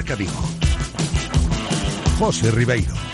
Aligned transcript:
Marca 0.00 0.16
Vigo. 0.16 0.32
José 2.18 2.50
Ribeiro. 2.50 3.09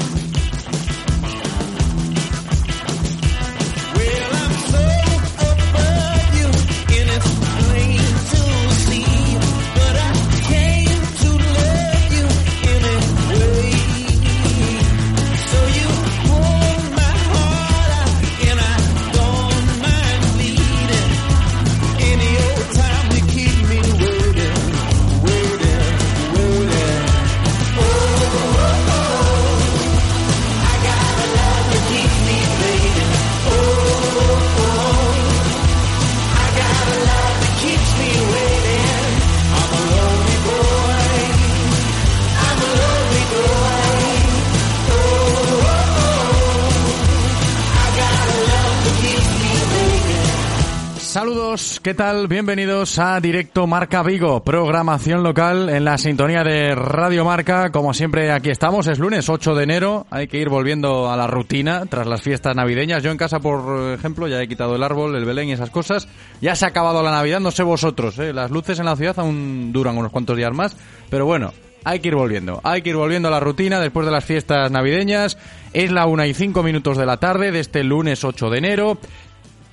Tal? 51.97 52.29
Bienvenidos 52.29 52.99
a 52.99 53.19
Directo 53.21 53.66
Marca 53.66 54.02
Vigo, 54.02 54.45
programación 54.45 55.23
local 55.23 55.71
en 55.71 55.87
la 55.87 55.97
sintonía 55.97 56.45
de 56.45 56.75
Radio 56.75 57.25
Marca. 57.25 57.73
Como 57.73 57.95
siempre, 57.95 58.30
aquí 58.30 58.51
estamos, 58.51 58.87
es 58.87 58.99
lunes 58.99 59.30
8 59.30 59.55
de 59.55 59.65
enero, 59.65 60.07
hay 60.11 60.29
que 60.29 60.37
ir 60.37 60.51
volviendo 60.51 61.11
a 61.11 61.16
la 61.16 61.27
rutina 61.27 61.87
tras 61.87 62.07
las 62.07 62.21
fiestas 62.21 62.55
navideñas. 62.55 63.03
Yo 63.03 63.11
en 63.11 63.16
casa, 63.16 63.41
por 63.41 63.95
ejemplo, 63.95 64.28
ya 64.28 64.43
he 64.43 64.47
quitado 64.47 64.77
el 64.77 64.83
árbol, 64.83 65.16
el 65.16 65.25
Belén 65.25 65.49
y 65.49 65.53
esas 65.53 65.71
cosas. 65.71 66.06
Ya 66.43 66.55
se 66.55 66.66
ha 66.66 66.69
acabado 66.69 67.03
la 67.03 67.11
Navidad, 67.11 67.41
no 67.41 67.50
sé 67.50 67.62
vosotros, 67.62 68.19
¿eh? 68.19 68.34
las 68.34 68.50
luces 68.50 68.78
en 68.78 68.84
la 68.84 68.94
ciudad 68.94 69.19
aún 69.19 69.72
duran 69.72 69.97
unos 69.97 70.12
cuantos 70.12 70.37
días 70.37 70.53
más, 70.53 70.77
pero 71.09 71.25
bueno, 71.25 71.55
hay 71.84 72.00
que 72.00 72.09
ir 72.09 72.15
volviendo. 72.15 72.60
Hay 72.62 72.83
que 72.83 72.91
ir 72.91 72.97
volviendo 72.97 73.28
a 73.28 73.31
la 73.31 73.41
rutina 73.41 73.81
después 73.81 74.05
de 74.05 74.12
las 74.12 74.25
fiestas 74.25 74.71
navideñas. 74.71 75.38
Es 75.72 75.91
la 75.91 76.05
una 76.06 76.27
y 76.27 76.34
cinco 76.34 76.62
minutos 76.62 76.99
de 76.99 77.06
la 77.06 77.16
tarde 77.16 77.53
de 77.53 77.60
este 77.60 77.83
lunes 77.84 78.22
8 78.22 78.50
de 78.50 78.59
enero. 78.59 78.99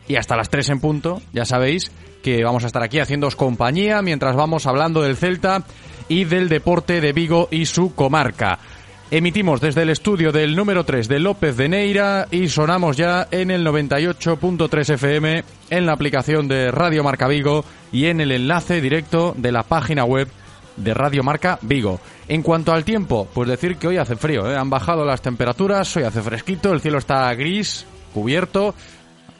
Y 0.07 0.15
hasta 0.15 0.35
las 0.35 0.49
3 0.49 0.69
en 0.69 0.79
punto, 0.79 1.21
ya 1.31 1.45
sabéis 1.45 1.91
que 2.23 2.43
vamos 2.43 2.63
a 2.63 2.67
estar 2.67 2.81
aquí 2.81 2.99
haciéndoos 2.99 3.35
compañía 3.35 4.01
mientras 4.01 4.35
vamos 4.35 4.65
hablando 4.65 5.03
del 5.03 5.17
Celta 5.17 5.63
y 6.07 6.23
del 6.23 6.49
deporte 6.49 7.01
de 7.01 7.13
Vigo 7.13 7.49
y 7.51 7.67
su 7.67 7.93
comarca. 7.93 8.57
Emitimos 9.11 9.61
desde 9.61 9.83
el 9.83 9.91
estudio 9.91 10.31
del 10.31 10.55
número 10.55 10.85
3 10.85 11.07
de 11.07 11.19
López 11.19 11.55
de 11.55 11.69
Neira 11.69 12.27
y 12.31 12.47
sonamos 12.47 12.97
ya 12.97 13.27
en 13.29 13.51
el 13.51 13.63
98.3 13.63 14.93
FM 14.95 15.43
en 15.69 15.85
la 15.85 15.93
aplicación 15.93 16.47
de 16.47 16.71
Radio 16.71 17.03
Marca 17.03 17.27
Vigo 17.27 17.63
y 17.91 18.05
en 18.05 18.21
el 18.21 18.31
enlace 18.31 18.81
directo 18.81 19.35
de 19.37 19.51
la 19.51 19.61
página 19.61 20.03
web 20.03 20.27
de 20.77 20.93
Radio 20.95 21.21
Marca 21.21 21.59
Vigo. 21.61 21.99
En 22.27 22.41
cuanto 22.41 22.73
al 22.73 22.85
tiempo, 22.85 23.27
pues 23.33 23.49
decir 23.49 23.77
que 23.77 23.87
hoy 23.87 23.97
hace 23.97 24.15
frío, 24.15 24.49
¿eh? 24.49 24.57
han 24.57 24.69
bajado 24.69 25.05
las 25.05 25.21
temperaturas, 25.21 25.95
hoy 25.95 26.03
hace 26.03 26.21
fresquito, 26.21 26.73
el 26.73 26.81
cielo 26.81 26.97
está 26.97 27.31
gris, 27.35 27.85
cubierto, 28.13 28.73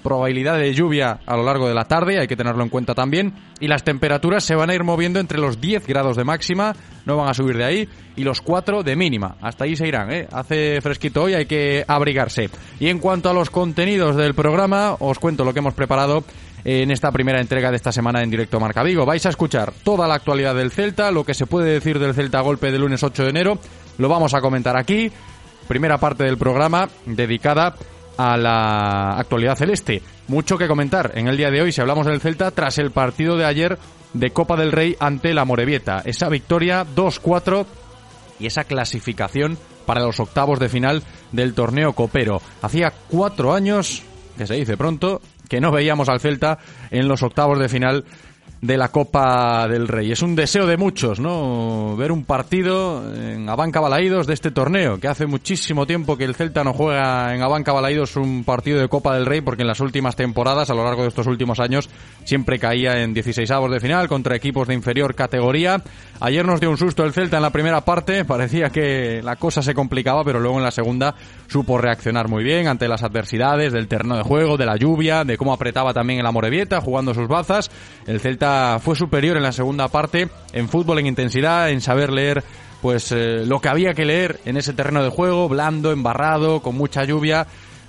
probabilidad 0.04 0.58
de 0.58 0.74
lluvia 0.74 1.20
a 1.26 1.36
lo 1.36 1.44
largo 1.44 1.68
de 1.68 1.74
la 1.74 1.86
tarde, 1.86 2.20
hay 2.20 2.28
que 2.28 2.36
tenerlo 2.36 2.64
en 2.64 2.70
cuenta 2.70 2.94
también, 2.94 3.34
y 3.60 3.68
las 3.68 3.84
temperaturas 3.84 4.44
se 4.44 4.56
van 4.56 4.70
a 4.70 4.76
ir 4.76 4.84
moviendo 4.84 5.20
entre 5.20 5.40
los 5.40 5.60
10 5.60 5.88
grados 5.88 6.18
de 6.18 6.24
máxima, 6.24 6.76
no 7.06 7.18
van 7.18 7.30
a 7.30 7.34
subir 7.34 7.58
de 7.58 7.64
ahí, 7.64 7.90
y 8.16 8.24
los 8.24 8.42
4 8.42 8.84
de 8.84 8.96
mínima, 8.96 9.38
hasta 9.42 9.64
ahí 9.64 9.76
se 9.76 9.88
irán, 9.88 10.12
¿eh? 10.12 10.28
hace 10.32 10.82
fresquito 10.82 11.24
hoy, 11.24 11.34
hay 11.34 11.46
que 11.46 11.84
abrigarse. 11.88 12.50
Y 12.80 12.90
en 12.90 13.00
cuanto 13.00 13.30
a 13.30 13.34
los 13.34 13.50
contenidos 13.50 14.16
del 14.16 14.36
programa, 14.36 14.96
os 15.00 15.18
cuento 15.18 15.44
lo 15.44 15.54
que 15.54 15.60
hemos 15.60 15.74
preparado 15.74 16.24
en 16.66 16.92
esta 16.92 17.12
primera 17.12 17.42
entrega 17.42 17.70
de 17.72 17.78
esta 17.78 17.92
semana 17.92 18.22
en 18.22 18.30
directo 18.30 18.60
Marca 18.60 18.84
Vigo. 18.84 19.06
Vais 19.06 19.26
a 19.26 19.30
escuchar 19.30 19.74
toda 19.84 20.08
la 20.08 20.16
actualidad 20.16 20.56
del 20.56 20.72
Celta, 20.72 21.12
lo 21.12 21.26
que 21.26 21.34
se 21.34 21.46
puede 21.46 21.72
decir 21.72 22.00
del 22.00 22.14
Celta 22.14 22.42
golpe 22.42 22.72
del 22.72 22.82
lunes 22.82 23.04
8 23.04 23.24
de 23.24 23.30
enero, 23.30 23.60
lo 23.98 24.10
vamos 24.10 24.34
a 24.34 24.42
comentar 24.42 24.78
aquí. 24.78 25.12
Primera 25.68 25.98
parte 25.98 26.24
del 26.24 26.38
programa 26.38 26.90
dedicada 27.06 27.68
a 27.68 27.76
la 28.18 29.18
actualidad 29.18 29.56
celeste. 29.56 30.02
Mucho 30.28 30.58
que 30.58 30.68
comentar 30.68 31.12
en 31.16 31.28
el 31.28 31.38
día 31.38 31.52
de 31.52 31.62
hoy 31.62 31.72
si 31.72 31.82
hablamos 31.82 32.06
del 32.06 32.22
Celta 32.22 32.52
tras 32.52 32.78
el 32.78 32.92
partido 32.92 33.38
de 33.38 33.46
ayer 33.46 33.78
de 34.14 34.32
Copa 34.32 34.56
del 34.56 34.72
Rey 34.72 34.96
ante 35.00 35.34
la 35.34 35.46
Morevieta. 35.46 36.02
Esa 36.06 36.30
victoria 36.30 36.86
2-4 36.96 37.66
y 38.40 38.46
esa 38.46 38.64
clasificación 38.64 39.58
para 39.86 40.02
los 40.02 40.20
octavos 40.20 40.60
de 40.60 40.70
final 40.70 41.04
del 41.32 41.54
torneo 41.54 41.94
copero. 41.94 42.42
Hacía 42.62 42.94
cuatro 43.10 43.54
años, 43.54 44.04
que 44.38 44.48
se 44.48 44.56
dice 44.56 44.78
pronto, 44.78 45.22
que 45.50 45.60
no 45.60 45.72
veíamos 45.72 46.10
al 46.10 46.20
Celta 46.20 46.60
en 46.90 47.08
los 47.08 47.22
octavos 47.24 47.60
de 47.60 47.70
final 47.70 48.06
de 48.64 48.78
la 48.78 48.88
Copa 48.88 49.68
del 49.68 49.90
Rey. 49.90 50.14
Es 50.14 50.22
un 50.22 50.36
deseo 50.36 50.66
de 50.66 50.78
muchos, 50.78 51.20
¿no? 51.20 51.98
Ver 51.98 52.14
un 52.14 52.24
partido 52.24 53.04
en 53.14 53.50
Abanca 53.50 53.82
Balaídos 53.82 54.26
de 54.26 54.34
este 54.34 54.52
torneo, 54.52 55.02
que 55.02 55.10
hace 55.10 55.26
muchísimo 55.26 55.86
tiempo 55.86 56.16
que 56.16 56.24
el 56.24 56.34
Celta 56.34 56.64
no 56.64 56.72
juega 56.72 57.36
en 57.36 57.42
Abanca 57.42 57.74
Balaídos 57.74 58.16
un 58.16 58.46
partido 58.46 58.80
de 58.80 58.88
Copa 58.88 59.16
del 59.16 59.26
Rey, 59.26 59.42
porque 59.42 59.64
en 59.64 59.68
las 59.68 59.82
últimas 59.82 60.16
temporadas, 60.16 60.70
a 60.70 60.76
lo 60.76 60.86
largo 60.86 61.02
de 61.02 61.10
estos 61.10 61.28
últimos 61.28 61.60
años, 61.60 61.90
siempre 62.24 62.58
caía 62.58 63.04
en 63.04 63.14
16 63.14 63.52
avos 63.52 63.70
de 63.70 63.82
final 63.82 64.08
contra 64.08 64.38
equipos 64.38 64.70
de 64.70 64.76
inferior 64.76 65.14
categoría. 65.14 65.84
Ayer 66.22 66.46
nos 66.46 66.62
dio 66.62 66.70
un 66.70 66.78
susto 66.78 67.04
el 67.04 67.12
Celta 67.12 67.36
en 67.36 67.44
la 67.44 67.52
primera 67.52 67.82
parte, 67.82 68.24
parecía 68.24 68.70
que 68.70 69.20
la 69.22 69.36
cosa 69.36 69.62
se 69.62 69.74
complicaba, 69.74 70.24
pero 70.24 70.40
luego 70.40 70.58
en 70.58 70.64
la 70.64 70.72
segunda 70.72 71.16
supo 71.48 71.78
reaccionar 71.78 72.30
muy 72.30 72.46
bien 72.46 72.68
ante 72.68 72.88
las 72.88 73.04
adversidades 73.04 73.74
del 73.74 73.90
terreno 73.90 74.16
de 74.16 74.24
juego, 74.24 74.56
de 74.56 74.66
la 74.66 74.78
lluvia, 74.78 75.26
de 75.26 75.38
cómo 75.38 75.52
apretaba 75.52 75.94
también 75.94 76.20
en 76.20 76.24
la 76.24 76.32
Morevieta, 76.32 76.80
jugando 76.80 77.14
sus 77.14 77.28
bazas. 77.28 77.70
El 78.08 78.22
Celta 78.22 78.53
fue 78.82 78.96
superior 78.96 79.38
en 79.38 79.44
la 79.44 79.52
segunda 79.52 79.88
parte 79.88 80.30
en 80.54 80.70
fútbol, 80.70 81.00
en 81.00 81.08
intensidad, 81.08 81.70
en 81.70 81.82
saber 81.82 82.12
leer 82.12 82.44
pues 82.82 83.12
eh, 83.14 83.46
lo 83.46 83.62
que 83.62 83.70
había 83.70 83.94
que 83.94 84.04
leer 84.04 84.42
en 84.44 84.58
ese 84.58 84.74
terreno 84.74 85.02
de 85.04 85.10
juego, 85.10 85.48
blando, 85.48 85.92
embarrado, 85.92 86.62
con 86.62 86.76
mucha 86.76 87.06
lluvia, 87.06 87.48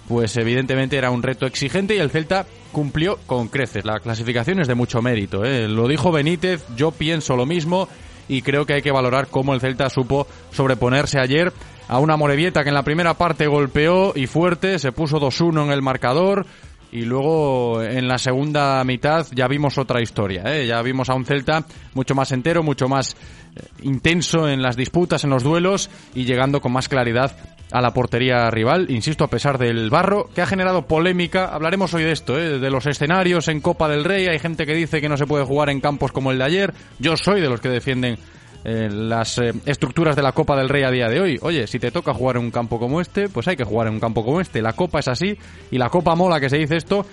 pues 0.08 0.36
evidentemente 0.36 0.96
era 0.96 1.10
un 1.10 1.22
reto 1.22 1.46
exigente 1.46 1.96
y 1.96 1.98
el 1.98 2.10
Celta 2.10 2.46
cumplió 2.70 3.18
con 3.26 3.48
creces. 3.48 3.84
La 3.84 3.98
clasificación 3.98 4.60
es 4.60 4.68
de 4.68 4.76
mucho 4.76 5.02
mérito. 5.02 5.44
¿eh? 5.44 5.66
Lo 5.66 5.88
dijo 5.88 6.12
Benítez, 6.12 6.64
yo 6.76 6.92
pienso 6.92 7.36
lo 7.36 7.44
mismo 7.44 7.88
y 8.28 8.42
creo 8.42 8.66
que 8.66 8.74
hay 8.74 8.82
que 8.82 8.92
valorar 8.92 9.26
cómo 9.28 9.52
el 9.52 9.60
Celta 9.60 9.90
supo 9.90 10.26
sobreponerse 10.52 11.18
ayer 11.18 11.52
a 11.88 11.98
una 11.98 12.16
Morevieta 12.16 12.62
que 12.62 12.70
en 12.70 12.74
la 12.74 12.82
primera 12.82 13.14
parte 13.14 13.46
golpeó 13.46 14.12
y 14.14 14.26
fuerte, 14.26 14.78
se 14.78 14.92
puso 14.92 15.20
2-1 15.20 15.64
en 15.64 15.72
el 15.72 15.82
marcador, 15.82 16.46
y 16.94 17.04
luego 17.04 17.82
en 17.82 18.06
la 18.06 18.18
segunda 18.18 18.82
mitad 18.84 19.26
ya 19.32 19.48
vimos 19.48 19.78
otra 19.78 20.00
historia, 20.00 20.44
¿eh? 20.46 20.64
ya 20.64 20.80
vimos 20.80 21.10
a 21.10 21.14
un 21.14 21.24
Celta 21.24 21.64
mucho 21.92 22.14
más 22.14 22.30
entero, 22.30 22.62
mucho 22.62 22.86
más 22.86 23.16
eh, 23.56 23.62
intenso 23.82 24.48
en 24.48 24.62
las 24.62 24.76
disputas, 24.76 25.24
en 25.24 25.30
los 25.30 25.42
duelos 25.42 25.90
y 26.14 26.24
llegando 26.24 26.60
con 26.60 26.72
más 26.72 26.88
claridad 26.88 27.36
a 27.72 27.80
la 27.80 27.92
portería 27.92 28.48
rival, 28.48 28.88
insisto, 28.90 29.24
a 29.24 29.28
pesar 29.28 29.58
del 29.58 29.90
barro, 29.90 30.30
que 30.32 30.42
ha 30.42 30.46
generado 30.46 30.86
polémica. 30.86 31.46
Hablaremos 31.46 31.92
hoy 31.94 32.04
de 32.04 32.12
esto, 32.12 32.38
¿eh? 32.38 32.60
de 32.60 32.70
los 32.70 32.86
escenarios 32.86 33.48
en 33.48 33.60
Copa 33.60 33.88
del 33.88 34.04
Rey. 34.04 34.28
Hay 34.28 34.38
gente 34.38 34.64
que 34.64 34.74
dice 34.74 35.00
que 35.00 35.08
no 35.08 35.16
se 35.16 35.26
puede 35.26 35.44
jugar 35.44 35.70
en 35.70 35.80
campos 35.80 36.12
como 36.12 36.30
el 36.30 36.38
de 36.38 36.44
ayer. 36.44 36.74
Yo 37.00 37.16
soy 37.16 37.40
de 37.40 37.48
los 37.48 37.60
que 37.60 37.70
defienden 37.70 38.18
eh, 38.66 38.88
las 38.90 39.38
eh, 39.38 39.52
estructuras 39.66 40.16
de 40.16 40.22
la 40.22 40.32
Copa 40.32 40.56
del 40.56 40.70
Rey 40.70 40.84
a 40.84 40.90
día 40.90 41.06
de 41.06 41.20
hoy. 41.20 41.38
Oye, 41.42 41.66
si 41.66 41.78
te 41.78 41.90
toca 41.90 42.14
jugar 42.14 42.36
en 42.36 42.44
un 42.44 42.50
campo 42.50 42.78
como 42.78 42.98
este, 43.00 43.28
pues 43.28 43.46
hay 43.46 43.56
que 43.56 43.64
jugar 43.64 43.88
en 43.88 43.94
un 43.94 44.00
campo 44.00 44.24
como 44.24 44.40
este. 44.40 44.62
La 44.62 44.72
Copa 44.72 45.00
es 45.00 45.08
así 45.08 45.36
y 45.70 45.76
la 45.76 45.90
Copa 45.90 46.14
mola 46.14 46.40
que 46.40 46.48
se 46.48 46.56
dice 46.56 46.76
esto 46.76 47.04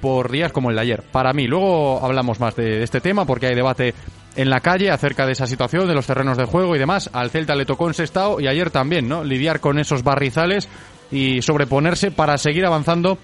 por 0.00 0.30
días 0.30 0.52
como 0.52 0.70
el 0.70 0.76
de 0.76 0.82
ayer. 0.82 1.02
Para 1.02 1.32
mí, 1.32 1.48
luego 1.48 2.04
hablamos 2.04 2.38
más 2.38 2.54
de, 2.54 2.84
este 2.84 3.00
tema 3.00 3.24
porque 3.24 3.48
hay 3.48 3.56
debate 3.56 3.92
en 4.36 4.48
la 4.48 4.60
calle 4.60 4.90
acerca 4.90 5.26
de 5.26 5.32
esa 5.32 5.48
situación, 5.48 5.88
de 5.88 5.94
los 5.94 6.06
terrenos 6.06 6.38
de 6.38 6.44
juego 6.44 6.76
y 6.76 6.78
demás. 6.78 7.10
Al 7.12 7.30
Celta 7.30 7.56
le 7.56 7.66
tocó 7.66 7.88
en 7.88 7.94
Sestao 7.94 8.40
y 8.40 8.46
ayer 8.46 8.70
también, 8.70 9.08
¿no? 9.08 9.24
Lidiar 9.24 9.58
con 9.58 9.80
esos 9.80 10.04
barrizales 10.04 10.68
y 11.10 11.42
sobreponerse 11.42 12.12
para 12.12 12.38
seguir 12.38 12.64
avanzando 12.64 13.18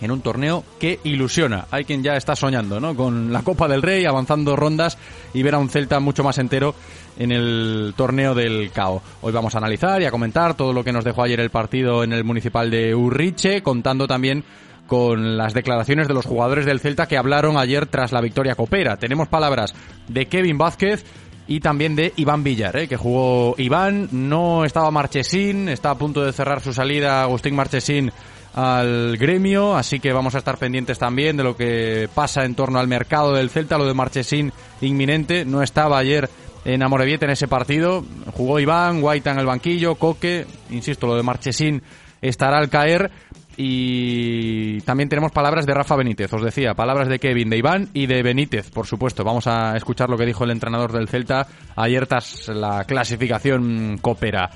en 0.00 0.10
un 0.10 0.20
torneo 0.20 0.62
que 0.78 1.00
ilusiona. 1.04 1.66
Hay 1.70 1.84
quien 1.84 2.02
ya 2.02 2.14
está 2.14 2.36
soñando, 2.36 2.80
¿no? 2.80 2.94
Con 2.94 3.32
la 3.32 3.42
Copa 3.42 3.66
del 3.66 3.82
Rey, 3.82 4.04
avanzando 4.04 4.54
rondas 4.56 4.98
y 5.34 5.42
ver 5.42 5.54
a 5.54 5.58
un 5.58 5.70
Celta 5.70 6.00
mucho 6.00 6.22
más 6.22 6.38
entero 6.38 6.74
en 7.18 7.32
el 7.32 7.94
torneo 7.96 8.34
del 8.34 8.70
CAO. 8.72 9.02
Hoy 9.22 9.32
vamos 9.32 9.54
a 9.54 9.58
analizar 9.58 10.00
y 10.02 10.04
a 10.04 10.10
comentar 10.10 10.54
todo 10.54 10.72
lo 10.72 10.84
que 10.84 10.92
nos 10.92 11.04
dejó 11.04 11.22
ayer 11.22 11.40
el 11.40 11.50
partido 11.50 12.04
en 12.04 12.12
el 12.12 12.24
municipal 12.24 12.70
de 12.70 12.94
Urriche, 12.94 13.62
contando 13.62 14.06
también 14.06 14.44
con 14.86 15.36
las 15.36 15.52
declaraciones 15.52 16.08
de 16.08 16.14
los 16.14 16.26
jugadores 16.26 16.64
del 16.64 16.80
Celta 16.80 17.06
que 17.06 17.16
hablaron 17.16 17.56
ayer 17.56 17.86
tras 17.86 18.12
la 18.12 18.20
victoria 18.20 18.54
copera. 18.54 18.96
Tenemos 18.96 19.28
palabras 19.28 19.74
de 20.08 20.26
Kevin 20.26 20.58
Vázquez 20.58 21.04
y 21.48 21.60
también 21.60 21.94
de 21.94 22.12
Iván 22.16 22.42
Villar, 22.42 22.76
¿eh? 22.76 22.88
que 22.88 22.96
jugó 22.96 23.54
Iván, 23.58 24.08
no 24.12 24.64
estaba 24.64 24.90
Marchesín, 24.90 25.68
está 25.68 25.90
a 25.90 25.98
punto 25.98 26.24
de 26.24 26.32
cerrar 26.32 26.60
su 26.60 26.72
salida 26.72 27.22
Agustín 27.22 27.54
Marchesín 27.54 28.10
al 28.54 29.16
gremio, 29.18 29.76
así 29.76 30.00
que 30.00 30.12
vamos 30.12 30.34
a 30.34 30.38
estar 30.38 30.56
pendientes 30.56 30.98
también 30.98 31.36
de 31.36 31.44
lo 31.44 31.56
que 31.56 32.08
pasa 32.14 32.44
en 32.44 32.54
torno 32.54 32.78
al 32.78 32.88
mercado 32.88 33.34
del 33.34 33.50
Celta, 33.50 33.76
lo 33.76 33.86
de 33.86 33.94
Marchesín 33.94 34.52
inminente, 34.80 35.44
no 35.44 35.62
estaba 35.62 35.98
ayer 35.98 36.28
en 36.66 36.82
en 36.82 37.30
ese 37.30 37.46
partido, 37.46 38.04
jugó 38.32 38.58
Iván, 38.58 39.00
Guaita 39.00 39.30
en 39.30 39.38
el 39.38 39.46
banquillo, 39.46 39.94
Coque, 39.94 40.46
insisto, 40.70 41.06
lo 41.06 41.14
de 41.14 41.22
Marchesín 41.22 41.80
estará 42.20 42.58
al 42.58 42.68
caer, 42.68 43.10
y 43.56 44.80
también 44.80 45.08
tenemos 45.08 45.30
palabras 45.30 45.64
de 45.64 45.72
Rafa 45.72 45.96
Benítez, 45.96 46.32
os 46.32 46.42
decía, 46.42 46.74
palabras 46.74 47.08
de 47.08 47.20
Kevin, 47.20 47.48
de 47.48 47.58
Iván 47.58 47.88
y 47.94 48.06
de 48.06 48.22
Benítez, 48.22 48.70
por 48.70 48.86
supuesto. 48.86 49.22
Vamos 49.22 49.46
a 49.46 49.76
escuchar 49.76 50.10
lo 50.10 50.18
que 50.18 50.26
dijo 50.26 50.44
el 50.44 50.50
entrenador 50.50 50.92
del 50.92 51.08
Celta 51.08 51.46
ayer 51.76 52.06
tras 52.06 52.48
la 52.48 52.84
clasificación 52.84 53.98
Copera. 54.02 54.50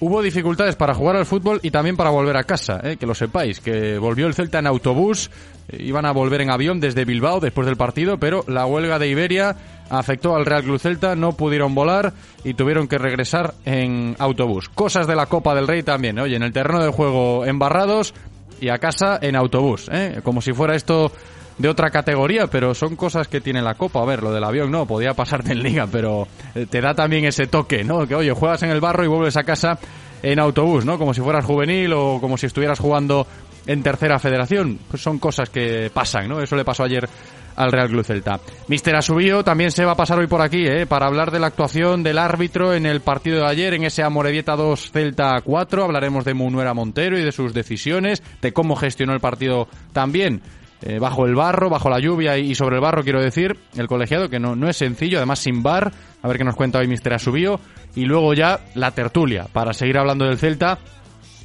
Hubo 0.00 0.20
dificultades 0.20 0.74
para 0.74 0.94
jugar 0.94 1.14
al 1.14 1.26
fútbol 1.26 1.60
y 1.62 1.70
también 1.70 1.96
para 1.96 2.10
volver 2.10 2.36
a 2.36 2.42
casa, 2.42 2.80
¿eh? 2.82 2.96
que 2.96 3.06
lo 3.06 3.14
sepáis, 3.14 3.60
que 3.60 3.98
volvió 3.98 4.26
el 4.26 4.34
Celta 4.34 4.58
en 4.58 4.66
autobús, 4.66 5.30
eh, 5.68 5.76
iban 5.80 6.06
a 6.06 6.10
volver 6.10 6.40
en 6.40 6.50
avión 6.50 6.80
desde 6.80 7.04
Bilbao 7.04 7.38
después 7.38 7.66
del 7.66 7.76
partido, 7.76 8.18
pero 8.18 8.42
la 8.48 8.66
huelga 8.66 8.98
de 8.98 9.08
Iberia 9.08 9.54
afectó 9.92 10.34
al 10.34 10.46
Real 10.46 10.62
Club 10.62 10.80
Celta, 10.80 11.14
no 11.14 11.32
pudieron 11.32 11.74
volar 11.74 12.12
y 12.44 12.54
tuvieron 12.54 12.88
que 12.88 12.98
regresar 12.98 13.54
en 13.64 14.16
autobús. 14.18 14.68
Cosas 14.68 15.06
de 15.06 15.14
la 15.14 15.26
Copa 15.26 15.54
del 15.54 15.68
Rey 15.68 15.82
también, 15.82 16.18
oye, 16.18 16.36
en 16.36 16.42
el 16.42 16.52
terreno 16.52 16.82
de 16.82 16.90
juego 16.90 17.44
embarrados, 17.44 18.14
y 18.62 18.68
a 18.68 18.78
casa 18.78 19.18
en 19.20 19.34
autobús, 19.34 19.88
¿eh? 19.92 20.20
como 20.22 20.40
si 20.40 20.52
fuera 20.52 20.76
esto 20.76 21.10
de 21.58 21.68
otra 21.68 21.90
categoría, 21.90 22.46
pero 22.46 22.74
son 22.74 22.94
cosas 22.94 23.26
que 23.26 23.40
tiene 23.40 23.60
la 23.60 23.74
Copa. 23.74 24.00
A 24.00 24.04
ver, 24.04 24.22
lo 24.22 24.32
del 24.32 24.44
avión 24.44 24.70
no, 24.70 24.86
podía 24.86 25.14
pasarte 25.14 25.52
en 25.52 25.64
liga, 25.64 25.88
pero 25.90 26.28
eh, 26.54 26.66
te 26.70 26.80
da 26.80 26.94
también 26.94 27.24
ese 27.24 27.46
toque, 27.46 27.82
¿no? 27.82 28.06
Que 28.06 28.14
oye, 28.14 28.30
juegas 28.30 28.62
en 28.62 28.70
el 28.70 28.80
barro 28.80 29.04
y 29.04 29.08
vuelves 29.08 29.36
a 29.36 29.42
casa 29.42 29.78
en 30.22 30.38
autobús, 30.38 30.84
¿no? 30.84 30.96
Como 30.96 31.12
si 31.12 31.20
fueras 31.20 31.44
juvenil 31.44 31.92
o 31.92 32.18
como 32.20 32.38
si 32.38 32.46
estuvieras 32.46 32.78
jugando 32.78 33.26
en 33.66 33.82
tercera 33.82 34.20
federación. 34.20 34.78
Pues 34.88 35.02
son 35.02 35.18
cosas 35.18 35.50
que 35.50 35.90
pasan, 35.92 36.28
¿no? 36.28 36.40
Eso 36.40 36.54
le 36.54 36.64
pasó 36.64 36.84
ayer 36.84 37.08
al 37.56 37.72
Real 37.72 37.88
Club 37.88 38.04
Celta. 38.04 38.40
Mister 38.68 38.94
Asubío 38.94 39.44
también 39.44 39.70
se 39.70 39.84
va 39.84 39.92
a 39.92 39.96
pasar 39.96 40.18
hoy 40.18 40.26
por 40.26 40.42
aquí, 40.42 40.64
¿eh? 40.66 40.86
para 40.86 41.06
hablar 41.06 41.30
de 41.30 41.40
la 41.40 41.48
actuación 41.48 42.02
del 42.02 42.18
árbitro 42.18 42.74
en 42.74 42.86
el 42.86 43.00
partido 43.00 43.40
de 43.40 43.46
ayer, 43.46 43.74
en 43.74 43.84
ese 43.84 44.02
Amorebieta 44.02 44.56
2 44.56 44.90
Celta 44.92 45.40
4. 45.42 45.84
Hablaremos 45.84 46.24
de 46.24 46.34
Munuera 46.34 46.74
Montero 46.74 47.18
y 47.18 47.22
de 47.22 47.32
sus 47.32 47.54
decisiones, 47.54 48.22
de 48.40 48.52
cómo 48.52 48.76
gestionó 48.76 49.12
el 49.12 49.20
partido 49.20 49.68
también. 49.92 50.42
Eh, 50.84 50.98
bajo 50.98 51.26
el 51.26 51.36
barro, 51.36 51.70
bajo 51.70 51.88
la 51.88 52.00
lluvia 52.00 52.36
y, 52.38 52.56
sobre 52.56 52.76
el 52.76 52.82
barro, 52.82 53.04
quiero 53.04 53.22
decir, 53.22 53.56
el 53.76 53.86
colegiado, 53.86 54.28
que 54.28 54.40
no, 54.40 54.56
no 54.56 54.68
es 54.68 54.76
sencillo, 54.76 55.18
además 55.18 55.38
sin 55.38 55.62
bar, 55.62 55.92
a 56.20 56.26
ver 56.26 56.38
qué 56.38 56.44
nos 56.44 56.56
cuenta 56.56 56.80
hoy 56.80 56.88
Mister 56.88 57.14
Asubío, 57.14 57.60
y 57.94 58.04
luego 58.04 58.34
ya 58.34 58.58
la 58.74 58.90
tertulia, 58.90 59.46
para 59.52 59.74
seguir 59.74 59.96
hablando 59.96 60.24
del 60.24 60.38
Celta, 60.38 60.80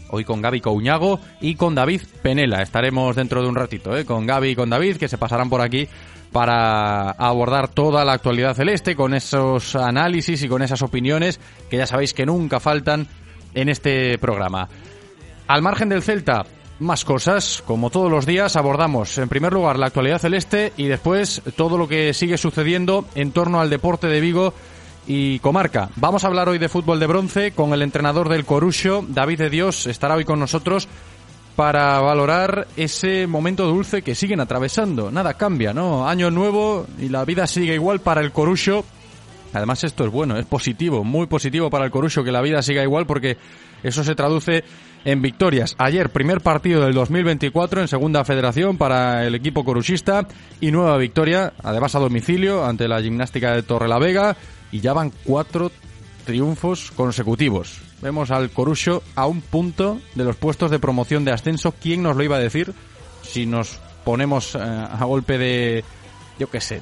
hoy 0.09 0.23
con 0.23 0.41
Gaby 0.41 0.61
Couñago 0.61 1.19
y 1.41 1.55
con 1.55 1.75
David 1.75 2.01
Penela. 2.21 2.61
Estaremos 2.61 3.15
dentro 3.15 3.41
de 3.41 3.47
un 3.47 3.55
ratito, 3.55 3.95
¿eh? 3.97 4.05
con 4.05 4.25
Gaby 4.25 4.49
y 4.49 4.55
con 4.55 4.69
David, 4.69 4.97
que 4.97 5.07
se 5.07 5.17
pasarán 5.17 5.49
por 5.49 5.61
aquí 5.61 5.87
para 6.31 7.11
abordar 7.11 7.69
toda 7.69 8.03
la 8.05 8.13
actualidad 8.13 8.55
celeste 8.55 8.95
con 8.95 9.13
esos 9.13 9.75
análisis 9.75 10.43
y 10.43 10.47
con 10.47 10.61
esas 10.61 10.81
opiniones 10.81 11.39
que 11.69 11.77
ya 11.77 11.87
sabéis 11.87 12.13
que 12.13 12.25
nunca 12.25 12.59
faltan 12.59 13.07
en 13.53 13.69
este 13.69 14.17
programa. 14.17 14.67
Al 15.47 15.61
margen 15.61 15.89
del 15.89 16.03
Celta, 16.03 16.45
más 16.79 17.05
cosas. 17.05 17.63
Como 17.65 17.89
todos 17.89 18.11
los 18.11 18.25
días 18.25 18.55
abordamos 18.55 19.17
en 19.17 19.29
primer 19.29 19.53
lugar 19.53 19.79
la 19.79 19.87
actualidad 19.87 20.19
celeste 20.19 20.73
y 20.77 20.87
después 20.87 21.41
todo 21.55 21.77
lo 21.77 21.87
que 21.87 22.13
sigue 22.13 22.37
sucediendo 22.37 23.05
en 23.15 23.31
torno 23.31 23.59
al 23.59 23.69
deporte 23.69 24.07
de 24.07 24.21
Vigo 24.21 24.53
y 25.07 25.39
comarca. 25.39 25.89
Vamos 25.95 26.23
a 26.23 26.27
hablar 26.27 26.49
hoy 26.49 26.59
de 26.59 26.69
fútbol 26.69 26.99
de 26.99 27.07
bronce 27.07 27.51
con 27.51 27.73
el 27.73 27.81
entrenador 27.81 28.29
del 28.29 28.45
Corucho, 28.45 29.05
David 29.07 29.39
de 29.39 29.49
Dios, 29.49 29.87
estará 29.87 30.15
hoy 30.15 30.25
con 30.25 30.39
nosotros 30.39 30.87
para 31.55 31.99
valorar 32.01 32.67
ese 32.77 33.25
momento 33.25 33.65
dulce 33.65 34.03
que 34.03 34.13
siguen 34.13 34.39
atravesando. 34.39 35.09
Nada 35.09 35.33
cambia, 35.33 35.73
¿no? 35.73 36.07
Año 36.07 36.29
nuevo 36.29 36.85
y 36.99 37.09
la 37.09 37.25
vida 37.25 37.47
sigue 37.47 37.73
igual 37.73 37.99
para 37.99 38.21
el 38.21 38.31
Corucho. 38.31 38.85
Además 39.53 39.83
esto 39.83 40.05
es 40.05 40.11
bueno, 40.11 40.37
es 40.37 40.45
positivo, 40.45 41.03
muy 41.03 41.25
positivo 41.25 41.69
para 41.69 41.85
el 41.85 41.91
Corucho 41.91 42.23
que 42.23 42.31
la 42.31 42.41
vida 42.41 42.61
siga 42.61 42.83
igual 42.83 43.07
porque 43.07 43.37
eso 43.81 44.03
se 44.03 44.13
traduce 44.13 44.63
en 45.05 45.21
victorias. 45.21 45.75
Ayer, 45.79 46.11
primer 46.11 46.41
partido 46.41 46.83
del 46.83 46.93
2024 46.93 47.81
en 47.81 47.87
Segunda 47.87 48.25
Federación 48.25 48.77
para 48.77 49.25
el 49.25 49.33
equipo 49.33 49.63
coruchista 49.63 50.27
y 50.59 50.71
nueva 50.71 50.97
victoria, 50.97 51.53
además 51.63 51.95
a 51.95 51.99
domicilio, 51.99 52.65
ante 52.65 52.87
la 52.87 53.01
gimnástica 53.01 53.53
de 53.53 53.63
Torrelavega 53.63 54.35
y 54.71 54.79
ya 54.79 54.93
van 54.93 55.11
cuatro 55.23 55.71
triunfos 56.25 56.91
consecutivos. 56.91 57.81
Vemos 58.01 58.31
al 58.31 58.51
Corucho 58.51 59.01
a 59.15 59.25
un 59.25 59.41
punto 59.41 59.99
de 60.15 60.23
los 60.23 60.35
puestos 60.35 60.69
de 60.69 60.79
promoción 60.79 61.25
de 61.25 61.31
ascenso. 61.31 61.73
¿Quién 61.81 62.03
nos 62.03 62.15
lo 62.15 62.23
iba 62.23 62.35
a 62.35 62.39
decir? 62.39 62.73
Si 63.23 63.45
nos 63.45 63.79
ponemos 64.03 64.55
eh, 64.55 64.59
a 64.59 65.03
golpe 65.05 65.37
de, 65.37 65.83
yo 66.37 66.49
qué 66.49 66.61
sé, 66.61 66.81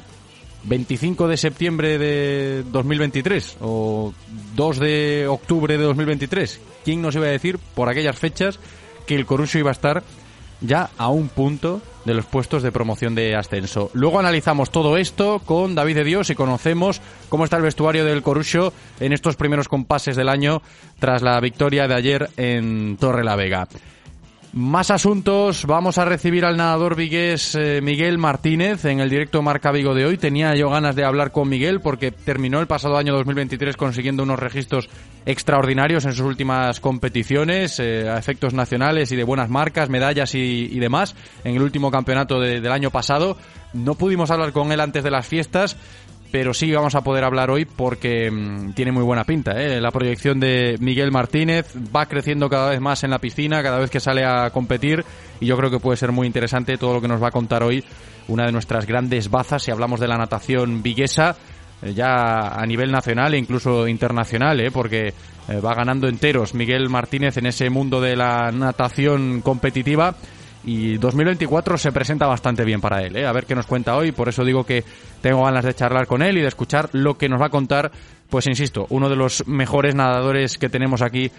25 0.65 1.27
de 1.27 1.37
septiembre 1.37 1.97
de 1.97 2.63
2023 2.71 3.57
o 3.61 4.13
2 4.55 4.79
de 4.79 5.27
octubre 5.27 5.77
de 5.77 5.83
2023. 5.83 6.59
¿Quién 6.83 7.01
nos 7.01 7.15
iba 7.15 7.25
a 7.25 7.29
decir 7.29 7.59
por 7.75 7.87
aquellas 7.87 8.17
fechas 8.17 8.59
que 9.05 9.15
el 9.15 9.25
Corucho 9.25 9.59
iba 9.59 9.69
a 9.69 9.73
estar 9.73 10.03
ya 10.61 10.89
a 10.97 11.09
un 11.09 11.29
punto 11.29 11.81
de 12.05 12.13
los 12.13 12.25
puestos 12.25 12.63
de 12.63 12.71
promoción 12.71 13.15
de 13.15 13.35
ascenso. 13.35 13.89
Luego 13.93 14.19
analizamos 14.19 14.71
todo 14.71 14.97
esto 14.97 15.39
con 15.39 15.75
David 15.75 15.95
de 15.95 16.03
Dios 16.03 16.29
y 16.29 16.35
conocemos 16.35 17.01
cómo 17.29 17.43
está 17.43 17.57
el 17.57 17.63
vestuario 17.63 18.05
del 18.05 18.21
Corucho 18.21 18.73
en 18.99 19.11
estos 19.11 19.35
primeros 19.35 19.67
compases 19.67 20.15
del 20.15 20.29
año 20.29 20.61
tras 20.99 21.21
la 21.21 21.39
victoria 21.39 21.87
de 21.87 21.95
ayer 21.95 22.29
en 22.37 22.97
Torre 22.97 23.23
la 23.23 23.35
Vega. 23.35 23.67
Más 24.55 24.89
asuntos. 24.89 25.65
Vamos 25.65 25.97
a 25.97 26.05
recibir 26.05 26.45
al 26.45 26.55
nadador 26.55 26.95
vigués 26.95 27.55
eh, 27.55 27.81
Miguel 27.83 28.17
Martínez 28.17 28.85
en 28.85 29.01
el 29.01 29.09
directo 29.09 29.41
Marca 29.41 29.73
Vigo 29.73 29.93
de 29.93 30.05
hoy. 30.05 30.17
Tenía 30.17 30.55
yo 30.55 30.69
ganas 30.69 30.95
de 30.95 31.03
hablar 31.03 31.33
con 31.33 31.49
Miguel 31.49 31.81
porque 31.81 32.11
terminó 32.11 32.61
el 32.61 32.67
pasado 32.67 32.95
año 32.95 33.13
2023 33.13 33.75
consiguiendo 33.75 34.23
unos 34.23 34.39
registros 34.39 34.89
extraordinarios 35.25 36.05
en 36.05 36.11
sus 36.11 36.25
últimas 36.25 36.79
competiciones, 36.79 37.79
eh, 37.79 38.09
a 38.09 38.17
efectos 38.17 38.53
nacionales 38.53 39.11
y 39.11 39.15
de 39.15 39.23
buenas 39.23 39.49
marcas, 39.49 39.89
medallas 39.89 40.35
y, 40.35 40.79
demás 40.79 41.15
en 41.43 41.55
el 41.55 41.61
último 41.61 41.89
campeonato 41.89 42.39
del 42.39 42.71
año 42.71 42.91
pasado. 42.91 43.37
No 43.73 43.95
pudimos 43.95 44.29
hablar 44.31 44.51
con 44.51 44.71
él 44.71 44.79
antes 44.79 45.03
de 45.03 45.11
las 45.11 45.27
fiestas 45.27 45.77
pero 46.31 46.53
sí 46.53 46.69
vamos 46.69 46.95
a 46.95 47.01
poder 47.01 47.23
hablar 47.23 47.49
hoy 47.49 47.63
porque 47.63 48.29
mm, 48.29 48.73
tiene 48.73 48.91
muy 48.91 49.03
buena 49.03 49.23
pinta. 49.23 49.53
¿eh? 49.53 49.79
La 49.79 49.91
proyección 49.91 50.37
de 50.37 50.75
Miguel 50.81 51.09
Martínez 51.09 51.73
va 51.95 52.07
creciendo 52.07 52.49
cada 52.49 52.71
vez 52.71 52.81
más 52.81 53.05
en 53.05 53.11
la 53.11 53.19
piscina, 53.19 53.63
cada 53.63 53.79
vez 53.79 53.89
que 53.89 54.01
sale 54.01 54.25
a 54.25 54.49
competir 54.49 55.05
y 55.39 55.45
yo 55.45 55.55
creo 55.55 55.71
que 55.71 55.79
puede 55.79 55.95
ser 55.95 56.11
muy 56.11 56.27
interesante 56.27 56.77
todo 56.77 56.95
lo 56.95 57.01
que 57.01 57.07
nos 57.07 57.23
va 57.23 57.29
a 57.29 57.31
contar 57.31 57.63
hoy 57.63 57.85
una 58.27 58.45
de 58.45 58.51
nuestras 58.51 58.85
grandes 58.85 59.29
bazas 59.29 59.63
si 59.63 59.71
hablamos 59.71 60.01
de 60.01 60.09
la 60.09 60.17
natación 60.17 60.83
viguesa 60.83 61.37
ya 61.93 62.47
a 62.47 62.65
nivel 62.65 62.91
nacional 62.91 63.33
e 63.33 63.37
incluso 63.37 63.87
internacional, 63.87 64.59
¿eh? 64.59 64.71
porque 64.71 65.13
eh, 65.47 65.59
va 65.59 65.75
ganando 65.75 66.07
enteros 66.07 66.53
Miguel 66.53 66.89
Martínez 66.89 67.37
en 67.37 67.45
ese 67.45 67.69
mundo 67.69 68.01
de 68.01 68.15
la 68.15 68.51
natación 68.51 69.41
competitiva 69.41 70.15
y 70.65 70.97
2024 70.97 71.77
se 71.77 71.91
presenta 71.91 72.25
bastante 72.25 72.65
bien 72.65 72.81
para 72.81 73.03
él. 73.03 73.15
¿eh? 73.15 73.25
A 73.25 73.31
ver 73.31 73.45
qué 73.45 73.53
nos 73.53 73.67
cuenta 73.67 73.95
hoy. 73.95 74.11
Por 74.11 74.29
eso 74.29 74.43
digo 74.43 74.63
que 74.63 74.83
tengo 75.21 75.43
ganas 75.43 75.63
de 75.63 75.75
charlar 75.75 76.07
con 76.07 76.23
él 76.23 76.37
y 76.37 76.41
de 76.41 76.47
escuchar 76.47 76.89
lo 76.93 77.17
que 77.17 77.29
nos 77.29 77.39
va 77.39 77.47
a 77.47 77.51
contar. 77.51 77.91
Pues 78.29 78.47
insisto, 78.47 78.87
uno 78.89 79.07
de 79.07 79.15
los 79.15 79.47
mejores 79.47 79.93
nadadores 79.93 80.57
que 80.57 80.69
tenemos 80.69 81.03
aquí 81.03 81.29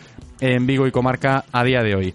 en 0.40 0.66
Vigo 0.66 0.86
y 0.86 0.92
Comarca 0.92 1.44
a 1.50 1.64
día 1.64 1.82
de 1.82 1.96
hoy. 1.96 2.14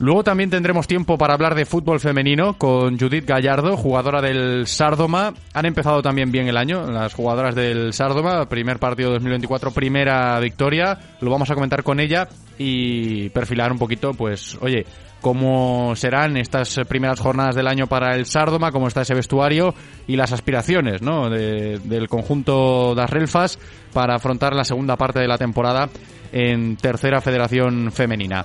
Luego 0.00 0.22
también 0.22 0.48
tendremos 0.48 0.86
tiempo 0.86 1.18
para 1.18 1.34
hablar 1.34 1.56
de 1.56 1.64
fútbol 1.64 1.98
femenino 1.98 2.56
con 2.56 2.96
Judith 2.96 3.26
Gallardo, 3.26 3.76
jugadora 3.76 4.22
del 4.22 4.68
Sardoma. 4.68 5.34
Han 5.54 5.66
empezado 5.66 6.02
también 6.02 6.30
bien 6.30 6.46
el 6.46 6.56
año, 6.56 6.88
las 6.88 7.14
jugadoras 7.14 7.56
del 7.56 7.92
Sardoma, 7.92 8.48
primer 8.48 8.78
partido 8.78 9.10
2024, 9.10 9.72
primera 9.72 10.38
victoria. 10.38 10.96
Lo 11.20 11.32
vamos 11.32 11.50
a 11.50 11.56
comentar 11.56 11.82
con 11.82 11.98
ella 11.98 12.28
y 12.58 13.28
perfilar 13.30 13.72
un 13.72 13.78
poquito, 13.78 14.12
pues, 14.12 14.56
oye, 14.60 14.86
cómo 15.20 15.96
serán 15.96 16.36
estas 16.36 16.78
primeras 16.88 17.18
jornadas 17.18 17.56
del 17.56 17.66
año 17.66 17.88
para 17.88 18.14
el 18.14 18.24
Sardoma, 18.24 18.70
cómo 18.70 18.86
está 18.86 19.02
ese 19.02 19.14
vestuario 19.14 19.74
y 20.06 20.14
las 20.14 20.30
aspiraciones 20.32 21.02
¿no? 21.02 21.28
del 21.28 22.08
conjunto 22.08 22.94
das 22.94 23.10
Relfas 23.10 23.58
para 23.92 24.14
afrontar 24.14 24.54
la 24.54 24.62
segunda 24.62 24.96
parte 24.96 25.18
de 25.18 25.26
la 25.26 25.38
temporada 25.38 25.88
en 26.30 26.76
tercera 26.76 27.20
federación 27.20 27.90
femenina. 27.90 28.44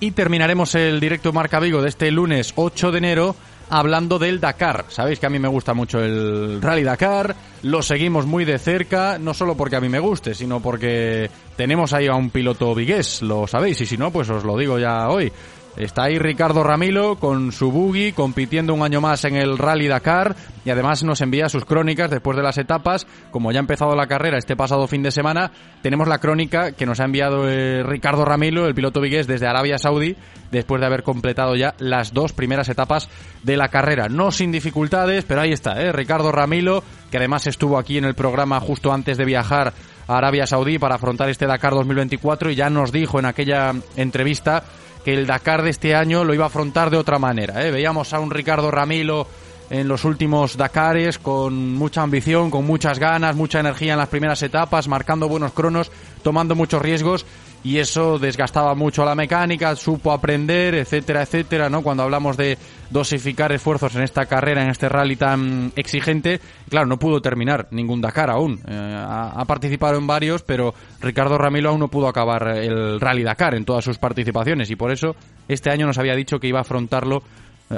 Y 0.00 0.10
terminaremos 0.10 0.74
el 0.74 1.00
directo 1.00 1.32
Marca 1.32 1.60
Vigo 1.60 1.80
de 1.80 1.88
este 1.88 2.10
lunes 2.10 2.52
8 2.56 2.92
de 2.92 2.98
enero 2.98 3.36
hablando 3.70 4.18
del 4.18 4.40
Dakar. 4.40 4.86
Sabéis 4.88 5.18
que 5.18 5.26
a 5.26 5.30
mí 5.30 5.38
me 5.38 5.48
gusta 5.48 5.74
mucho 5.74 6.00
el 6.00 6.60
Rally 6.60 6.82
Dakar, 6.82 7.34
lo 7.62 7.82
seguimos 7.82 8.26
muy 8.26 8.44
de 8.44 8.58
cerca, 8.58 9.18
no 9.18 9.34
solo 9.34 9.56
porque 9.56 9.76
a 9.76 9.80
mí 9.80 9.88
me 9.88 9.98
guste, 9.98 10.34
sino 10.34 10.60
porque 10.60 11.30
tenemos 11.56 11.92
ahí 11.92 12.06
a 12.06 12.14
un 12.14 12.30
piloto 12.30 12.74
vigués, 12.74 13.22
lo 13.22 13.46
sabéis, 13.46 13.80
y 13.80 13.86
si 13.86 13.96
no, 13.96 14.10
pues 14.10 14.28
os 14.30 14.44
lo 14.44 14.56
digo 14.56 14.78
ya 14.78 15.08
hoy. 15.08 15.32
Está 15.76 16.04
ahí 16.04 16.18
Ricardo 16.18 16.62
Ramilo 16.62 17.16
con 17.16 17.50
su 17.50 17.72
buggy 17.72 18.12
compitiendo 18.12 18.74
un 18.74 18.82
año 18.82 19.00
más 19.00 19.24
en 19.24 19.34
el 19.34 19.58
Rally 19.58 19.88
Dakar 19.88 20.36
y 20.64 20.70
además 20.70 21.02
nos 21.02 21.20
envía 21.20 21.48
sus 21.48 21.64
crónicas 21.64 22.10
después 22.10 22.36
de 22.36 22.44
las 22.44 22.58
etapas. 22.58 23.08
Como 23.32 23.50
ya 23.50 23.58
ha 23.58 23.60
empezado 23.60 23.96
la 23.96 24.06
carrera 24.06 24.38
este 24.38 24.54
pasado 24.54 24.86
fin 24.86 25.02
de 25.02 25.10
semana, 25.10 25.50
tenemos 25.82 26.06
la 26.06 26.18
crónica 26.18 26.72
que 26.72 26.86
nos 26.86 27.00
ha 27.00 27.04
enviado 27.04 27.48
eh, 27.50 27.82
Ricardo 27.82 28.24
Ramilo, 28.24 28.66
el 28.66 28.74
piloto 28.74 29.00
vigués 29.00 29.26
desde 29.26 29.48
Arabia 29.48 29.78
Saudí, 29.78 30.16
después 30.52 30.80
de 30.80 30.86
haber 30.86 31.02
completado 31.02 31.56
ya 31.56 31.74
las 31.78 32.14
dos 32.14 32.32
primeras 32.32 32.68
etapas 32.68 33.08
de 33.42 33.56
la 33.56 33.66
carrera. 33.66 34.08
No 34.08 34.30
sin 34.30 34.52
dificultades, 34.52 35.24
pero 35.24 35.40
ahí 35.40 35.52
está, 35.52 35.82
¿eh? 35.82 35.90
Ricardo 35.90 36.30
Ramilo, 36.30 36.84
que 37.10 37.16
además 37.16 37.48
estuvo 37.48 37.78
aquí 37.78 37.98
en 37.98 38.04
el 38.04 38.14
programa 38.14 38.60
justo 38.60 38.92
antes 38.92 39.18
de 39.18 39.24
viajar 39.24 39.72
a 40.06 40.18
Arabia 40.18 40.46
Saudí 40.46 40.78
para 40.78 40.94
afrontar 40.94 41.28
este 41.30 41.46
Dakar 41.46 41.72
2024 41.72 42.50
y 42.50 42.54
ya 42.54 42.70
nos 42.70 42.92
dijo 42.92 43.18
en 43.18 43.26
aquella 43.26 43.72
entrevista 43.96 44.62
que 45.04 45.14
el 45.14 45.26
Dakar 45.26 45.62
de 45.62 45.70
este 45.70 45.94
año 45.94 46.24
lo 46.24 46.34
iba 46.34 46.44
a 46.44 46.48
afrontar 46.48 46.90
de 46.90 46.96
otra 46.96 47.18
manera. 47.18 47.64
¿eh? 47.66 47.70
Veíamos 47.70 48.12
a 48.12 48.20
un 48.20 48.30
Ricardo 48.30 48.70
Ramilo 48.70 49.26
en 49.70 49.88
los 49.88 50.04
últimos 50.04 50.56
Dakares 50.56 51.18
con 51.18 51.74
mucha 51.74 52.02
ambición, 52.02 52.50
con 52.50 52.66
muchas 52.66 52.98
ganas, 52.98 53.36
mucha 53.36 53.60
energía 53.60 53.92
en 53.92 53.98
las 53.98 54.08
primeras 54.08 54.42
etapas, 54.42 54.88
marcando 54.88 55.28
buenos 55.28 55.52
cronos, 55.52 55.90
tomando 56.22 56.54
muchos 56.54 56.82
riesgos 56.82 57.26
y 57.64 57.78
eso 57.78 58.18
desgastaba 58.18 58.74
mucho 58.74 59.06
la 59.06 59.14
mecánica, 59.14 59.74
supo 59.74 60.12
aprender, 60.12 60.74
etcétera, 60.74 61.22
etcétera, 61.22 61.70
¿no? 61.70 61.82
Cuando 61.82 62.02
hablamos 62.02 62.36
de 62.36 62.58
dosificar 62.90 63.50
esfuerzos 63.52 63.96
en 63.96 64.02
esta 64.02 64.26
carrera, 64.26 64.62
en 64.62 64.68
este 64.68 64.86
rally 64.90 65.16
tan 65.16 65.72
exigente, 65.74 66.40
claro, 66.68 66.86
no 66.86 66.98
pudo 66.98 67.22
terminar 67.22 67.66
ningún 67.70 68.02
Dakar 68.02 68.30
aún. 68.30 68.60
Eh, 68.68 69.04
ha, 69.08 69.42
participado 69.46 69.96
en 69.96 70.06
varios, 70.06 70.42
pero 70.42 70.74
Ricardo 71.00 71.38
Ramilo 71.38 71.70
aún 71.70 71.80
no 71.80 71.88
pudo 71.88 72.06
acabar 72.06 72.48
el 72.48 73.00
rally 73.00 73.22
Dakar 73.22 73.54
en 73.54 73.64
todas 73.64 73.82
sus 73.82 73.96
participaciones 73.96 74.70
y 74.70 74.76
por 74.76 74.92
eso 74.92 75.16
este 75.48 75.70
año 75.70 75.86
nos 75.86 75.96
había 75.96 76.14
dicho 76.14 76.38
que 76.38 76.48
iba 76.48 76.58
a 76.58 76.62
afrontarlo 76.62 77.22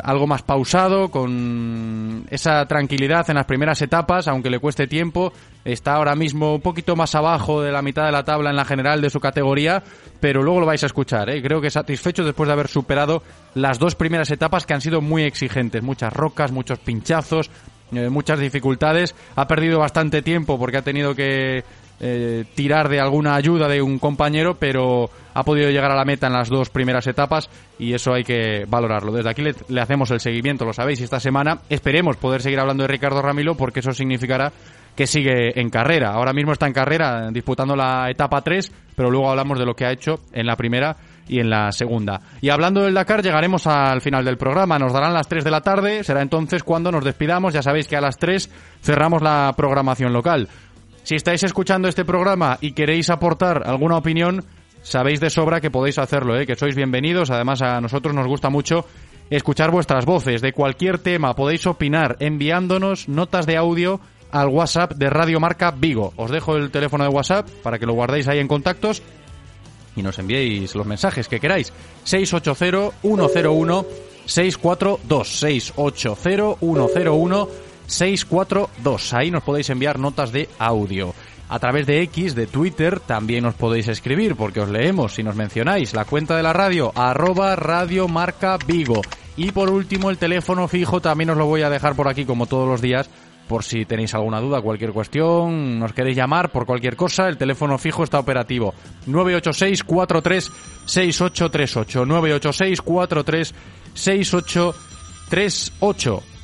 algo 0.02 0.26
más 0.26 0.43
pausado, 0.43 1.11
con 1.11 2.26
esa 2.31 2.66
tranquilidad 2.66 3.28
en 3.31 3.37
las 3.37 3.47
primeras 3.47 3.81
etapas, 3.83 4.28
aunque 4.28 4.50
le 4.50 4.59
cueste 4.59 4.87
tiempo. 4.87 5.33
Está 5.64 5.95
ahora 5.95 6.14
mismo 6.14 6.55
un 6.55 6.61
poquito 6.61 6.97
más 6.97 7.14
abajo 7.14 7.62
de 7.62 7.73
la 7.73 7.83
mitad 7.83 8.05
de 8.07 8.12
la 8.12 8.25
tabla 8.25 8.50
en 8.50 8.57
la 8.57 8.64
general 8.64 9.00
de 9.00 9.11
su 9.11 9.21
categoría, 9.21 9.83
pero 10.21 10.43
luego 10.43 10.61
lo 10.61 10.66
vais 10.66 10.83
a 10.83 10.87
escuchar. 10.87 11.31
¿eh? 11.31 11.43
Creo 11.43 11.61
que 11.61 11.71
satisfecho 11.71 12.25
después 12.25 12.47
de 12.47 12.52
haber 12.52 12.69
superado 12.69 13.23
las 13.55 13.78
dos 13.78 13.95
primeras 13.95 14.31
etapas 14.31 14.66
que 14.66 14.75
han 14.75 14.81
sido 14.81 15.00
muy 15.00 15.23
exigentes. 15.23 15.83
Muchas 15.83 16.12
rocas, 16.12 16.52
muchos 16.52 16.78
pinchazos, 16.78 17.50
eh, 17.93 18.09
muchas 18.09 18.38
dificultades. 18.38 19.14
Ha 19.35 19.47
perdido 19.47 19.78
bastante 19.78 20.23
tiempo 20.23 20.59
porque 20.59 20.78
ha 20.78 20.83
tenido 20.83 21.14
que 21.14 21.64
eh, 22.00 22.44
tirar 22.54 22.88
de 22.88 23.00
alguna 23.00 23.34
ayuda 23.34 23.68
de 23.68 23.80
un 23.80 23.98
compañero, 23.98 24.56
pero 24.58 25.08
ha 25.34 25.42
podido 25.44 25.70
llegar 25.70 25.90
a 25.90 25.96
la 25.96 26.04
meta 26.04 26.26
en 26.26 26.34
las 26.34 26.48
dos 26.48 26.70
primeras 26.70 27.06
etapas 27.06 27.48
y 27.78 27.94
eso 27.94 28.12
hay 28.12 28.24
que 28.24 28.64
valorarlo. 28.68 29.12
Desde 29.12 29.30
aquí 29.30 29.42
le, 29.42 29.80
hacemos 29.80 30.10
el 30.10 30.20
seguimiento, 30.20 30.64
lo 30.64 30.72
sabéis, 30.72 31.00
esta 31.00 31.20
semana 31.20 31.60
esperemos 31.70 32.16
poder 32.16 32.42
seguir 32.42 32.60
hablando 32.60 32.82
de 32.82 32.88
Ricardo 32.88 33.22
Ramilo 33.22 33.54
porque 33.54 33.80
eso 33.80 33.92
significará 33.92 34.52
que 34.94 35.06
sigue 35.06 35.58
en 35.60 35.68
carrera. 35.68 36.12
Ahora 36.12 36.32
mismo 36.32 36.52
está 36.52 36.66
en 36.66 36.72
carrera 36.72 37.30
disputando 37.30 37.76
la 37.76 38.10
etapa 38.10 38.40
3, 38.40 38.72
pero 38.94 39.10
luego 39.10 39.30
hablamos 39.30 39.58
de 39.58 39.66
lo 39.66 39.74
que 39.74 39.84
ha 39.84 39.92
hecho 39.92 40.20
en 40.32 40.46
la 40.46 40.56
primera 40.56 40.96
y 41.28 41.40
en 41.40 41.50
la 41.50 41.72
segunda. 41.72 42.20
Y 42.40 42.50
hablando 42.50 42.82
del 42.82 42.94
Dakar, 42.94 43.22
llegaremos 43.22 43.66
al 43.66 44.00
final 44.00 44.24
del 44.24 44.36
programa. 44.38 44.78
Nos 44.78 44.92
darán 44.92 45.12
las 45.12 45.28
3 45.28 45.44
de 45.44 45.50
la 45.50 45.60
tarde, 45.60 46.04
será 46.04 46.22
entonces 46.22 46.62
cuando 46.62 46.90
nos 46.90 47.04
despidamos. 47.04 47.52
Ya 47.52 47.62
sabéis 47.62 47.88
que 47.88 47.96
a 47.96 48.00
las 48.00 48.16
3 48.16 48.50
cerramos 48.82 49.22
la 49.22 49.52
programación 49.56 50.12
local. 50.12 50.48
Si 51.06 51.14
estáis 51.14 51.42
escuchando 51.44 51.86
este 51.86 52.04
programa 52.04 52.58
y 52.60 52.72
queréis 52.72 53.10
aportar 53.10 53.62
alguna 53.64 53.96
opinión, 53.96 54.44
sabéis 54.82 55.20
de 55.20 55.30
sobra 55.30 55.60
que 55.60 55.70
podéis 55.70 55.98
hacerlo, 55.98 56.36
¿eh? 56.36 56.46
que 56.46 56.56
sois 56.56 56.75
bienvenidos. 56.75 57.30
Además, 57.30 57.62
a 57.62 57.80
nosotros 57.80 58.12
nos 58.12 58.26
gusta 58.26 58.50
mucho 58.50 58.84
escuchar 59.30 59.70
vuestras 59.70 60.04
voces 60.04 60.42
de 60.42 60.52
cualquier 60.52 60.98
tema. 60.98 61.36
Podéis 61.36 61.64
opinar 61.68 62.16
enviándonos 62.18 63.08
notas 63.08 63.46
de 63.46 63.56
audio 63.56 64.00
al 64.32 64.48
WhatsApp 64.48 64.94
de 64.94 65.08
Radio 65.08 65.38
Marca 65.38 65.70
Vigo. 65.70 66.12
Os 66.16 66.32
dejo 66.32 66.56
el 66.56 66.72
teléfono 66.72 67.04
de 67.04 67.10
WhatsApp 67.10 67.48
para 67.62 67.78
que 67.78 67.86
lo 67.86 67.92
guardéis 67.92 68.26
ahí 68.26 68.40
en 68.40 68.48
contactos 68.48 69.00
y 69.94 70.02
nos 70.02 70.18
enviéis 70.18 70.75
los 70.75 70.86
mensajes 70.86 71.28
que 71.28 71.38
queráis. 71.38 71.72
680-101-642. 72.04 74.96
680-101 75.06 77.48
642. 77.87 79.14
Ahí 79.14 79.31
nos 79.31 79.43
podéis 79.43 79.71
enviar 79.71 79.99
notas 79.99 80.33
de 80.33 80.49
audio. 80.59 81.14
A 81.49 81.59
través 81.61 81.87
de 81.87 82.02
X, 82.02 82.35
de 82.35 82.47
Twitter, 82.47 82.99
también 83.00 83.47
os 83.47 83.55
podéis 83.55 83.87
escribir, 83.88 84.35
porque 84.35 84.61
os 84.61 84.69
leemos 84.69 85.14
si 85.14 85.23
nos 85.23 85.37
mencionáis. 85.37 85.95
La 85.95 86.05
cuenta 86.05 86.37
de 86.37 86.43
la 86.43 86.52
radio, 86.52 86.90
arroba 86.95 87.55
Radio 87.55 88.09
Marca 88.09 88.59
Vigo. 88.66 89.00
Y 89.37 89.52
por 89.52 89.71
último, 89.71 90.11
el 90.11 90.19
teléfono 90.19 90.66
fijo 90.66 91.00
también 91.00 91.31
os 91.31 91.37
lo 91.37 91.47
voy 91.47 91.62
a 91.62 91.71
dejar 91.71 91.95
por 91.95 92.09
aquí, 92.09 92.25
como 92.25 92.47
todos 92.47 92.69
los 92.69 92.81
días, 92.81 93.09
por 93.47 93.62
si 93.62 93.85
tenéis 93.85 94.14
alguna 94.14 94.40
duda, 94.40 94.61
cualquier 94.61 94.93
cuestión, 94.93 95.78
nos 95.78 95.93
queréis 95.93 96.16
llamar 96.16 96.50
por 96.50 96.66
cualquier 96.66 96.97
cosa, 96.97 97.28
el 97.28 97.37
teléfono 97.37 97.78
fijo 97.78 98.02
está 98.02 98.19
operativo. 98.19 98.75
986 99.07 99.85
43 99.85 100.50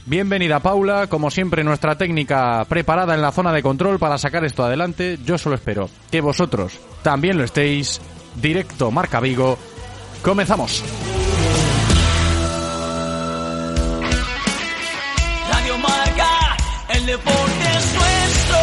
6838 0.05 0.07
986 0.07 0.07
43 0.07 0.07
6838 0.07 0.07
Bienvenida 0.07 0.61
Paula, 0.61 1.07
como 1.07 1.31
siempre 1.31 1.63
nuestra 1.63 1.97
técnica 1.97 2.65
preparada 2.69 3.15
en 3.15 3.23
la 3.23 3.31
zona 3.31 3.53
de 3.53 3.63
control 3.63 3.99
para 3.99 4.19
sacar 4.19 4.45
esto 4.45 4.65
adelante. 4.65 5.19
Yo 5.25 5.39
solo 5.39 5.55
espero 5.55 5.89
que 6.11 6.21
vosotros 6.21 6.79
también 7.03 7.39
lo 7.39 7.45
estéis. 7.45 8.01
Directo 8.35 8.91
Marca 8.91 9.21
Vigo. 9.21 9.59
Comenzamos. 10.23 10.83
Radio 15.51 15.79
Marca, 15.79 16.57
el 16.95 17.07
deporte 17.07 17.65
es 17.77 17.95
nuestro. 17.95 18.59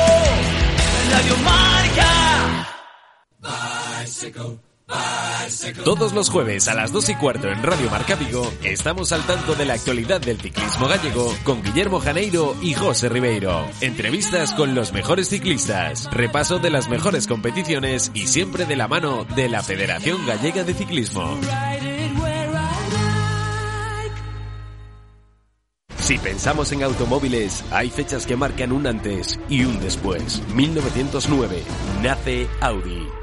Radio 1.12 1.38
Marca. 1.44 1.70
Todos 5.84 6.14
los 6.14 6.30
jueves 6.30 6.68
a 6.68 6.74
las 6.74 6.92
2 6.92 7.10
y 7.10 7.16
cuarto 7.16 7.48
en 7.48 7.62
Radio 7.62 7.90
Marca 7.90 8.16
Vigo 8.16 8.52
estamos 8.64 9.12
al 9.12 9.24
tanto 9.26 9.56
de 9.56 9.66
la 9.66 9.74
actualidad 9.74 10.22
del 10.22 10.40
ciclismo 10.40 10.88
gallego 10.88 11.34
con 11.44 11.62
Guillermo 11.64 12.00
Janeiro 12.00 12.56
y 12.62 12.74
José 12.74 13.10
Ribeiro. 13.10 13.66
Entrevistas 13.82 14.54
con 14.54 14.76
los 14.76 14.94
mejores 14.94 15.30
ciclistas, 15.30 16.10
repaso 16.12 16.60
de 16.60 16.70
las 16.70 16.90
mejores 16.90 17.28
competiciones 17.28 18.12
y 18.14 18.28
siempre 18.28 18.66
de 18.66 18.76
la 18.76 18.88
mano 18.88 19.26
de 19.36 19.50
la 19.50 19.62
Federación 19.62 20.26
Gallega 20.26 20.64
de 20.64 20.74
Ciclismo. 20.74 21.38
Si 25.98 26.18
pensamos 26.18 26.72
en 26.72 26.82
automóviles, 26.82 27.64
hay 27.70 27.92
fechas 27.92 28.26
que 28.26 28.36
marcan 28.36 28.72
un 28.72 28.88
antes 28.88 29.40
y 29.48 29.64
un 29.64 29.80
después. 29.80 30.42
1909 30.56 31.62
nace 32.02 32.48
Audi. 32.62 33.19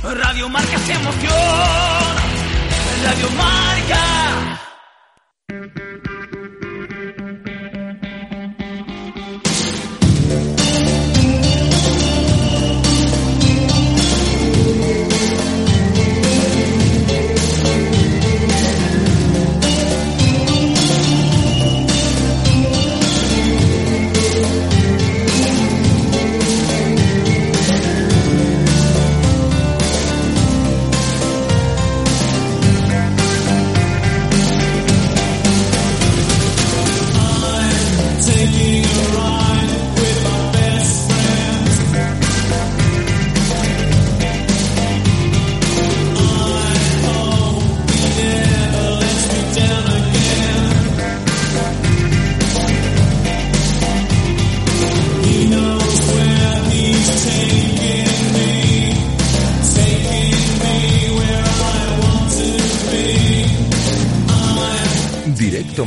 Radio 0.03 0.49
Marca 0.49 0.77
se 0.77 0.93
emociona. 0.93 2.15
Radio 3.03 3.31
Marca. 3.31 4.68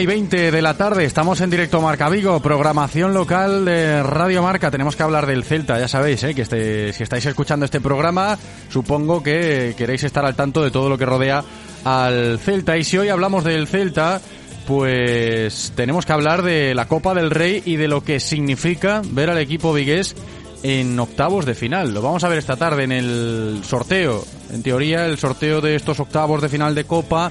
Y 0.00 0.06
20 0.06 0.50
de 0.50 0.62
la 0.62 0.76
tarde, 0.76 1.04
estamos 1.04 1.40
en 1.40 1.50
directo 1.50 1.80
Marca 1.80 2.08
Vigo, 2.08 2.40
programación 2.40 3.14
local 3.14 3.64
de 3.64 4.02
Radio 4.02 4.42
Marca. 4.42 4.70
Tenemos 4.70 4.96
que 4.96 5.04
hablar 5.04 5.26
del 5.26 5.44
Celta, 5.44 5.78
ya 5.78 5.86
sabéis, 5.86 6.24
¿eh? 6.24 6.34
que 6.34 6.42
este, 6.42 6.92
si 6.92 7.04
estáis 7.04 7.24
escuchando 7.26 7.64
este 7.64 7.80
programa, 7.80 8.36
supongo 8.70 9.22
que 9.22 9.74
queréis 9.78 10.02
estar 10.02 10.24
al 10.24 10.34
tanto 10.34 10.64
de 10.64 10.72
todo 10.72 10.88
lo 10.88 10.98
que 10.98 11.06
rodea 11.06 11.44
al 11.84 12.40
Celta. 12.40 12.76
Y 12.76 12.82
si 12.82 12.98
hoy 12.98 13.08
hablamos 13.08 13.44
del 13.44 13.68
Celta, 13.68 14.20
pues 14.66 15.72
tenemos 15.76 16.06
que 16.06 16.12
hablar 16.12 16.42
de 16.42 16.74
la 16.74 16.88
Copa 16.88 17.14
del 17.14 17.30
Rey 17.30 17.62
y 17.64 17.76
de 17.76 17.86
lo 17.86 18.02
que 18.02 18.18
significa 18.18 19.00
ver 19.04 19.30
al 19.30 19.38
equipo 19.38 19.72
vigués 19.72 20.16
en 20.64 20.98
octavos 20.98 21.46
de 21.46 21.54
final. 21.54 21.94
Lo 21.94 22.02
vamos 22.02 22.24
a 22.24 22.28
ver 22.28 22.38
esta 22.38 22.56
tarde 22.56 22.84
en 22.84 22.92
el 22.92 23.60
sorteo. 23.64 24.24
En 24.50 24.62
teoría, 24.62 25.06
el 25.06 25.18
sorteo 25.18 25.60
de 25.60 25.76
estos 25.76 26.00
octavos 26.00 26.42
de 26.42 26.48
final 26.48 26.74
de 26.74 26.84
Copa 26.84 27.30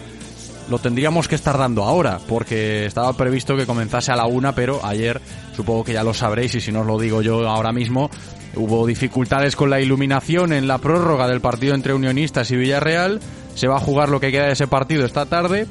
lo 0.73 0.79
tendríamos 0.79 1.27
que 1.27 1.35
estar 1.35 1.55
dando 1.55 1.83
ahora, 1.83 2.17
porque 2.27 2.87
estaba 2.87 3.13
previsto 3.13 3.55
que 3.55 3.67
comenzase 3.67 4.11
a 4.11 4.15
la 4.15 4.25
una, 4.25 4.55
pero 4.55 4.83
ayer 4.83 5.21
supongo 5.55 5.83
que 5.83 5.93
ya 5.93 6.03
lo 6.03 6.15
sabréis 6.15 6.55
y 6.55 6.61
si 6.61 6.71
no 6.71 6.81
os 6.81 6.87
lo 6.87 6.97
digo 6.97 7.21
yo 7.21 7.47
ahora 7.47 7.71
mismo, 7.71 8.09
hubo 8.55 8.87
dificultades 8.87 9.55
con 9.55 9.69
la 9.69 9.79
iluminación 9.79 10.51
en 10.51 10.67
la 10.67 10.79
prórroga 10.79 11.27
del 11.27 11.41
partido 11.41 11.75
entre 11.75 11.93
Unionistas 11.93 12.49
y 12.49 12.55
Villarreal. 12.55 13.19
Se 13.53 13.67
va 13.67 13.75
a 13.75 13.81
jugar 13.81 14.09
lo 14.09 14.19
que 14.19 14.31
queda 14.31 14.47
de 14.47 14.53
ese 14.53 14.65
partido 14.65 15.05
esta 15.05 15.27
tarde 15.27 15.67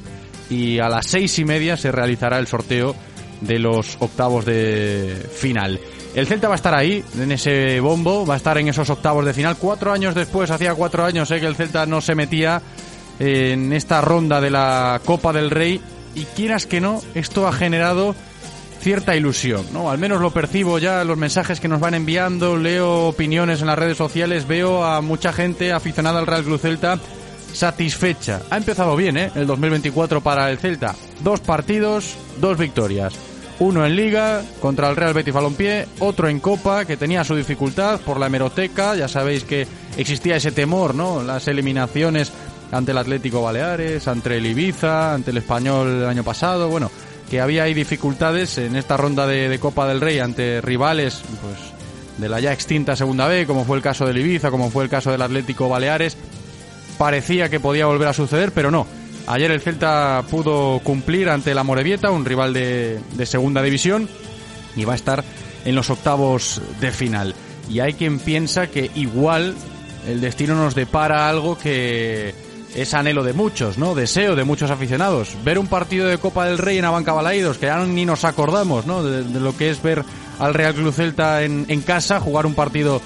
y 0.49 0.79
a 0.79 0.87
las 0.87 1.05
seis 1.05 1.37
y 1.37 1.43
media 1.43 1.75
se 1.75 1.91
realizará 1.91 2.39
el 2.39 2.47
sorteo 2.47 2.95
de 3.41 3.59
los 3.59 3.97
octavos 3.99 4.45
de 4.45 5.29
final. 5.35 5.81
El 6.15 6.27
Celta 6.27 6.47
va 6.47 6.53
a 6.53 6.55
estar 6.55 6.75
ahí, 6.75 7.03
en 7.19 7.31
ese 7.33 7.81
bombo, 7.81 8.25
va 8.25 8.35
a 8.35 8.37
estar 8.37 8.57
en 8.57 8.69
esos 8.69 8.89
octavos 8.89 9.25
de 9.25 9.33
final. 9.33 9.57
Cuatro 9.57 9.91
años 9.91 10.15
después, 10.15 10.49
hacía 10.49 10.75
cuatro 10.75 11.03
años 11.03 11.29
eh, 11.31 11.41
que 11.41 11.47
el 11.47 11.55
Celta 11.55 11.85
no 11.87 11.99
se 11.99 12.15
metía 12.15 12.61
en 13.19 13.73
esta 13.73 14.01
ronda 14.01 14.41
de 14.41 14.49
la 14.49 15.01
Copa 15.05 15.33
del 15.33 15.49
Rey 15.49 15.81
y 16.15 16.25
quieras 16.25 16.65
que 16.65 16.81
no, 16.81 17.01
esto 17.15 17.47
ha 17.47 17.53
generado 17.53 18.15
cierta 18.79 19.15
ilusión, 19.15 19.65
¿no? 19.71 19.89
Al 19.89 19.97
menos 19.97 20.19
lo 20.21 20.31
percibo 20.31 20.77
ya 20.77 21.03
los 21.05 21.17
mensajes 21.17 21.59
que 21.59 21.69
nos 21.69 21.79
van 21.79 21.93
enviando, 21.93 22.57
leo 22.57 23.07
opiniones 23.07 23.61
en 23.61 23.67
las 23.67 23.79
redes 23.79 23.97
sociales, 23.97 24.47
veo 24.47 24.83
a 24.83 25.01
mucha 25.01 25.31
gente 25.31 25.71
aficionada 25.71 26.19
al 26.19 26.27
Real 26.27 26.43
Club 26.43 26.59
Celta 26.59 26.99
satisfecha. 27.53 28.41
Ha 28.49 28.57
empezado 28.57 28.95
bien, 28.95 29.15
¿eh? 29.15 29.31
El 29.35 29.47
2024 29.47 30.21
para 30.21 30.49
el 30.51 30.57
Celta. 30.57 30.95
Dos 31.23 31.39
partidos, 31.39 32.15
dos 32.41 32.57
victorias. 32.57 33.13
Uno 33.59 33.85
en 33.85 33.95
Liga 33.95 34.41
contra 34.59 34.89
el 34.89 34.95
Real 34.95 35.13
Betis 35.13 35.33
Balompié, 35.33 35.87
otro 35.99 36.27
en 36.27 36.39
Copa 36.39 36.85
que 36.85 36.97
tenía 36.97 37.23
su 37.23 37.35
dificultad 37.35 38.01
por 38.01 38.19
la 38.19 38.25
hemeroteca. 38.25 38.95
Ya 38.95 39.07
sabéis 39.07 39.43
que 39.43 39.67
existía 39.95 40.35
ese 40.35 40.51
temor, 40.51 40.95
¿no? 40.95 41.23
Las 41.23 41.47
eliminaciones 41.47 42.33
ante 42.73 42.91
el 42.91 42.97
Atlético 42.97 43.41
Baleares, 43.41 44.07
ante 44.07 44.35
el 44.35 44.45
Ibiza, 44.45 45.13
ante 45.13 45.31
el 45.31 45.37
Español 45.37 46.01
el 46.01 46.05
año 46.05 46.23
pasado, 46.23 46.69
bueno, 46.69 46.89
que 47.29 47.39
había 47.39 47.63
ahí 47.63 47.73
dificultades 47.73 48.57
en 48.57 48.75
esta 48.75 48.97
ronda 48.97 49.27
de, 49.27 49.59
Copa 49.59 49.87
del 49.87 50.01
Rey 50.01 50.19
ante 50.19 50.59
rivales, 50.59 51.21
pues 51.41 51.57
de 52.17 52.29
la 52.29 52.39
ya 52.39 52.51
extinta 52.51 52.95
Segunda 52.95 53.27
B, 53.27 53.45
como 53.45 53.65
fue 53.65 53.77
el 53.77 53.83
caso 53.83 54.05
del 54.05 54.17
Ibiza, 54.17 54.51
como 54.51 54.69
fue 54.69 54.83
el 54.83 54.89
caso 54.89 55.11
del 55.11 55.21
Atlético 55.21 55.69
Baleares, 55.69 56.17
parecía 56.97 57.49
que 57.49 57.59
podía 57.59 57.85
volver 57.85 58.07
a 58.07 58.13
suceder, 58.13 58.51
pero 58.51 58.71
no. 58.71 58.87
Ayer 59.25 59.51
el 59.51 59.61
Celta 59.61 60.23
pudo 60.29 60.79
cumplir 60.83 61.29
ante 61.29 61.53
la 61.53 61.63
Morevieta, 61.63 62.11
un 62.11 62.25
rival 62.25 62.53
de, 62.53 62.99
de 63.13 63.25
segunda 63.25 63.61
división, 63.61 64.09
y 64.75 64.83
va 64.83 64.93
a 64.93 64.97
estar 64.97 65.23
en 65.63 65.75
los 65.75 65.89
octavos 65.89 66.61
de 66.81 66.91
final. 66.91 67.35
Y 67.69 67.79
hay 67.79 67.93
quien 67.93 68.19
piensa 68.19 68.67
que 68.67 68.91
igual 68.95 69.55
el 70.07 70.19
destino 70.21 70.55
nos 70.55 70.75
depara 70.75 71.29
algo 71.29 71.57
que 71.57 72.33
es 72.75 72.93
anhelo 72.93 73.23
de 73.23 73.33
muchos, 73.33 73.77
¿no? 73.77 73.95
Deseo 73.95 74.35
de 74.35 74.43
muchos 74.43 74.71
aficionados. 74.71 75.35
Ver 75.43 75.59
un 75.59 75.67
partido 75.67 76.07
de 76.07 76.17
Copa 76.17 76.45
del 76.45 76.57
Rey 76.57 76.77
en 76.77 76.85
Abanca 76.85 77.13
Balaídos, 77.13 77.57
que 77.57 77.67
ya 77.67 77.83
ni 77.85 78.05
nos 78.05 78.23
acordamos, 78.23 78.85
¿no? 78.85 79.03
De, 79.03 79.23
lo 79.39 79.55
que 79.55 79.69
es 79.69 79.81
ver 79.81 80.03
al 80.39 80.53
Real 80.53 80.73
Club 80.73 80.93
Celta 80.93 81.43
en, 81.43 81.65
en, 81.67 81.81
casa 81.81 82.19
jugar 82.19 82.45
un 82.45 82.55
partido 82.55 83.01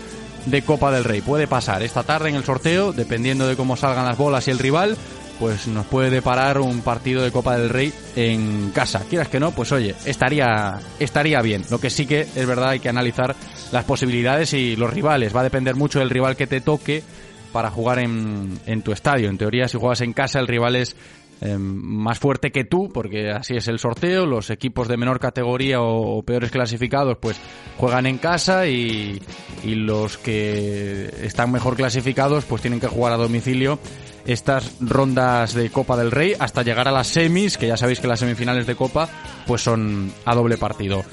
de 0.46 0.62
Copa 0.62 0.92
del 0.92 1.04
Rey. 1.04 1.22
Puede 1.22 1.48
pasar 1.48 1.84
esta 1.84 2.04
tarde 2.04 2.30
en 2.30 2.36
el 2.36 2.44
sorteo, 2.44 2.94
dependiendo 2.94 3.48
de 3.48 3.56
cómo 3.56 3.76
salgan 3.76 4.06
las 4.06 4.18
bolas 4.18 4.48
y 4.48 4.52
el 4.52 4.60
rival, 4.60 4.98
pues 5.40 5.68
nos 5.68 5.86
puede 5.86 6.10
deparar 6.10 6.60
un 6.60 6.82
partido 6.82 7.22
de 7.22 7.32
Copa 7.32 7.58
del 7.58 7.70
Rey 7.70 7.94
en 8.16 8.72
casa. 8.72 9.04
Quieras 9.10 9.28
que 9.28 9.40
no, 9.40 9.52
pues 9.52 9.72
oye, 9.72 9.96
estaría, 10.06 10.80
estaría 11.00 11.42
bien. 11.42 11.64
Lo 11.70 11.80
que 11.80 11.90
sí 11.90 12.06
que 12.06 12.22
es 12.22 12.46
verdad 12.48 12.70
hay 12.70 12.80
que 12.80 12.90
analizar 12.90 13.36
las 13.72 13.84
posibilidades 13.84 14.54
y 14.54 14.76
los 14.76 14.92
rivales. 14.92 15.36
Va 15.36 15.42
a 15.42 15.44
depender 15.44 15.76
mucho 15.76 16.00
del 16.00 16.10
rival 16.10 16.36
que 16.36 16.48
te 16.48 16.62
toque 16.62 17.04
para 17.52 17.70
jugar 17.70 18.00
en, 18.00 18.60
en 18.66 18.82
tu 18.82 18.92
estadio. 18.92 19.30
En 19.30 19.38
teoría, 19.38 19.68
si 19.68 19.78
juegas 19.78 20.02
en 20.02 20.14
casa, 20.14 20.40
el 20.40 20.48
rival 20.48 20.76
es 20.76 20.96
em, 21.42 21.62
más 21.62 22.20
fuerte 22.20 22.52
que 22.52 22.64
tú, 22.64 22.90
porque 22.94 23.32
así 23.32 23.56
es 23.56 23.68
el 23.68 23.80
sorteo. 23.80 24.26
Los 24.26 24.50
equipos 24.50 24.88
de 24.88 24.98
menor 24.98 25.20
categoría 25.20 25.82
o, 25.82 26.22
peores 26.24 26.52
clasificados, 26.52 27.18
pues 27.20 27.40
juegan 27.78 28.06
en 28.06 28.18
casa 28.18 28.68
y, 28.68 29.22
y, 29.64 29.76
los 29.76 30.18
que 30.18 31.14
están 31.22 31.52
mejor 31.52 31.76
clasificados, 31.76 32.46
pues 32.46 32.62
tienen 32.62 32.80
que 32.80 32.88
jugar 32.88 33.14
a 33.14 33.18
domicilio 33.18 33.80
estas 34.28 34.74
rondas 34.82 35.54
de 35.54 35.70
Copa 35.70 35.96
del 35.96 36.12
Rey 36.12 36.34
hasta 36.38 36.62
llegar 36.62 36.88
a 36.88 36.92
las 36.92 37.08
semis, 37.08 37.58
que 37.58 37.68
ya 37.68 37.78
sabéis 37.78 38.02
que 38.02 38.08
las 38.08 38.20
semifinales 38.20 38.68
de 38.68 38.76
Copa, 38.76 39.10
pues 39.48 39.62
son 39.62 40.12
a 40.26 40.36
doble 40.36 40.58
partido. 40.58 41.04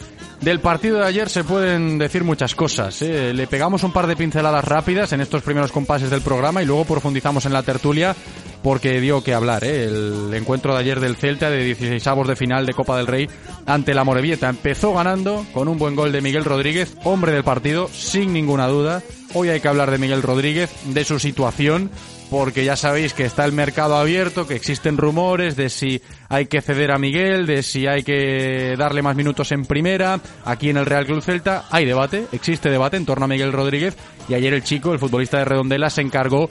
Del 0.44 0.60
partido 0.60 0.98
de 0.98 1.06
ayer 1.06 1.30
se 1.30 1.42
pueden 1.42 1.96
decir 1.96 2.22
muchas 2.22 2.54
cosas. 2.54 3.00
¿eh? 3.00 3.32
Le 3.32 3.46
pegamos 3.46 3.82
un 3.82 3.92
par 3.92 4.06
de 4.06 4.14
pinceladas 4.14 4.62
rápidas 4.62 5.10
en 5.14 5.22
estos 5.22 5.40
primeros 5.40 5.72
compases 5.72 6.10
del 6.10 6.20
programa 6.20 6.62
y 6.62 6.66
luego 6.66 6.84
profundizamos 6.84 7.46
en 7.46 7.54
la 7.54 7.62
tertulia 7.62 8.14
porque 8.62 9.00
dio 9.00 9.24
que 9.24 9.32
hablar. 9.32 9.64
¿eh? 9.64 9.84
El 9.84 10.34
encuentro 10.34 10.74
de 10.74 10.80
ayer 10.80 11.00
del 11.00 11.16
Celta 11.16 11.48
de 11.48 11.64
16 11.64 12.06
avos 12.08 12.28
de 12.28 12.36
final 12.36 12.66
de 12.66 12.74
Copa 12.74 12.98
del 12.98 13.06
Rey 13.06 13.26
ante 13.64 13.94
la 13.94 14.04
Morevieta. 14.04 14.50
Empezó 14.50 14.92
ganando 14.92 15.46
con 15.54 15.66
un 15.66 15.78
buen 15.78 15.96
gol 15.96 16.12
de 16.12 16.20
Miguel 16.20 16.44
Rodríguez, 16.44 16.94
hombre 17.04 17.32
del 17.32 17.42
partido, 17.42 17.88
sin 17.88 18.34
ninguna 18.34 18.66
duda. 18.66 19.02
Hoy 19.32 19.48
hay 19.48 19.60
que 19.60 19.68
hablar 19.68 19.90
de 19.90 19.96
Miguel 19.96 20.22
Rodríguez, 20.22 20.70
de 20.84 21.04
su 21.06 21.18
situación, 21.18 21.90
porque 22.34 22.64
ya 22.64 22.74
sabéis 22.74 23.14
que 23.14 23.24
está 23.24 23.44
el 23.44 23.52
mercado 23.52 23.96
abierto, 23.96 24.44
que 24.44 24.56
existen 24.56 24.96
rumores 24.96 25.54
de 25.54 25.70
si 25.70 26.02
hay 26.28 26.46
que 26.46 26.62
ceder 26.62 26.90
a 26.90 26.98
Miguel, 26.98 27.46
de 27.46 27.62
si 27.62 27.86
hay 27.86 28.02
que 28.02 28.74
darle 28.76 29.02
más 29.02 29.14
minutos 29.14 29.52
en 29.52 29.64
primera. 29.64 30.18
Aquí 30.44 30.68
en 30.68 30.76
el 30.76 30.84
Real 30.84 31.06
Club 31.06 31.22
Celta 31.22 31.66
hay 31.70 31.84
debate, 31.84 32.26
existe 32.32 32.70
debate 32.70 32.96
en 32.96 33.06
torno 33.06 33.26
a 33.26 33.28
Miguel 33.28 33.52
Rodríguez 33.52 33.96
y 34.28 34.34
ayer 34.34 34.52
el 34.52 34.64
chico, 34.64 34.92
el 34.92 34.98
futbolista 34.98 35.38
de 35.38 35.44
Redondela, 35.44 35.90
se 35.90 36.00
encargó 36.00 36.50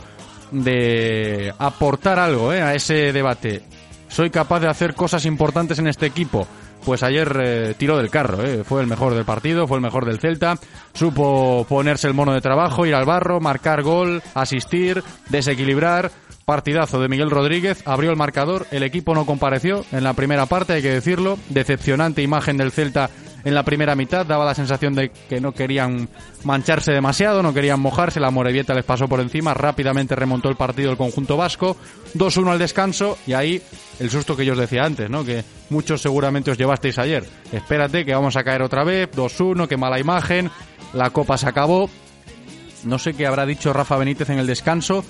de 0.52 1.54
aportar 1.60 2.18
algo 2.18 2.54
¿eh? 2.54 2.62
a 2.62 2.74
ese 2.74 3.12
debate. 3.12 3.64
Soy 4.08 4.30
capaz 4.30 4.62
de 4.62 4.70
hacer 4.70 4.96
cosas 4.96 5.26
importantes 5.26 5.80
en 5.80 5.88
este 5.88 6.06
equipo 6.06 6.48
pues 6.84 7.04
ayer 7.04 7.40
eh, 7.44 7.76
tiró 7.78 7.98
del 7.98 8.10
carro, 8.10 8.44
eh. 8.44 8.64
fue 8.64 8.82
el 8.82 8.88
mejor 8.88 9.16
del 9.16 9.26
partido, 9.26 9.68
fue 9.68 9.78
el 9.78 9.84
mejor 9.84 10.06
del 10.06 10.20
Celta, 10.20 10.56
supo 10.94 11.66
ponerse 11.68 12.08
el 12.08 12.14
mono 12.14 12.34
de 12.34 12.42
trabajo, 12.42 12.86
ir 12.86 12.96
al 12.96 13.06
barro, 13.06 13.40
marcar 13.40 13.82
gol, 13.82 14.22
asistir, 14.34 15.04
desequilibrar, 15.30 16.12
partidazo 16.46 17.00
de 17.00 17.08
Miguel 17.08 17.30
Rodríguez, 17.32 17.84
abrió 17.86 18.12
el 18.12 18.18
marcador, 18.18 18.68
el 18.72 18.84
equipo 18.84 19.16
no 19.16 19.26
compareció 19.26 19.86
en 19.92 20.04
la 20.04 20.14
primera 20.14 20.46
parte, 20.46 20.74
hay 20.74 20.82
que 20.82 20.92
decirlo, 20.92 21.38
decepcionante 21.50 22.22
imagen 22.22 22.58
del 22.58 22.72
Celta 22.72 23.10
en 23.46 23.54
la 23.54 23.64
primera 23.64 23.96
mitad, 23.96 24.26
daba 24.26 24.46
la 24.46 24.56
sensación 24.56 24.94
de 24.94 25.10
que 25.10 25.42
no 25.42 25.52
querían 25.52 26.08
mancharse 26.44 26.92
demasiado, 26.92 27.44
no 27.44 27.54
querían 27.54 27.80
mojarse, 27.80 28.20
la 28.20 28.32
Morevieta 28.32 28.74
les 28.74 28.86
pasó 28.86 29.08
por 29.08 29.20
encima, 29.20 29.54
rápidamente 29.54 30.16
remontó 30.16 30.50
el 30.50 30.56
partido 30.56 30.92
el 30.92 30.98
conjunto 30.98 31.38
vasco, 31.38 31.76
2-1 32.16 32.52
al 32.52 32.60
descanso 32.60 33.18
y 33.28 33.34
ahí 33.34 33.62
el 34.00 34.10
susto 34.10 34.36
que 34.36 34.46
yo 34.46 34.54
os 34.54 34.60
decía 34.60 34.84
antes, 34.84 35.10
¿no? 35.10 35.24
Que 35.24 35.44
muchos 35.70 36.02
seguramente 36.02 36.52
os 36.52 36.58
llevasteis 36.58 36.98
ayer. 36.98 37.26
Espérate 37.52 38.06
que 38.06 38.14
vamos 38.14 38.36
a 38.36 38.44
caer 38.44 38.62
otra 38.62 38.84
vez, 38.84 39.10
2-1, 39.12 39.68
qué 39.68 39.78
mala 39.78 40.00
imagen, 40.00 40.50
la 40.94 41.10
copa 41.12 41.38
se 41.38 41.48
acabó. 41.48 41.90
No 42.84 43.00
sé 43.00 43.14
qué 43.14 43.26
habrá 43.26 43.46
dicho 43.46 43.72
Rafa 43.72 43.98
Benítez 43.98 44.30
en 44.30 44.40
el 44.40 44.48
descanso, 44.48 45.06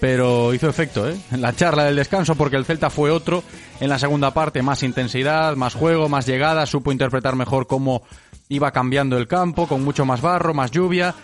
pero 0.00 0.54
hizo 0.54 0.68
efecto, 0.68 1.08
¿eh? 1.08 1.16
En 1.30 1.42
la 1.42 1.54
charla 1.54 1.84
del 1.84 1.96
descanso, 1.96 2.34
porque 2.36 2.56
el 2.56 2.64
Celta 2.64 2.90
fue 2.90 3.10
otro 3.10 3.42
en 3.80 3.88
la 3.88 3.98
segunda 3.98 4.32
parte, 4.32 4.62
más 4.62 4.82
intensidad, 4.82 5.56
más 5.56 5.74
juego, 5.74 6.08
más 6.08 6.26
llegada, 6.26 6.66
supo 6.66 6.92
interpretar 6.92 7.36
mejor 7.36 7.66
cómo 7.66 8.02
iba 8.48 8.70
cambiando 8.70 9.18
el 9.18 9.28
campo 9.28 9.66
con 9.66 9.84
mucho 9.84 10.06
más 10.06 10.22
barro, 10.22 10.54
más 10.54 10.70
lluvia 10.70 11.14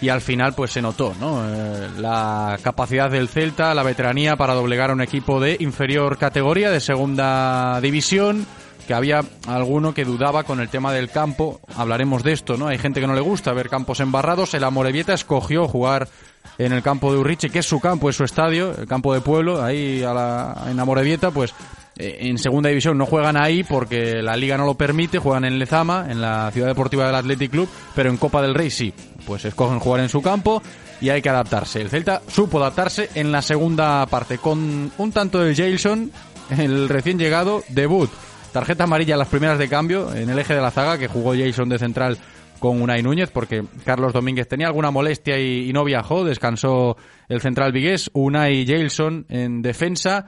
y 0.00 0.08
al 0.08 0.20
final 0.20 0.54
pues 0.54 0.72
se 0.72 0.82
notó 0.82 1.14
¿no? 1.20 1.42
Eh, 1.46 1.88
la 1.98 2.58
capacidad 2.62 3.10
del 3.10 3.28
Celta, 3.28 3.74
la 3.74 3.82
veteranía 3.82 4.36
para 4.36 4.54
doblegar 4.54 4.90
a 4.90 4.94
un 4.94 5.02
equipo 5.02 5.40
de 5.40 5.56
inferior 5.60 6.18
categoría, 6.18 6.70
de 6.70 6.80
segunda 6.80 7.80
división, 7.80 8.46
que 8.90 8.94
había 8.94 9.20
alguno 9.46 9.94
que 9.94 10.04
dudaba 10.04 10.42
con 10.42 10.58
el 10.58 10.68
tema 10.68 10.92
del 10.92 11.10
campo, 11.10 11.60
hablaremos 11.76 12.24
de 12.24 12.32
esto, 12.32 12.56
¿no? 12.56 12.66
Hay 12.66 12.76
gente 12.76 13.00
que 13.00 13.06
no 13.06 13.14
le 13.14 13.20
gusta 13.20 13.52
ver 13.52 13.68
campos 13.68 14.00
embarrados, 14.00 14.52
el 14.54 14.64
Amorebieta 14.64 15.14
escogió 15.14 15.68
jugar 15.68 16.08
en 16.58 16.72
el 16.72 16.82
campo 16.82 17.12
de 17.12 17.20
Urriche, 17.20 17.50
que 17.50 17.60
es 17.60 17.66
su 17.66 17.78
campo, 17.78 18.10
es 18.10 18.16
su 18.16 18.24
estadio, 18.24 18.74
el 18.76 18.88
campo 18.88 19.14
de 19.14 19.20
pueblo, 19.20 19.62
ahí 19.62 20.02
a 20.02 20.12
la, 20.12 20.64
en 20.68 20.80
Amorebieta, 20.80 21.30
pues 21.30 21.54
eh, 21.94 22.16
en 22.22 22.36
segunda 22.38 22.68
división 22.68 22.98
no 22.98 23.06
juegan 23.06 23.36
ahí 23.36 23.62
porque 23.62 24.20
la 24.22 24.34
liga 24.34 24.58
no 24.58 24.66
lo 24.66 24.74
permite, 24.74 25.20
juegan 25.20 25.44
en 25.44 25.60
Lezama, 25.60 26.06
en 26.08 26.20
la 26.20 26.50
ciudad 26.50 26.66
deportiva 26.66 27.06
del 27.06 27.14
Athletic 27.14 27.52
Club, 27.52 27.68
pero 27.94 28.10
en 28.10 28.16
Copa 28.16 28.42
del 28.42 28.56
Rey 28.56 28.70
sí, 28.70 28.92
pues 29.24 29.44
escogen 29.44 29.78
jugar 29.78 30.00
en 30.00 30.08
su 30.08 30.20
campo 30.20 30.60
y 31.00 31.10
hay 31.10 31.22
que 31.22 31.28
adaptarse. 31.28 31.80
El 31.80 31.90
Celta 31.90 32.22
supo 32.26 32.58
adaptarse 32.58 33.08
en 33.14 33.30
la 33.30 33.40
segunda 33.40 34.04
parte 34.06 34.38
con 34.38 34.90
un 34.98 35.12
tanto 35.12 35.38
de 35.38 35.54
Jailson, 35.54 36.10
el 36.58 36.88
recién 36.88 37.20
llegado, 37.20 37.62
debut. 37.68 38.10
Tarjeta 38.52 38.84
amarilla 38.84 39.16
las 39.16 39.28
primeras 39.28 39.58
de 39.58 39.68
cambio 39.68 40.12
en 40.14 40.28
el 40.28 40.38
eje 40.38 40.54
de 40.54 40.60
la 40.60 40.70
zaga 40.70 40.98
que 40.98 41.08
jugó 41.08 41.34
Jason 41.36 41.68
de 41.68 41.78
central 41.78 42.18
con 42.58 42.82
Unai 42.82 43.02
Núñez 43.02 43.30
porque 43.30 43.64
Carlos 43.84 44.12
Domínguez 44.12 44.48
tenía 44.48 44.66
alguna 44.66 44.90
molestia 44.90 45.38
y, 45.38 45.72
no 45.72 45.84
viajó, 45.84 46.24
descansó 46.24 46.96
el 47.28 47.40
central 47.40 47.72
vigués, 47.72 48.10
Unai 48.12 48.66
Jailson 48.66 49.26
en 49.28 49.62
defensa, 49.62 50.26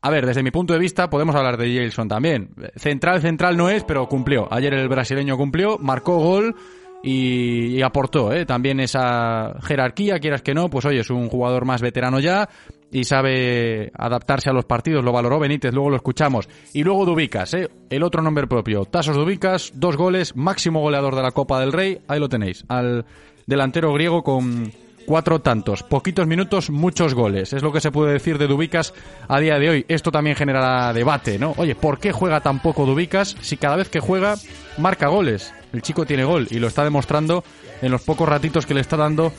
a 0.00 0.10
ver, 0.10 0.26
desde 0.26 0.42
mi 0.42 0.50
punto 0.50 0.72
de 0.72 0.80
vista 0.80 1.08
podemos 1.08 1.36
hablar 1.36 1.56
de 1.56 1.76
Jailson 1.76 2.08
también. 2.08 2.54
Central, 2.76 3.20
central 3.20 3.56
no 3.56 3.68
es, 3.68 3.84
pero 3.84 4.08
cumplió. 4.08 4.48
Ayer 4.52 4.74
el 4.74 4.88
brasileño 4.88 5.36
cumplió, 5.36 5.78
marcó 5.78 6.18
gol 6.18 6.56
y, 7.02 7.82
aportó 7.82 8.32
¿eh? 8.32 8.46
también 8.46 8.80
esa 8.80 9.54
jerarquía, 9.62 10.20
quieras 10.20 10.42
que 10.42 10.54
no, 10.54 10.70
pues 10.70 10.84
oye, 10.84 11.00
es 11.00 11.10
un 11.10 11.28
jugador 11.28 11.64
más 11.64 11.82
veterano 11.82 12.20
ya 12.20 12.48
y 12.92 13.04
sabe 13.04 13.90
adaptarse 13.96 14.50
a 14.50 14.52
los 14.52 14.66
partidos, 14.66 15.02
lo 15.02 15.12
valoró 15.12 15.38
Benítez, 15.38 15.72
luego 15.72 15.90
lo 15.90 15.96
escuchamos. 15.96 16.48
Y 16.74 16.84
luego 16.84 17.06
Dubicas, 17.06 17.54
¿eh? 17.54 17.68
el 17.90 18.02
otro 18.02 18.22
nombre 18.22 18.46
propio, 18.46 18.84
Tasos 18.84 19.16
Dubicas, 19.16 19.72
dos 19.74 19.96
goles, 19.96 20.36
máximo 20.36 20.80
goleador 20.80 21.16
de 21.16 21.22
la 21.22 21.32
Copa 21.32 21.58
del 21.58 21.72
Rey, 21.72 22.00
ahí 22.06 22.20
lo 22.20 22.28
tenéis, 22.28 22.64
al 22.68 23.04
delantero 23.46 23.92
griego 23.94 24.22
con 24.22 24.70
cuatro 25.06 25.40
tantos, 25.40 25.82
poquitos 25.82 26.26
minutos, 26.26 26.70
muchos 26.70 27.14
goles. 27.14 27.52
Es 27.52 27.62
lo 27.62 27.72
que 27.72 27.80
se 27.80 27.90
puede 27.90 28.12
decir 28.12 28.38
de 28.38 28.46
Dubicas 28.46 28.94
a 29.26 29.40
día 29.40 29.58
de 29.58 29.70
hoy. 29.70 29.86
Esto 29.88 30.12
también 30.12 30.36
genera 30.36 30.92
debate, 30.92 31.38
¿no? 31.38 31.54
Oye, 31.56 31.74
¿por 31.74 31.98
qué 31.98 32.12
juega 32.12 32.40
tan 32.40 32.60
poco 32.60 32.86
Dubicas 32.86 33.36
si 33.40 33.56
cada 33.56 33.76
vez 33.76 33.88
que 33.88 34.00
juega 34.00 34.36
marca 34.78 35.08
goles? 35.08 35.52
El 35.72 35.82
chico 35.82 36.04
tiene 36.04 36.24
gol 36.24 36.46
y 36.50 36.58
lo 36.58 36.68
está 36.68 36.84
demostrando 36.84 37.44
en 37.80 37.90
los 37.90 38.02
pocos 38.02 38.28
ratitos 38.28 38.66
que 38.66 38.74
le 38.74 38.80
está 38.80 38.96
dando 38.96 39.32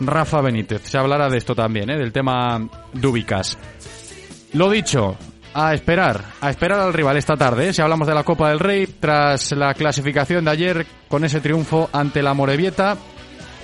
Rafa 0.00 0.40
Benítez. 0.40 0.82
Se 0.84 0.98
hablará 0.98 1.28
de 1.28 1.38
esto 1.38 1.54
también, 1.54 1.90
¿eh? 1.90 1.98
del 1.98 2.12
tema 2.12 2.68
Dubicas. 2.92 3.58
Lo 4.52 4.70
dicho, 4.70 5.16
a 5.54 5.74
esperar, 5.74 6.22
a 6.40 6.50
esperar 6.50 6.80
al 6.80 6.92
rival 6.92 7.16
esta 7.16 7.36
tarde. 7.36 7.68
¿eh? 7.68 7.72
Si 7.72 7.82
hablamos 7.82 8.06
de 8.06 8.14
la 8.14 8.24
Copa 8.24 8.50
del 8.50 8.58
Rey, 8.58 8.86
tras 9.00 9.52
la 9.52 9.74
clasificación 9.74 10.44
de 10.44 10.50
ayer 10.50 10.86
con 11.08 11.24
ese 11.24 11.40
triunfo 11.40 11.88
ante 11.92 12.22
la 12.22 12.34
Morevieta, 12.34 12.96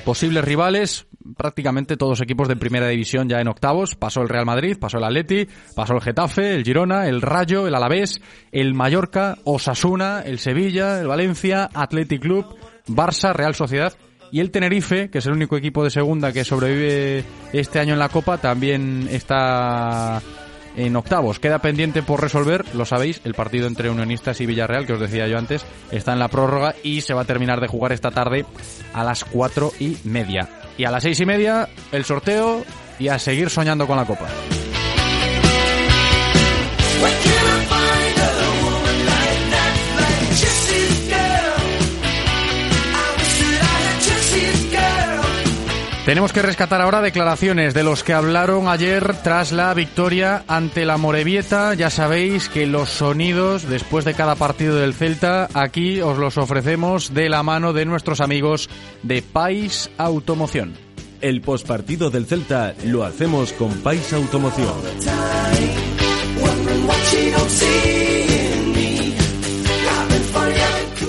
posibles 0.04 0.44
rivales, 0.44 1.06
prácticamente 1.36 1.96
todos 1.96 2.20
equipos 2.20 2.48
de 2.48 2.56
primera 2.56 2.88
división 2.88 3.28
ya 3.28 3.40
en 3.40 3.48
octavos. 3.48 3.94
Pasó 3.94 4.22
el 4.22 4.28
Real 4.28 4.46
Madrid, 4.46 4.76
pasó 4.78 4.98
el 4.98 5.04
Atleti, 5.04 5.46
pasó 5.74 5.94
el 5.94 6.00
Getafe, 6.00 6.54
el 6.54 6.64
Girona, 6.64 7.06
el 7.06 7.22
Rayo, 7.22 7.66
el 7.66 7.74
Alavés, 7.74 8.20
el 8.52 8.74
Mallorca, 8.74 9.38
Osasuna, 9.44 10.22
el 10.24 10.38
Sevilla, 10.38 11.00
el 11.00 11.06
Valencia, 11.06 11.68
Athletic 11.72 12.22
Club, 12.22 12.56
Barça, 12.88 13.32
Real 13.32 13.54
Sociedad 13.54 13.94
y 14.30 14.40
el 14.40 14.50
Tenerife, 14.50 15.10
que 15.10 15.18
es 15.18 15.26
el 15.26 15.32
único 15.32 15.56
equipo 15.56 15.82
de 15.84 15.90
segunda 15.90 16.32
que 16.32 16.44
sobrevive 16.44 17.24
este 17.52 17.78
año 17.78 17.94
en 17.94 17.98
la 17.98 18.08
Copa, 18.08 18.38
también 18.38 19.08
está 19.10 20.20
en 20.78 20.96
octavos. 20.96 21.40
Queda 21.40 21.58
pendiente 21.58 22.02
por 22.02 22.22
resolver, 22.22 22.64
lo 22.74 22.84
sabéis, 22.84 23.20
el 23.24 23.34
partido 23.34 23.66
entre 23.66 23.90
Unionistas 23.90 24.40
y 24.40 24.46
Villarreal, 24.46 24.86
que 24.86 24.92
os 24.94 25.00
decía 25.00 25.26
yo 25.26 25.36
antes, 25.36 25.66
está 25.90 26.12
en 26.12 26.20
la 26.20 26.28
prórroga 26.28 26.74
y 26.82 27.00
se 27.00 27.14
va 27.14 27.22
a 27.22 27.26
terminar 27.26 27.60
de 27.60 27.66
jugar 27.66 27.92
esta 27.92 28.10
tarde 28.10 28.46
a 28.94 29.04
las 29.04 29.24
cuatro 29.24 29.72
y 29.80 29.98
media. 30.04 30.48
Y 30.78 30.84
a 30.84 30.90
las 30.90 31.02
seis 31.02 31.18
y 31.20 31.26
media, 31.26 31.68
el 31.90 32.04
sorteo 32.04 32.64
y 32.98 33.08
a 33.08 33.18
seguir 33.18 33.50
soñando 33.50 33.86
con 33.86 33.96
la 33.96 34.04
Copa. 34.04 34.28
Tenemos 46.08 46.32
que 46.32 46.40
rescatar 46.40 46.80
ahora 46.80 47.02
declaraciones 47.02 47.74
de 47.74 47.82
los 47.84 48.02
que 48.02 48.14
hablaron 48.14 48.66
ayer 48.66 49.14
tras 49.22 49.52
la 49.52 49.74
victoria 49.74 50.42
ante 50.48 50.86
la 50.86 50.96
Morevieta. 50.96 51.74
Ya 51.74 51.90
sabéis 51.90 52.48
que 52.48 52.66
los 52.66 52.88
sonidos 52.88 53.68
después 53.68 54.06
de 54.06 54.14
cada 54.14 54.34
partido 54.34 54.76
del 54.76 54.94
Celta 54.94 55.50
aquí 55.52 56.00
os 56.00 56.16
los 56.16 56.38
ofrecemos 56.38 57.12
de 57.12 57.28
la 57.28 57.42
mano 57.42 57.74
de 57.74 57.84
nuestros 57.84 58.22
amigos 58.22 58.70
de 59.02 59.20
Pais 59.20 59.90
Automoción. 59.98 60.72
El 61.20 61.42
postpartido 61.42 62.08
del 62.08 62.24
Celta 62.24 62.74
lo 62.84 63.04
hacemos 63.04 63.52
con 63.52 63.70
Pais 63.82 64.10
Automoción. 64.14 64.72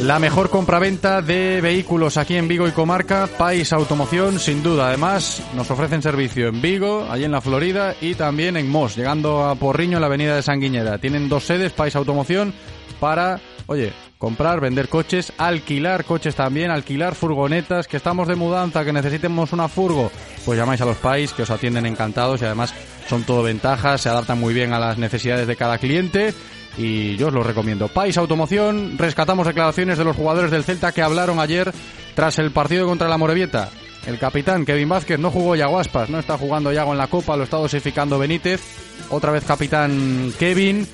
La 0.02 0.18
mejor 0.18 0.50
compraventa 0.50 1.22
de 1.22 1.60
vehículos 1.60 2.16
aquí 2.16 2.38
en 2.38 2.48
Vigo 2.48 2.68
y 2.70 2.72
comarca, 2.72 3.28
Pais 3.38 3.74
Automoción, 3.74 4.40
sin 4.40 4.64
duda. 4.64 4.88
Además, 4.88 5.44
nos 5.54 5.70
ofrecen 5.72 6.02
servicio 6.02 6.48
en 6.48 6.62
Vigo, 6.62 7.06
allí 7.10 7.26
en 7.26 7.34
la 7.34 7.42
Florida 7.42 7.94
y 8.00 8.16
también 8.16 8.56
en 8.56 8.70
Mos, 8.70 8.96
llegando 8.96 9.44
a 9.44 9.56
Porriño 9.56 9.98
en 9.98 10.02
la 10.02 10.08
avenida 10.08 10.38
de 10.38 10.42
Sanguiñera. 10.42 11.00
Tienen 11.00 11.28
dos 11.28 11.44
sedes, 11.44 11.74
Pais 11.74 11.98
Automoción, 11.98 12.54
para, 13.02 13.42
oye, 13.68 13.92
comprar, 14.18 14.62
vender 14.62 14.88
coches, 14.88 15.34
alquilar 15.38 16.06
coches 16.06 16.34
también, 16.34 16.72
alquilar 16.72 17.14
furgonetas, 17.14 17.90
que 17.90 17.98
estamos 17.98 18.30
de 18.30 18.36
mudanza, 18.36 18.86
que 18.86 18.94
necesitemos 18.94 19.52
una 19.52 19.68
furgo, 19.68 20.12
pues 20.46 20.58
llamáis 20.58 20.80
a 20.80 20.86
los 20.86 20.98
Pais, 20.98 21.34
que 21.34 21.44
os 21.44 21.50
atienden 21.50 21.86
encantados 21.86 22.42
y 22.42 22.46
además 22.46 22.74
son 23.10 23.24
todo 23.24 23.44
ventajas, 23.44 24.00
se 24.00 24.10
adaptan 24.10 24.40
muy 24.40 24.54
bien 24.54 24.72
a 24.72 24.80
las 24.80 24.98
necesidades 24.98 25.46
de 25.46 25.58
cada 25.58 25.78
cliente 25.78 26.34
y 26.78 27.18
yo 27.18 27.28
os 27.28 27.34
lo 27.34 27.44
recomiendo. 27.44 27.88
Pais 27.88 28.18
Automoción, 28.18 28.98
rescatamos 28.98 29.48
declaraciones 29.48 29.98
de 29.98 30.06
los 30.06 30.16
jugadores 30.16 30.52
del 30.52 30.64
Celta 30.64 30.92
que 30.92 31.02
hablaron 31.02 31.40
ayer 31.40 31.72
tras 32.16 32.40
el 32.40 32.52
partido 32.52 32.88
contra 32.88 33.08
la 33.08 33.18
Morevieta. 33.18 33.70
El 34.06 34.18
capitán 34.18 34.66
Kevin 34.66 34.90
Vázquez 34.90 35.20
no 35.20 35.30
jugó 35.30 35.56
Yaguaspas, 35.56 36.10
no 36.10 36.20
está 36.20 36.38
jugando 36.38 36.72
Yago 36.72 36.94
en 36.94 36.98
la 36.98 37.08
Copa, 37.08 37.36
lo 37.36 37.44
está 37.44 37.58
dosificando 37.58 38.18
Benítez. 38.18 38.62
Otra 39.10 39.32
vez 39.32 39.44
capitán 39.44 40.34
Kevin. 40.40 40.88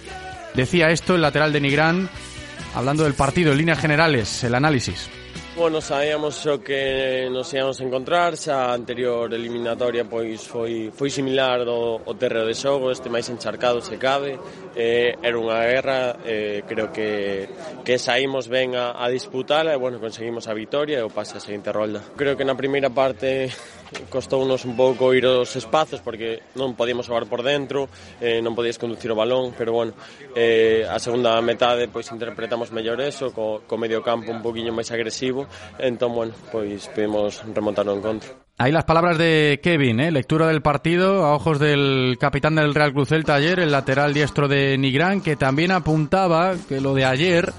Decía 0.54 0.90
esto 0.90 1.16
el 1.16 1.22
lateral 1.22 1.52
de 1.52 1.62
Nigrán, 1.62 2.10
hablando 2.74 3.04
del 3.04 3.14
partido 3.14 3.52
en 3.52 3.58
líneas 3.58 3.80
generales, 3.80 4.44
el 4.44 4.56
análisis. 4.56 5.10
Bueno, 5.56 5.80
sabíamos 5.80 6.46
o 6.48 6.60
que 6.60 7.30
nos 7.32 7.54
íamos 7.54 7.80
encontrar, 7.80 8.36
xa 8.36 8.68
a 8.68 8.76
anterior 8.76 9.32
eliminatoria 9.32 10.04
pois 10.04 10.44
foi, 10.44 10.92
foi 10.92 11.08
similar 11.08 11.64
do, 11.64 12.04
o 12.04 12.14
terreo 12.20 12.44
de 12.44 12.52
xogo, 12.52 12.92
este 12.92 13.08
máis 13.08 13.32
encharcado 13.32 13.80
se 13.80 13.96
cabe, 13.96 14.36
eh, 14.76 15.16
era 15.24 15.40
unha 15.40 15.64
guerra, 15.64 16.20
eh, 16.28 16.60
creo 16.68 16.92
que, 16.92 17.48
que 17.88 17.96
saímos 17.96 18.52
ben 18.52 18.76
a, 18.76 19.00
a 19.00 19.08
disputala 19.08 19.72
e 19.72 19.80
eh, 19.80 19.80
bueno, 19.80 19.96
conseguimos 19.96 20.44
a 20.52 20.54
vitória 20.54 21.00
e 21.00 21.08
o 21.08 21.08
pase 21.08 21.40
a 21.40 21.42
seguinte 21.42 21.72
rolda. 21.72 22.04
Creo 22.20 22.36
que 22.36 22.44
na 22.44 22.60
primeira 22.60 22.92
parte 22.92 23.48
costounos 24.10 24.66
un 24.66 24.76
pouco 24.76 25.14
ir 25.14 25.26
aos 25.26 25.56
espazos 25.56 26.02
porque 26.02 26.44
non 26.56 26.74
podíamos 26.74 27.08
xogar 27.08 27.28
por 27.28 27.44
dentro, 27.44 27.88
eh, 28.20 28.40
non 28.44 28.56
conducir 28.56 29.12
o 29.12 29.18
balón, 29.18 29.54
pero 29.58 29.74
bueno, 29.74 29.94
eh, 30.36 30.86
a 30.86 31.00
segunda 31.00 31.38
metade 31.42 31.88
pois 31.88 32.12
interpretamos 32.12 32.72
mellor 32.72 33.00
eso, 33.02 33.32
co, 33.32 33.64
co 33.66 33.76
medio 33.78 34.04
campo 34.04 34.32
un 34.32 34.42
poquinho 34.44 34.76
máis 34.76 34.92
agresivo, 34.92 35.48
entón 35.80 36.14
bueno, 36.16 36.34
pois 36.52 36.88
podemos 36.92 37.44
remontar 37.54 37.88
o 37.88 37.96
encontro. 37.96 38.46
Ahí 38.58 38.72
las 38.72 38.86
palabras 38.86 39.18
de 39.18 39.60
Kevin, 39.62 40.00
¿eh? 40.00 40.12
lectura 40.12 40.48
del 40.48 40.62
partido 40.62 41.26
a 41.26 41.36
ojos 41.36 41.60
del 41.60 42.16
capitán 42.18 42.56
del 42.56 42.74
Real 42.74 42.94
Cruz 42.94 43.10
Celta 43.10 43.36
ayer, 43.36 43.60
el 43.60 43.72
lateral 43.72 44.14
diestro 44.14 44.48
de 44.48 44.78
Nigrán, 44.78 45.20
que 45.20 45.36
también 45.36 45.72
apuntaba 45.72 46.56
que 46.70 46.80
lo 46.80 46.94
de 46.94 47.04
ayer 47.04 47.52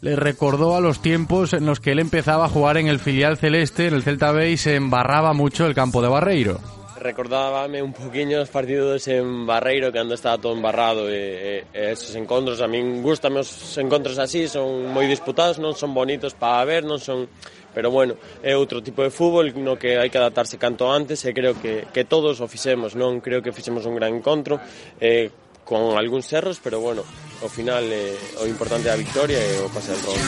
le 0.00 0.16
recordó 0.16 0.76
a 0.76 0.80
los 0.80 1.00
tiempos 1.00 1.52
en 1.52 1.66
los 1.66 1.80
que 1.80 1.92
él 1.92 1.98
empezaba 1.98 2.46
a 2.46 2.48
jugar 2.48 2.76
en 2.76 2.88
el 2.88 2.98
filial 2.98 3.36
celeste, 3.36 3.86
en 3.86 3.94
el 3.94 4.02
Celta 4.02 4.32
B, 4.32 4.50
y 4.50 4.56
se 4.56 4.76
embarraba 4.76 5.32
mucho 5.32 5.66
el 5.66 5.74
campo 5.74 6.02
de 6.02 6.08
Barreiro. 6.08 6.60
Recordábame 6.98 7.82
un 7.82 7.92
poquinho 7.92 8.40
os 8.40 8.48
partidos 8.48 9.06
en 9.06 9.46
Barreiro 9.46 9.92
cando 9.92 10.14
estaba 10.14 10.38
todo 10.38 10.56
embarrado 10.56 11.08
e, 11.08 11.62
e, 11.70 11.92
esos 11.92 12.16
encontros 12.16 12.58
a 12.58 12.66
min 12.66 12.98
gustame 13.04 13.44
os 13.44 13.78
encontros 13.78 14.18
así 14.18 14.48
son 14.48 14.90
moi 14.90 15.06
disputados 15.06 15.60
non 15.60 15.76
son 15.76 15.94
bonitos 15.94 16.34
para 16.34 16.64
ver 16.66 16.82
non 16.82 16.98
son 16.98 17.28
pero 17.76 17.92
bueno, 17.92 18.16
é 18.40 18.56
outro 18.56 18.80
tipo 18.80 19.04
de 19.04 19.12
fútbol 19.12 19.52
no 19.60 19.76
que 19.76 20.00
hai 20.00 20.08
que 20.08 20.16
adaptarse 20.16 20.56
canto 20.56 20.88
antes 20.88 21.20
e 21.28 21.36
creo 21.36 21.52
que, 21.60 21.84
todos 22.08 22.40
o 22.40 22.48
fixemos 22.48 22.96
creo 23.20 23.44
que 23.44 23.52
fixemos 23.52 23.84
un 23.84 24.00
gran 24.00 24.16
encontro 24.16 24.58
eh, 24.96 25.28
con 25.62 26.00
algúns 26.00 26.26
cerros, 26.26 26.58
pero 26.64 26.80
bueno, 26.80 27.04
ao 27.42 27.48
final 27.48 27.84
eh, 27.84 28.16
o 28.40 28.46
importante 28.46 28.88
é 28.88 28.92
a 28.92 28.96
victoria 28.96 29.38
o 29.64 29.68
pase 29.70 29.92
del 29.92 30.02
rol. 30.02 30.20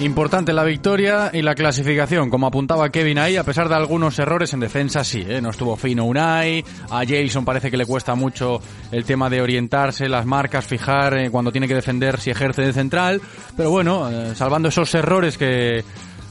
Importante 0.00 0.52
la 0.52 0.62
victoria 0.62 1.30
y 1.32 1.40
la 1.40 1.54
clasificación, 1.54 2.28
como 2.28 2.46
apuntaba 2.46 2.90
Kevin 2.90 3.18
ahí, 3.18 3.38
a 3.38 3.44
pesar 3.44 3.70
de 3.70 3.76
algunos 3.76 4.18
errores 4.18 4.52
en 4.52 4.60
defensa, 4.60 5.02
sí, 5.02 5.24
¿eh? 5.26 5.40
no 5.40 5.48
estuvo 5.48 5.74
fino 5.74 6.04
Unai, 6.04 6.62
a 6.90 7.02
Jason 7.06 7.46
parece 7.46 7.70
que 7.70 7.78
le 7.78 7.86
cuesta 7.86 8.14
mucho 8.14 8.60
el 8.92 9.06
tema 9.06 9.30
de 9.30 9.40
orientarse, 9.40 10.06
las 10.06 10.26
marcas, 10.26 10.66
fijar 10.66 11.16
eh, 11.16 11.30
cuando 11.30 11.50
tiene 11.50 11.66
que 11.66 11.74
defender 11.74 12.20
si 12.20 12.28
ejerce 12.28 12.60
de 12.60 12.74
central, 12.74 13.22
pero 13.56 13.70
bueno, 13.70 14.10
eh, 14.10 14.34
salvando 14.34 14.68
esos 14.68 14.94
errores 14.94 15.38
que 15.38 15.82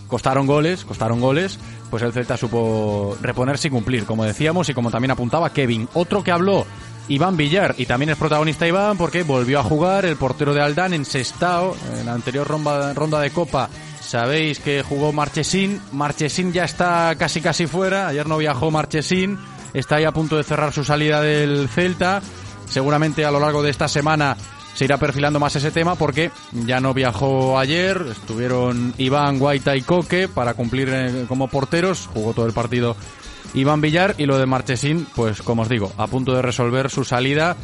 costaron 0.07 0.45
goles, 0.45 0.85
costaron 0.85 1.19
goles, 1.19 1.57
pues 1.89 2.03
el 2.03 2.13
Celta 2.13 2.37
supo 2.37 3.17
reponerse 3.19 3.69
y 3.69 3.71
cumplir, 3.71 4.05
como 4.05 4.25
decíamos 4.25 4.69
y 4.69 4.75
como 4.75 4.91
también 4.91 5.11
apuntaba 5.11 5.51
Kevin. 5.51 5.89
Otro 5.95 6.23
que 6.23 6.31
habló 6.31 6.67
Iván 7.07 7.37
Villar, 7.37 7.75
y 7.77 7.85
también 7.85 8.09
es 8.09 8.17
protagonista 8.17 8.67
Iván 8.67 8.97
porque 8.97 9.23
volvió 9.23 9.59
a 9.59 9.63
jugar 9.63 10.05
el 10.05 10.15
portero 10.15 10.53
de 10.53 10.61
Aldán 10.61 10.93
en 10.93 11.05
Sestao, 11.05 11.75
en 11.99 12.05
la 12.05 12.13
anterior 12.13 12.47
ronda, 12.47 12.93
ronda 12.93 13.19
de 13.19 13.29
Copa. 13.29 13.69
Sabéis 14.01 14.59
que 14.59 14.83
jugó 14.83 15.11
Marchesín, 15.11 15.81
Marchesín 15.91 16.53
ya 16.53 16.63
está 16.63 17.15
casi 17.17 17.41
casi 17.41 17.67
fuera, 17.67 18.07
ayer 18.07 18.27
no 18.27 18.37
viajó 18.37 18.71
Marchesín, 18.71 19.37
está 19.73 19.97
ahí 19.97 20.03
a 20.03 20.11
punto 20.11 20.37
de 20.37 20.43
cerrar 20.43 20.73
su 20.73 20.83
salida 20.83 21.21
del 21.21 21.69
Celta, 21.69 22.21
seguramente 22.67 23.25
a 23.25 23.31
lo 23.31 23.39
largo 23.39 23.61
de 23.61 23.71
esta 23.71 23.87
semana 23.87 24.37
se 24.75 24.85
irá 24.85 24.97
perfilando 24.97 25.39
más 25.39 25.55
ese 25.55 25.71
tema 25.71 25.95
porque 25.95 26.31
ya 26.51 26.79
no 26.81 26.93
viajó 26.93 27.57
ayer, 27.57 28.05
estuvieron 28.11 28.93
Iván, 28.97 29.39
Guaita 29.39 29.75
y 29.75 29.81
Coque 29.81 30.27
para 30.27 30.53
cumplir 30.53 30.89
eh, 30.91 31.25
como 31.27 31.47
porteros, 31.47 32.09
jugó 32.13 32.33
todo 32.33 32.45
el 32.45 32.53
partido 32.53 32.95
Iván 33.55 33.79
Villar 33.79 34.15
y 34.17 34.25
lo 34.25 34.37
de 34.37 34.45
Marchesín, 34.45 35.07
pues 35.15 35.41
como 35.41 35.61
os 35.61 35.69
digo, 35.69 35.91
a 35.97 36.07
punto 36.07 36.35
de 36.35 36.41
resolver 36.41 36.89
su 36.89 37.05
salida 37.05 37.55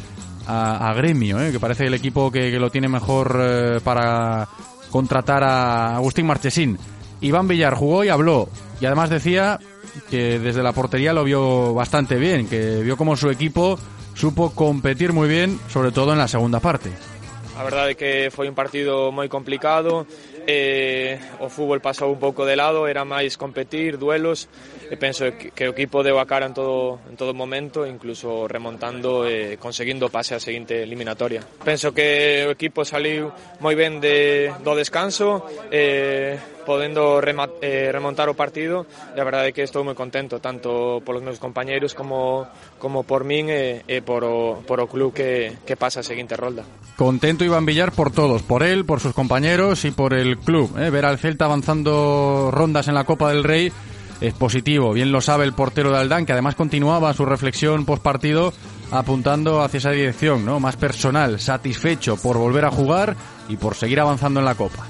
a, 0.46 0.92
Gremio, 0.96 1.40
¿eh? 1.40 1.52
que 1.52 1.60
parece 1.60 1.86
el 1.86 1.94
equipo 1.94 2.30
que, 2.32 2.50
lo 2.58 2.70
tiene 2.70 2.88
mejor 2.88 3.38
eh, 3.40 3.80
para 3.84 4.48
contratar 4.90 5.44
a 5.44 5.96
Agustín 5.96 6.26
Marchesín. 6.26 6.78
Iván 7.20 7.46
Villar 7.46 7.74
jugó 7.74 8.04
y 8.04 8.08
habló 8.08 8.48
y 8.80 8.86
además 8.86 9.10
decía 9.10 9.60
que 10.10 10.38
desde 10.38 10.62
la 10.62 10.72
portería 10.72 11.12
lo 11.12 11.24
vio 11.24 11.74
bastante 11.74 12.16
bien, 12.16 12.48
que 12.48 12.82
vio 12.82 12.96
como 12.96 13.16
su 13.16 13.30
equipo 13.30 13.78
supo 14.14 14.50
competir 14.50 15.12
muy 15.12 15.28
bien, 15.28 15.60
sobre 15.68 15.92
todo 15.92 16.12
en 16.12 16.18
la 16.18 16.28
segunda 16.28 16.58
parte. 16.58 16.90
A 17.52 17.64
verdade 17.64 17.92
é 17.92 17.94
que 17.94 18.12
foi 18.32 18.48
un 18.48 18.56
partido 18.56 19.12
moi 19.12 19.28
complicado 19.28 20.08
eh, 20.46 21.20
o 21.40 21.48
fútbol 21.48 21.80
pasou 21.80 22.10
un 22.10 22.20
pouco 22.20 22.44
de 22.44 22.56
lado, 22.56 22.86
era 22.86 23.04
máis 23.04 23.38
competir, 23.38 23.98
duelos, 23.98 24.48
e 24.90 24.96
penso 25.00 25.28
que 25.32 25.64
o 25.66 25.72
equipo 25.72 26.04
deu 26.04 26.18
a 26.18 26.26
cara 26.26 26.46
en 26.46 26.54
todo, 26.54 27.00
en 27.08 27.16
todo 27.16 27.32
momento, 27.32 27.86
incluso 27.86 28.46
remontando 28.50 29.24
e 29.24 29.54
eh, 29.54 29.56
conseguindo 29.56 30.10
pase 30.10 30.34
a 30.34 30.40
seguinte 30.42 30.82
eliminatoria. 30.82 31.40
Penso 31.64 31.94
que 31.94 32.44
o 32.46 32.52
equipo 32.52 32.84
saliu 32.84 33.30
moi 33.62 33.74
ben 33.74 34.02
de, 34.02 34.52
do 34.60 34.74
descanso, 34.74 35.46
eh, 35.70 36.36
podendo 36.64 37.20
eh, 37.60 37.90
remontar 37.92 38.28
o 38.28 38.34
partido 38.34 38.86
e 39.14 39.18
a 39.20 39.24
verdade 39.26 39.50
é 39.50 39.52
que 39.52 39.62
estou 39.62 39.82
moi 39.82 39.94
contento 39.94 40.38
tanto 40.38 41.02
polos 41.02 41.22
meus 41.22 41.42
compañeiros 41.42 41.92
como, 41.94 42.46
como 42.78 43.02
por 43.02 43.26
min 43.26 43.50
e, 43.50 43.84
e 43.86 44.00
por, 44.00 44.22
o, 44.24 44.62
por 44.66 44.80
o 44.80 44.86
club 44.86 45.12
que, 45.12 45.58
que 45.66 45.76
pasa 45.76 46.00
a 46.00 46.06
seguinte 46.06 46.34
rolda 46.38 46.64
Contento 46.96 47.44
Iván 47.44 47.66
Villar 47.66 47.92
por 47.92 48.12
todos, 48.12 48.42
por 48.42 48.62
él, 48.62 48.84
por 48.84 49.00
sus 49.00 49.14
compañeros 49.14 49.84
y 49.84 49.90
por 49.90 50.12
el 50.12 50.38
club. 50.38 50.78
¿eh? 50.78 50.90
Ver 50.90 51.06
al 51.06 51.18
Celta 51.18 51.46
avanzando 51.46 52.50
rondas 52.52 52.86
en 52.86 52.94
la 52.94 53.04
Copa 53.04 53.30
del 53.30 53.42
Rey 53.42 53.72
es 54.20 54.34
positivo. 54.34 54.92
Bien 54.92 55.10
lo 55.10 55.20
sabe 55.20 55.44
el 55.44 55.52
portero 55.52 55.90
de 55.90 55.98
Aldán, 55.98 56.26
que 56.26 56.32
además 56.32 56.54
continuaba 56.54 57.12
su 57.12 57.24
reflexión 57.24 57.84
post 57.84 58.02
partido 58.02 58.52
apuntando 58.90 59.62
hacia 59.62 59.78
esa 59.78 59.90
dirección, 59.90 60.44
¿no? 60.44 60.60
Más 60.60 60.76
personal, 60.76 61.40
satisfecho 61.40 62.16
por 62.16 62.36
volver 62.36 62.66
a 62.66 62.70
jugar 62.70 63.16
y 63.48 63.56
por 63.56 63.74
seguir 63.74 63.98
avanzando 63.98 64.40
en 64.40 64.46
la 64.46 64.54
Copa. 64.54 64.86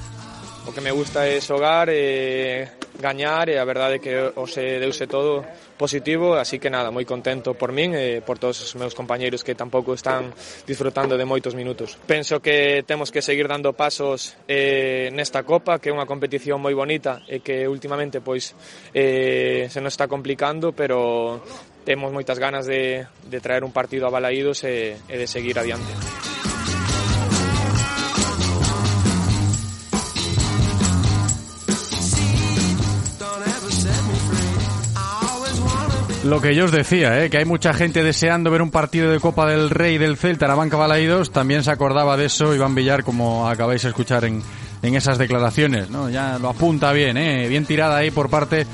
o 0.73 0.75
que 0.75 0.81
me 0.81 0.91
gusta 0.91 1.29
é 1.29 1.37
xogar 1.37 1.93
e 1.93 2.01
eh, 2.01 2.69
gañar 2.97 3.53
e 3.53 3.57
eh, 3.57 3.61
a 3.61 3.65
verdade 3.69 3.97
é 3.97 4.01
que 4.01 4.09
o 4.17 4.49
se 4.49 4.65
eh, 4.65 4.81
deuse 4.81 5.05
todo 5.05 5.45
positivo, 5.77 6.33
así 6.33 6.57
que 6.57 6.73
nada, 6.73 6.89
moi 6.89 7.05
contento 7.05 7.53
por 7.53 7.77
min 7.77 7.93
e 7.93 8.25
por 8.25 8.41
todos 8.41 8.57
os 8.65 8.73
meus 8.81 8.97
compañeiros 8.97 9.45
que 9.45 9.53
tampouco 9.53 9.93
están 9.93 10.33
disfrutando 10.65 11.21
de 11.21 11.29
moitos 11.29 11.53
minutos. 11.53 12.01
Penso 12.09 12.41
que 12.41 12.89
temos 12.89 13.13
que 13.13 13.21
seguir 13.21 13.53
dando 13.53 13.77
pasos 13.77 14.33
eh, 14.49 15.13
nesta 15.13 15.45
Copa, 15.45 15.77
que 15.77 15.93
é 15.93 15.93
unha 15.93 16.09
competición 16.09 16.57
moi 16.65 16.73
bonita 16.73 17.21
e 17.29 17.45
que 17.45 17.69
últimamente 17.69 18.25
pois 18.25 18.57
eh, 18.97 19.69
se 19.69 19.85
nos 19.85 19.93
está 19.93 20.09
complicando, 20.09 20.73
pero 20.73 21.45
temos 21.85 22.17
moitas 22.17 22.41
ganas 22.41 22.65
de, 22.65 23.05
de 23.29 23.39
traer 23.45 23.61
un 23.61 23.77
partido 23.77 24.09
a 24.09 24.15
Balaídos 24.15 24.65
e, 24.65 24.97
e 24.97 25.21
de 25.21 25.29
seguir 25.29 25.61
adiante. 25.61 26.32
Lo 36.25 36.41
que 36.41 36.55
yo 36.55 36.67
os 36.67 36.73
decía, 36.73 37.25
¿eh? 37.25 37.31
que 37.31 37.39
hay 37.39 37.45
mucha 37.45 37.73
gente 37.73 38.05
deseando 38.05 38.53
ver 38.53 38.63
un 38.63 38.71
partido 38.71 39.11
de 39.11 39.19
Copa 39.19 39.45
del 39.45 39.71
Rey 39.71 39.99
del 39.99 40.17
Celta 40.17 40.45
en 40.45 40.51
la 40.51 40.55
banca 40.55 40.77
Balaídos. 40.77 41.33
También 41.33 41.65
se 41.65 41.73
acordaba 41.73 42.17
de 42.17 42.27
eso 42.27 42.55
Iván 42.55 42.77
Villar, 42.77 43.03
como 43.03 43.49
acabáis 43.49 43.83
de 43.83 43.89
escuchar 43.89 44.25
en, 44.25 44.41
en 44.83 44.95
esas 44.95 45.19
declaraciones. 45.19 45.91
¿no? 45.91 46.09
Ya 46.09 46.39
lo 46.39 46.49
apunta 46.49 46.93
bien, 46.93 47.17
¿eh? 47.17 47.49
bien 47.49 47.67
tirada 47.67 47.97
ahí 47.97 48.13
por 48.13 48.31
parte 48.31 48.67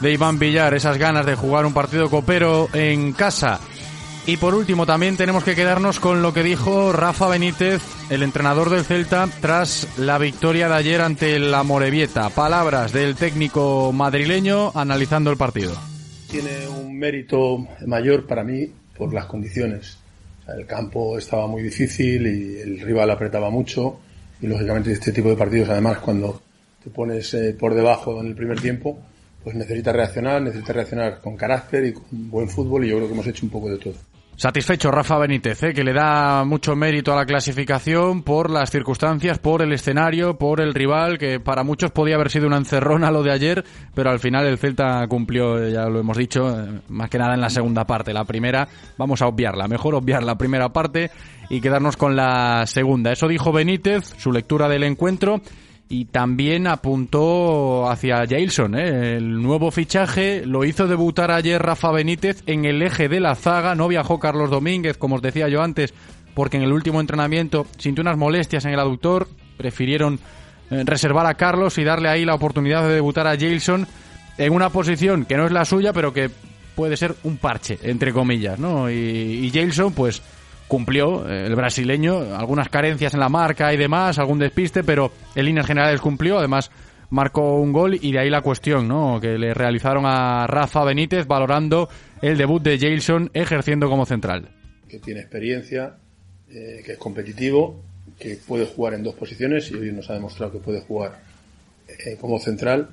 de 0.00 0.12
Iván 0.12 0.38
Villar, 0.38 0.72
esas 0.72 0.96
ganas 0.96 1.26
de 1.26 1.34
jugar 1.34 1.66
un 1.66 1.74
partido 1.74 2.08
copero 2.08 2.70
en 2.72 3.12
casa. 3.12 3.60
Y 4.24 4.38
por 4.38 4.54
último, 4.54 4.86
también 4.86 5.18
tenemos 5.18 5.44
que 5.44 5.54
quedarnos 5.54 6.00
con 6.00 6.22
lo 6.22 6.32
que 6.32 6.42
dijo 6.42 6.92
Rafa 6.92 7.28
Benítez, 7.28 7.82
el 8.08 8.22
entrenador 8.22 8.70
del 8.70 8.84
Celta, 8.84 9.28
tras 9.42 9.86
la 9.98 10.16
victoria 10.16 10.68
de 10.68 10.74
ayer 10.74 11.02
ante 11.02 11.38
la 11.38 11.62
Morevieta. 11.62 12.30
Palabras 12.30 12.92
del 12.92 13.16
técnico 13.16 13.92
madrileño 13.92 14.72
analizando 14.74 15.30
el 15.30 15.36
partido 15.36 15.76
tiene 16.30 16.68
un 16.68 16.98
mérito 16.98 17.66
mayor 17.86 18.26
para 18.26 18.44
mí 18.44 18.70
por 18.96 19.12
las 19.12 19.26
condiciones. 19.26 19.98
El 20.46 20.66
campo 20.66 21.18
estaba 21.18 21.46
muy 21.46 21.62
difícil 21.62 22.26
y 22.26 22.60
el 22.60 22.80
rival 22.80 23.10
apretaba 23.10 23.50
mucho 23.50 23.98
y 24.40 24.46
lógicamente 24.46 24.92
este 24.92 25.12
tipo 25.12 25.28
de 25.28 25.36
partidos 25.36 25.68
además 25.70 25.98
cuando 25.98 26.40
te 26.82 26.90
pones 26.90 27.34
eh, 27.34 27.56
por 27.58 27.74
debajo 27.74 28.20
en 28.20 28.28
el 28.28 28.34
primer 28.34 28.60
tiempo 28.60 28.98
pues 29.42 29.56
necesitas 29.56 29.94
reaccionar, 29.94 30.42
necesitas 30.42 30.74
reaccionar 30.74 31.20
con 31.20 31.36
carácter 31.36 31.84
y 31.86 31.92
con 31.92 32.30
buen 32.30 32.48
fútbol 32.48 32.84
y 32.84 32.88
yo 32.88 32.96
creo 32.96 33.08
que 33.08 33.14
hemos 33.14 33.26
hecho 33.26 33.46
un 33.46 33.50
poco 33.50 33.70
de 33.70 33.78
todo. 33.78 33.94
Satisfecho 34.36 34.90
Rafa 34.90 35.16
Benítez, 35.16 35.62
¿eh? 35.62 35.72
que 35.72 35.82
le 35.82 35.94
da 35.94 36.44
mucho 36.44 36.76
mérito 36.76 37.10
a 37.10 37.16
la 37.16 37.24
clasificación 37.24 38.22
por 38.22 38.50
las 38.50 38.70
circunstancias, 38.70 39.38
por 39.38 39.62
el 39.62 39.72
escenario, 39.72 40.36
por 40.36 40.60
el 40.60 40.74
rival, 40.74 41.16
que 41.16 41.40
para 41.40 41.64
muchos 41.64 41.90
podía 41.90 42.16
haber 42.16 42.30
sido 42.30 42.46
una 42.46 42.58
encerrona 42.58 43.10
lo 43.10 43.22
de 43.22 43.32
ayer, 43.32 43.64
pero 43.94 44.10
al 44.10 44.18
final 44.18 44.44
el 44.44 44.58
Celta 44.58 45.06
cumplió, 45.08 45.66
ya 45.70 45.86
lo 45.88 46.00
hemos 46.00 46.18
dicho, 46.18 46.50
eh, 46.50 46.80
más 46.90 47.08
que 47.08 47.18
nada 47.18 47.32
en 47.32 47.40
la 47.40 47.48
segunda 47.48 47.86
parte. 47.86 48.12
La 48.12 48.24
primera, 48.24 48.68
vamos 48.98 49.22
a 49.22 49.26
obviarla, 49.26 49.68
mejor 49.68 49.94
obviar 49.94 50.22
la 50.22 50.36
primera 50.36 50.68
parte 50.68 51.10
y 51.48 51.62
quedarnos 51.62 51.96
con 51.96 52.14
la 52.14 52.66
segunda. 52.66 53.12
Eso 53.12 53.28
dijo 53.28 53.52
Benítez, 53.52 54.04
su 54.18 54.32
lectura 54.32 54.68
del 54.68 54.84
encuentro 54.84 55.40
y 55.88 56.06
también 56.06 56.66
apuntó 56.66 57.88
hacia 57.88 58.26
Jailson, 58.26 58.74
¿eh? 58.76 59.16
el 59.16 59.40
nuevo 59.42 59.70
fichaje 59.70 60.44
lo 60.44 60.64
hizo 60.64 60.88
debutar 60.88 61.30
ayer 61.30 61.62
Rafa 61.62 61.92
Benítez 61.92 62.42
en 62.46 62.64
el 62.64 62.82
eje 62.82 63.08
de 63.08 63.20
la 63.20 63.36
zaga, 63.36 63.74
no 63.74 63.86
viajó 63.86 64.18
Carlos 64.18 64.50
Domínguez, 64.50 64.96
como 64.96 65.16
os 65.16 65.22
decía 65.22 65.48
yo 65.48 65.62
antes, 65.62 65.94
porque 66.34 66.56
en 66.56 66.64
el 66.64 66.72
último 66.72 67.00
entrenamiento 67.00 67.66
sintió 67.78 68.02
unas 68.02 68.16
molestias 68.16 68.64
en 68.64 68.72
el 68.72 68.80
aductor, 68.80 69.28
prefirieron 69.56 70.18
eh, 70.70 70.82
reservar 70.84 71.26
a 71.26 71.34
Carlos 71.34 71.78
y 71.78 71.84
darle 71.84 72.08
ahí 72.08 72.24
la 72.24 72.34
oportunidad 72.34 72.82
de 72.82 72.94
debutar 72.94 73.28
a 73.28 73.38
Jailson 73.38 73.86
en 74.38 74.52
una 74.52 74.70
posición 74.70 75.24
que 75.24 75.36
no 75.36 75.46
es 75.46 75.52
la 75.52 75.64
suya, 75.64 75.92
pero 75.92 76.12
que 76.12 76.30
puede 76.74 76.96
ser 76.96 77.14
un 77.22 77.36
parche, 77.36 77.78
entre 77.82 78.12
comillas, 78.12 78.58
¿no? 78.58 78.90
Y, 78.90 79.50
y 79.54 79.70
pues 79.94 80.20
cumplió 80.68 81.28
eh, 81.28 81.46
el 81.46 81.54
brasileño, 81.54 82.36
algunas 82.36 82.68
carencias 82.68 83.14
en 83.14 83.20
la 83.20 83.28
marca 83.28 83.72
y 83.72 83.76
demás, 83.76 84.18
algún 84.18 84.38
despiste, 84.38 84.82
pero 84.84 85.12
en 85.34 85.44
líneas 85.44 85.66
generales 85.66 86.00
cumplió, 86.00 86.38
además 86.38 86.70
marcó 87.10 87.60
un 87.60 87.72
gol 87.72 87.98
y 88.00 88.12
de 88.12 88.18
ahí 88.18 88.30
la 88.30 88.42
cuestión, 88.42 88.88
¿no? 88.88 89.20
Que 89.20 89.38
le 89.38 89.54
realizaron 89.54 90.04
a 90.06 90.46
Rafa 90.46 90.84
Benítez 90.84 91.26
valorando 91.26 91.88
el 92.20 92.36
debut 92.36 92.62
de 92.62 92.78
Jailson 92.78 93.30
ejerciendo 93.32 93.88
como 93.88 94.06
central. 94.06 94.48
Que 94.88 94.98
tiene 94.98 95.20
experiencia, 95.20 95.94
eh, 96.50 96.82
que 96.84 96.92
es 96.92 96.98
competitivo, 96.98 97.82
que 98.18 98.36
puede 98.36 98.66
jugar 98.66 98.94
en 98.94 99.02
dos 99.02 99.14
posiciones 99.14 99.70
y 99.70 99.74
hoy 99.74 99.92
nos 99.92 100.10
ha 100.10 100.14
demostrado 100.14 100.52
que 100.52 100.58
puede 100.58 100.80
jugar 100.80 101.20
eh, 101.88 102.16
como 102.20 102.38
central 102.40 102.88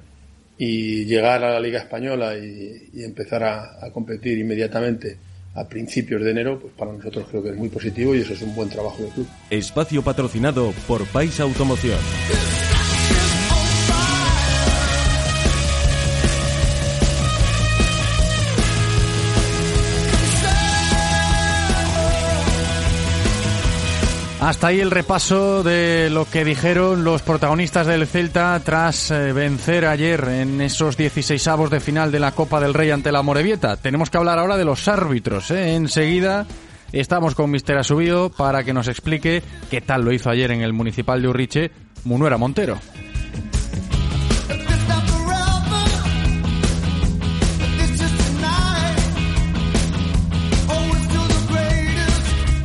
y 0.57 1.05
llegar 1.05 1.43
a 1.43 1.53
la 1.53 1.59
Liga 1.59 1.79
Española 1.79 2.37
y, 2.37 3.03
empezar 3.03 3.43
a 3.43 3.89
competir 3.91 4.37
inmediatamente 4.37 5.17
a 5.55 5.67
principios 5.67 6.23
de 6.23 6.31
enero, 6.31 6.59
pues 6.59 6.73
para 6.73 6.91
nosotros 6.93 7.25
creo 7.29 7.43
que 7.43 7.49
es 7.49 7.55
muy 7.55 7.69
positivo 7.69 8.15
y 8.15 8.21
eso 8.21 8.33
es 8.33 8.41
un 8.41 8.55
buen 8.55 8.69
trabajo 8.69 8.97
del 9.01 9.11
club. 9.11 9.27
Espacio 9.49 10.01
patrocinado 10.01 10.73
por 10.87 11.05
Pais 11.07 11.39
Automoción. 11.39 11.99
Hasta 24.43 24.67
ahí 24.67 24.81
el 24.81 24.91
repaso 24.91 25.63
de 25.63 26.09
lo 26.09 26.25
que 26.25 26.43
dijeron 26.43 27.05
los 27.05 27.21
protagonistas 27.21 27.87
del 27.87 28.05
Celta 28.05 28.59
tras 28.59 29.09
eh, 29.09 29.31
vencer 29.31 29.85
ayer 29.85 30.21
en 30.27 30.59
esos 30.59 30.97
16 30.97 31.47
avos 31.47 31.69
de 31.69 31.79
final 31.79 32.11
de 32.11 32.19
la 32.19 32.33
Copa 32.33 32.59
del 32.59 32.73
Rey 32.73 32.91
ante 32.91 33.13
la 33.13 33.21
Morevieta. 33.21 33.77
Tenemos 33.77 34.09
que 34.09 34.17
hablar 34.17 34.39
ahora 34.39 34.57
de 34.57 34.65
los 34.65 34.85
árbitros. 34.89 35.49
¿eh? 35.51 35.75
Enseguida 35.75 36.45
estamos 36.91 37.35
con 37.35 37.51
Mister 37.51 37.77
Asubío 37.77 38.31
para 38.31 38.65
que 38.65 38.73
nos 38.73 38.89
explique 38.89 39.41
qué 39.71 39.79
tal 39.79 40.03
lo 40.03 40.11
hizo 40.11 40.29
ayer 40.29 40.51
en 40.51 40.61
el 40.61 40.73
Municipal 40.73 41.21
de 41.21 41.29
Urriche 41.29 41.71
Munuera 42.03 42.37
Montero. 42.37 42.79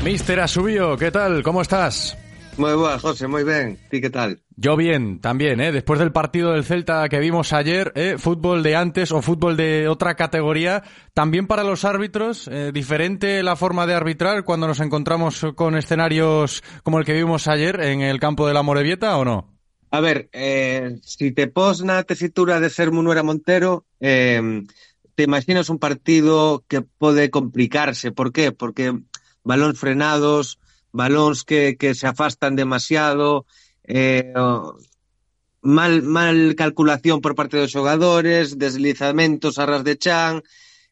Mister 0.08 0.40
Asubío, 0.40 0.96
¿qué 0.96 1.10
tal? 1.10 1.42
¿Cómo 1.42 1.60
estás? 1.60 2.16
Moi 2.56 2.72
boa, 2.72 2.98
José, 2.98 3.28
moi 3.28 3.44
ben. 3.44 3.76
Ti 3.92 4.00
que 4.00 4.08
tal? 4.08 4.40
Yo 4.56 4.74
bien, 4.74 5.20
también, 5.20 5.60
¿eh? 5.60 5.70
Después 5.70 6.00
del 6.00 6.12
partido 6.12 6.52
del 6.52 6.64
Celta 6.64 7.06
que 7.10 7.18
vimos 7.18 7.52
ayer, 7.52 7.92
¿eh? 7.94 8.16
Fútbol 8.16 8.62
de 8.62 8.74
antes 8.74 9.12
o 9.12 9.20
fútbol 9.20 9.58
de 9.58 9.86
otra 9.86 10.14
categoría. 10.14 10.82
También 11.12 11.46
para 11.46 11.62
los 11.62 11.84
árbitros, 11.84 12.48
eh, 12.48 12.70
diferente 12.72 13.42
la 13.42 13.54
forma 13.54 13.86
de 13.86 13.92
arbitrar 13.92 14.44
cuando 14.44 14.66
nos 14.66 14.80
encontramos 14.80 15.44
con 15.54 15.76
escenarios 15.76 16.64
como 16.82 16.98
el 16.98 17.04
que 17.04 17.12
vimos 17.12 17.46
ayer 17.46 17.78
en 17.82 18.00
el 18.00 18.18
campo 18.18 18.48
de 18.48 18.54
la 18.54 18.62
Morevieta 18.62 19.14
o 19.18 19.26
no? 19.26 19.58
A 19.90 20.00
ver, 20.00 20.30
eh, 20.32 20.96
si 21.02 21.32
te 21.32 21.48
pos 21.48 21.84
na 21.84 22.02
tesitura 22.02 22.60
de 22.60 22.70
ser 22.70 22.92
Munuera 22.92 23.22
Montero, 23.22 23.84
eh, 24.00 24.64
te 25.14 25.22
imaginas 25.22 25.68
un 25.68 25.78
partido 25.78 26.64
que 26.66 26.80
pode 26.80 27.28
complicarse. 27.28 28.10
Por 28.10 28.32
qué? 28.32 28.52
Porque 28.52 28.96
balóns 29.44 29.78
frenados, 29.78 30.58
balóns 30.92 31.44
que, 31.44 31.76
que 31.76 31.94
se 31.94 32.06
afastan 32.06 32.56
demasiado, 32.56 33.46
eh, 33.84 34.32
mal, 35.62 36.02
mal 36.02 36.54
calculación 36.54 37.20
por 37.20 37.34
parte 37.34 37.58
dos 37.58 37.72
xogadores, 37.72 38.58
deslizamentos 38.58 39.58
a 39.58 39.66
ras 39.66 39.84
de 39.84 39.98
chan, 39.98 40.42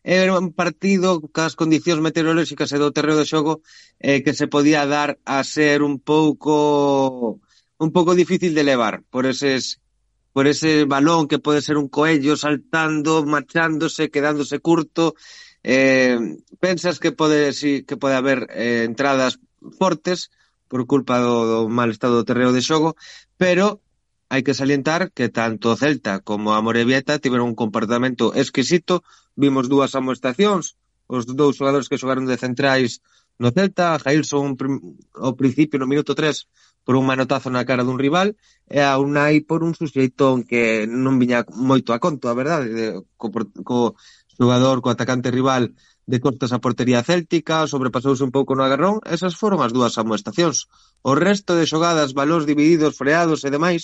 era 0.07 0.39
un 0.39 0.53
partido 0.55 1.19
cas 1.35 1.59
condicións 1.59 1.99
meteorolóxicas 1.99 2.71
e 2.71 2.79
do 2.79 2.95
terreo 2.95 3.19
de 3.19 3.27
xogo 3.27 3.67
eh, 3.99 4.23
que 4.23 4.39
se 4.39 4.47
podía 4.47 4.87
dar 4.87 5.19
a 5.27 5.43
ser 5.43 5.83
un 5.83 5.99
pouco 5.99 7.43
un 7.83 7.91
pouco 7.91 8.15
difícil 8.15 8.55
de 8.55 8.63
levar 8.63 9.03
por 9.11 9.27
eses 9.27 9.83
por 10.31 10.47
ese 10.47 10.85
balón 10.85 11.27
que 11.27 11.43
pode 11.43 11.59
ser 11.59 11.81
un 11.81 11.89
coello 11.89 12.37
saltando, 12.37 13.25
marchándose, 13.25 14.13
quedándose 14.13 14.61
curto. 14.61 15.17
Eh, 15.69 16.39
pensas 16.61 17.01
que 17.03 17.11
pode 17.11 17.53
si, 17.53 17.83
que 17.83 17.97
pode 17.97 18.15
haber 18.15 18.47
eh, 18.55 18.85
entradas 18.87 19.43
fortes 19.81 20.31
por 20.71 20.87
culpa 20.87 21.19
do, 21.19 21.43
do 21.43 21.59
mal 21.67 21.91
estado 21.91 22.23
do 22.23 22.29
terreo 22.29 22.55
de 22.55 22.63
xogo, 22.63 22.95
pero 23.35 23.83
hai 24.31 24.47
que 24.47 24.55
salientar 24.55 25.11
que 25.11 25.27
tanto 25.27 25.75
Celta 25.75 26.23
como 26.23 26.55
a 26.55 26.63
Morevieta 26.63 27.19
tiveron 27.19 27.51
un 27.51 27.59
comportamento 27.59 28.31
exquisito, 28.39 29.03
vimos 29.35 29.67
dúas 29.67 29.99
amoestacións, 29.99 30.79
os 31.11 31.27
dous 31.27 31.59
xogadores 31.59 31.91
que 31.91 31.99
xogaron 31.99 32.31
de 32.31 32.39
centrais 32.39 33.03
no 33.43 33.51
Celta, 33.51 33.99
Jailson 33.99 34.55
ao 35.19 35.35
principio 35.35 35.83
no 35.83 35.91
minuto 35.91 36.15
3 36.15 36.47
por 36.87 36.95
un 36.95 37.11
manotazo 37.11 37.51
na 37.51 37.67
cara 37.67 37.83
dun 37.83 37.99
rival 37.99 38.39
e 38.71 38.79
a 38.79 38.95
Unai 39.03 39.43
por 39.43 39.67
un 39.67 39.75
suxeitón 39.75 40.47
que 40.47 40.87
non 40.87 41.19
viña 41.19 41.43
moito 41.51 41.91
a 41.91 41.99
conto, 41.99 42.31
a 42.31 42.39
verdade, 42.39 43.03
co, 43.19 43.35
co 43.67 43.99
xogador 44.37 44.77
co 44.83 44.89
atacante 44.93 45.35
rival 45.39 45.65
de 46.07 46.19
costas 46.25 46.53
a 46.53 46.63
portería 46.65 47.03
céltica, 47.03 47.67
sobrepasouse 47.67 48.23
un 48.23 48.31
pouco 48.37 48.55
no 48.55 48.63
agarrón, 48.63 49.03
esas 49.17 49.35
foron 49.41 49.61
as 49.65 49.75
dúas 49.77 49.99
amoestacións. 49.99 50.71
O 51.03 51.13
resto 51.27 51.53
de 51.59 51.67
xogadas, 51.67 52.15
balóns 52.15 52.47
divididos, 52.47 52.97
freados 53.01 53.43
e 53.43 53.51
demais, 53.51 53.83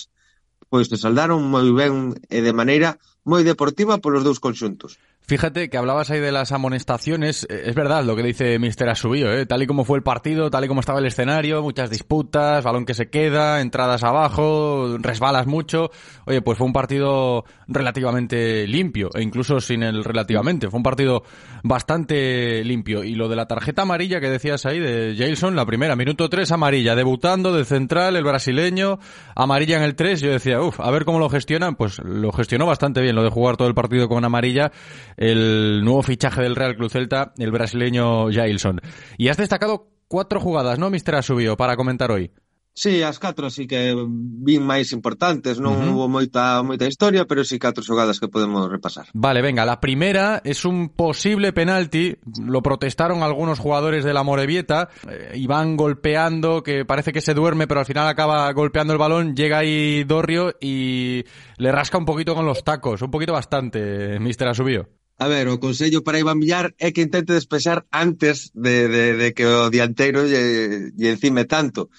pois 0.71 0.87
se 0.87 0.97
saldaron 0.97 1.43
moi 1.53 1.67
ben 1.75 2.15
e 2.31 2.39
de 2.45 2.53
maneira 2.59 2.89
moi 3.27 3.41
deportiva 3.43 3.99
polos 4.03 4.23
dous 4.23 4.39
conxuntos. 4.39 4.97
Fíjate 5.25 5.69
que 5.69 5.77
hablabas 5.77 6.11
ahí 6.11 6.19
de 6.19 6.33
las 6.33 6.51
amonestaciones. 6.51 7.47
Eh, 7.49 7.63
es 7.67 7.75
verdad 7.75 8.03
lo 8.03 8.13
que 8.17 8.23
dice 8.23 8.59
Mister 8.59 8.89
Asubío, 8.89 9.31
¿eh? 9.31 9.45
tal 9.45 9.63
y 9.63 9.67
como 9.67 9.85
fue 9.85 9.97
el 9.97 10.03
partido, 10.03 10.49
tal 10.49 10.65
y 10.65 10.67
como 10.67 10.81
estaba 10.81 10.99
el 10.99 11.05
escenario, 11.05 11.61
muchas 11.61 11.89
disputas, 11.89 12.61
balón 12.61 12.85
que 12.85 12.93
se 12.93 13.09
queda, 13.09 13.61
entradas 13.61 14.03
abajo, 14.03 14.97
resbalas 14.99 15.47
mucho. 15.47 15.91
Oye, 16.25 16.41
pues 16.41 16.57
fue 16.57 16.67
un 16.67 16.73
partido 16.73 17.45
relativamente 17.69 18.67
limpio, 18.67 19.11
e 19.13 19.23
incluso 19.23 19.61
sin 19.61 19.83
el 19.83 20.03
relativamente. 20.03 20.69
Fue 20.69 20.77
un 20.77 20.83
partido 20.83 21.23
bastante 21.63 22.61
limpio. 22.65 23.05
Y 23.05 23.15
lo 23.15 23.29
de 23.29 23.37
la 23.37 23.47
tarjeta 23.47 23.83
amarilla 23.83 24.19
que 24.19 24.29
decías 24.29 24.65
ahí 24.65 24.79
de 24.79 25.15
Jason, 25.17 25.55
la 25.55 25.65
primera, 25.65 25.95
minuto 25.95 26.29
3 26.29 26.51
amarilla, 26.51 26.95
debutando 26.95 27.53
de 27.53 27.63
central, 27.63 28.17
el 28.17 28.25
brasileño, 28.25 28.99
amarilla 29.35 29.77
en 29.77 29.83
el 29.83 29.95
3. 29.95 30.19
Yo 30.19 30.31
decía, 30.31 30.61
uff, 30.61 30.81
a 30.81 30.91
ver 30.91 31.05
cómo 31.05 31.19
lo 31.19 31.29
gestionan. 31.29 31.75
Pues 31.75 31.99
lo 31.99 32.33
gestionó 32.33 32.65
bastante 32.65 33.01
bien, 33.01 33.15
lo 33.15 33.23
de 33.23 33.29
jugar 33.29 33.55
todo 33.55 33.69
el 33.69 33.73
partido 33.73 34.09
con 34.09 34.25
amarilla 34.25 34.73
el 35.17 35.81
nuevo 35.83 36.03
fichaje 36.03 36.41
del 36.41 36.55
Real 36.55 36.75
Club 36.75 36.89
Celta, 36.89 37.33
el 37.37 37.51
brasileño 37.51 38.31
Jailson. 38.31 38.81
Y 39.17 39.29
has 39.29 39.37
destacado 39.37 39.89
cuatro 40.07 40.39
jugadas, 40.39 40.79
¿no, 40.79 40.89
Mister 40.89 41.15
Asubio, 41.15 41.57
para 41.57 41.75
comentar 41.75 42.11
hoy? 42.11 42.31
Sí, 42.75 43.03
as 43.03 43.19
catro 43.19 43.51
sí 43.51 43.67
que 43.67 43.93
vin 43.93 44.65
máis 44.65 44.97
importantes, 44.97 45.61
non 45.61 45.77
uh 45.77 45.77
-huh. 45.77 45.89
hubo 45.93 46.05
moita 46.09 46.65
moita 46.65 46.89
historia, 46.89 47.29
pero 47.29 47.45
sí 47.45 47.61
catro 47.61 47.85
xogadas 47.85 48.17
que 48.17 48.33
podemos 48.33 48.65
repasar. 48.65 49.05
Vale, 49.13 49.45
venga, 49.45 49.61
la 49.61 49.77
primera 49.77 50.41
es 50.43 50.65
un 50.65 50.89
posible 50.89 51.53
penalti, 51.53 52.17
lo 52.41 52.65
protestaron 52.65 53.21
algunos 53.21 53.59
jugadores 53.61 54.03
de 54.03 54.13
la 54.17 54.25
Morevieta, 54.25 54.89
eh, 55.05 55.37
y 55.37 55.45
van 55.45 55.77
golpeando, 55.77 56.63
que 56.63 56.83
parece 56.83 57.13
que 57.13 57.21
se 57.21 57.35
duerme, 57.35 57.67
pero 57.67 57.81
al 57.81 57.85
final 57.85 58.07
acaba 58.07 58.51
golpeando 58.53 58.93
el 58.93 58.97
balón, 58.97 59.35
llega 59.35 59.59
ahí 59.59 60.03
Dorrio 60.03 60.57
y 60.59 61.25
le 61.57 61.71
rasca 61.71 61.99
un 61.99 62.05
poquito 62.05 62.33
con 62.33 62.47
los 62.47 62.63
tacos, 62.63 63.03
un 63.03 63.11
poquito 63.11 63.33
bastante, 63.33 64.17
Mister 64.19 64.47
Asubio. 64.47 64.89
A 65.17 65.27
ver, 65.27 65.47
o 65.47 65.59
consello 65.59 66.03
para 66.03 66.19
Iván 66.19 66.39
Villar 66.41 66.73
é 66.81 66.91
que 66.91 67.05
intente 67.05 67.37
despexar 67.37 67.85
antes 67.91 68.49
de, 68.53 68.87
de, 68.89 69.03
de 69.13 69.27
que 69.33 69.45
o 69.45 69.69
dianteiro 69.69 70.25
lle, 70.25 70.89
lle 70.97 71.09
encime 71.13 71.45
tanto. 71.45 71.89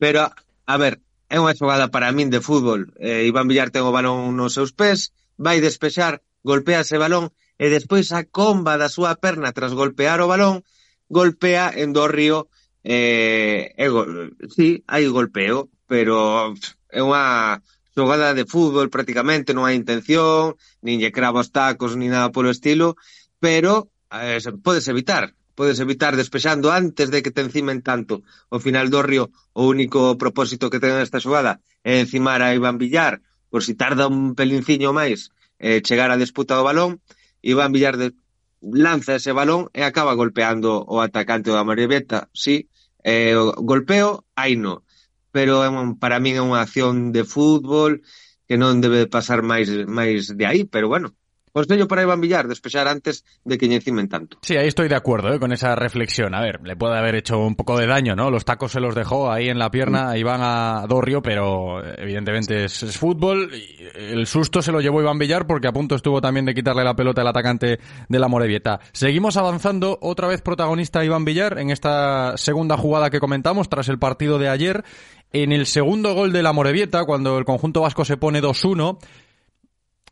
Pero, 0.00 0.32
a 0.66 0.76
ver, 0.80 1.04
é 1.28 1.36
unha 1.36 1.56
xogada 1.56 1.92
para 1.92 2.12
min 2.16 2.32
de 2.32 2.40
fútbol. 2.40 2.92
Eh, 2.96 3.28
Iván 3.28 3.46
Villar 3.48 3.68
ten 3.70 3.84
o 3.84 3.92
balón 3.92 4.34
nos 4.34 4.56
seus 4.56 4.72
pés, 4.72 5.12
vai 5.36 5.60
despexar, 5.60 6.24
golpea 6.42 6.84
ese 6.84 6.96
balón 6.96 7.30
e 7.60 7.68
despois 7.68 8.10
a 8.10 8.24
comba 8.24 8.80
da 8.80 8.88
súa 8.88 9.14
perna 9.20 9.54
tras 9.56 9.76
golpear 9.76 10.18
o 10.24 10.30
balón 10.32 10.64
golpea 11.12 11.70
en 11.76 11.92
do 11.92 12.08
río 12.08 12.48
eh, 12.82 13.70
e 13.76 13.86
go 13.92 14.02
sí, 14.50 14.82
hai 14.88 15.06
golpeo, 15.06 15.70
pero 15.86 16.50
é 16.90 17.00
unha 17.04 17.60
xogada 17.94 18.34
de 18.34 18.44
fútbol 18.48 18.88
prácticamente, 18.88 19.52
non 19.52 19.68
hai 19.68 19.76
intención, 19.76 20.56
nin 20.80 21.00
lle 21.00 21.12
crava 21.12 21.44
os 21.44 21.52
tacos, 21.52 21.96
nin 21.96 22.12
nada 22.12 22.32
polo 22.32 22.48
estilo, 22.48 22.96
pero 23.38 23.92
eh, 24.08 24.40
podes 24.64 24.88
evitar, 24.88 25.36
podes 25.54 25.78
evitar 25.80 26.16
despexando 26.16 26.72
antes 26.72 27.12
de 27.12 27.20
que 27.20 27.30
te 27.30 27.44
encimen 27.44 27.84
tanto. 27.84 28.24
O 28.48 28.58
final 28.58 28.88
do 28.88 29.04
río, 29.04 29.30
o 29.52 29.68
único 29.68 30.16
propósito 30.16 30.72
que 30.72 30.80
ten 30.80 30.96
esta 31.00 31.20
xogada 31.20 31.60
é 31.84 32.00
encimar 32.00 32.40
a 32.40 32.56
Iván 32.56 32.80
Villar, 32.80 33.20
por 33.52 33.60
si 33.60 33.76
tarda 33.76 34.08
un 34.08 34.32
pelinciño 34.32 34.96
máis 34.96 35.28
eh, 35.60 35.84
chegar 35.84 36.08
a 36.10 36.20
disputa 36.20 36.56
do 36.56 36.64
balón, 36.64 37.04
Iván 37.44 37.72
Villar 37.76 38.00
de, 38.00 38.16
lanza 38.62 39.18
ese 39.18 39.32
balón 39.36 39.68
e 39.74 39.82
acaba 39.82 40.14
golpeando 40.14 40.80
o 40.86 41.04
atacante 41.04 41.50
da 41.50 41.66
Maribeta, 41.66 42.30
sí, 42.32 42.70
eh, 43.04 43.34
golpeo, 43.58 44.24
aí 44.34 44.56
no. 44.56 44.86
Pero 45.32 45.64
é 45.64 45.68
un, 45.68 45.98
para 45.98 46.20
min 46.20 46.38
é 46.38 46.42
unha 46.44 46.60
acción 46.62 47.10
de 47.10 47.24
fútbol 47.24 48.04
que 48.46 48.60
non 48.60 48.84
debe 48.84 49.08
pasar 49.08 49.40
máis 49.40 49.66
máis 49.88 50.30
de 50.30 50.44
aí, 50.44 50.62
pero 50.68 50.86
bueno, 50.92 51.16
Consello 51.52 51.86
para 51.86 52.02
Iván 52.02 52.22
Villar, 52.22 52.48
despexar 52.48 52.88
antes 52.88 53.26
de 53.44 53.58
que 53.58 53.66
encimen 53.66 54.08
tanto. 54.08 54.38
Sí, 54.40 54.56
ahí 54.56 54.68
estoy 54.68 54.88
de 54.88 54.94
acuerdo 54.94 55.34
¿eh? 55.34 55.38
con 55.38 55.52
esa 55.52 55.74
reflexión. 55.74 56.34
A 56.34 56.40
ver, 56.40 56.60
le 56.62 56.76
puede 56.76 56.96
haber 56.96 57.14
hecho 57.14 57.38
un 57.38 57.56
poco 57.56 57.78
de 57.78 57.86
daño, 57.86 58.16
¿no? 58.16 58.30
Los 58.30 58.46
tacos 58.46 58.72
se 58.72 58.80
los 58.80 58.94
dejó 58.94 59.30
ahí 59.30 59.50
en 59.50 59.58
la 59.58 59.70
pierna 59.70 60.08
a 60.08 60.16
Iván 60.16 60.40
a 60.42 60.86
Dorrio, 60.88 61.20
pero 61.20 61.84
evidentemente 61.98 62.64
es, 62.64 62.82
es, 62.82 62.96
fútbol. 62.96 63.50
Y 63.54 63.86
el 63.98 64.26
susto 64.26 64.62
se 64.62 64.72
lo 64.72 64.80
llevó 64.80 65.02
Iván 65.02 65.18
Villar 65.18 65.46
porque 65.46 65.68
a 65.68 65.72
punto 65.72 65.94
estuvo 65.94 66.22
también 66.22 66.46
de 66.46 66.54
quitarle 66.54 66.84
la 66.84 66.96
pelota 66.96 67.20
al 67.20 67.28
atacante 67.28 67.78
de 68.08 68.18
la 68.18 68.28
Morevieta. 68.28 68.80
Seguimos 68.92 69.36
avanzando, 69.36 69.98
otra 70.00 70.28
vez 70.28 70.40
protagonista 70.40 71.04
Iván 71.04 71.26
Villar 71.26 71.58
en 71.58 71.68
esta 71.68 72.38
segunda 72.38 72.78
jugada 72.78 73.10
que 73.10 73.20
comentamos 73.20 73.68
tras 73.68 73.90
el 73.90 73.98
partido 73.98 74.38
de 74.38 74.48
ayer. 74.48 74.84
En 75.32 75.52
el 75.52 75.66
segundo 75.66 76.14
gol 76.14 76.32
de 76.32 76.42
la 76.42 76.52
Morevieta, 76.52 77.04
cuando 77.04 77.38
el 77.38 77.44
conjunto 77.44 77.80
vasco 77.80 78.04
se 78.04 78.18
pone 78.18 78.42
2-1, 78.42 78.98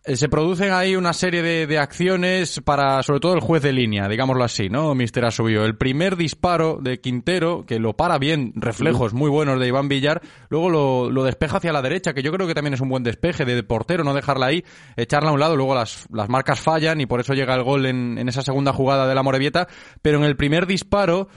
eh, 0.03 0.17
se 0.17 0.31
producen 0.31 0.73
ahí 0.73 0.97
una 0.97 1.13
serie 1.13 1.43
de, 1.43 1.67
de, 1.67 1.79
acciones 1.79 2.63
para, 2.65 3.03
sobre 3.03 3.21
todo, 3.21 3.35
el 3.35 3.41
juez 3.41 3.63
de 3.63 3.75
línea, 3.75 4.09
digámoslo 4.09 4.43
así, 4.45 4.71
¿no, 4.71 4.95
Mister 4.95 5.27
Asubio? 5.27 5.67
El 5.67 5.77
primer 5.77 6.17
disparo 6.17 6.79
de 6.81 7.03
Quintero, 7.03 7.67
que 7.67 7.79
lo 7.79 7.95
para 7.95 8.17
bien, 8.17 8.55
reflejos 8.57 9.13
muy 9.13 9.29
buenos 9.29 9.61
de 9.61 9.69
Iván 9.69 9.89
Villar, 9.91 10.23
luego 10.49 10.71
lo, 10.71 11.11
lo, 11.11 11.23
despeja 11.23 11.59
hacia 11.59 11.75
la 11.75 11.83
derecha, 11.83 12.15
que 12.15 12.23
yo 12.23 12.33
creo 12.33 12.47
que 12.47 12.55
también 12.55 12.73
es 12.73 12.81
un 12.81 12.89
buen 12.89 13.03
despeje 13.03 13.45
de 13.45 13.63
portero, 13.63 14.03
no 14.03 14.15
dejarla 14.15 14.47
ahí, 14.47 14.65
echarla 14.97 15.29
a 15.29 15.33
un 15.35 15.41
lado, 15.41 15.55
luego 15.55 15.75
las, 15.75 16.07
marcas 16.11 16.61
fallan 16.61 16.99
y 17.03 17.05
por 17.05 17.21
eso 17.21 17.35
llega 17.35 17.55
el 17.55 17.63
gol 17.63 17.85
en, 17.85 18.17
en 18.17 18.27
esa 18.27 18.41
segunda 18.41 18.73
jugada 18.73 19.07
de 19.07 19.15
la 19.15 19.23
Morevieta, 19.23 19.69
pero 20.01 20.17
en 20.17 20.25
el 20.25 20.35
primer 20.35 20.67
disparo, 20.67 21.29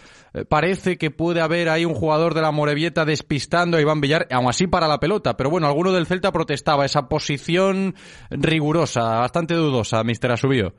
parece 0.49 0.97
que 0.97 1.11
puede 1.11 1.41
haber 1.41 1.69
ahí 1.69 1.85
un 1.85 1.93
jugador 1.93 2.33
de 2.33 2.41
la 2.41 2.51
Morevieta 2.51 3.05
despistando 3.05 3.77
a 3.77 3.81
Iván 3.81 4.01
Villar, 4.01 4.27
aún 4.31 4.49
así 4.49 4.67
para 4.67 4.87
la 4.87 4.99
pelota. 4.99 5.37
Pero 5.37 5.49
bueno, 5.49 5.67
alguno 5.67 5.91
del 5.91 6.07
Celta 6.07 6.31
protestaba 6.31 6.85
esa 6.85 7.07
posición 7.07 7.95
rigurosa, 8.29 9.01
bastante 9.19 9.53
dudosa, 9.53 10.03
Mister 10.03 10.31
Asubío. 10.31 10.73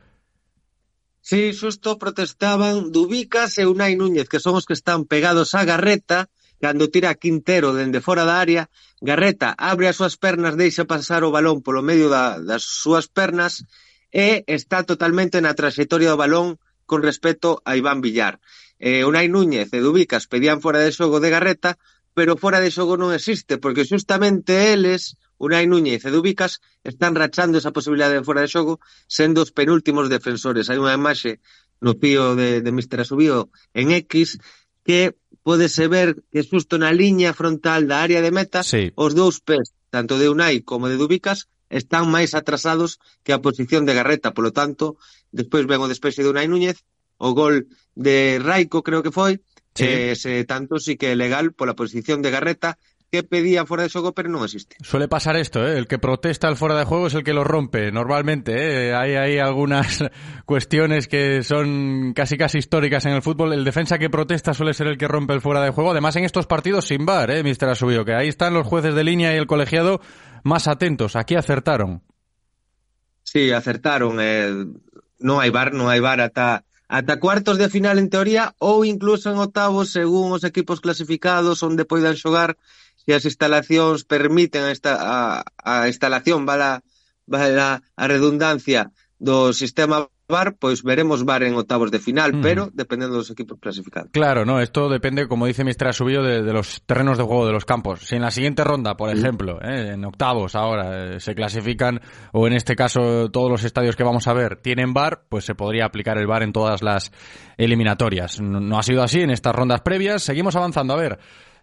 Sí, 1.21 1.55
xusto 1.55 1.97
protestaban 1.97 2.93
Dubicas 2.93 3.57
e 3.57 3.65
Núñez, 3.65 4.29
que 4.29 4.41
son 4.41 4.57
os 4.61 4.67
que 4.67 4.77
están 4.77 5.07
pegados 5.07 5.55
á 5.55 5.65
Garreta, 5.65 6.29
cando 6.61 6.93
tira 6.93 7.15
Quintero 7.15 7.73
dende 7.73 8.05
fora 8.05 8.25
da 8.29 8.41
área, 8.41 8.69
Garreta 9.01 9.55
abre 9.57 9.89
as 9.89 9.97
súas 9.97 10.17
pernas, 10.17 10.57
deixa 10.57 10.85
pasar 10.85 11.25
o 11.25 11.33
balón 11.33 11.65
polo 11.65 11.81
medio 11.81 12.13
da, 12.13 12.37
das 12.41 12.65
súas 12.65 13.09
pernas 13.09 13.65
e 14.13 14.45
está 14.45 14.85
totalmente 14.85 15.41
na 15.41 15.57
trayectoria 15.57 16.13
do 16.13 16.21
balón 16.21 16.61
con 16.85 17.01
respecto 17.01 17.65
a 17.65 17.77
Iván 17.77 18.05
Villar. 18.05 18.37
eh, 18.85 19.09
Unai 19.09 19.33
Núñez 19.33 19.73
e 19.73 19.81
Dubicas 19.81 20.29
pedían 20.29 20.61
fora 20.61 20.85
de 20.85 20.93
xogo 20.93 21.17
de 21.17 21.33
Garreta, 21.33 21.81
pero 22.13 22.37
fora 22.37 22.61
de 22.61 22.69
xogo 22.69 23.01
non 23.01 23.17
existe, 23.17 23.57
porque 23.57 23.89
justamente 23.89 24.77
eles, 24.77 25.17
Unai 25.41 25.65
Núñez 25.65 26.05
e 26.05 26.13
Dubicas, 26.13 26.61
están 26.85 27.17
rachando 27.17 27.57
esa 27.57 27.73
posibilidade 27.73 28.21
de 28.21 28.27
fora 28.29 28.45
de 28.45 28.53
xogo, 28.53 28.85
sendo 29.09 29.41
os 29.41 29.57
penúltimos 29.57 30.13
defensores. 30.13 30.69
Hai 30.69 30.77
unha 30.77 30.93
imaxe 30.93 31.41
no 31.81 31.97
pío 31.97 32.37
de, 32.37 32.61
de 32.61 32.71
Mister 32.77 33.01
Asubío 33.01 33.49
en 33.73 33.97
X 34.05 34.37
que 34.85 35.17
podese 35.41 35.89
ver 35.89 36.21
que 36.29 36.45
xusto 36.45 36.77
na 36.77 36.93
liña 36.93 37.33
frontal 37.33 37.89
da 37.89 38.05
área 38.05 38.21
de 38.21 38.37
meta 38.37 38.61
sí. 38.61 38.93
os 39.01 39.17
dous 39.17 39.41
pés, 39.41 39.73
tanto 39.89 40.21
de 40.21 40.29
Unai 40.29 40.61
como 40.61 40.93
de 40.93 41.01
Dubicas, 41.01 41.49
están 41.73 42.13
máis 42.13 42.37
atrasados 42.37 43.01
que 43.25 43.33
a 43.33 43.41
posición 43.41 43.89
de 43.89 43.97
Garreta. 43.97 44.37
Polo 44.37 44.53
tanto, 44.53 45.01
despois 45.33 45.65
ven 45.65 45.81
o 45.81 45.89
despexe 45.89 46.21
de 46.21 46.29
Unai 46.29 46.53
Núñez 46.53 46.85
o 47.19 47.35
gol 47.35 47.67
de 47.95 48.41
Raico 48.43 48.83
creo 48.83 49.03
que 49.03 49.11
foi, 49.15 49.41
Sí. 49.75 49.85
eh, 49.91 50.15
se 50.15 50.45
tanto 50.47 50.79
sí 50.79 50.95
que 50.95 51.11
é 51.11 51.17
legal 51.19 51.51
pola 51.51 51.75
posición 51.75 52.23
de 52.23 52.31
Garreta 52.31 52.79
que 53.11 53.23
pedía 53.23 53.67
fora 53.67 53.83
de 53.83 53.91
xogo 53.91 54.11
pero 54.15 54.27
non 54.31 54.43
existe. 54.47 54.75
Suele 54.83 55.07
pasar 55.11 55.35
esto, 55.39 55.63
¿eh? 55.67 55.79
el 55.79 55.87
que 55.91 55.99
protesta 56.03 56.47
el 56.51 56.55
fuera 56.59 56.75
de 56.79 56.83
juego 56.87 57.07
es 57.11 57.15
el 57.15 57.23
que 57.27 57.35
lo 57.35 57.43
rompe, 57.47 57.91
normalmente. 57.95 58.55
¿eh? 58.55 58.95
Hay, 58.95 59.15
hay 59.15 59.39
algunas 59.39 60.03
cuestiones 60.47 61.07
que 61.07 61.43
son 61.43 62.11
casi 62.15 62.35
casi 62.39 62.59
históricas 62.59 63.07
en 63.07 63.15
el 63.19 63.23
fútbol. 63.23 63.51
El 63.55 63.63
defensa 63.63 63.99
que 63.99 64.11
protesta 64.11 64.55
suele 64.55 64.75
ser 64.75 64.87
el 64.87 64.99
que 64.99 65.07
rompe 65.07 65.35
el 65.35 65.43
fuera 65.43 65.63
de 65.63 65.71
juego. 65.71 65.91
Además, 65.91 66.15
en 66.17 66.25
estos 66.27 66.47
partidos 66.47 66.87
sin 66.87 67.07
bar, 67.07 67.31
¿eh, 67.31 67.43
Mister 67.43 67.69
Asubio? 67.69 68.05
Que 68.05 68.15
ahí 68.15 68.27
están 68.31 68.55
los 68.55 68.67
jueces 68.67 68.95
de 68.95 69.03
línea 69.03 69.35
y 69.35 69.39
el 69.39 69.47
colegiado 69.47 70.01
más 70.43 70.67
atentos. 70.67 71.15
Aquí 71.15 71.35
acertaron. 71.35 72.03
Sí, 73.23 73.51
acertaron. 73.51 74.19
Eh, 74.21 74.51
non 75.23 75.39
hai 75.41 75.51
bar, 75.55 75.71
non 75.73 75.87
hai 75.89 76.03
bar 76.03 76.19
ata, 76.21 76.63
ata 76.95 77.19
cuartos 77.19 77.59
de 77.59 77.69
final 77.75 77.99
en 77.99 78.09
teoría 78.15 78.55
ou 78.63 78.87
incluso 78.87 79.27
en 79.27 79.39
octavos 79.43 79.91
según 79.91 80.31
os 80.31 80.47
equipos 80.47 80.79
clasificados 80.85 81.59
onde 81.67 81.83
poidan 81.91 82.15
xogar 82.15 82.55
e 83.09 83.11
as 83.19 83.27
instalacións 83.27 84.07
permiten 84.07 84.63
a, 84.65 84.71
esta, 84.71 84.93
a, 84.97 85.19
a 85.59 85.75
instalación, 85.91 86.47
vala, 86.47 86.87
vala 87.27 87.83
a 87.99 88.05
redundancia 88.07 88.95
do 89.19 89.51
sistema 89.51 90.07
VAR, 90.27 90.57
pois 90.59 90.83
veremos 90.83 91.25
VAR 91.25 91.43
en 91.43 91.55
octavos 91.55 91.91
de 91.91 91.99
final, 91.99 92.41
pero 92.41 92.71
dependendo 92.73 93.17
dos 93.17 93.31
equipos 93.31 93.59
clasificados. 93.61 94.11
Claro, 94.13 94.45
no, 94.45 94.61
esto 94.61 94.89
depende, 94.89 95.29
como 95.29 95.47
dice 95.47 95.65
Mister 95.65 95.89
Asubio, 95.89 96.23
de, 96.23 96.43
de 96.43 96.53
los 96.53 96.83
terrenos 96.87 97.19
de 97.19 97.25
juego 97.25 97.47
de 97.47 97.53
los 97.53 97.65
campos. 97.65 98.01
Si 98.01 98.17
en 98.17 98.23
la 98.23 98.31
siguiente 98.31 98.65
ronda, 98.65 98.97
por 98.97 99.11
ejemplo, 99.11 99.59
¿eh? 99.63 99.93
en 99.93 100.05
octavos 100.05 100.55
ahora, 100.55 101.17
eh, 101.17 101.21
se 101.21 101.35
clasifican, 101.35 102.01
o 102.33 102.47
en 102.47 102.55
este 102.55 102.75
caso 102.75 103.31
todos 103.31 103.51
los 103.51 103.65
estadios 103.65 103.97
que 103.97 104.05
vamos 104.05 104.27
a 104.27 104.33
ver 104.33 104.57
tienen 104.57 104.95
VAR, 104.95 105.25
pues 105.29 105.45
se 105.45 105.55
podría 105.55 105.85
aplicar 105.85 106.17
el 106.17 106.27
VAR 106.27 106.43
en 106.43 106.53
todas 106.53 106.83
las 106.83 107.13
eliminatorias. 107.59 108.41
No, 108.41 108.61
no 108.61 108.79
ha 108.79 108.83
sido 108.83 109.03
así 109.03 109.21
en 109.21 109.31
estas 109.31 109.55
rondas 109.55 109.83
previas. 109.83 110.23
Seguimos 110.23 110.57
avanzando. 110.57 110.95
A 110.95 110.97
ver, 110.97 111.19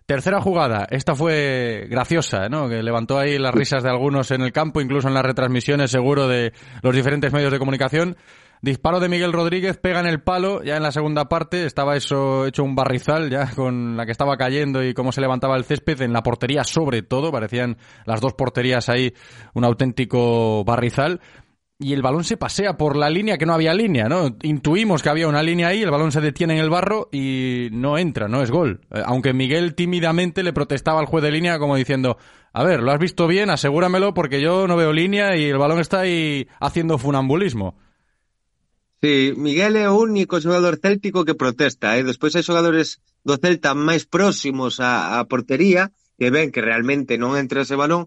tercera 0.06 0.40
jugada. 0.40 0.88
Esta 0.90 1.16
fue 1.16 1.88
graciosa, 1.90 2.48
¿no? 2.50 2.70
Que 2.70 2.84
levantó 2.84 3.18
ahí 3.18 3.40
las 3.40 3.54
risas 3.54 3.82
de 3.82 3.90
algunos 3.90 4.30
en 4.32 4.42
el 4.42 4.52
campo, 4.52 4.82
incluso 4.82 5.08
en 5.08 5.14
las 5.14 5.24
retransmisiones, 5.24 5.90
seguro, 5.90 6.28
de 6.28 6.54
los 6.84 6.96
diferentes 6.96 7.34
medios 7.34 7.52
de 7.52 7.60
comunicación. 7.60 8.18
Disparo 8.64 9.00
de 9.00 9.10
Miguel 9.10 9.34
Rodríguez, 9.34 9.78
pega 9.78 10.02
en 10.02 10.06
el 10.06 10.22
palo, 10.22 10.62
ya 10.64 10.78
en 10.78 10.84
la 10.84 10.92
segunda 10.92 11.28
parte 11.28 11.66
estaba 11.66 11.96
eso 11.96 12.46
hecho 12.46 12.64
un 12.64 12.76
barrizal, 12.76 13.32
ya 13.32 13.50
con 13.56 13.98
la 13.98 14.06
que 14.06 14.12
estaba 14.12 14.38
cayendo 14.38 14.84
y 14.84 14.94
cómo 14.94 15.12
se 15.12 15.20
levantaba 15.20 15.58
el 15.58 15.64
césped, 15.64 16.00
en 16.02 16.14
la 16.14 16.22
portería 16.22 16.64
sobre 16.64 17.02
todo, 17.02 17.32
parecían 17.32 17.78
las 18.06 18.22
dos 18.22 18.36
porterías 18.36 18.88
ahí 18.88 19.16
un 19.56 19.66
auténtico 19.66 20.64
barrizal. 20.64 21.22
Y 21.80 21.94
el 21.94 22.04
balón 22.04 22.24
se 22.24 22.38
pasea 22.38 22.78
por 22.78 22.96
la 22.96 23.10
línea 23.10 23.40
que 23.40 23.48
no 23.48 23.56
había 23.56 23.74
línea, 23.74 24.08
¿no? 24.08 24.36
Intuimos 24.44 25.02
que 25.02 25.10
había 25.10 25.28
una 25.28 25.42
línea 25.42 25.70
ahí, 25.70 25.82
el 25.82 25.90
balón 25.90 26.12
se 26.12 26.22
detiene 26.22 26.54
en 26.54 26.60
el 26.60 26.70
barro 26.70 27.10
y 27.12 27.70
no 27.72 27.98
entra, 27.98 28.28
no 28.28 28.44
es 28.44 28.52
gol. 28.52 28.82
Eh, 28.92 29.02
Aunque 29.04 29.34
Miguel 29.34 29.74
tímidamente 29.74 30.44
le 30.44 30.54
protestaba 30.54 31.00
al 31.00 31.08
juez 31.08 31.24
de 31.24 31.32
línea 31.32 31.58
como 31.58 31.76
diciendo, 31.76 32.18
a 32.54 32.64
ver, 32.64 32.84
¿lo 32.84 32.92
has 32.92 33.00
visto 33.00 33.26
bien? 33.26 33.50
Asegúramelo 33.50 34.14
porque 34.14 34.40
yo 34.40 34.68
no 34.68 34.78
veo 34.78 34.94
línea 34.94 35.36
y 35.36 35.46
el 35.46 35.58
balón 35.58 35.80
está 35.80 36.02
ahí 36.02 36.48
haciendo 36.60 37.00
funambulismo. 37.00 37.76
Sí, 39.02 39.34
Miguel 39.36 39.76
é 39.78 39.90
o 39.90 39.98
único 39.98 40.40
xogador 40.46 40.76
céltico 40.78 41.26
que 41.26 41.34
protesta, 41.34 41.98
e 41.98 42.06
despois 42.06 42.38
hai 42.38 42.46
xogadores 42.46 43.02
do 43.28 43.34
Celta 43.42 43.74
máis 43.74 44.04
próximos 44.06 44.78
á, 44.78 45.18
á 45.18 45.26
portería, 45.32 45.84
que 46.20 46.30
ven 46.36 46.54
que 46.54 46.62
realmente 46.70 47.18
non 47.18 47.34
entra 47.34 47.66
ese 47.66 47.74
balón, 47.82 48.04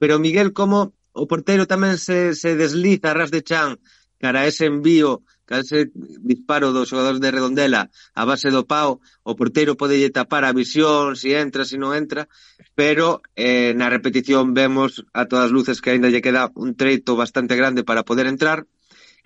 pero 0.00 0.16
Miguel 0.24 0.56
como 0.56 0.96
o 1.12 1.24
porteiro 1.30 1.68
tamén 1.68 2.00
se, 2.00 2.32
se 2.32 2.56
desliza 2.56 3.12
ras 3.12 3.28
de 3.28 3.44
chan 3.48 3.76
cara 4.22 4.40
a 4.40 4.48
ese 4.50 4.64
envío, 4.72 5.20
cara 5.44 5.60
a 5.60 5.66
ese 5.68 5.92
disparo 6.30 6.72
dos 6.72 6.88
xogadores 6.88 7.20
de 7.20 7.28
Redondela 7.28 7.82
a 8.16 8.22
base 8.24 8.48
do 8.48 8.64
pau, 8.64 9.04
o 9.28 9.32
porteiro 9.36 9.76
podelle 9.76 10.08
tapar 10.08 10.48
a 10.48 10.56
visión, 10.56 11.12
se 11.12 11.28
si 11.28 11.30
entra, 11.44 11.68
se 11.68 11.76
si 11.76 11.76
non 11.76 11.92
entra, 11.92 12.24
pero 12.72 13.20
eh, 13.36 13.76
na 13.76 13.92
repetición 13.92 14.56
vemos 14.56 15.04
a 15.12 15.28
todas 15.28 15.52
luces 15.52 15.84
que 15.84 15.92
aínda 15.92 16.08
lle 16.08 16.24
queda 16.24 16.48
un 16.56 16.72
treito 16.72 17.20
bastante 17.20 17.52
grande 17.52 17.84
para 17.84 18.00
poder 18.08 18.24
entrar, 18.24 18.64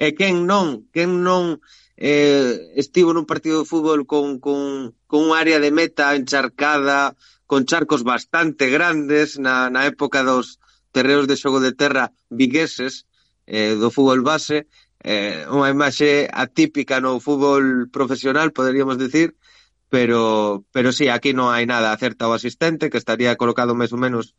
E 0.07 0.09
quen 0.19 0.35
non, 0.51 0.67
quen 0.95 1.11
non 1.23 1.63
eh, 1.95 2.75
estivo 2.83 3.15
nun 3.15 3.31
partido 3.33 3.63
de 3.63 3.71
fútbol 3.71 4.03
con, 4.13 4.43
con, 4.43 4.91
con 5.07 5.21
un 5.31 5.33
área 5.43 5.63
de 5.63 5.71
meta 5.71 6.19
encharcada, 6.19 7.15
con 7.47 7.67
charcos 7.71 8.03
bastante 8.03 8.67
grandes 8.67 9.39
na, 9.39 9.71
na 9.71 9.87
época 9.87 10.27
dos 10.27 10.59
terreos 10.91 11.31
de 11.31 11.39
xogo 11.39 11.63
de 11.63 11.71
terra 11.71 12.11
vigueses 12.35 13.07
eh, 13.47 13.79
do 13.79 13.95
fútbol 13.95 14.27
base, 14.27 14.67
eh, 15.07 15.47
unha 15.47 15.71
imaxe 15.71 16.27
atípica 16.27 16.99
no 16.99 17.23
fútbol 17.23 17.87
profesional, 17.95 18.51
poderíamos 18.51 18.99
decir, 18.99 19.39
pero 19.87 20.67
pero 20.75 20.91
sí, 20.91 21.07
aquí 21.07 21.31
non 21.31 21.55
hai 21.55 21.63
nada 21.63 21.95
acerta 21.95 22.27
o 22.27 22.35
asistente 22.35 22.91
que 22.91 22.99
estaría 22.99 23.39
colocado 23.39 23.79
máis 23.79 23.95
ou 23.95 24.03
menos 24.03 24.35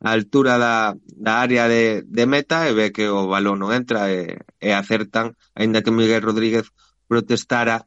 a 0.00 0.12
altura 0.12 0.58
da, 0.58 0.96
da 1.16 1.40
área 1.40 1.68
de, 1.68 2.04
de 2.06 2.24
meta 2.26 2.68
e 2.68 2.72
ve 2.76 2.92
que 2.92 3.08
o 3.08 3.26
balón 3.26 3.60
non 3.62 3.72
entra 3.72 4.12
e, 4.12 4.36
e 4.60 4.70
acertan, 4.76 5.36
aínda 5.56 5.82
que 5.82 5.94
Miguel 5.94 6.22
Rodríguez 6.22 6.68
protestara 7.08 7.86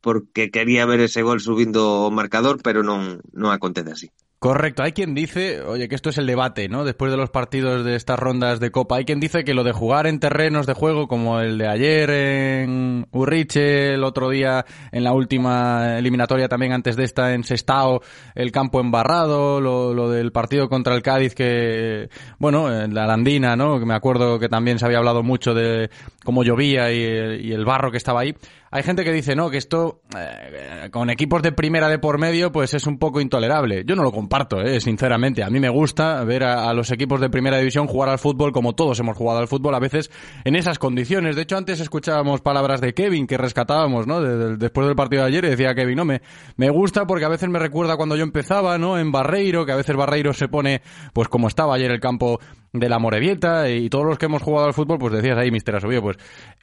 porque 0.00 0.50
quería 0.50 0.86
ver 0.86 1.00
ese 1.00 1.22
gol 1.22 1.40
subindo 1.40 2.06
o 2.06 2.10
marcador, 2.10 2.60
pero 2.62 2.84
non, 2.84 3.24
non 3.32 3.50
acontece 3.50 3.90
así. 3.92 4.08
Correcto, 4.40 4.84
hay 4.84 4.92
quien 4.92 5.16
dice, 5.16 5.62
oye, 5.62 5.88
que 5.88 5.96
esto 5.96 6.10
es 6.10 6.18
el 6.18 6.28
debate, 6.28 6.68
¿no? 6.68 6.84
Después 6.84 7.10
de 7.10 7.16
los 7.16 7.28
partidos 7.28 7.84
de 7.84 7.96
estas 7.96 8.20
rondas 8.20 8.60
de 8.60 8.70
Copa, 8.70 8.94
hay 8.94 9.04
quien 9.04 9.18
dice 9.18 9.42
que 9.42 9.52
lo 9.52 9.64
de 9.64 9.72
jugar 9.72 10.06
en 10.06 10.20
terrenos 10.20 10.64
de 10.64 10.74
juego 10.74 11.08
como 11.08 11.40
el 11.40 11.58
de 11.58 11.66
ayer 11.66 12.08
en 12.08 13.08
Urriche, 13.10 13.94
el 13.94 14.04
otro 14.04 14.30
día 14.30 14.64
en 14.92 15.02
la 15.02 15.12
última 15.12 15.98
eliminatoria 15.98 16.46
también 16.46 16.72
antes 16.72 16.94
de 16.94 17.02
esta 17.02 17.34
en 17.34 17.42
Sestao, 17.42 18.00
el 18.36 18.52
campo 18.52 18.78
embarrado, 18.78 19.60
lo, 19.60 19.92
lo 19.92 20.08
del 20.08 20.30
partido 20.30 20.68
contra 20.68 20.94
el 20.94 21.02
Cádiz 21.02 21.34
que, 21.34 22.08
bueno, 22.38 22.72
en 22.72 22.94
la 22.94 23.04
Arandina, 23.04 23.56
¿no? 23.56 23.80
Que 23.80 23.86
me 23.86 23.94
acuerdo 23.94 24.38
que 24.38 24.48
también 24.48 24.78
se 24.78 24.86
había 24.86 24.98
hablado 24.98 25.24
mucho 25.24 25.52
de 25.52 25.90
cómo 26.22 26.44
llovía 26.44 26.92
y, 26.92 27.48
y 27.48 27.52
el 27.52 27.64
barro 27.64 27.90
que 27.90 27.96
estaba 27.96 28.20
ahí. 28.20 28.36
Hay 28.70 28.82
gente 28.82 29.02
que 29.04 29.12
dice, 29.12 29.34
no, 29.34 29.48
que 29.48 29.56
esto, 29.56 30.02
eh, 30.16 30.90
con 30.90 31.08
equipos 31.08 31.42
de 31.42 31.52
primera 31.52 31.88
de 31.88 31.98
por 31.98 32.18
medio, 32.18 32.52
pues 32.52 32.74
es 32.74 32.86
un 32.86 32.98
poco 32.98 33.20
intolerable. 33.20 33.84
Yo 33.86 33.96
no 33.96 34.02
lo 34.02 34.12
comparto, 34.12 34.60
eh, 34.60 34.80
sinceramente. 34.80 35.42
A 35.42 35.48
mí 35.48 35.58
me 35.58 35.70
gusta 35.70 36.22
ver 36.24 36.44
a, 36.44 36.72
los 36.74 36.90
equipos 36.90 37.20
de 37.20 37.30
primera 37.30 37.58
división 37.58 37.86
jugar 37.86 38.10
al 38.10 38.18
fútbol 38.18 38.52
como 38.52 38.74
todos 38.74 39.00
hemos 39.00 39.16
jugado 39.16 39.38
al 39.38 39.48
fútbol, 39.48 39.74
a 39.74 39.78
veces 39.78 40.10
en 40.44 40.54
esas 40.54 40.78
condiciones. 40.78 41.34
De 41.34 41.42
hecho, 41.42 41.56
antes 41.56 41.80
escuchábamos 41.80 42.42
palabras 42.42 42.80
de 42.80 42.92
Kevin 42.92 43.26
que 43.26 43.38
rescatábamos, 43.38 44.06
¿no? 44.06 44.20
De, 44.20 44.36
de, 44.36 44.56
después 44.56 44.86
del 44.86 44.96
partido 44.96 45.22
de 45.22 45.28
ayer 45.28 45.44
y 45.46 45.48
decía 45.50 45.74
Kevin, 45.74 45.96
no, 45.96 46.04
me, 46.04 46.20
me 46.56 46.68
gusta 46.68 47.06
porque 47.06 47.24
a 47.24 47.28
veces 47.28 47.48
me 47.48 47.58
recuerda 47.58 47.96
cuando 47.96 48.16
yo 48.16 48.22
empezaba, 48.22 48.76
¿no? 48.76 48.98
En 48.98 49.10
Barreiro, 49.10 49.64
que 49.64 49.72
a 49.72 49.76
veces 49.76 49.96
Barreiro 49.96 50.34
se 50.34 50.48
pone, 50.48 50.82
pues 51.14 51.28
como 51.28 51.48
estaba 51.48 51.74
ayer 51.74 51.90
el 51.90 52.00
campo 52.00 52.38
de 52.72 52.88
la 52.88 52.98
Morevieta 52.98 53.70
y 53.70 53.88
todos 53.88 54.04
los 54.04 54.18
que 54.18 54.26
hemos 54.26 54.42
jugado 54.42 54.66
al 54.66 54.74
fútbol, 54.74 54.98
pues 54.98 55.14
decías 55.14 55.38
ahí, 55.38 55.50
Mister 55.50 55.76
Asobio, 55.76 56.02
pues 56.02 56.16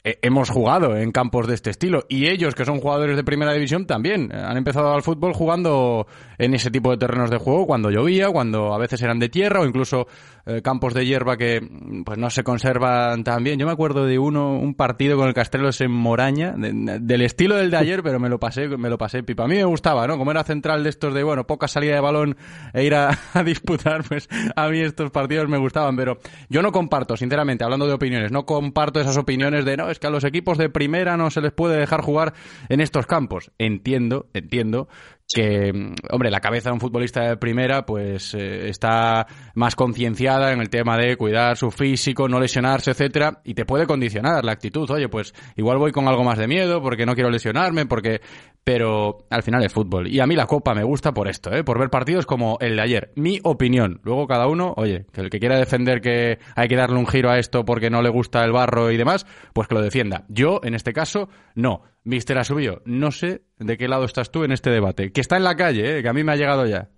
eh, 0.04 0.18
hemos 0.22 0.50
jugado 0.50 0.96
en 0.96 1.10
campos 1.12 1.46
de 1.46 1.54
este 1.54 1.70
estilo. 1.70 2.04
Y 2.08 2.28
ellos, 2.28 2.54
que 2.54 2.64
son 2.64 2.80
jugadores 2.80 3.16
de 3.16 3.24
primera 3.24 3.52
división, 3.52 3.86
también 3.86 4.32
han 4.34 4.56
empezado 4.56 4.92
al 4.92 5.02
fútbol 5.02 5.32
jugando 5.32 6.06
en 6.38 6.54
ese 6.54 6.70
tipo 6.70 6.90
de 6.90 6.96
terrenos 6.96 7.30
de 7.30 7.38
juego, 7.38 7.66
cuando 7.66 7.90
llovía, 7.90 8.30
cuando 8.30 8.74
a 8.74 8.78
veces 8.78 9.02
eran 9.02 9.18
de 9.18 9.28
tierra 9.28 9.60
o 9.60 9.66
incluso 9.66 10.06
eh, 10.48 10.62
campos 10.62 10.94
de 10.94 11.04
hierba 11.04 11.36
que 11.36 11.60
pues 12.04 12.18
no 12.18 12.30
se 12.30 12.44
conservan 12.44 13.24
tan 13.24 13.42
bien. 13.42 13.58
Yo 13.58 13.66
me 13.66 13.72
acuerdo 13.72 14.06
de 14.06 14.16
uno, 14.16 14.56
un 14.56 14.74
partido 14.74 15.16
con 15.16 15.26
el 15.26 15.34
Castelos 15.34 15.80
en 15.80 15.90
Moraña, 15.90 16.54
del 16.56 17.22
estilo 17.22 17.56
del 17.56 17.70
de 17.72 17.76
ayer, 17.78 18.02
pero 18.04 18.20
me 18.20 18.28
lo 18.28 18.38
pasé, 18.38 18.68
me 18.68 18.88
lo 18.88 18.96
pasé 18.96 19.24
pipa. 19.24 19.44
A 19.44 19.48
mí 19.48 19.56
me 19.56 19.64
gustaba, 19.64 20.06
¿no? 20.06 20.16
Como 20.18 20.30
era 20.30 20.44
central 20.44 20.84
de 20.84 20.90
estos 20.90 21.14
de, 21.14 21.24
bueno, 21.24 21.48
poca 21.48 21.66
salida 21.66 21.94
de 21.94 22.00
balón 22.00 22.36
e 22.72 22.84
ir 22.84 22.94
a, 22.94 23.10
a 23.34 23.42
disputar, 23.42 24.04
pues 24.04 24.28
a 24.54 24.68
mí 24.68 24.80
estos 24.80 25.10
partidos 25.10 25.48
me 25.48 25.58
gustaban, 25.58 25.95
pero 25.96 26.18
yo 26.48 26.62
no 26.62 26.72
comparto, 26.72 27.16
sinceramente, 27.16 27.64
hablando 27.64 27.86
de 27.86 27.94
opiniones, 27.94 28.30
no 28.30 28.46
comparto 28.46 29.00
esas 29.00 29.16
opiniones 29.16 29.64
de, 29.64 29.76
no, 29.76 29.90
es 29.90 29.98
que 29.98 30.06
a 30.06 30.10
los 30.10 30.24
equipos 30.24 30.58
de 30.58 30.68
primera 30.68 31.16
no 31.16 31.30
se 31.30 31.40
les 31.40 31.52
puede 31.52 31.76
dejar 31.78 32.02
jugar 32.02 32.34
en 32.68 32.80
estos 32.80 33.06
campos. 33.06 33.50
Entiendo, 33.58 34.26
entiendo 34.34 34.88
que, 35.32 35.94
hombre, 36.10 36.30
la 36.30 36.40
cabeza 36.40 36.70
de 36.70 36.74
un 36.74 36.80
futbolista 36.80 37.22
de 37.22 37.36
primera 37.36 37.84
pues 37.84 38.34
eh, 38.34 38.68
está 38.68 39.26
más 39.54 39.74
concienciada 39.74 40.52
en 40.52 40.60
el 40.60 40.70
tema 40.70 40.96
de 40.96 41.16
cuidar 41.16 41.56
su 41.56 41.70
físico, 41.70 42.28
no 42.28 42.40
lesionarse, 42.40 42.92
etcétera, 42.92 43.40
y 43.44 43.54
te 43.54 43.64
puede 43.64 43.86
condicionar 43.86 44.44
la 44.44 44.52
actitud. 44.52 44.88
Oye, 44.90 45.08
pues 45.08 45.34
igual 45.56 45.78
voy 45.78 45.92
con 45.92 46.06
algo 46.08 46.24
más 46.24 46.38
de 46.38 46.46
miedo 46.46 46.80
porque 46.80 47.06
no 47.06 47.14
quiero 47.14 47.30
lesionarme, 47.30 47.86
porque 47.86 48.20
pero 48.66 49.18
al 49.30 49.44
final 49.44 49.62
es 49.62 49.72
fútbol. 49.72 50.08
Y 50.08 50.18
a 50.18 50.26
mí 50.26 50.34
la 50.34 50.46
Copa 50.46 50.74
me 50.74 50.82
gusta 50.82 51.14
por 51.14 51.28
esto, 51.28 51.52
¿eh? 51.52 51.62
por 51.62 51.78
ver 51.78 51.88
partidos 51.88 52.26
como 52.26 52.58
el 52.60 52.74
de 52.74 52.82
ayer. 52.82 53.12
Mi 53.14 53.38
opinión. 53.44 54.00
Luego 54.02 54.26
cada 54.26 54.48
uno, 54.48 54.74
oye, 54.76 55.06
que 55.12 55.20
el 55.20 55.30
que 55.30 55.38
quiera 55.38 55.56
defender 55.56 56.00
que 56.00 56.40
hay 56.56 56.66
que 56.66 56.74
darle 56.74 56.98
un 56.98 57.06
giro 57.06 57.30
a 57.30 57.38
esto 57.38 57.64
porque 57.64 57.90
no 57.90 58.02
le 58.02 58.08
gusta 58.08 58.44
el 58.44 58.50
barro 58.50 58.90
y 58.90 58.96
demás, 58.96 59.24
pues 59.52 59.68
que 59.68 59.74
lo 59.76 59.82
defienda. 59.82 60.24
Yo, 60.28 60.60
en 60.64 60.74
este 60.74 60.92
caso, 60.92 61.28
no. 61.54 61.82
Mister 62.06 62.38
Asubio, 62.38 62.82
no 62.84 63.10
sé 63.10 63.42
de 63.58 63.76
qué 63.76 63.88
lado 63.88 64.04
estás 64.04 64.30
tú 64.30 64.44
en 64.44 64.52
este 64.52 64.70
debate, 64.70 65.10
que 65.10 65.20
está 65.20 65.36
en 65.36 65.42
la 65.42 65.56
calle, 65.56 65.98
eh, 65.98 66.02
que 66.02 66.08
a 66.08 66.12
mí 66.12 66.22
me 66.22 66.30
ha 66.30 66.36
llegado 66.36 66.64
ya. 66.64 66.88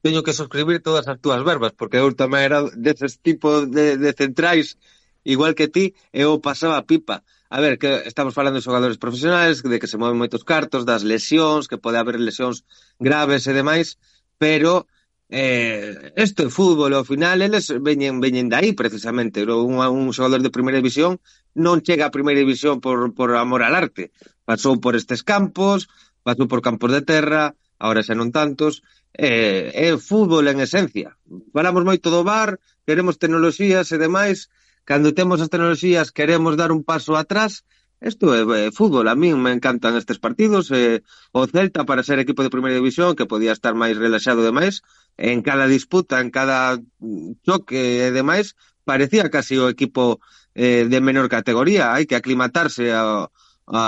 Teño 0.00 0.22
que 0.22 0.32
suscribir 0.32 0.80
todas 0.80 1.08
as 1.08 1.18
túas 1.20 1.42
verbas, 1.42 1.72
porque 1.74 1.98
eu 1.98 2.06
tamén 2.14 2.46
era 2.46 2.62
deses 2.78 3.18
tipos 3.18 3.66
de, 3.66 3.98
de 3.98 4.14
centrais, 4.14 4.78
igual 5.26 5.58
que 5.58 5.66
ti, 5.66 5.98
eu 6.14 6.38
pasaba 6.38 6.86
pipa. 6.86 7.26
A 7.50 7.58
ver, 7.58 7.82
que 7.82 8.06
estamos 8.06 8.30
falando 8.30 8.62
de 8.62 8.64
xogadores 8.64 8.94
profesionales, 8.94 9.58
de 9.58 9.78
que 9.82 9.90
se 9.90 9.98
moven 9.98 10.22
moitos 10.22 10.46
cartos, 10.46 10.86
das 10.86 11.02
lesións, 11.02 11.66
que 11.66 11.82
pode 11.82 11.98
haber 11.98 12.22
lesións 12.22 12.62
graves 13.02 13.50
e 13.50 13.52
demais, 13.58 13.98
pero 14.38 14.86
eh, 15.34 16.14
isto 16.14 16.46
é 16.46 16.48
fútbol, 16.48 16.94
ao 16.94 17.02
final 17.02 17.42
eles 17.42 17.74
veñen, 17.74 18.22
veñen 18.22 18.46
dai 18.46 18.70
precisamente, 18.70 19.42
un, 19.42 19.82
un 19.82 20.14
xogador 20.14 20.46
de 20.46 20.54
primeira 20.54 20.78
división 20.78 21.18
non 21.54 21.82
chega 21.82 22.06
a 22.06 22.14
primeira 22.14 22.40
división 22.42 22.78
por, 22.78 23.14
por 23.14 23.34
amor 23.34 23.62
al 23.62 23.74
arte. 23.74 24.12
Pasou 24.44 24.78
por 24.78 24.94
estes 24.94 25.22
campos, 25.22 25.88
pasou 26.22 26.46
por 26.46 26.60
campos 26.62 26.90
de 26.92 27.02
terra, 27.02 27.54
ahora 27.78 28.04
xa 28.06 28.14
non 28.14 28.30
tantos, 28.30 28.82
eh, 29.16 29.72
é 29.74 29.96
fútbol 29.98 30.46
en 30.46 30.62
esencia. 30.62 31.16
Falamos 31.54 31.82
moito 31.82 32.12
do 32.12 32.22
bar, 32.22 32.60
queremos 32.86 33.18
tecnoloxías 33.18 33.90
e 33.90 33.96
demais, 33.98 34.50
cando 34.86 35.16
temos 35.16 35.40
as 35.40 35.50
tecnoloxías 35.50 36.14
queremos 36.14 36.54
dar 36.60 36.70
un 36.70 36.82
paso 36.86 37.16
atrás, 37.16 37.66
Isto 38.00 38.32
é, 38.32 38.68
é 38.68 38.72
fútbol, 38.72 39.12
a 39.12 39.14
min 39.14 39.36
me 39.36 39.52
encantan 39.52 39.92
estes 39.92 40.16
partidos, 40.16 40.72
eh, 40.72 41.04
o 41.36 41.44
Celta 41.44 41.84
para 41.84 42.00
ser 42.00 42.16
equipo 42.16 42.40
de 42.40 42.48
primeira 42.48 42.80
división 42.80 43.12
que 43.12 43.28
podía 43.28 43.52
estar 43.52 43.76
máis 43.76 44.00
relaxado 44.00 44.40
demais, 44.40 44.80
en 45.20 45.44
cada 45.44 45.68
disputa, 45.68 46.16
en 46.24 46.32
cada 46.32 46.80
choque 47.44 48.08
e 48.08 48.08
demais, 48.08 48.56
parecía 48.88 49.28
casi 49.28 49.60
o 49.60 49.68
equipo 49.68 50.24
eh, 50.54 50.86
de 50.88 50.98
menor 51.00 51.28
categoría. 51.28 51.92
Hai 51.94 52.06
que 52.06 52.18
aclimatarse 52.18 52.90
a, 52.90 53.28
a, 53.66 53.82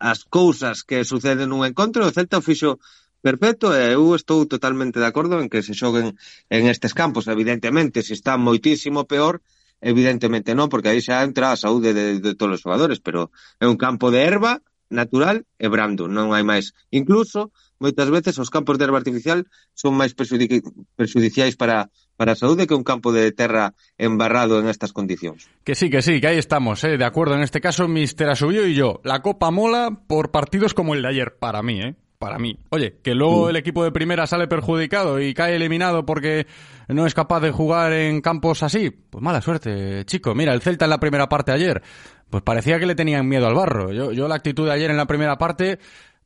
as 0.00 0.24
cousas 0.24 0.82
que 0.82 1.04
suceden 1.04 1.52
nun 1.52 1.64
encontro. 1.68 2.04
O 2.04 2.14
Celta 2.14 2.40
o 2.40 2.44
fixo 2.44 2.80
perfecto 3.20 3.74
e 3.74 3.98
eu 3.98 4.14
estou 4.14 4.46
totalmente 4.46 5.02
de 5.02 5.08
acordo 5.08 5.40
en 5.42 5.50
que 5.50 5.64
se 5.66 5.74
xoguen 5.74 6.14
en 6.48 6.62
estes 6.70 6.94
campos. 6.94 7.26
Evidentemente, 7.26 8.06
se 8.06 8.14
está 8.14 8.38
moitísimo 8.38 9.04
peor, 9.04 9.42
evidentemente 9.82 10.54
non, 10.54 10.70
porque 10.70 10.94
aí 10.94 11.00
xa 11.02 11.26
entra 11.26 11.52
a 11.52 11.60
saúde 11.60 11.90
de, 11.92 12.22
de 12.22 12.32
todos 12.38 12.60
os 12.60 12.62
xogadores, 12.64 12.98
pero 13.02 13.34
é 13.58 13.66
un 13.66 13.76
campo 13.76 14.08
de 14.14 14.22
erva 14.24 14.62
natural 14.88 15.42
e 15.58 15.66
brando, 15.66 16.06
non 16.06 16.30
hai 16.30 16.46
máis. 16.46 16.72
Incluso, 16.94 17.50
moitas 17.82 18.08
veces, 18.08 18.38
os 18.38 18.52
campos 18.54 18.78
de 18.78 18.86
erva 18.86 19.02
artificial 19.02 19.42
son 19.74 19.98
máis 19.98 20.14
perjudic 20.14 20.62
perjudiciais 20.94 21.58
para 21.58 21.90
para 22.16 22.32
a 22.32 22.36
saúde 22.36 22.66
que 22.66 22.74
un 22.74 22.84
campo 22.84 23.12
de 23.12 23.32
terra 23.32 23.74
embarrado 23.98 24.58
en 24.60 24.68
estas 24.68 24.92
condicións. 24.92 25.48
Que 25.64 25.74
sí, 25.74 25.90
que 25.90 26.02
sí, 26.02 26.20
que 26.20 26.28
aí 26.28 26.38
estamos, 26.38 26.82
eh, 26.84 26.96
de 26.96 27.04
acuerdo. 27.04 27.34
En 27.34 27.42
este 27.42 27.60
caso, 27.60 27.88
Mister 27.88 28.28
Asubio 28.28 28.66
y 28.66 28.74
yo. 28.74 29.00
La 29.04 29.22
Copa 29.22 29.50
mola 29.50 30.02
por 30.06 30.30
partidos 30.30 30.74
como 30.74 30.94
el 30.94 31.02
de 31.02 31.08
ayer, 31.08 31.36
para 31.38 31.62
mí, 31.62 31.80
¿eh? 31.80 31.94
para 32.18 32.38
mí. 32.38 32.58
Oye, 32.70 32.96
que 33.02 33.14
luego 33.14 33.50
el 33.50 33.56
equipo 33.56 33.84
de 33.84 33.92
primera 33.92 34.26
sale 34.26 34.48
perjudicado 34.48 35.20
y 35.20 35.34
cae 35.34 35.56
eliminado 35.56 36.06
porque 36.06 36.46
no 36.88 37.06
es 37.06 37.14
capaz 37.14 37.40
de 37.40 37.50
jugar 37.50 37.92
en 37.92 38.20
campos 38.20 38.62
así, 38.62 38.90
pues 38.90 39.22
mala 39.22 39.40
suerte, 39.40 40.04
chico. 40.06 40.34
Mira, 40.34 40.52
el 40.52 40.62
Celta 40.62 40.86
en 40.86 40.90
la 40.90 41.00
primera 41.00 41.28
parte 41.28 41.52
ayer, 41.52 41.82
pues 42.30 42.42
parecía 42.42 42.78
que 42.78 42.86
le 42.86 42.94
tenían 42.94 43.28
miedo 43.28 43.46
al 43.46 43.54
barro. 43.54 43.92
Yo, 43.92 44.12
yo 44.12 44.28
la 44.28 44.36
actitud 44.36 44.66
de 44.66 44.72
ayer 44.72 44.90
en 44.90 44.96
la 44.96 45.06
primera 45.06 45.36
parte 45.36 45.78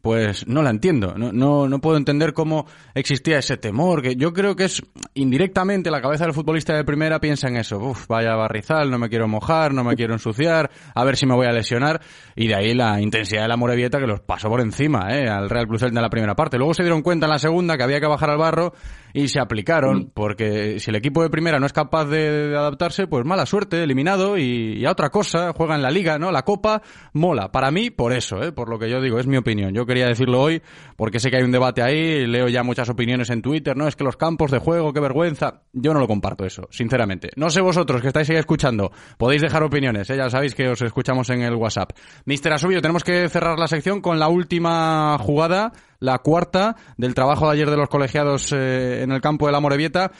pues 0.02 0.46
no 0.46 0.62
la 0.62 0.70
entiendo. 0.70 1.14
No, 1.16 1.32
no, 1.32 1.68
no 1.68 1.80
puedo 1.80 1.96
entender 1.96 2.32
cómo 2.32 2.66
existía 2.94 3.38
ese 3.38 3.56
temor. 3.56 4.02
Que 4.02 4.16
yo 4.16 4.32
creo 4.32 4.56
que 4.56 4.64
es 4.64 4.82
indirectamente 5.14 5.90
la 5.90 6.00
cabeza 6.00 6.24
del 6.24 6.34
futbolista 6.34 6.74
de 6.74 6.84
primera 6.84 7.20
piensa 7.20 7.48
en 7.48 7.56
eso. 7.56 7.78
Uf, 7.78 8.06
vaya 8.08 8.34
barrizal, 8.34 8.90
no 8.90 8.98
me 8.98 9.08
quiero 9.08 9.28
mojar, 9.28 9.74
no 9.74 9.84
me 9.84 9.96
quiero 9.96 10.14
ensuciar, 10.14 10.70
a 10.94 11.04
ver 11.04 11.16
si 11.16 11.26
me 11.26 11.34
voy 11.34 11.46
a 11.46 11.52
lesionar. 11.52 12.00
Y 12.34 12.48
de 12.48 12.54
ahí 12.54 12.74
la 12.74 13.00
intensidad 13.00 13.42
de 13.42 13.48
la 13.48 13.56
Morevieta 13.56 13.98
que 13.98 14.06
los 14.06 14.20
pasó 14.20 14.48
por 14.48 14.60
encima, 14.60 15.08
¿eh? 15.16 15.28
al 15.28 15.50
Real 15.50 15.66
Cruz 15.66 15.82
de 15.82 15.90
la 15.92 16.10
primera 16.10 16.34
parte. 16.34 16.58
Luego 16.58 16.74
se 16.74 16.82
dieron 16.82 17.02
cuenta 17.02 17.26
en 17.26 17.32
la 17.32 17.38
segunda 17.38 17.76
que 17.76 17.82
había 17.82 18.00
que 18.00 18.06
bajar 18.06 18.30
al 18.30 18.38
barro 18.38 18.72
y 19.12 19.28
se 19.28 19.40
aplicaron, 19.40 19.98
mm. 19.98 20.10
porque 20.14 20.80
si 20.80 20.90
el 20.90 20.96
equipo 20.96 21.22
de 21.22 21.30
primera 21.30 21.58
no 21.58 21.66
es 21.66 21.72
capaz 21.72 22.06
de, 22.06 22.56
adaptarse, 22.56 23.06
pues 23.06 23.24
mala 23.24 23.46
suerte, 23.46 23.82
eliminado 23.82 24.38
y, 24.38 24.84
a 24.84 24.90
otra 24.90 25.10
cosa, 25.10 25.52
juega 25.54 25.74
en 25.74 25.82
la 25.82 25.90
liga, 25.90 26.18
¿no? 26.18 26.30
La 26.30 26.42
copa 26.42 26.82
mola. 27.12 27.52
Para 27.52 27.70
mí, 27.70 27.90
por 27.90 28.12
eso, 28.12 28.42
¿eh? 28.42 28.52
por 28.52 28.68
lo 28.68 28.78
que 28.78 28.90
yo 28.90 29.00
digo, 29.00 29.18
es 29.18 29.26
mi 29.26 29.36
opinión. 29.36 29.74
Yo 29.74 29.86
quería 29.86 30.06
decirlo 30.06 30.40
hoy 30.40 30.62
porque 30.96 31.20
sé 31.20 31.30
que 31.30 31.38
hay 31.38 31.42
un 31.42 31.52
debate 31.52 31.82
ahí, 31.82 32.26
leo 32.26 32.48
ya 32.48 32.62
muchas 32.62 32.88
opiniones 32.88 33.30
en 33.30 33.42
Twitter, 33.42 33.76
¿no? 33.76 33.88
Es 33.88 33.96
que 33.96 34.04
los 34.04 34.16
campos 34.16 34.50
de 34.50 34.58
juego, 34.58 34.92
qué 34.92 35.00
vergüenza. 35.00 35.62
Yo 35.72 35.92
no 35.94 36.00
lo 36.00 36.06
comparto 36.06 36.44
eso, 36.44 36.68
sinceramente. 36.70 37.30
No 37.36 37.50
sé 37.50 37.60
vosotros 37.60 38.02
que 38.02 38.08
estáis 38.08 38.28
ahí 38.30 38.36
escuchando, 38.36 38.92
podéis 39.16 39.42
dejar 39.42 39.62
opiniones, 39.62 40.08
¿eh? 40.10 40.16
ya 40.16 40.30
sabéis 40.30 40.54
que 40.54 40.68
os 40.68 40.82
escuchamos 40.82 41.30
en 41.30 41.42
el 41.42 41.54
WhatsApp. 41.54 41.92
Mister 42.24 42.52
Asubio, 42.52 42.80
tenemos 42.80 43.04
que 43.04 43.28
cerrar 43.28 43.58
la 43.58 43.68
sección 43.68 44.00
con 44.00 44.18
la 44.18 44.28
última 44.28 45.16
jugada 45.18 45.72
la 46.00 46.18
cuarta 46.18 46.76
del 46.96 47.14
trabajo 47.14 47.46
de 47.46 47.52
ayer 47.52 47.70
de 47.70 47.76
los 47.76 47.88
colegiados 47.88 48.52
eh, 48.52 49.02
en 49.02 49.12
el 49.12 49.20
campo 49.20 49.46
de 49.46 49.52
la 49.52 49.60
Morevieta, 49.60 50.10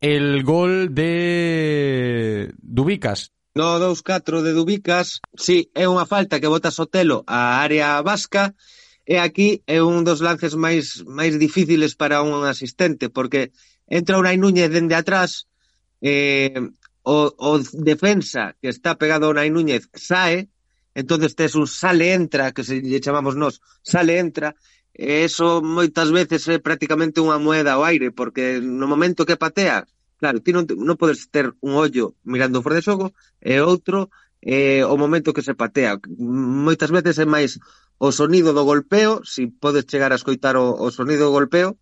el 0.00 0.44
gol 0.44 0.94
de 0.94 2.52
Dubicas. 2.58 3.32
No 3.54 3.80
2-4 3.80 4.42
de 4.42 4.52
Dubicas, 4.52 5.20
sí, 5.34 5.72
é 5.74 5.90
unha 5.90 6.06
falta 6.06 6.38
que 6.38 6.46
bota 6.46 6.70
Sotelo 6.70 7.26
á 7.26 7.58
área 7.58 7.98
vasca, 7.98 8.54
e 9.02 9.18
aquí 9.18 9.66
é 9.66 9.82
un 9.82 10.06
dos 10.06 10.22
lances 10.22 10.54
máis 10.54 11.02
máis 11.02 11.34
difíciles 11.34 11.98
para 11.98 12.22
un 12.22 12.46
asistente, 12.46 13.10
porque 13.10 13.50
entra 13.90 14.22
Unai 14.22 14.38
Núñez 14.38 14.70
dende 14.70 14.94
atrás, 14.94 15.50
eh, 15.98 16.54
o, 17.02 17.34
o 17.34 17.58
defensa 17.74 18.54
que 18.62 18.70
está 18.70 18.94
pegado 18.94 19.26
a 19.26 19.34
Unai 19.34 19.50
Núñez 19.50 19.90
sae, 19.98 20.46
entonces 20.94 21.34
tes 21.34 21.58
un 21.58 21.66
sale-entra, 21.66 22.54
que 22.54 22.62
se 22.62 22.78
lle 22.78 23.02
chamamos 23.02 23.34
nos, 23.34 23.58
sale-entra, 23.82 24.54
E 25.00 25.24
eso 25.24 25.64
moitas 25.64 26.12
veces 26.12 26.44
é 26.52 26.60
prácticamente 26.60 27.24
unha 27.24 27.40
moeda 27.40 27.72
ao 27.72 27.88
aire, 27.88 28.12
porque 28.12 28.60
no 28.60 28.84
momento 28.84 29.24
que 29.24 29.40
patea, 29.40 29.88
claro, 30.20 30.44
ti 30.44 30.52
non, 30.52 30.68
non 30.68 31.00
podes 31.00 31.24
ter 31.32 31.56
un 31.64 31.72
ollo 31.80 32.20
mirando 32.20 32.60
fora 32.60 32.76
de 32.76 32.84
xogo 32.84 33.16
e 33.40 33.64
outro 33.64 34.12
eh, 34.44 34.84
o 34.84 35.00
momento 35.00 35.32
que 35.32 35.40
se 35.40 35.56
patea. 35.56 35.96
Moitas 36.20 36.92
veces 36.92 37.16
é 37.16 37.24
máis 37.24 37.56
o 37.96 38.12
sonido 38.12 38.52
do 38.52 38.68
golpeo, 38.68 39.24
se 39.24 39.48
si 39.48 39.52
podes 39.62 39.88
chegar 39.88 40.12
a 40.12 40.20
escoitar 40.20 40.60
o, 40.60 40.76
o 40.76 40.92
sonido 40.92 41.24
do 41.24 41.36
golpeo, 41.36 41.80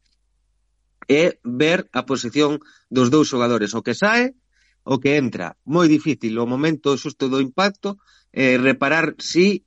é 1.11 1.43
ver 1.43 1.91
a 1.91 2.07
posición 2.07 2.63
dos 2.87 3.11
dous 3.11 3.27
xogadores, 3.27 3.75
o 3.75 3.83
que 3.83 3.99
sae, 3.99 4.39
o 4.87 5.03
que 5.03 5.19
entra. 5.19 5.59
Moi 5.67 5.91
difícil 5.91 6.39
o 6.39 6.47
momento 6.47 6.95
xusto 6.95 7.27
do 7.27 7.43
impacto, 7.43 7.99
eh, 8.31 8.63
reparar 8.63 9.19
si 9.19 9.67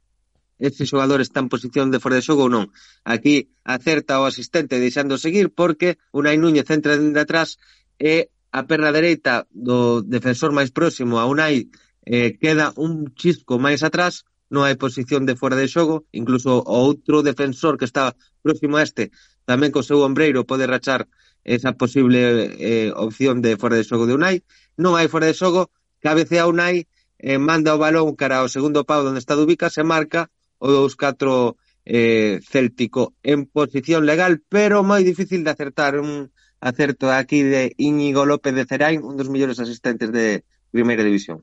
ese 0.62 0.86
xogador 0.86 1.20
está 1.26 1.42
en 1.42 1.50
posición 1.50 1.90
de 1.90 1.98
fora 1.98 2.22
de 2.22 2.26
xogo 2.28 2.46
ou 2.46 2.54
non. 2.54 2.70
Aquí 3.02 3.50
acerta 3.66 4.22
o 4.22 4.30
asistente 4.30 4.78
deixando 4.78 5.18
seguir 5.18 5.50
porque 5.50 5.98
Unai 6.14 6.38
Núñez 6.38 6.70
entra 6.70 7.02
dende 7.02 7.18
atrás 7.18 7.58
e 7.98 8.30
a 8.54 8.62
perna 8.70 8.94
dereita 8.94 9.50
do 9.50 10.06
defensor 10.06 10.54
máis 10.54 10.70
próximo 10.70 11.18
a 11.18 11.26
Unai 11.26 11.74
eh, 12.06 12.38
queda 12.38 12.78
un 12.78 13.10
chisco 13.18 13.58
máis 13.58 13.82
atrás 13.82 14.30
non 14.54 14.62
hai 14.68 14.78
posición 14.78 15.26
de 15.26 15.40
fora 15.40 15.58
de 15.58 15.66
xogo, 15.66 16.06
incluso 16.14 16.62
o 16.62 16.76
outro 16.86 17.26
defensor 17.26 17.80
que 17.80 17.88
está 17.90 18.14
próximo 18.46 18.78
a 18.78 18.86
este 18.86 19.10
tamén 19.50 19.74
co 19.74 19.82
seu 19.82 20.06
ombreiro 20.06 20.46
pode 20.46 20.70
rachar 20.70 21.10
esa 21.42 21.74
posible 21.74 22.54
eh, 22.62 22.94
opción 22.94 23.42
de 23.42 23.58
fora 23.58 23.80
de 23.80 23.88
xogo 23.88 24.06
de 24.06 24.14
Unai. 24.14 24.46
Non 24.78 24.94
hai 24.94 25.10
fora 25.10 25.26
de 25.26 25.34
xogo, 25.34 25.74
cabecea 26.06 26.46
Unai, 26.46 26.86
eh, 27.18 27.42
manda 27.42 27.74
o 27.74 27.82
balón 27.82 28.14
cara 28.14 28.46
ao 28.46 28.52
segundo 28.52 28.86
pau 28.86 29.02
onde 29.02 29.18
está 29.18 29.34
Dubica, 29.34 29.74
se 29.74 29.82
marca 29.82 30.30
o 30.62 30.70
2-4 30.70 31.58
eh, 31.86 32.40
céltico 32.48 33.14
en 33.24 33.46
posición 33.46 34.06
legal, 34.06 34.42
pero 34.48 34.86
moi 34.86 35.02
difícil 35.02 35.42
de 35.42 35.50
acertar 35.50 35.98
un 35.98 36.30
acerto 36.62 37.10
aquí 37.10 37.42
de 37.42 37.74
Íñigo 37.82 38.30
López 38.30 38.54
de 38.54 38.70
Cerain, 38.70 39.02
un 39.02 39.18
dos 39.18 39.34
mellores 39.34 39.58
asistentes 39.58 40.14
de 40.14 40.46
Primeira 40.70 41.04
División. 41.04 41.42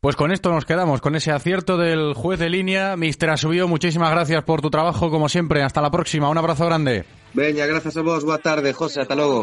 Pues 0.00 0.14
con 0.14 0.30
esto 0.30 0.52
nos 0.52 0.64
quedamos, 0.64 1.00
con 1.00 1.16
ese 1.16 1.32
acierto 1.32 1.76
del 1.76 2.14
juez 2.14 2.38
de 2.38 2.50
línea. 2.50 2.96
Mister 2.96 3.30
Asubio, 3.30 3.66
muchísimas 3.66 4.12
gracias 4.12 4.44
por 4.44 4.60
tu 4.60 4.70
trabajo, 4.70 5.10
como 5.10 5.28
siempre. 5.28 5.64
Hasta 5.64 5.80
la 5.80 5.90
próxima. 5.90 6.28
Un 6.28 6.38
abrazo 6.38 6.66
grande. 6.66 7.04
Veña, 7.34 7.66
gracias 7.66 7.96
a 7.96 8.02
vos. 8.02 8.24
Boa 8.24 8.38
tarde, 8.38 8.72
José. 8.72 9.00
Hasta 9.00 9.16
logo. 9.16 9.42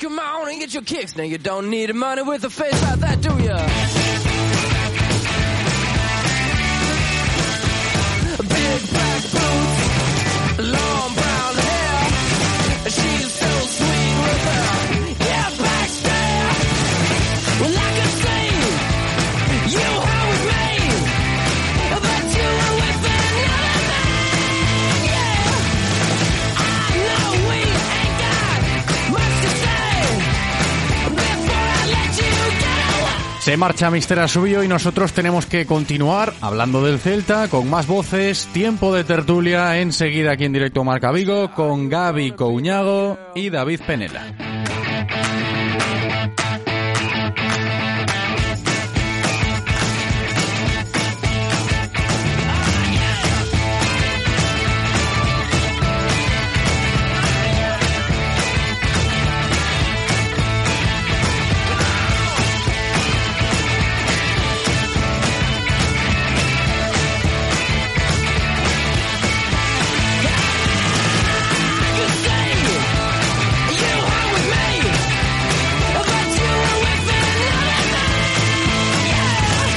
Come 0.00 0.18
on 0.18 0.48
and 0.48 0.58
get 0.58 0.72
your 0.72 0.82
kicks. 0.82 1.14
Now 1.14 1.24
you 1.24 1.36
don't 1.36 1.68
need 1.68 1.94
money 1.94 2.22
with 2.22 2.42
a 2.44 2.48
face 2.48 2.80
like 2.84 3.00
that, 3.00 3.20
do 3.20 3.36
ya? 3.42 3.99
Se 33.40 33.56
marcha 33.56 33.90
Mister 33.90 34.18
Asubio 34.18 34.62
y 34.62 34.68
nosotros 34.68 35.14
tenemos 35.14 35.46
que 35.46 35.64
continuar 35.64 36.34
hablando 36.42 36.84
del 36.84 36.98
Celta 36.98 37.48
con 37.48 37.70
más 37.70 37.86
voces, 37.86 38.46
tiempo 38.52 38.94
de 38.94 39.02
tertulia 39.02 39.78
enseguida 39.80 40.32
aquí 40.32 40.44
en 40.44 40.52
directo 40.52 40.84
Marca 40.84 41.10
Vigo 41.10 41.50
con 41.54 41.88
Gaby 41.88 42.32
Couñago 42.32 43.18
y 43.34 43.48
David 43.48 43.80
Penela. 43.86 44.26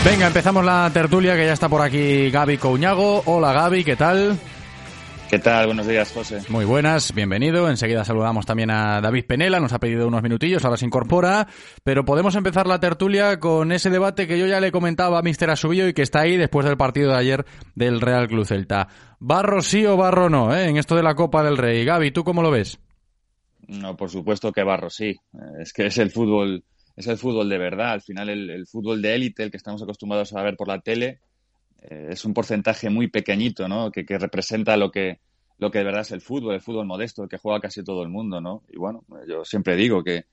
Venga, 0.06 0.28
empezamos 0.28 0.66
la 0.66 0.92
tertulia 0.94 1.36
que 1.36 1.46
ya 1.46 1.54
está 1.54 1.70
por 1.70 1.82
aquí 1.82 2.30
Gaby 2.30 2.58
Couñago. 2.58 3.24
Hola 3.26 3.54
Gaby, 3.54 3.86
¿qué 3.86 3.96
tal? 3.96 4.38
¿Qué 5.30 5.40
tal? 5.40 5.66
Buenos 5.68 5.88
días, 5.88 6.12
José. 6.12 6.42
Muy 6.50 6.66
buenas, 6.66 7.14
bienvenido. 7.14 7.70
Enseguida 7.70 8.04
saludamos 8.04 8.46
también 8.46 8.70
a 8.70 9.00
David 9.00 9.26
Penela, 9.26 9.62
nos 9.62 9.72
ha 9.72 9.80
pedido 9.80 10.08
unos 10.08 10.22
minutillos, 10.22 10.64
ahora 10.66 10.76
se 10.78 10.86
incorpora. 10.86 11.48
Pero 11.84 12.04
podemos 12.04 12.36
empezar 12.36 12.68
la 12.68 12.82
tertulia 12.82 13.40
con 13.40 13.72
ese 13.72 13.90
debate 13.90 14.28
que 14.28 14.38
yo 14.38 14.46
ya 14.46 14.60
le 14.60 14.74
comentaba 14.74 15.20
a 15.20 15.22
Mister 15.24 15.50
Asubio 15.50 15.88
y 15.88 15.94
que 15.94 16.02
está 16.02 16.20
ahí 16.20 16.36
después 16.36 16.66
del 16.66 16.78
partido 16.78 17.12
de 17.12 17.18
ayer 17.18 17.46
del 17.74 18.02
Real 18.02 18.28
Club 18.28 18.46
Celta. 18.46 18.90
¿Barro 19.20 19.62
sí 19.62 19.86
o 19.86 19.96
barro 19.96 20.30
no? 20.30 20.54
eh? 20.54 20.68
En 20.68 20.78
esto 20.78 20.96
de 20.96 21.04
la 21.04 21.16
Copa 21.16 21.44
del 21.44 21.58
Rey. 21.58 21.86
Gaby, 21.86 22.12
¿tú 22.12 22.26
cómo 22.26 22.44
lo 22.44 22.52
ves? 22.52 22.78
No, 23.68 23.96
por 23.96 24.10
supuesto 24.10 24.52
que 24.52 24.64
Barro 24.64 24.90
sí. 24.90 25.16
Es 25.60 25.72
que 25.72 25.86
es 25.86 25.98
el 25.98 26.12
fútbol, 26.12 26.66
es 26.96 27.08
el 27.08 27.18
fútbol 27.18 27.50
de 27.50 27.58
verdad. 27.58 27.92
Al 27.94 28.02
final, 28.02 28.30
el, 28.30 28.68
fútbol 28.68 29.02
de 29.02 29.16
élite, 29.16 29.44
el 29.44 29.52
que 29.52 29.58
estamos 29.58 29.82
acostumbrados 29.82 30.34
a 30.34 30.42
ver 30.44 30.56
por 30.56 30.68
la 30.68 30.80
tele, 30.82 31.20
eh, 31.82 32.10
es 32.12 32.26
un 32.26 32.34
porcentaje 32.34 32.90
muy 32.90 33.10
pequeñito, 33.10 33.68
¿no? 33.68 33.92
Que, 33.92 34.06
que 34.06 34.18
representa 34.20 34.78
lo 34.78 34.92
que, 34.92 35.20
lo 35.60 35.72
que 35.72 35.80
de 35.80 35.86
verdad 35.86 36.02
es 36.02 36.12
el 36.12 36.22
fútbol, 36.22 36.56
el 36.56 36.62
fútbol 36.62 36.86
modesto, 36.88 37.24
el 37.24 37.30
que 37.30 37.38
juega 37.40 37.60
casi 37.62 37.84
todo 37.84 38.04
el 38.04 38.10
mundo, 38.10 38.42
¿no? 38.42 38.64
Y 38.70 38.78
bueno, 38.78 39.04
yo 39.28 39.46
siempre 39.46 39.76
digo 39.76 40.04
que, 40.04 40.26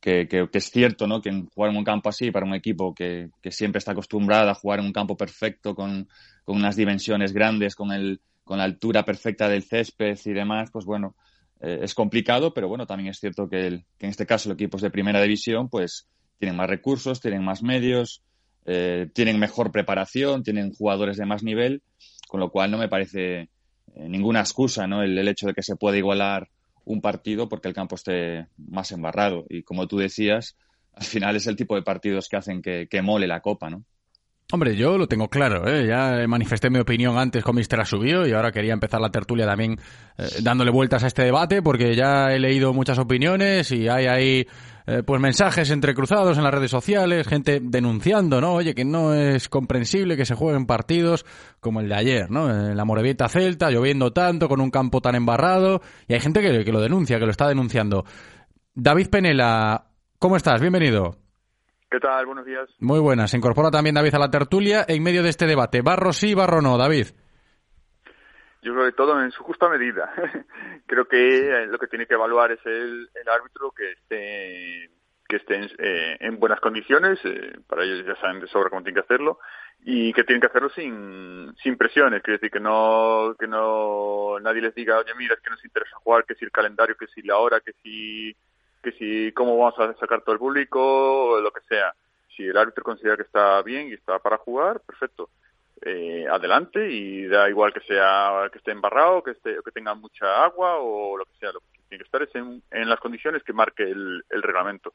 que, 0.00 0.28
que- 0.28 0.48
es 0.52 0.70
cierto, 0.70 1.06
¿no? 1.06 1.20
Que 1.20 1.30
jugar 1.54 1.70
en 1.72 1.76
un 1.78 1.84
campo 1.84 2.08
así, 2.08 2.30
para 2.30 2.46
un 2.46 2.54
equipo 2.54 2.94
que, 2.94 3.30
que 3.42 3.50
siempre 3.50 3.78
está 3.78 3.92
acostumbrado 3.92 4.50
a 4.50 4.54
jugar 4.54 4.80
en 4.80 4.86
un 4.86 4.92
campo 4.92 5.16
perfecto, 5.16 5.74
con, 5.74 6.08
con 6.44 6.56
unas 6.56 6.76
dimensiones 6.76 7.32
grandes, 7.32 7.74
con, 7.74 7.92
el, 7.92 8.20
con 8.44 8.58
la 8.58 8.64
altura 8.64 9.04
perfecta 9.04 9.48
del 9.48 9.62
césped 9.64 10.18
y 10.24 10.32
demás, 10.32 10.70
pues 10.72 10.84
bueno, 10.84 11.16
eh, 11.60 11.80
es 11.82 11.94
complicado, 11.94 12.54
pero 12.54 12.68
bueno, 12.68 12.86
también 12.86 13.10
es 13.10 13.18
cierto 13.18 13.48
que, 13.48 13.66
el- 13.66 13.84
que 13.98 14.06
en 14.06 14.10
este 14.10 14.26
caso 14.26 14.48
los 14.48 14.56
equipos 14.56 14.82
de 14.82 14.90
primera 14.90 15.20
división, 15.22 15.68
pues 15.68 16.08
tienen 16.38 16.56
más 16.56 16.68
recursos, 16.68 17.20
tienen 17.20 17.44
más 17.44 17.62
medios, 17.62 18.22
eh, 18.66 19.08
tienen 19.14 19.38
mejor 19.38 19.72
preparación, 19.72 20.42
tienen 20.42 20.72
jugadores 20.72 21.16
de 21.16 21.26
más 21.26 21.42
nivel, 21.42 21.82
con 22.28 22.40
lo 22.40 22.50
cual 22.50 22.70
no 22.70 22.78
me 22.78 22.88
parece 22.88 23.40
eh, 23.40 23.48
ninguna 24.08 24.40
excusa, 24.40 24.86
¿no? 24.86 25.02
El, 25.02 25.26
hecho 25.28 25.46
de 25.46 25.54
que 25.54 25.62
se 25.62 25.76
pueda 25.76 25.96
igualar 25.96 26.48
un 26.84 27.00
partido 27.00 27.48
porque 27.48 27.68
el 27.68 27.74
campo 27.74 27.96
esté 27.96 28.46
más 28.56 28.92
embarrado. 28.92 29.44
Y 29.48 29.62
como 29.62 29.86
tú 29.88 29.98
decías, 29.98 30.56
al 30.92 31.04
final 31.04 31.36
es 31.36 31.46
el 31.46 31.56
tipo 31.56 31.74
de 31.74 31.82
partidos 31.82 32.28
que 32.28 32.36
hacen 32.36 32.62
que 32.62 33.02
mole 33.02 33.26
la 33.26 33.40
copa, 33.40 33.70
¿no? 33.70 33.84
Hombre, 34.50 34.76
yo 34.76 34.96
lo 34.96 35.06
tengo 35.06 35.28
claro, 35.28 35.68
¿eh? 35.68 35.86
ya 35.86 36.26
manifesté 36.26 36.70
mi 36.70 36.78
opinión 36.78 37.18
antes 37.18 37.44
con 37.44 37.54
Mister 37.54 37.78
Asubio 37.80 38.26
y 38.26 38.32
ahora 38.32 38.50
quería 38.50 38.72
empezar 38.72 38.98
la 38.98 39.10
tertulia 39.10 39.44
también 39.44 39.78
eh, 40.16 40.26
dándole 40.40 40.70
vueltas 40.70 41.04
a 41.04 41.08
este 41.08 41.22
debate 41.22 41.60
porque 41.60 41.94
ya 41.94 42.32
he 42.32 42.38
leído 42.38 42.72
muchas 42.72 42.98
opiniones 42.98 43.70
y 43.72 43.88
hay 43.90 44.06
ahí 44.06 44.46
eh, 44.86 45.02
pues 45.04 45.20
mensajes 45.20 45.68
entrecruzados 45.68 46.38
en 46.38 46.44
las 46.44 46.54
redes 46.54 46.70
sociales, 46.70 47.28
gente 47.28 47.60
denunciando, 47.62 48.40
¿no? 48.40 48.54
Oye, 48.54 48.74
que 48.74 48.86
no 48.86 49.12
es 49.12 49.50
comprensible 49.50 50.16
que 50.16 50.24
se 50.24 50.34
jueguen 50.34 50.64
partidos 50.64 51.26
como 51.60 51.80
el 51.80 51.90
de 51.90 51.96
ayer, 51.96 52.30
¿no? 52.30 52.48
En 52.48 52.74
la 52.74 52.86
Morevieta 52.86 53.28
Celta, 53.28 53.70
lloviendo 53.70 54.14
tanto, 54.14 54.48
con 54.48 54.62
un 54.62 54.70
campo 54.70 55.02
tan 55.02 55.14
embarrado 55.14 55.82
y 56.06 56.14
hay 56.14 56.20
gente 56.20 56.40
que, 56.40 56.64
que 56.64 56.72
lo 56.72 56.80
denuncia, 56.80 57.18
que 57.18 57.26
lo 57.26 57.32
está 57.32 57.48
denunciando. 57.48 58.06
David 58.74 59.08
Penela, 59.10 59.90
¿cómo 60.18 60.38
estás? 60.38 60.58
Bienvenido. 60.58 61.27
¿Qué 61.90 62.00
tal? 62.00 62.26
Buenos 62.26 62.44
días. 62.44 62.68
Muy 62.80 63.00
buenas. 63.00 63.30
Se 63.30 63.38
incorpora 63.38 63.70
también 63.70 63.94
David 63.94 64.14
a 64.14 64.18
la 64.18 64.30
tertulia 64.30 64.84
en 64.86 65.02
medio 65.02 65.22
de 65.22 65.30
este 65.30 65.46
debate. 65.46 65.80
¿Barro 65.80 66.12
sí, 66.12 66.34
barro 66.34 66.60
no, 66.60 66.76
David? 66.76 67.06
Yo 68.60 68.74
creo 68.74 68.86
que 68.86 68.92
todo 68.92 69.22
en 69.22 69.30
su 69.30 69.42
justa 69.42 69.68
medida. 69.70 70.12
creo 70.86 71.06
que 71.06 71.16
eh, 71.16 71.66
lo 71.66 71.78
que 71.78 71.86
tiene 71.86 72.06
que 72.06 72.14
evaluar 72.14 72.52
es 72.52 72.60
el, 72.66 73.08
el 73.14 73.28
árbitro 73.28 73.70
que 73.70 73.92
esté 73.92 74.90
que 75.28 75.36
esté 75.36 75.56
en, 75.56 75.70
eh, 75.78 76.16
en 76.20 76.38
buenas 76.38 76.58
condiciones, 76.58 77.18
eh, 77.24 77.52
para 77.66 77.84
ellos 77.84 78.04
ya 78.06 78.16
saben 78.16 78.40
de 78.40 78.46
sobra 78.48 78.70
cómo 78.70 78.82
tienen 78.82 78.94
que 79.02 79.04
hacerlo, 79.04 79.38
y 79.84 80.12
que 80.14 80.24
tienen 80.24 80.40
que 80.40 80.46
hacerlo 80.46 80.70
sin, 80.70 81.54
sin 81.62 81.76
presiones, 81.76 82.22
quiere 82.22 82.38
decir 82.38 82.50
que 82.50 82.60
no, 82.60 83.34
que 83.38 83.46
no 83.46 84.40
nadie 84.40 84.62
les 84.62 84.74
diga, 84.74 84.98
oye 84.98 85.12
mira, 85.18 85.34
es 85.34 85.40
que 85.40 85.50
nos 85.50 85.62
interesa 85.62 85.96
jugar, 85.96 86.24
que 86.24 86.34
si 86.34 86.46
el 86.46 86.50
calendario, 86.50 86.96
que 86.96 87.06
si 87.08 87.20
la 87.22 87.36
hora, 87.36 87.60
que 87.60 87.72
si, 87.82 88.34
que 88.82 88.92
si 88.92 89.32
cómo 89.32 89.56
vamos 89.56 89.78
a 89.78 89.94
sacar 89.98 90.22
todo 90.22 90.32
el 90.34 90.38
público, 90.38 91.38
lo 91.40 91.50
que 91.50 91.60
sea. 91.68 91.92
Si 92.36 92.44
el 92.44 92.56
árbitro 92.56 92.84
considera 92.84 93.16
que 93.16 93.22
está 93.22 93.60
bien 93.62 93.88
y 93.88 93.94
está 93.94 94.18
para 94.18 94.38
jugar, 94.38 94.80
perfecto. 94.80 95.30
Eh, 95.80 96.26
adelante 96.28 96.90
y 96.90 97.26
da 97.26 97.48
igual 97.48 97.72
que 97.72 97.80
sea 97.80 98.48
que 98.50 98.58
esté 98.58 98.72
embarrado, 98.72 99.22
que 99.22 99.30
esté, 99.32 99.56
que 99.64 99.70
tenga 99.70 99.94
mucha 99.94 100.44
agua 100.44 100.78
o 100.78 101.16
lo 101.16 101.24
que 101.24 101.38
sea, 101.38 101.52
lo 101.52 101.60
que 101.60 101.66
tiene 101.88 102.02
que 102.02 102.06
estar 102.06 102.22
es 102.22 102.34
en, 102.34 102.62
en 102.72 102.88
las 102.88 102.98
condiciones 102.98 103.44
que 103.44 103.52
marque 103.52 103.84
el, 103.84 104.24
el 104.28 104.42
reglamento. 104.42 104.92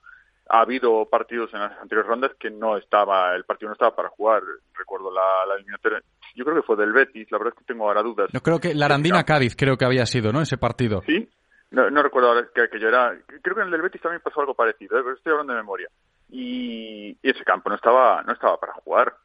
Ha 0.49 0.59
habido 0.59 1.05
partidos 1.05 1.53
en 1.53 1.61
las 1.61 1.71
anteriores 1.79 2.09
rondas 2.09 2.31
que 2.37 2.49
no 2.49 2.75
estaba, 2.75 3.33
el 3.33 3.45
partido 3.45 3.69
no 3.69 3.73
estaba 3.73 3.95
para 3.95 4.09
jugar. 4.09 4.43
Recuerdo 4.73 5.09
la, 5.09 5.45
la 5.47 5.55
eliminatoria, 5.55 6.01
yo 6.35 6.43
creo 6.43 6.57
que 6.57 6.63
fue 6.63 6.75
del 6.75 6.91
Betis, 6.91 7.31
la 7.31 7.37
verdad 7.37 7.53
es 7.55 7.59
que 7.59 7.73
tengo 7.73 7.87
ahora 7.87 8.01
dudas. 8.03 8.29
Yo 8.33 8.41
creo 8.41 8.59
que 8.59 8.75
la 8.75 8.85
Arandina 8.85 9.23
Cádiz 9.23 9.55
creo 9.55 9.77
que 9.77 9.85
había 9.85 10.05
sido, 10.05 10.33
¿no? 10.33 10.41
Ese 10.41 10.57
partido. 10.57 11.01
Sí, 11.05 11.29
no, 11.73 11.89
no 11.89 12.03
recuerdo 12.03 12.29
ahora 12.29 12.47
que, 12.53 12.69
que 12.69 12.79
yo 12.79 12.87
era. 12.87 13.17
Creo 13.41 13.55
que 13.55 13.61
en 13.61 13.65
el 13.65 13.71
del 13.71 13.81
Betis 13.81 13.99
también 13.99 14.21
pasó 14.21 14.39
algo 14.39 14.53
parecido, 14.53 14.97
¿eh? 14.97 15.01
pero 15.03 15.15
estoy 15.15 15.31
hablando 15.31 15.53
de 15.53 15.59
memoria. 15.59 15.89
Y, 16.29 17.17
ese 17.23 17.43
campo 17.43 17.67
no 17.67 17.75
estaba, 17.75 18.21
no 18.21 18.31
estaba 18.31 18.59
para 18.59 18.73
jugar. 18.73 19.15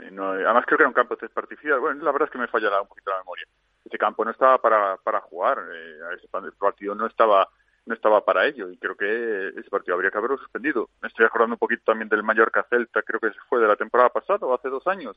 Eh, 0.00 0.10
No, 0.12 0.30
además 0.30 0.64
creo 0.64 0.78
que 0.78 0.82
era 0.84 0.88
un 0.88 0.94
campo 0.94 1.16
de 1.16 1.20
césped 1.20 1.42
artificial. 1.42 1.80
Bueno, 1.80 2.04
la 2.04 2.12
verdad 2.12 2.28
es 2.28 2.32
que 2.32 2.38
me 2.38 2.46
fallará 2.46 2.80
un 2.80 2.86
poquito 2.86 3.10
la 3.10 3.18
memoria. 3.18 3.46
Ese 3.84 3.98
campo 3.98 4.24
no 4.24 4.30
estaba 4.30 4.58
para, 4.58 4.96
para 4.98 5.20
jugar. 5.22 5.58
Eh, 5.72 5.98
ese 6.16 6.28
partido 6.56 6.94
no 6.94 7.06
estaba 7.06 7.48
no 7.88 7.94
estaba 7.94 8.22
para 8.22 8.46
ello 8.46 8.70
y 8.70 8.76
creo 8.76 8.94
que 8.94 9.48
ese 9.48 9.70
partido 9.70 9.94
habría 9.94 10.10
que 10.10 10.18
haberlo 10.18 10.36
suspendido. 10.36 10.90
Me 11.00 11.08
estoy 11.08 11.24
acordando 11.24 11.54
un 11.54 11.58
poquito 11.58 11.82
también 11.86 12.08
del 12.10 12.22
Mallorca 12.22 12.66
Celta, 12.68 13.02
creo 13.02 13.18
que 13.18 13.30
fue 13.48 13.60
de 13.60 13.66
la 13.66 13.76
temporada 13.76 14.10
pasada 14.10 14.46
o 14.46 14.54
hace 14.54 14.68
dos 14.68 14.86
años, 14.86 15.16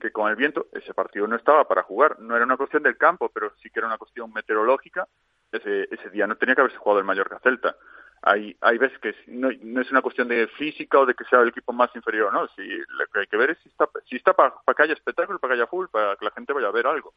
que 0.00 0.10
con 0.10 0.30
el 0.30 0.34
viento 0.34 0.66
ese 0.72 0.94
partido 0.94 1.26
no 1.26 1.36
estaba 1.36 1.68
para 1.68 1.82
jugar. 1.82 2.18
No 2.18 2.34
era 2.34 2.46
una 2.46 2.56
cuestión 2.56 2.82
del 2.82 2.96
campo, 2.96 3.30
pero 3.32 3.52
sí 3.62 3.68
que 3.68 3.80
era 3.80 3.86
una 3.86 3.98
cuestión 3.98 4.32
meteorológica. 4.32 5.06
Ese, 5.52 5.88
ese 5.90 6.10
día 6.10 6.26
no 6.26 6.36
tenía 6.36 6.54
que 6.54 6.60
haberse 6.62 6.78
jugado 6.78 6.98
el 7.00 7.06
Mallorca 7.06 7.38
Celta. 7.40 7.76
hay, 8.22 8.56
hay 8.60 8.78
veces 8.78 8.98
que 8.98 9.14
no, 9.28 9.48
no 9.62 9.80
es 9.80 9.90
una 9.90 10.02
cuestión 10.02 10.26
de 10.28 10.46
física 10.48 10.98
o 10.98 11.06
de 11.06 11.14
que 11.14 11.24
sea 11.24 11.40
el 11.40 11.48
equipo 11.48 11.72
más 11.72 11.94
inferior, 11.94 12.32
¿no? 12.32 12.48
Si, 12.56 12.62
lo 12.66 13.06
que 13.12 13.20
hay 13.20 13.26
que 13.28 13.36
ver 13.36 13.50
es 13.50 13.58
si 13.58 13.68
está, 13.68 13.88
si 14.08 14.16
está 14.16 14.32
para, 14.34 14.54
para 14.64 14.74
que 14.74 14.82
haya 14.82 14.94
espectáculo, 14.94 15.38
para 15.38 15.54
que 15.54 15.60
haya 15.60 15.68
full, 15.68 15.86
para 15.88 16.16
que 16.16 16.24
la 16.24 16.30
gente 16.32 16.52
vaya 16.52 16.68
a 16.68 16.72
ver 16.72 16.86
algo. 16.86 17.14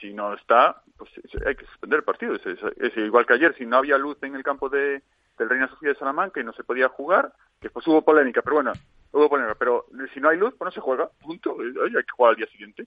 Si 0.00 0.14
no 0.14 0.32
está, 0.34 0.80
pues 0.96 1.10
es- 1.18 1.46
hay 1.46 1.56
que 1.56 1.66
suspender 1.66 1.98
el 1.98 2.04
partido. 2.04 2.34
Es, 2.36 2.96
igual 2.96 3.26
que 3.26 3.34
ayer, 3.34 3.54
si 3.56 3.66
no 3.66 3.76
había 3.78 3.98
luz 3.98 4.16
en 4.22 4.34
el 4.36 4.42
campo 4.44 4.68
de, 4.68 5.02
del 5.38 5.48
Reina 5.48 5.68
Sofía 5.68 5.90
de 5.90 5.96
Salamanca 5.98 6.40
y 6.40 6.44
no 6.44 6.52
se 6.52 6.64
podía 6.64 6.88
jugar, 6.88 7.32
que 7.60 7.66
después 7.68 7.86
hubo 7.88 8.02
polémica, 8.02 8.40
pero 8.40 8.54
bueno, 8.56 8.72
hubo 9.12 9.28
polémica. 9.28 9.56
Pero 9.56 9.86
si 10.14 10.20
no 10.20 10.28
hay 10.30 10.38
luz, 10.38 10.54
pues 10.56 10.66
no 10.66 10.70
se 10.72 10.80
juega, 10.80 11.10
punto. 11.20 11.56
Hay 11.60 11.92
que 11.92 12.12
jugar 12.16 12.30
al 12.30 12.36
día 12.36 12.46
siguiente. 12.46 12.86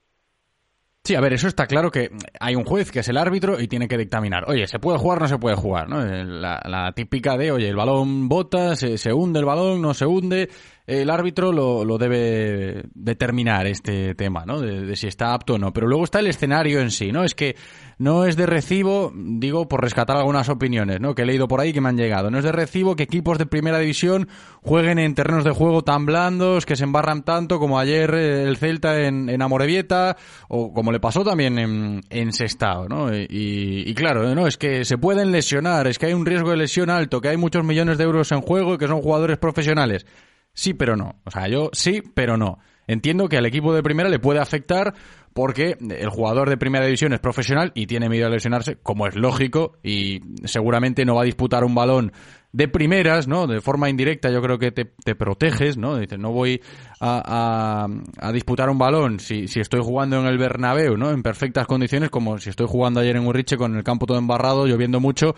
Sí, 1.03 1.15
a 1.15 1.19
ver, 1.19 1.33
eso 1.33 1.47
está 1.47 1.65
claro 1.65 1.89
que 1.89 2.11
hay 2.39 2.53
un 2.55 2.63
juez 2.63 2.91
que 2.91 2.99
es 2.99 3.07
el 3.07 3.17
árbitro 3.17 3.59
y 3.59 3.67
tiene 3.67 3.87
que 3.87 3.97
dictaminar, 3.97 4.47
oye, 4.47 4.67
¿se 4.67 4.77
puede 4.77 4.99
jugar 4.99 5.17
o 5.17 5.21
no 5.21 5.27
se 5.27 5.39
puede 5.39 5.55
jugar? 5.55 5.89
¿no? 5.89 6.03
Eh, 6.05 6.23
La, 6.23 6.91
típica 6.95 7.37
de, 7.37 7.51
oye, 7.51 7.67
el 7.67 7.75
balón 7.75 8.29
bota, 8.29 8.75
se, 8.75 8.99
se 8.99 9.11
hunde 9.11 9.39
el 9.39 9.45
balón, 9.45 9.81
no 9.81 9.95
se 9.95 10.05
hunde. 10.05 10.49
El 10.85 11.09
árbitro 11.09 11.51
lo, 11.51 11.85
lo 11.85 11.97
debe 11.97 12.83
determinar 12.93 13.65
este 13.65 14.13
tema, 14.13 14.45
¿no? 14.45 14.59
De, 14.59 14.81
de 14.81 14.95
si 14.95 15.07
está 15.07 15.33
apto 15.33 15.55
o 15.55 15.57
no. 15.57 15.73
Pero 15.73 15.87
luego 15.87 16.03
está 16.03 16.19
el 16.19 16.27
escenario 16.27 16.81
en 16.81 16.91
sí, 16.91 17.11
¿no? 17.11 17.23
Es 17.23 17.33
que 17.33 17.55
no 18.01 18.25
es 18.25 18.35
de 18.35 18.47
recibo, 18.47 19.13
digo, 19.15 19.67
por 19.67 19.83
rescatar 19.83 20.17
algunas 20.17 20.49
opiniones, 20.49 20.99
¿no? 20.99 21.13
Que 21.13 21.21
he 21.21 21.25
leído 21.25 21.47
por 21.47 21.61
ahí 21.61 21.71
que 21.71 21.81
me 21.81 21.89
han 21.89 21.97
llegado. 21.97 22.31
No 22.31 22.39
es 22.39 22.43
de 22.43 22.51
recibo 22.51 22.95
que 22.95 23.03
equipos 23.03 23.37
de 23.37 23.45
primera 23.45 23.77
división 23.77 24.27
jueguen 24.63 24.97
en 24.97 25.13
terrenos 25.13 25.43
de 25.43 25.51
juego 25.51 25.83
tan 25.83 26.07
blandos, 26.07 26.65
que 26.65 26.75
se 26.75 26.83
embarran 26.83 27.21
tanto 27.21 27.59
como 27.59 27.77
ayer 27.77 28.11
el 28.15 28.57
Celta 28.57 28.99
en, 29.01 29.29
en 29.29 29.43
Amorebieta, 29.43 30.17
o 30.47 30.73
como 30.73 30.91
le 30.91 30.99
pasó 30.99 31.23
también 31.23 31.59
en, 31.59 32.01
en 32.09 32.33
Sestao, 32.33 32.89
¿no? 32.89 33.15
Y, 33.15 33.83
y 33.85 33.93
claro, 33.93 34.33
¿no? 34.33 34.47
Es 34.47 34.57
que 34.57 34.83
se 34.83 34.97
pueden 34.97 35.31
lesionar, 35.31 35.85
es 35.85 35.99
que 35.99 36.07
hay 36.07 36.13
un 36.13 36.25
riesgo 36.25 36.49
de 36.49 36.57
lesión 36.57 36.89
alto, 36.89 37.21
que 37.21 37.29
hay 37.29 37.37
muchos 37.37 37.63
millones 37.63 37.99
de 37.99 38.03
euros 38.05 38.31
en 38.31 38.41
juego 38.41 38.73
y 38.73 38.77
que 38.79 38.87
son 38.87 39.03
jugadores 39.03 39.37
profesionales. 39.37 40.07
Sí, 40.53 40.73
pero 40.73 40.95
no. 40.95 41.19
O 41.23 41.29
sea, 41.29 41.47
yo 41.47 41.69
sí, 41.71 42.01
pero 42.15 42.35
no. 42.35 42.57
Entiendo 42.87 43.29
que 43.29 43.37
al 43.37 43.45
equipo 43.45 43.73
de 43.73 43.83
primera 43.83 44.09
le 44.09 44.19
puede 44.19 44.39
afectar 44.39 44.93
porque 45.33 45.77
el 45.79 46.09
jugador 46.09 46.49
de 46.49 46.57
primera 46.57 46.85
división 46.85 47.13
es 47.13 47.19
profesional 47.19 47.71
y 47.75 47.87
tiene 47.87 48.09
miedo 48.09 48.27
a 48.27 48.29
lesionarse, 48.29 48.77
como 48.81 49.07
es 49.07 49.15
lógico, 49.15 49.77
y 49.83 50.19
seguramente 50.45 51.05
no 51.05 51.15
va 51.15 51.21
a 51.21 51.25
disputar 51.25 51.63
un 51.63 51.73
balón 51.75 52.11
de 52.53 52.67
primeras, 52.67 53.29
¿no? 53.29 53.47
De 53.47 53.61
forma 53.61 53.89
indirecta 53.89 54.29
yo 54.29 54.41
creo 54.41 54.59
que 54.59 54.71
te, 54.71 54.83
te 54.83 55.15
proteges, 55.15 55.77
¿no? 55.77 55.97
Dices, 55.97 56.19
no 56.19 56.31
voy 56.33 56.61
a, 56.99 57.87
a- 58.19 58.31
disputar 58.33 58.69
un 58.69 58.77
balón 58.77 59.19
si, 59.21 59.47
si 59.47 59.61
estoy 59.61 59.79
jugando 59.81 60.19
en 60.19 60.25
el 60.25 60.37
Bernabéu, 60.37 60.97
¿no? 60.97 61.11
En 61.11 61.23
perfectas 61.23 61.65
condiciones, 61.65 62.09
como 62.09 62.37
si 62.39 62.49
estoy 62.49 62.67
jugando 62.67 62.99
ayer 62.99 63.15
en 63.15 63.25
Urriche 63.25 63.55
con 63.55 63.75
el 63.77 63.83
campo 63.83 64.05
todo 64.05 64.17
embarrado, 64.17 64.65
lloviendo 64.67 64.99
mucho 64.99 65.33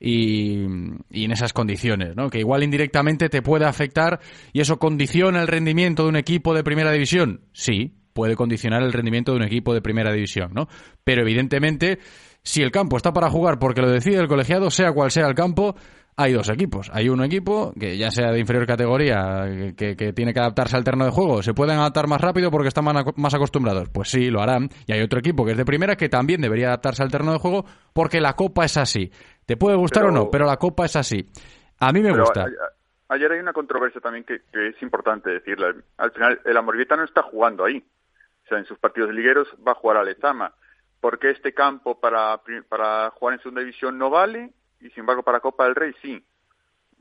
y 0.00 0.62
en 0.64 1.32
esas 1.32 1.52
condiciones, 1.52 2.14
¿no? 2.14 2.30
Que 2.30 2.38
igual 2.38 2.62
indirectamente 2.62 3.28
te 3.28 3.42
puede 3.42 3.64
afectar 3.64 4.20
y 4.52 4.60
eso 4.60 4.78
condiciona 4.78 5.40
el 5.40 5.48
rendimiento 5.48 6.04
de 6.04 6.10
un 6.10 6.16
equipo 6.16 6.54
de 6.54 6.62
primera 6.64 6.92
división. 6.92 7.40
Sí, 7.52 7.97
puede 8.12 8.36
condicionar 8.36 8.82
el 8.82 8.92
rendimiento 8.92 9.32
de 9.32 9.38
un 9.38 9.44
equipo 9.44 9.74
de 9.74 9.80
primera 9.82 10.12
división, 10.12 10.50
¿no? 10.54 10.68
Pero 11.04 11.22
evidentemente, 11.22 11.98
si 12.42 12.62
el 12.62 12.70
campo 12.70 12.96
está 12.96 13.12
para 13.12 13.30
jugar 13.30 13.58
porque 13.58 13.80
lo 13.82 13.90
decide 13.90 14.18
el 14.18 14.28
colegiado, 14.28 14.70
sea 14.70 14.92
cual 14.92 15.10
sea 15.10 15.26
el 15.26 15.34
campo, 15.34 15.74
hay 16.20 16.32
dos 16.32 16.48
equipos. 16.48 16.90
Hay 16.92 17.08
un 17.08 17.22
equipo 17.22 17.72
que 17.78 17.96
ya 17.96 18.10
sea 18.10 18.32
de 18.32 18.40
inferior 18.40 18.66
categoría, 18.66 19.44
que, 19.76 19.94
que 19.94 20.12
tiene 20.12 20.32
que 20.34 20.40
adaptarse 20.40 20.76
al 20.76 20.82
terreno 20.82 21.04
de 21.04 21.12
juego. 21.12 21.42
¿Se 21.42 21.54
pueden 21.54 21.78
adaptar 21.78 22.08
más 22.08 22.20
rápido 22.20 22.50
porque 22.50 22.68
están 22.68 22.84
más 22.84 22.96
aco- 22.96 23.14
más 23.16 23.34
acostumbrados? 23.34 23.88
Pues 23.90 24.08
sí, 24.10 24.28
lo 24.28 24.40
harán. 24.42 24.68
Y 24.86 24.92
hay 24.92 25.00
otro 25.00 25.20
equipo 25.20 25.44
que 25.44 25.52
es 25.52 25.56
de 25.56 25.64
primera 25.64 25.94
que 25.94 26.08
también 26.08 26.40
debería 26.40 26.68
adaptarse 26.68 27.04
al 27.04 27.10
terreno 27.12 27.32
de 27.32 27.38
juego 27.38 27.64
porque 27.92 28.20
la 28.20 28.32
copa 28.32 28.64
es 28.64 28.76
así. 28.76 29.12
Te 29.46 29.56
puede 29.56 29.76
gustar 29.76 30.02
Pero- 30.04 30.12
o 30.12 30.16
no, 30.24 30.30
pero 30.30 30.44
la 30.44 30.56
copa 30.56 30.86
es 30.86 30.96
así. 30.96 31.24
A 31.78 31.92
mí 31.92 32.00
me 32.02 32.10
gusta. 32.10 32.40
a- 32.42 32.44
a- 32.46 33.14
ayer 33.14 33.30
hay 33.30 33.38
una 33.38 33.52
controversia 33.52 34.00
también 34.00 34.24
que, 34.24 34.40
que 34.52 34.70
es 34.70 34.82
importante 34.82 35.30
decirla. 35.30 35.72
Al 35.98 36.10
final, 36.10 36.40
el 36.44 36.56
Amorvieta 36.56 36.96
no 36.96 37.04
está 37.04 37.22
jugando 37.22 37.64
ahí. 37.64 37.80
Sea, 38.48 38.58
en 38.58 38.66
sus 38.66 38.78
partidos 38.78 39.12
ligueros 39.12 39.48
va 39.66 39.72
a 39.72 39.76
jugar 39.76 39.96
a 39.98 40.04
Lezama. 40.04 40.54
Porque 41.00 41.30
este 41.30 41.54
campo 41.54 42.00
para, 42.00 42.40
para 42.68 43.10
jugar 43.10 43.34
en 43.34 43.40
segunda 43.40 43.60
división 43.60 43.98
no 43.98 44.10
vale 44.10 44.52
y, 44.80 44.90
sin 44.90 45.00
embargo, 45.00 45.22
para 45.22 45.40
Copa 45.40 45.64
del 45.64 45.74
Rey 45.74 45.94
sí. 46.02 46.24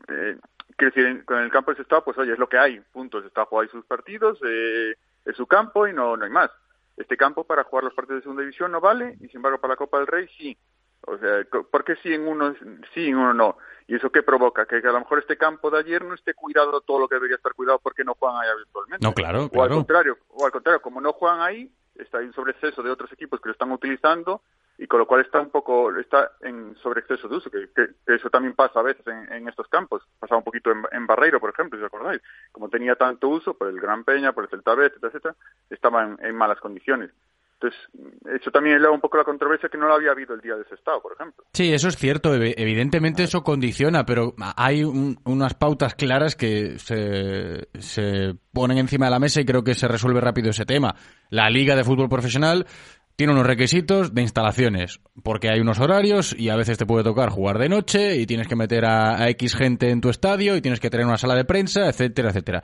Eh, 0.07 0.37
quiero 0.75 0.93
decir, 0.93 1.25
con 1.25 1.39
el 1.39 1.49
campo 1.49 1.73
de 1.73 1.81
Estado, 1.81 2.03
pues 2.03 2.17
oye, 2.17 2.33
es 2.33 2.39
lo 2.39 2.49
que 2.49 2.57
hay. 2.57 2.79
Punto. 2.91 3.21
Se 3.21 3.27
está 3.27 3.45
jugando 3.45 3.71
sus 3.71 3.85
partidos, 3.85 4.39
eh, 4.45 4.95
es 5.25 5.35
su 5.35 5.47
campo 5.47 5.87
y 5.87 5.93
no, 5.93 6.15
no 6.15 6.25
hay 6.25 6.31
más. 6.31 6.51
Este 6.95 7.17
campo 7.17 7.43
para 7.43 7.63
jugar 7.63 7.83
los 7.83 7.93
partidos 7.93 8.19
de 8.19 8.23
segunda 8.23 8.41
división 8.41 8.71
no 8.71 8.81
vale 8.81 9.15
y, 9.19 9.27
sin 9.27 9.37
embargo, 9.37 9.59
para 9.59 9.73
la 9.73 9.77
Copa 9.77 9.97
del 9.97 10.07
Rey 10.07 10.27
sí. 10.37 10.57
O 11.05 11.17
sea, 11.17 11.45
¿por 11.71 11.83
qué 11.83 11.95
sí 11.97 12.13
en 12.13 12.27
uno 12.27 12.53
sí 12.93 13.01
y 13.01 13.09
en 13.09 13.17
uno 13.17 13.33
no? 13.33 13.57
¿Y 13.87 13.95
eso 13.95 14.09
qué 14.11 14.23
provoca? 14.23 14.65
Que, 14.65 14.77
a 14.77 14.91
lo 14.91 14.99
mejor 14.99 15.19
este 15.19 15.37
campo 15.37 15.69
de 15.71 15.79
ayer 15.79 16.03
no 16.03 16.13
esté 16.15 16.33
cuidado 16.33 16.81
todo 16.81 16.99
lo 16.99 17.07
que 17.07 17.15
debería 17.15 17.37
estar 17.37 17.53
cuidado 17.53 17.79
porque 17.79 18.03
no 18.03 18.15
juegan 18.15 18.41
ahí 18.41 18.49
habitualmente. 18.49 19.05
No, 19.05 19.13
claro, 19.13 19.39
O 19.39 19.43
al 19.43 19.49
claro. 19.51 19.75
contrario, 19.75 20.17
o 20.29 20.45
al 20.45 20.51
contrario, 20.51 20.81
como 20.81 20.99
no 20.99 21.13
juegan 21.13 21.39
ahí, 21.41 21.71
está 21.95 22.17
un 22.17 22.33
sobreexceso 22.33 22.83
de 22.83 22.91
otros 22.91 23.11
equipos 23.13 23.39
que 23.39 23.47
lo 23.49 23.53
están 23.53 23.71
utilizando 23.71 24.41
y 24.79 24.85
con 24.85 24.99
lo 24.99 25.07
cual 25.07 25.21
está 25.21 25.39
un 25.39 25.49
poco 25.49 25.95
está 25.97 26.33
en 26.41 26.75
sobreexceso 26.83 27.27
de 27.27 27.37
uso, 27.37 27.49
que, 27.49 27.69
que- 27.73 27.87
que 28.05 28.13
eso 28.15 28.29
también 28.29 28.53
pasa 28.53 28.79
a 28.79 28.83
veces 28.83 29.07
en, 29.07 29.31
en 29.31 29.47
estos 29.47 29.67
campos. 29.69 30.03
Pasaba 30.19 30.37
un 30.39 30.43
poquito 30.43 30.69
en, 30.69 30.83
en 30.91 31.07
Barreiro, 31.07 31.39
por 31.39 31.49
ejemplo, 31.51 31.79
si 31.79 31.83
os 31.83 31.87
acordáis. 31.87 32.21
Como 32.51 32.69
tenía 32.69 32.95
tanto 32.95 33.29
uso 33.29 33.53
por 33.57 33.69
el 33.69 33.79
Gran 33.79 34.03
Peña, 34.03 34.33
por 34.33 34.43
el 34.43 34.49
Celta 34.49 34.75
B, 34.75 34.85
etcétera, 34.87 35.07
etcétera, 35.09 35.35
estaba 35.69 36.03
en, 36.03 36.17
en 36.21 36.35
malas 36.35 36.59
condiciones. 36.59 37.09
Entonces, 37.59 37.79
eso 38.39 38.51
también 38.51 38.75
eleva 38.77 38.93
un 38.93 39.01
poco 39.01 39.17
la 39.17 39.23
controversia 39.23 39.67
que 39.67 39.79
no 39.79 39.87
la 39.87 39.95
había 39.95 40.11
habido 40.11 40.35
el 40.35 40.41
día 40.41 40.53
de 40.55 40.61
ese 40.61 40.75
estado, 40.75 41.01
por 41.01 41.13
ejemplo. 41.13 41.43
Sí, 41.53 41.73
eso 41.73 41.87
es 41.87 41.95
cierto. 41.97 42.35
Ev- 42.35 42.53
Evidentemente 42.55 43.23
eso 43.23 43.43
condiciona, 43.43 44.05
pero 44.05 44.35
hay 44.55 44.83
un- 44.83 45.17
unas 45.25 45.55
pautas 45.55 45.95
claras 45.95 46.35
que 46.35 46.77
se, 46.77 47.67
se 47.79 48.35
ponen 48.53 48.77
encima 48.77 49.05
de 49.07 49.11
la 49.11 49.19
mesa 49.19 49.41
y 49.41 49.45
creo 49.45 49.63
que 49.63 49.73
se 49.73 49.87
resuelve 49.87 50.21
rápido 50.21 50.51
ese 50.51 50.65
tema. 50.65 50.95
La 51.31 51.49
Liga 51.49 51.75
de 51.75 51.83
Fútbol 51.83 52.09
Profesional 52.09 52.67
tiene 53.15 53.33
unos 53.33 53.47
requisitos 53.47 54.13
de 54.13 54.21
instalaciones, 54.21 54.99
porque 55.23 55.49
hay 55.49 55.59
unos 55.59 55.79
horarios 55.79 56.35
y 56.37 56.49
a 56.49 56.55
veces 56.55 56.77
te 56.77 56.85
puede 56.85 57.03
tocar 57.03 57.29
jugar 57.29 57.57
de 57.57 57.67
noche 57.69 58.15
y 58.17 58.27
tienes 58.27 58.47
que 58.47 58.55
meter 58.55 58.85
a, 58.85 59.19
a 59.19 59.29
X 59.29 59.55
gente 59.55 59.89
en 59.89 60.01
tu 60.01 60.09
estadio 60.09 60.55
y 60.55 60.61
tienes 60.61 60.79
que 60.79 60.91
tener 60.91 61.07
una 61.07 61.17
sala 61.17 61.33
de 61.33 61.43
prensa, 61.43 61.87
etcétera, 61.87 62.29
etcétera. 62.29 62.61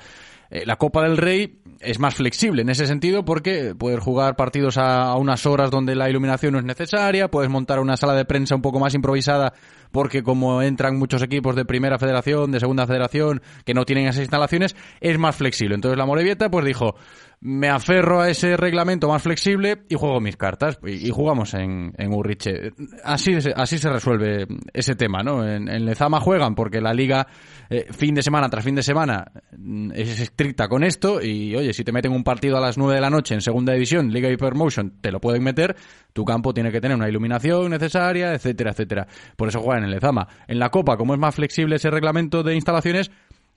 Eh, 0.53 0.67
la 0.67 0.75
Copa 0.75 1.01
del 1.01 1.17
Rey 1.17 1.63
es 1.79 1.99
más 1.99 2.13
flexible 2.13 2.61
en 2.61 2.69
ese 2.69 2.85
sentido 2.85 3.25
porque 3.25 3.73
puedes 3.75 3.99
jugar 3.99 4.35
partidos 4.35 4.77
a, 4.77 5.15
unas 5.15 5.47
horas 5.47 5.71
donde 5.71 5.95
la 5.95 6.11
iluminación 6.11 6.53
no 6.53 6.59
es 6.59 6.65
necesaria, 6.65 7.27
puedes 7.27 7.49
montar 7.49 7.79
una 7.79 7.97
sala 7.97 8.13
de 8.13 8.23
prensa 8.23 8.55
un 8.55 8.61
poco 8.61 8.79
más 8.79 8.93
improvisada 8.93 9.53
porque 9.91 10.21
como 10.21 10.61
entran 10.61 10.97
muchos 10.97 11.23
equipos 11.23 11.55
de 11.55 11.65
primera 11.65 11.97
federación, 11.97 12.51
de 12.51 12.59
segunda 12.59 12.85
federación, 12.85 13.41
que 13.65 13.73
no 13.73 13.83
tienen 13.83 14.05
esas 14.05 14.21
instalaciones, 14.21 14.75
es 15.01 15.17
más 15.17 15.35
flexible. 15.35 15.73
Entonces 15.73 15.97
la 15.97 16.05
Morevieta 16.05 16.49
pues 16.49 16.65
dijo, 16.65 16.95
me 17.41 17.69
aferro 17.69 18.21
a 18.21 18.29
ese 18.29 18.55
reglamento 18.55 19.07
más 19.07 19.21
flexible 19.21 19.83
y 19.89 19.95
juego 19.95 20.21
mis 20.21 20.37
cartas 20.37 20.79
y, 20.85 21.09
jugamos 21.09 21.53
en, 21.53 21.93
en 21.97 22.13
Urriche. 22.13 22.71
Así, 23.03 23.37
así 23.55 23.77
se 23.77 23.89
resuelve 23.89 24.47
ese 24.73 24.95
tema, 24.95 25.21
¿no? 25.23 25.47
En, 25.47 25.67
en 25.67 25.85
Lezama 25.85 26.19
juegan 26.19 26.55
porque 26.55 26.79
la 26.79 26.93
liga 26.93 27.27
eh, 27.69 27.87
fin 27.91 28.15
de 28.15 28.21
semana 28.21 28.49
tras 28.49 28.63
fin 28.63 28.75
de 28.75 28.83
semana 28.83 29.25
mm, 29.57 29.91
es 29.93 30.31
con 30.69 30.83
esto 30.83 31.21
y 31.21 31.55
oye, 31.55 31.73
si 31.73 31.83
te 31.83 31.91
meten 31.91 32.11
un 32.11 32.23
partido 32.23 32.57
a 32.57 32.61
las 32.61 32.77
9 32.77 32.95
de 32.95 33.01
la 33.01 33.09
noche 33.09 33.33
en 33.33 33.41
segunda 33.41 33.73
división, 33.73 34.11
Liga 34.11 34.29
Hypermotion, 34.29 35.01
te 35.01 35.11
lo 35.11 35.19
pueden 35.19 35.43
meter, 35.43 35.75
tu 36.13 36.25
campo 36.25 36.53
tiene 36.53 36.71
que 36.71 36.81
tener 36.81 36.97
una 36.97 37.09
iluminación 37.09 37.71
necesaria, 37.71 38.33
etcétera, 38.33 38.71
etcétera. 38.71 39.07
Por 39.35 39.47
eso 39.47 39.61
juegan 39.61 39.83
en 39.83 39.91
Lezama. 39.91 40.27
En 40.47 40.59
la 40.59 40.69
Copa, 40.69 40.97
como 40.97 41.13
es 41.13 41.19
más 41.19 41.35
flexible 41.35 41.77
ese 41.77 41.89
reglamento 41.89 42.43
de 42.43 42.55
instalaciones, 42.55 43.11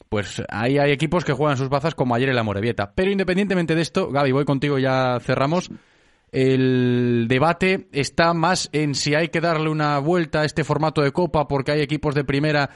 pues 0.09 0.43
ahí 0.49 0.79
hay 0.79 0.93
equipos 0.93 1.25
que 1.25 1.33
juegan 1.33 1.57
sus 1.57 1.69
bazas 1.69 1.95
como 1.95 2.15
ayer 2.15 2.29
en 2.29 2.37
la 2.37 2.43
Morevieta. 2.43 2.93
Pero 2.95 3.11
independientemente 3.11 3.75
de 3.75 3.83
esto, 3.83 4.11
Gaby, 4.11 4.33
voy 4.33 4.45
contigo, 4.45 4.79
ya 4.79 5.19
cerramos. 5.21 5.71
El 6.33 7.27
debate 7.29 7.89
está 7.93 8.35
más 8.35 8.69
en 8.73 8.95
si 8.95 9.15
hay 9.15 9.29
que 9.29 9.41
darle 9.41 9.71
una 9.71 9.99
vuelta 9.99 10.41
a 10.41 10.45
este 10.45 10.65
formato 10.65 11.03
de 11.03 11.13
copa 11.13 11.49
porque 11.49 11.73
hay 11.73 11.81
equipos 11.81 12.15
de 12.15 12.25
primera 12.25 12.71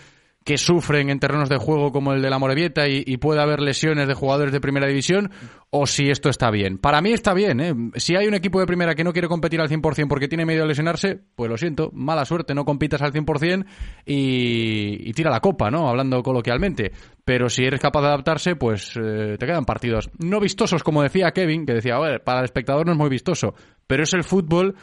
que 0.51 0.59
sufren 0.59 1.11
en 1.11 1.21
terrenos 1.21 1.49
de 1.49 1.59
juego 1.59 1.93
como 1.93 2.13
el 2.13 2.23
de 2.23 2.29
la 2.29 2.41
Morevieta 2.41 2.89
y, 2.89 3.17
puede 3.19 3.41
haber 3.41 3.61
lesiones 3.61 4.09
de 4.09 4.15
jugadores 4.15 4.53
de 4.53 4.61
primera 4.61 4.89
división 4.89 5.31
o 5.71 5.87
si 5.87 6.11
esto 6.11 6.29
está 6.29 6.51
bien. 6.51 6.79
Para 6.79 7.01
mí 7.01 7.13
está 7.13 7.35
bien. 7.35 7.61
¿eh? 7.61 7.73
Si 7.95 8.17
hay 8.17 8.27
un 8.27 8.35
equipo 8.35 8.59
de 8.59 8.67
primera 8.67 8.97
que 8.97 9.05
no 9.05 9.13
quiere 9.13 9.29
competir 9.29 9.61
al 9.61 9.69
100% 9.69 10.09
porque 10.09 10.27
tiene 10.27 10.45
medio 10.45 10.63
de 10.63 10.67
lesionarse, 10.67 11.21
pues 11.37 11.49
lo 11.49 11.57
siento, 11.57 11.93
mala 11.93 12.25
suerte, 12.25 12.53
no 12.53 12.65
compitas 12.65 13.01
al 13.01 13.13
100% 13.13 13.65
y, 14.05 15.09
y 15.09 15.13
tira 15.13 15.31
la 15.31 15.39
copa, 15.39 15.71
¿no? 15.71 15.89
Hablando 15.89 16.21
coloquialmente. 16.21 16.91
Pero 17.25 17.49
si 17.49 17.63
eres 17.63 17.79
capaz 17.79 18.01
de 18.01 18.09
adaptarse, 18.09 18.57
pues 18.57 18.95
eh, 19.01 19.37
te 19.39 19.47
quedan 19.47 19.65
partidos 19.65 20.11
no 20.19 20.41
vistosos, 20.41 20.83
como 20.83 21.05
decía 21.05 21.31
Kevin, 21.31 21.65
que 21.65 21.75
decía, 21.75 21.95
a 21.95 22.19
para 22.25 22.41
el 22.41 22.45
espectador 22.47 22.87
no 22.87 22.93
es 22.95 22.99
muy 22.99 23.09
vistoso, 23.09 23.55
pero 23.87 24.03
es 24.03 24.13
el 24.15 24.25
fútbol 24.25 24.75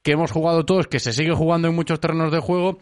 que 0.00 0.12
hemos 0.12 0.30
jugado 0.30 0.64
todos, 0.64 0.86
que 0.86 1.00
se 1.00 1.12
sigue 1.12 1.32
jugando 1.32 1.66
en 1.66 1.74
muchos 1.74 1.98
terrenos 1.98 2.30
de 2.30 2.38
juego 2.38 2.78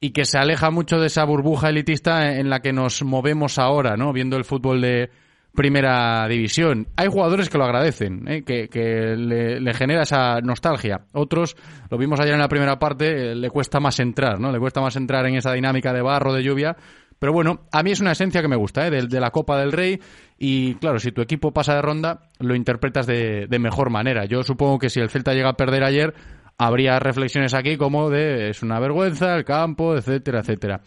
y 0.00 0.10
que 0.10 0.24
se 0.24 0.38
aleja 0.38 0.70
mucho 0.70 0.98
de 0.98 1.06
esa 1.06 1.24
burbuja 1.24 1.70
elitista 1.70 2.36
en 2.36 2.50
la 2.50 2.60
que 2.60 2.72
nos 2.72 3.02
movemos 3.02 3.58
ahora, 3.58 3.96
¿no? 3.96 4.12
Viendo 4.12 4.36
el 4.36 4.44
fútbol 4.44 4.80
de 4.80 5.10
primera 5.56 6.28
división. 6.28 6.86
Hay 6.96 7.08
jugadores 7.08 7.48
que 7.48 7.58
lo 7.58 7.64
agradecen, 7.64 8.28
¿eh? 8.28 8.44
que, 8.44 8.68
que 8.68 9.16
le, 9.16 9.74
genera 9.74 10.02
esa 10.02 10.40
nostalgia. 10.40 11.06
Otros, 11.12 11.56
lo 11.90 11.98
vimos 11.98 12.20
ayer 12.20 12.34
en 12.34 12.40
la 12.40 12.48
primera 12.48 12.78
parte, 12.78 13.32
eh, 13.32 13.34
le 13.34 13.50
cuesta 13.50 13.80
más 13.80 13.98
entrar, 13.98 14.38
¿no? 14.38 14.52
Le 14.52 14.60
cuesta 14.60 14.80
más 14.80 14.94
entrar 14.94 15.26
en 15.26 15.34
esa 15.34 15.52
dinámica 15.52 15.92
de 15.92 16.02
barro, 16.02 16.32
de 16.32 16.44
lluvia, 16.44 16.76
Pero 17.18 17.32
bueno, 17.32 17.62
a 17.72 17.82
mí 17.82 17.90
es 17.90 18.00
una 18.00 18.12
esencia 18.12 18.42
que 18.42 18.48
me 18.48 18.56
gusta, 18.56 18.86
¿eh? 18.86 18.90
de, 18.90 19.06
de 19.06 19.20
la 19.20 19.30
Copa 19.30 19.58
del 19.58 19.72
Rey. 19.72 19.98
Y 20.38 20.74
claro, 20.74 20.98
si 20.98 21.10
tu 21.10 21.22
equipo 21.22 21.52
pasa 21.52 21.74
de 21.74 21.82
ronda, 21.82 22.28
lo 22.38 22.54
interpretas 22.54 23.06
de, 23.06 23.46
de 23.48 23.58
mejor 23.58 23.88
manera. 23.88 24.26
Yo 24.26 24.42
supongo 24.42 24.78
que 24.78 24.90
si 24.90 25.00
el 25.00 25.08
Celta 25.08 25.32
llega 25.32 25.48
a 25.48 25.56
perder 25.56 25.82
ayer, 25.82 26.14
habría 26.58 26.98
reflexiones 26.98 27.54
aquí 27.54 27.76
como 27.76 28.10
de 28.10 28.50
es 28.50 28.62
una 28.62 28.80
vergüenza, 28.80 29.36
el 29.36 29.44
campo, 29.44 29.96
etcétera, 29.96 30.40
etcétera. 30.40 30.80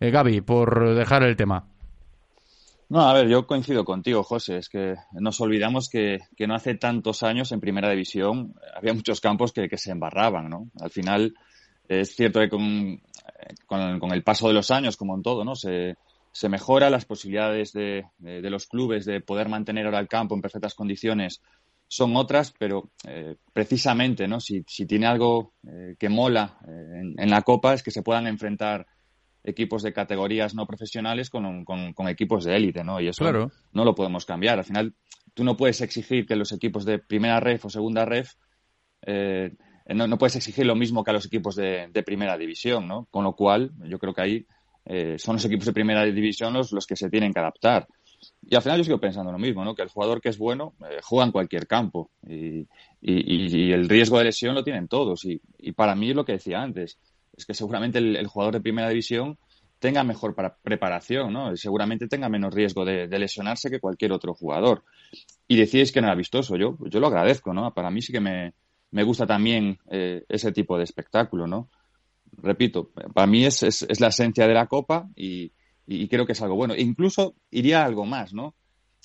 Eh, 0.00 0.10
Gaby, 0.10 0.40
por 0.40 0.94
dejar 0.94 1.22
el 1.22 1.36
tema. 1.36 1.64
No, 2.88 3.08
a 3.08 3.14
ver, 3.14 3.28
yo 3.28 3.46
coincido 3.46 3.86
contigo, 3.86 4.22
José. 4.22 4.58
Es 4.58 4.68
que 4.68 4.96
nos 5.12 5.40
olvidamos 5.40 5.88
que, 5.88 6.18
que 6.36 6.46
no 6.46 6.54
hace 6.54 6.74
tantos 6.74 7.22
años 7.22 7.50
en 7.52 7.60
Primera 7.60 7.88
División 7.88 8.54
había 8.76 8.92
muchos 8.92 9.20
campos 9.20 9.52
que, 9.52 9.66
que 9.68 9.78
se 9.78 9.92
embarraban, 9.92 10.50
¿no? 10.50 10.68
Al 10.78 10.90
final, 10.90 11.34
es 11.88 12.14
cierto 12.14 12.40
que 12.40 12.50
con, 12.50 13.00
con, 13.66 14.12
el 14.12 14.22
paso 14.22 14.48
de 14.48 14.54
los 14.54 14.70
años, 14.70 14.98
como 14.98 15.14
en 15.14 15.22
todo, 15.22 15.42
¿no? 15.42 15.54
Se, 15.54 15.96
se 16.32 16.50
mejora 16.50 16.90
las 16.90 17.06
posibilidades 17.06 17.72
de, 17.72 18.04
de, 18.18 18.42
de 18.42 18.50
los 18.50 18.66
clubes 18.66 19.06
de 19.06 19.22
poder 19.22 19.48
mantener 19.48 19.86
ahora 19.86 20.00
el 20.00 20.08
campo 20.08 20.34
en 20.34 20.42
perfectas 20.42 20.74
condiciones 20.74 21.40
son 21.92 22.16
otras, 22.16 22.54
pero 22.58 22.90
eh, 23.06 23.36
precisamente, 23.52 24.26
¿no? 24.26 24.40
Si, 24.40 24.64
si, 24.66 24.86
tiene 24.86 25.04
algo 25.06 25.52
eh, 25.68 25.94
que 25.98 26.08
mola 26.08 26.58
eh, 26.66 27.00
en, 27.00 27.14
en, 27.18 27.30
la 27.30 27.42
Copa 27.42 27.74
es 27.74 27.82
que 27.82 27.90
se 27.90 28.02
puedan 28.02 28.26
enfrentar 28.26 28.86
equipos 29.44 29.82
de 29.82 29.92
categorías 29.92 30.54
no 30.54 30.66
profesionales 30.66 31.28
con, 31.28 31.66
con, 31.66 31.92
con 31.92 32.08
equipos 32.08 32.44
de 32.44 32.56
élite, 32.56 32.82
¿no? 32.82 32.98
Y 32.98 33.08
eso 33.08 33.24
Claro. 33.24 33.52
no 33.74 33.84
lo 33.84 33.94
podemos 33.94 34.24
cambiar. 34.24 34.58
Al 34.58 34.64
final, 34.64 34.94
tú 35.34 35.44
no 35.44 35.54
puedes 35.54 35.82
exigir 35.82 36.24
que 36.24 36.34
los 36.34 36.52
equipos 36.52 36.86
de 36.86 36.98
primera 36.98 37.40
ref 37.40 37.66
o 37.66 37.68
segunda 37.68 38.06
ref 38.06 38.36
eh, 39.04 39.50
no, 39.94 40.06
no 40.06 40.16
puedes 40.16 40.36
exigir 40.36 40.64
lo 40.64 40.74
mismo 40.74 41.04
que 41.04 41.10
a 41.10 41.14
los 41.14 41.26
equipos 41.26 41.56
de, 41.56 41.88
de 41.92 42.02
primera 42.02 42.38
división, 42.38 42.88
¿no? 42.88 43.06
Con 43.10 43.22
lo 43.22 43.34
cual, 43.34 43.70
yo 43.84 43.98
creo 43.98 44.14
que 44.14 44.22
ahí 44.22 44.46
eh, 44.86 45.16
son 45.18 45.34
los 45.36 45.44
equipos 45.44 45.66
de 45.66 45.74
primera 45.74 46.04
división 46.06 46.54
los, 46.54 46.72
los 46.72 46.86
que 46.86 46.96
se 46.96 47.10
tienen 47.10 47.34
que 47.34 47.40
adaptar. 47.40 47.86
Y 48.42 48.54
al 48.54 48.62
final 48.62 48.78
yo 48.78 48.84
sigo 48.84 49.00
pensando 49.00 49.32
lo 49.32 49.38
mismo, 49.38 49.64
¿no? 49.64 49.74
Que 49.74 49.82
el 49.82 49.88
jugador 49.88 50.20
que 50.20 50.28
es 50.28 50.38
bueno 50.38 50.74
eh, 50.88 50.98
juega 51.02 51.24
en 51.24 51.32
cualquier 51.32 51.66
campo 51.66 52.10
y, 52.26 52.66
y, 53.00 53.72
el 53.72 53.88
riesgo 53.88 54.18
de 54.18 54.24
lesión 54.24 54.54
lo 54.54 54.62
tienen 54.62 54.88
todos. 54.88 55.24
Y, 55.24 55.40
y, 55.58 55.72
para 55.72 55.94
mí 55.94 56.10
es 56.10 56.16
lo 56.16 56.24
que 56.24 56.32
decía 56.32 56.60
antes, 56.60 56.98
es 57.36 57.46
que 57.46 57.54
seguramente 57.54 57.98
el, 57.98 58.26
jugador 58.26 58.54
de 58.54 58.60
primera 58.60 58.88
división 58.88 59.38
tenga 59.78 60.04
mejor 60.04 60.34
para, 60.34 60.56
preparación, 60.56 61.32
¿no? 61.32 61.56
Seguramente 61.56 62.06
tenga 62.06 62.28
menos 62.28 62.54
riesgo 62.54 62.84
de, 62.84 63.06
lesionarse 63.18 63.70
que 63.70 63.80
cualquier 63.80 64.12
otro 64.12 64.34
jugador. 64.34 64.84
Y 65.48 65.56
decíais 65.56 65.90
que 65.90 66.00
no 66.00 66.06
era 66.06 66.16
vistoso, 66.16 66.56
yo, 66.56 66.76
yo 66.88 67.00
lo 67.00 67.08
agradezco, 67.08 67.52
¿no? 67.52 67.72
Para 67.74 67.90
mí 67.90 68.02
sí 68.02 68.12
que 68.12 68.20
me, 68.20 68.54
me 68.90 69.02
gusta 69.02 69.26
también 69.26 69.78
eh, 69.90 70.24
ese 70.28 70.52
tipo 70.52 70.78
de 70.78 70.84
espectáculo, 70.84 71.46
¿no? 71.46 71.68
Repito, 72.38 72.90
para 73.14 73.26
mí 73.26 73.44
es, 73.44 73.62
es, 73.62 73.82
es 73.82 74.00
la 74.00 74.08
esencia 74.08 74.46
de 74.46 74.54
la 74.54 74.66
Copa 74.66 75.08
y, 75.16 75.52
y, 75.86 76.08
creo 76.08 76.26
que 76.26 76.32
es 76.32 76.42
algo 76.42 76.54
bueno. 76.54 76.74
Incluso 76.76 77.34
iría 77.50 77.84
algo 77.84 78.04
más, 78.04 78.32
¿no? 78.32 78.54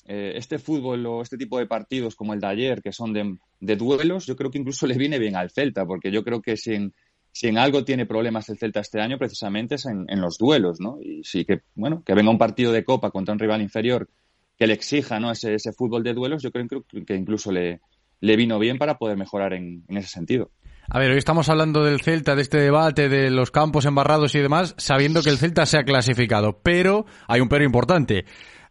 Eh, 0.05 0.33
este 0.35 0.59
fútbol 0.59 1.05
o 1.05 1.21
este 1.21 1.37
tipo 1.37 1.59
de 1.59 1.65
partidos 1.65 2.15
como 2.15 2.33
el 2.33 2.39
de 2.39 2.47
ayer, 2.47 2.81
que 2.81 2.93
son 2.93 3.13
de, 3.13 3.37
de, 3.59 3.75
duelos, 3.75 4.25
yo 4.25 4.35
creo 4.35 4.51
que 4.51 4.57
incluso 4.57 4.87
le 4.87 4.97
viene 4.97 5.19
bien 5.19 5.35
al 5.35 5.51
Celta, 5.51 5.85
porque 5.85 6.11
yo 6.11 6.23
creo 6.23 6.41
que 6.41 6.55
si 6.55 6.73
en, 6.73 6.93
si 7.31 7.47
en 7.47 7.57
algo 7.57 7.83
tiene 7.83 8.05
problemas 8.05 8.49
el 8.49 8.57
Celta 8.57 8.79
este 8.79 9.01
año, 9.01 9.17
precisamente 9.17 9.75
es 9.75 9.85
en, 9.85 10.05
en, 10.07 10.21
los 10.21 10.37
duelos, 10.37 10.79
¿no? 10.79 10.99
Y 11.01 11.23
sí 11.23 11.45
que, 11.45 11.61
bueno, 11.75 12.03
que 12.05 12.13
venga 12.13 12.31
un 12.31 12.37
partido 12.37 12.71
de 12.71 12.85
Copa 12.85 13.11
contra 13.11 13.33
un 13.33 13.39
rival 13.39 13.61
inferior 13.61 14.09
que 14.57 14.67
le 14.67 14.73
exija, 14.73 15.19
¿no? 15.19 15.31
Ese, 15.31 15.55
ese 15.55 15.73
fútbol 15.73 16.03
de 16.03 16.13
duelos, 16.13 16.41
yo 16.41 16.51
creo 16.51 16.67
que 17.05 17.15
incluso 17.15 17.51
le, 17.51 17.81
le 18.19 18.35
vino 18.35 18.57
bien 18.59 18.77
para 18.77 18.97
poder 18.97 19.17
mejorar 19.17 19.53
en, 19.53 19.83
en 19.87 19.97
ese 19.97 20.09
sentido. 20.09 20.51
A 20.89 20.99
ver, 20.99 21.11
hoy 21.11 21.17
estamos 21.17 21.49
hablando 21.49 21.83
del 21.83 21.99
Celta, 21.99 22.33
de 22.33 22.43
este 22.43 22.59
debate, 22.59 23.09
de 23.09 23.29
los 23.29 23.51
campos 23.51 23.83
embarrados 23.83 24.33
y 24.35 24.39
demás, 24.39 24.73
sabiendo 24.77 25.21
que 25.21 25.29
el 25.29 25.37
Celta 25.37 25.65
se 25.65 25.77
ha 25.77 25.83
clasificado. 25.83 26.61
Pero 26.63 27.05
hay 27.27 27.41
un 27.41 27.49
pero 27.49 27.65
importante. 27.65 28.23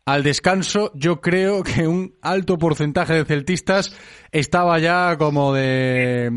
Al 0.07 0.23
descanso, 0.23 0.93
yo 0.95 1.21
creo 1.21 1.63
que 1.63 1.87
un 1.87 2.15
alto 2.23 2.57
porcentaje 2.57 3.13
de 3.13 3.25
celtistas 3.25 3.95
estaba 4.31 4.79
ya 4.79 5.17
como 5.19 5.53
de, 5.53 6.31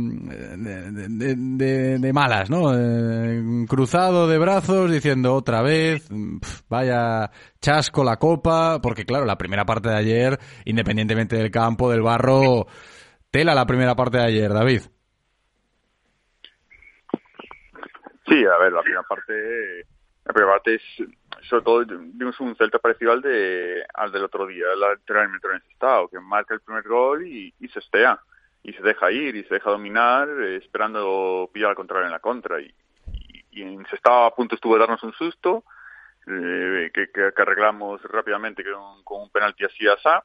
de, 0.57 1.99
de, 1.99 2.13
malas, 2.13 2.49
¿no? 2.49 2.73
Eh, 2.75 3.65
cruzado 3.69 4.27
de 4.27 4.39
brazos, 4.39 4.91
diciendo 4.91 5.35
otra 5.35 5.61
vez, 5.61 6.09
vaya 6.67 7.29
chasco 7.61 8.03
la 8.03 8.17
copa, 8.17 8.81
porque 8.81 9.05
claro, 9.05 9.25
la 9.25 9.37
primera 9.37 9.65
parte 9.65 9.89
de 9.89 9.97
ayer, 9.97 10.39
independientemente 10.65 11.37
del 11.37 11.51
campo, 11.51 11.91
del 11.91 12.01
barro, 12.01 12.65
tela 13.29 13.53
la 13.53 13.67
primera 13.67 13.95
parte 13.95 14.17
de 14.17 14.25
ayer, 14.25 14.51
David. 14.51 14.81
Sí, 18.29 18.45
a 18.45 18.57
ver, 18.59 18.71
la 18.71 18.83
primera 18.83 19.03
parte, 19.03 19.85
la 20.23 20.33
primera 20.33 20.53
parte 20.53 20.75
es, 20.75 20.81
sobre 21.49 21.63
todo, 21.63 21.85
vimos 21.87 22.39
un 22.39 22.55
Celta 22.55 22.77
parecido 22.77 23.11
al 23.11 23.21
de 23.21 23.83
al 23.93 24.11
del 24.11 24.23
otro 24.23 24.45
día, 24.45 24.65
el 24.71 24.83
anteriormente 24.83 25.47
en 25.47 25.71
estado, 25.71 26.07
que 26.09 26.19
marca 26.19 26.53
el 26.53 26.61
primer 26.61 26.87
gol 26.87 27.25
y, 27.25 27.51
se 27.73 27.79
estea, 27.79 28.19
y 28.61 28.73
se 28.73 28.83
deja 28.83 29.11
ir, 29.11 29.35
y 29.35 29.43
se 29.45 29.55
deja 29.55 29.71
dominar, 29.71 30.29
eh, 30.29 30.57
esperando 30.57 31.49
pillar 31.51 31.71
al 31.71 31.75
contrario 31.75 32.05
en 32.05 32.11
la 32.11 32.19
contra, 32.19 32.61
y, 32.61 32.71
y, 33.29 33.45
y 33.51 33.61
en 33.63 33.83
a 34.03 34.29
punto 34.35 34.53
estuvo 34.53 34.75
de 34.75 34.81
darnos 34.81 35.01
un 35.01 35.13
susto, 35.13 35.63
eh, 36.27 36.91
que, 36.93 37.07
que, 37.11 37.31
que, 37.35 37.41
arreglamos 37.41 37.99
rápidamente 38.03 38.63
con, 38.63 39.03
con 39.03 39.21
un 39.23 39.29
penalti 39.31 39.65
así 39.65 39.87
asá, 39.87 40.23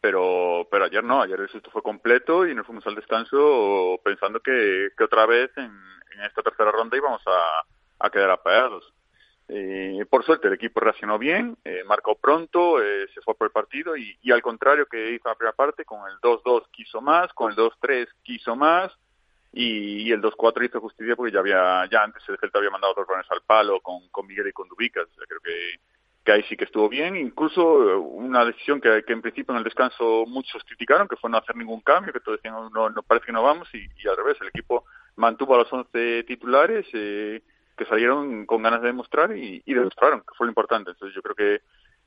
pero 0.00 0.68
pero 0.70 0.84
ayer 0.84 1.02
no, 1.02 1.22
ayer 1.22 1.40
el 1.40 1.48
susto 1.48 1.70
fue 1.72 1.82
completo 1.82 2.46
y 2.46 2.54
nos 2.54 2.64
fuimos 2.64 2.86
al 2.86 2.94
descanso 2.94 3.98
pensando 4.04 4.38
que, 4.38 4.90
que 4.96 5.02
otra 5.02 5.26
vez 5.26 5.50
en, 5.56 5.72
en 6.14 6.24
esta 6.24 6.42
tercera 6.42 6.70
ronda 6.70 6.96
íbamos 6.96 7.22
a, 7.26 8.06
a 8.06 8.10
quedar 8.10 8.30
apagados. 8.30 8.92
Eh, 9.48 10.06
por 10.08 10.24
suerte 10.24 10.48
el 10.48 10.54
equipo 10.54 10.80
reaccionó 10.80 11.18
bien, 11.18 11.56
eh, 11.64 11.82
marcó 11.86 12.14
pronto, 12.16 12.82
eh, 12.82 13.06
se 13.12 13.20
fue 13.20 13.34
por 13.34 13.48
el 13.48 13.52
partido 13.52 13.94
y, 13.94 14.16
y, 14.22 14.32
al 14.32 14.40
contrario 14.40 14.86
que 14.86 15.12
hizo 15.12 15.28
la 15.28 15.34
primera 15.34 15.54
parte, 15.54 15.84
con 15.84 16.00
el 16.10 16.18
2-2 16.20 16.68
quiso 16.70 17.02
más, 17.02 17.30
con 17.34 17.50
el 17.50 17.56
2-3 17.56 18.08
quiso 18.22 18.56
más 18.56 18.90
y, 19.52 20.10
el 20.10 20.22
2-4 20.22 20.64
hizo 20.64 20.80
justicia 20.80 21.14
porque 21.14 21.32
ya 21.32 21.40
había 21.40 21.86
ya 21.90 22.02
antes 22.02 22.22
el 22.26 22.38
Celta 22.38 22.58
había 22.58 22.70
mandado 22.70 22.94
dos 22.94 23.06
balones 23.06 23.30
al 23.30 23.42
palo 23.42 23.80
con, 23.80 24.08
con 24.08 24.26
Miguel 24.26 24.48
y 24.48 24.52
con 24.52 24.68
Dubicas. 24.68 25.04
O 25.04 25.26
creo 25.26 25.40
que 25.40 25.78
que 26.24 26.32
ahí 26.32 26.42
sí 26.44 26.56
que 26.56 26.64
estuvo 26.64 26.88
bien, 26.88 27.16
incluso 27.16 28.00
una 28.00 28.46
decisión 28.46 28.80
que, 28.80 29.04
que, 29.06 29.12
en 29.12 29.20
principio 29.20 29.52
en 29.52 29.58
el 29.58 29.64
descanso 29.64 30.24
muchos 30.26 30.64
criticaron, 30.64 31.06
que 31.06 31.16
fue 31.16 31.28
no 31.28 31.36
hacer 31.36 31.54
ningún 31.54 31.82
cambio, 31.82 32.14
que 32.14 32.20
todos 32.20 32.38
decían 32.38 32.54
no, 32.72 32.88
no 32.88 33.02
parece 33.02 33.26
que 33.26 33.32
no 33.32 33.42
vamos, 33.42 33.68
y, 33.74 33.86
y 34.02 34.08
al 34.08 34.16
revés, 34.16 34.38
el 34.40 34.48
equipo 34.48 34.84
mantuvo 35.16 35.54
a 35.54 35.58
los 35.58 35.72
11 35.72 36.24
titulares 36.24 36.86
eh, 36.92 37.42
que 37.76 37.84
salieron 37.84 38.46
con 38.46 38.62
ganas 38.62 38.80
de 38.82 38.88
demostrar 38.88 39.36
y, 39.36 39.62
y, 39.64 39.74
demostraron, 39.74 40.20
que 40.20 40.34
fue 40.36 40.46
lo 40.46 40.50
importante. 40.50 40.90
Entonces 40.90 41.14
yo 41.14 41.22
creo 41.22 41.34
que, 41.34 41.62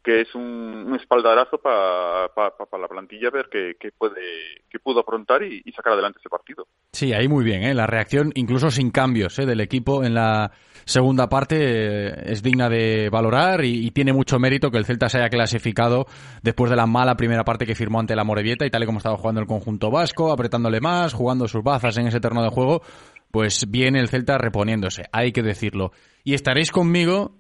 que 0.08 0.22
es 0.22 0.34
un, 0.36 0.96
espaldarazo 0.98 1.58
para 1.58 2.30
pa, 2.34 2.56
pa, 2.58 2.66
pa, 2.66 2.78
la 2.78 2.88
plantilla 2.88 3.30
ver 3.30 3.50
que, 3.50 3.76
puede, 3.92 4.22
que 4.70 4.80
pudo 4.80 5.02
afrontar 5.02 5.44
y, 5.44 5.62
y, 5.66 5.72
sacar 5.74 5.92
adelante 5.92 6.20
ese 6.22 6.30
partido. 6.30 6.66
Sí, 6.94 7.12
ahí 7.12 7.28
muy 7.28 7.44
bien, 7.44 7.64
¿eh? 7.64 7.74
la 7.74 7.88
reacción 7.88 8.32
incluso 8.36 8.72
sin 8.72 8.90
cambios 8.90 9.38
¿eh? 9.38 9.46
del 9.46 9.60
equipo 9.60 10.06
en 10.06 10.14
la 10.14 10.54
segunda 10.86 11.28
parte 11.28 11.58
eh, 11.60 12.24
es 12.24 12.42
digna 12.42 12.70
de 12.70 13.10
valorar 13.10 13.66
y, 13.66 13.86
y, 13.86 13.92
tiene 13.92 14.14
mucho 14.14 14.40
mérito 14.40 14.72
que 14.72 14.78
el 14.78 14.86
Celta 14.86 15.10
se 15.10 15.18
haya 15.18 15.28
clasificado 15.28 16.06
después 16.42 16.70
de 16.70 16.78
la 16.78 16.88
mala 16.88 17.18
primera 17.18 17.44
parte 17.44 17.66
que 17.66 17.76
firmó 17.76 18.00
ante 18.00 18.16
la 18.16 18.24
Morevieta 18.24 18.66
y 18.66 18.70
tal 18.70 18.84
y 18.84 18.86
como 18.86 19.00
estaba 19.00 19.18
jugando 19.18 19.42
el 19.42 19.48
conjunto 19.48 19.92
vasco, 19.92 20.32
apretándole 20.32 20.80
más, 20.80 21.14
jugando 21.14 21.50
sus 21.50 21.64
bazas 21.64 21.98
en 21.98 22.08
ese 22.08 22.22
terreno 22.22 22.44
de 22.44 22.50
juego, 22.50 22.82
pues 23.30 23.70
viene 23.70 24.00
el 24.00 24.08
Celta 24.08 24.38
reponiéndose, 24.38 25.04
hay 25.12 25.34
que 25.34 25.44
decirlo. 25.44 25.92
Y 26.24 26.34
estaréis 26.34 26.72
conmigo 26.72 27.36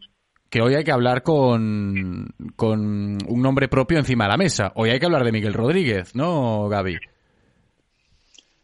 que 0.49 0.61
hoy 0.61 0.75
hay 0.75 0.83
que 0.83 0.91
hablar 0.91 1.23
con, 1.23 2.33
con 2.55 3.17
un 3.27 3.41
nombre 3.41 3.67
propio 3.67 3.97
encima 3.97 4.25
de 4.25 4.31
la 4.31 4.37
mesa. 4.37 4.71
Hoy 4.75 4.89
hay 4.89 4.99
que 4.99 5.05
hablar 5.05 5.23
de 5.23 5.31
Miguel 5.31 5.53
Rodríguez, 5.53 6.15
¿no, 6.15 6.69
Gaby? 6.69 6.97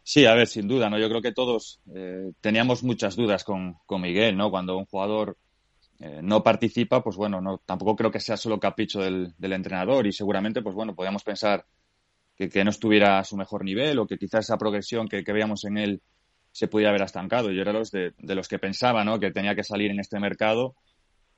Sí, 0.02 0.26
a 0.26 0.34
ver, 0.34 0.46
sin 0.46 0.68
duda, 0.68 0.90
¿no? 0.90 0.98
Yo 0.98 1.08
creo 1.08 1.22
que 1.22 1.32
todos 1.32 1.80
eh, 1.94 2.32
teníamos 2.40 2.82
muchas 2.84 3.16
dudas 3.16 3.42
con, 3.42 3.78
con, 3.86 4.02
Miguel, 4.02 4.36
¿no? 4.36 4.50
Cuando 4.50 4.76
un 4.76 4.84
jugador 4.84 5.38
eh, 5.98 6.20
no 6.22 6.42
participa, 6.42 7.02
pues 7.02 7.16
bueno, 7.16 7.40
no, 7.40 7.58
tampoco 7.64 7.96
creo 7.96 8.10
que 8.10 8.20
sea 8.20 8.36
solo 8.36 8.60
capricho 8.60 9.00
del, 9.00 9.32
del 9.38 9.52
entrenador 9.54 10.06
y 10.06 10.12
seguramente, 10.12 10.60
pues 10.60 10.74
bueno, 10.74 10.94
podíamos 10.94 11.22
pensar 11.24 11.64
que, 12.36 12.50
que, 12.50 12.64
no 12.64 12.70
estuviera 12.70 13.18
a 13.18 13.24
su 13.24 13.36
mejor 13.36 13.64
nivel 13.64 13.98
o 13.98 14.06
que 14.06 14.18
quizás 14.18 14.44
esa 14.44 14.58
progresión 14.58 15.08
que, 15.08 15.24
que 15.24 15.32
veíamos 15.32 15.64
en 15.64 15.78
él 15.78 16.02
se 16.52 16.68
pudiera 16.68 16.90
haber 16.90 17.02
estancado. 17.02 17.50
Yo 17.50 17.62
era 17.62 17.72
los 17.72 17.90
de, 17.90 18.12
de, 18.18 18.34
los 18.34 18.46
que 18.46 18.58
pensaba, 18.58 19.04
¿no? 19.04 19.18
Que 19.18 19.30
tenía 19.30 19.54
que 19.54 19.64
salir 19.64 19.90
en 19.90 20.00
este 20.00 20.20
mercado 20.20 20.76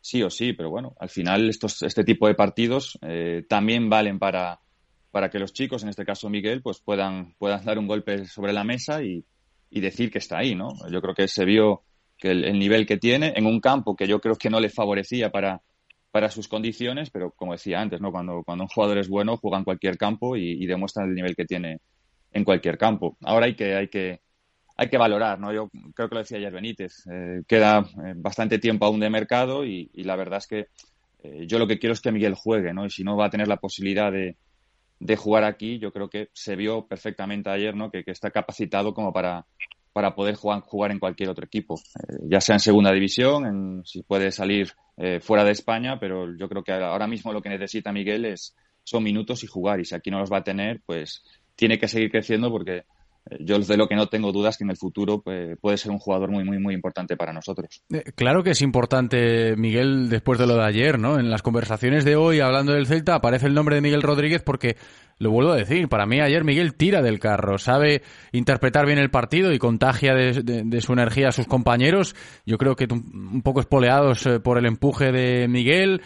sí 0.07 0.23
o 0.23 0.31
sí, 0.31 0.53
pero 0.53 0.71
bueno, 0.71 0.95
al 1.01 1.09
final 1.09 1.49
estos, 1.49 1.83
este 1.83 2.05
tipo 2.05 2.29
de 2.29 2.37
partidos 2.37 2.97
eh, 3.03 3.45
también 3.49 3.91
valen 3.91 4.21
para, 4.21 4.61
para 5.11 5.31
que 5.31 5.41
los 5.41 5.53
chicos, 5.53 5.83
en 5.83 5.89
este 5.89 6.05
caso 6.05 6.31
Miguel, 6.31 6.63
pues 6.63 6.81
puedan, 6.81 7.35
puedan 7.39 7.65
dar 7.65 7.77
un 7.77 7.89
golpe 7.89 8.25
sobre 8.27 8.53
la 8.53 8.63
mesa 8.63 9.03
y, 9.03 9.25
y 9.69 9.81
decir 9.81 10.13
que 10.13 10.19
está 10.19 10.39
ahí, 10.39 10.55
¿no? 10.55 10.69
Yo 10.93 11.03
creo 11.03 11.13
que 11.13 11.27
se 11.27 11.45
vio 11.45 11.83
que 12.17 12.31
el, 12.31 12.45
el, 12.45 12.57
nivel 12.57 12.87
que 12.87 12.99
tiene 12.99 13.33
en 13.35 13.47
un 13.47 13.59
campo 13.59 13.97
que 13.97 14.07
yo 14.07 14.21
creo 14.21 14.37
que 14.37 14.49
no 14.49 14.61
le 14.61 14.71
favorecía 14.71 15.33
para, 15.33 15.61
para 16.13 16.31
sus 16.31 16.47
condiciones, 16.47 17.11
pero 17.11 17.33
como 17.33 17.53
decía 17.53 17.81
antes, 17.81 18.01
¿no? 18.01 18.13
Cuando, 18.13 18.45
cuando 18.45 18.63
un 18.63 18.69
jugador 18.69 18.99
es 18.99 19.09
bueno, 19.09 19.39
juega 19.39 19.59
en 19.59 19.65
cualquier 19.65 19.99
campo 19.99 20.37
y, 20.37 20.53
y 20.53 20.67
demuestra 20.67 21.05
el 21.05 21.15
nivel 21.15 21.35
que 21.35 21.47
tiene 21.47 21.81
en 22.31 22.45
cualquier 22.45 22.79
campo. 22.79 23.17
Ahora 23.23 23.47
hay 23.47 23.57
que, 23.57 23.75
hay 23.75 23.89
que, 23.89 24.21
hay 24.77 24.89
que 24.89 24.99
valorar, 24.99 25.41
¿no? 25.41 25.53
Yo 25.53 25.71
creo 25.95 26.09
que 26.09 26.15
lo 26.15 26.21
decía 26.21 26.39
ayer 26.39 26.53
Benítez, 26.53 27.07
eh, 27.11 27.43
queda 27.49 27.79
eh, 27.79 28.13
bastante 28.17 28.59
tiempo 28.59 28.85
aún 28.85 29.01
de 29.01 29.09
mercado 29.11 29.65
y, 29.65 29.91
la 29.95 30.17
verdad 30.17 30.39
es 30.39 30.47
que 30.47 30.67
Eh, 31.23 31.47
yo 31.49 31.59
lo 31.59 31.67
que 31.67 31.79
quiero 31.79 31.95
es 31.95 32.03
que 32.03 32.13
Miguel 32.13 32.35
juegue, 32.35 32.75
¿no? 32.75 32.85
Y 32.85 32.91
si 32.91 33.03
no 33.03 33.17
va 33.17 33.27
a 33.27 33.31
tener 33.31 33.49
la 33.49 33.57
posibilidad 33.57 34.13
de, 34.13 34.37
de 35.01 35.17
jugar 35.17 35.45
aquí, 35.45 35.79
yo 35.79 35.91
creo 35.91 36.09
que 36.09 36.29
se 36.35 36.57
vio 36.57 36.87
perfectamente 36.87 37.49
ayer, 37.51 37.75
¿no? 37.75 37.91
Que, 37.91 38.05
que 38.05 38.13
está 38.13 38.31
capacitado 38.31 38.93
como 38.93 39.13
para, 39.13 39.47
para 39.95 40.15
poder 40.15 40.35
jugar, 40.37 40.61
jugar 40.61 40.91
en 40.93 40.99
cualquier 40.99 41.31
otro 41.31 41.47
equipo, 41.47 41.81
ya 42.31 42.41
sea 42.41 42.57
en 42.57 42.61
segunda 42.61 42.93
división, 42.93 43.47
en, 43.47 43.83
si 43.85 44.03
puede 44.03 44.31
salir 44.31 44.73
fuera 45.21 45.43
de 45.45 45.53
España, 45.53 45.99
pero 45.99 46.37
yo 46.37 46.49
creo 46.49 46.63
que 46.63 46.73
ahora 46.73 47.07
mismo 47.07 47.33
lo 47.33 47.41
que 47.41 47.51
necesita 47.51 47.93
Miguel 47.93 48.25
es 48.25 48.55
son 48.85 49.03
minutos 49.03 49.43
y 49.43 49.47
jugar, 49.47 49.81
y 49.81 49.85
si 49.85 49.95
aquí 49.95 50.11
no 50.11 50.21
los 50.21 50.31
va 50.31 50.39
a 50.39 50.45
tener, 50.45 50.81
pues 50.87 51.23
tiene 51.57 51.79
que 51.79 51.89
seguir 51.89 52.11
creciendo 52.11 52.51
porque 52.51 52.85
yo 53.41 53.59
de 53.59 53.77
lo 53.77 53.89
que 53.89 53.97
no 53.97 54.07
tengo 54.09 54.33
dudas 54.33 54.57
que 54.57 54.65
en 54.65 54.71
el 54.71 54.77
futuro 54.77 55.21
pues, 55.21 55.59
puede 55.59 55.77
ser 55.77 55.91
un 55.91 55.99
jugador 55.99 56.31
muy, 56.31 56.45
muy, 56.45 56.59
muy 56.59 56.75
importante 56.75 57.17
para 57.17 57.33
nosotros. 57.33 57.83
Eh, 57.91 58.05
claro 58.15 58.43
que 58.43 58.51
es 58.51 58.63
importante, 58.63 59.57
Miguel, 59.57 60.09
después 60.09 60.39
de 60.39 60.47
lo 60.47 60.57
de 60.57 60.65
ayer, 60.65 60.99
¿no? 60.99 61.19
En 61.19 61.31
las 61.31 61.43
conversaciones 61.43 62.05
de 62.05 62.17
hoy, 62.17 62.41
hablando 62.41 62.73
del 62.73 62.87
Celta, 62.87 63.17
aparece 63.17 63.47
el 63.47 63.55
nombre 63.55 63.77
de 63.77 63.81
Miguel 63.81 64.03
Rodríguez 64.03 64.43
porque, 64.43 64.77
lo 65.19 65.31
vuelvo 65.31 65.53
a 65.53 65.57
decir, 65.57 65.89
para 65.89 66.07
mí 66.07 66.21
ayer 66.21 66.45
Miguel 66.45 66.75
tira 66.75 67.03
del 67.03 67.19
carro, 67.19 67.59
sabe 67.59 68.03
interpretar 68.33 68.87
bien 68.87 68.99
el 68.99 69.11
partido 69.11 69.53
y 69.53 69.59
contagia 69.59 70.15
de, 70.15 70.81
su 70.81 70.93
energía 70.93 71.29
a 71.29 71.33
sus 71.33 71.47
compañeros. 71.47 72.15
Yo 72.45 72.59
creo 72.59 72.77
que 72.77 72.87
un 72.91 73.27
un 73.37 73.43
poco 73.43 73.61
espoleados 73.61 74.27
eh, 74.27 74.41
por 74.41 74.59
el 74.59 74.67
empuje 74.67 75.13
de 75.13 75.49
Miguel. 75.49 76.03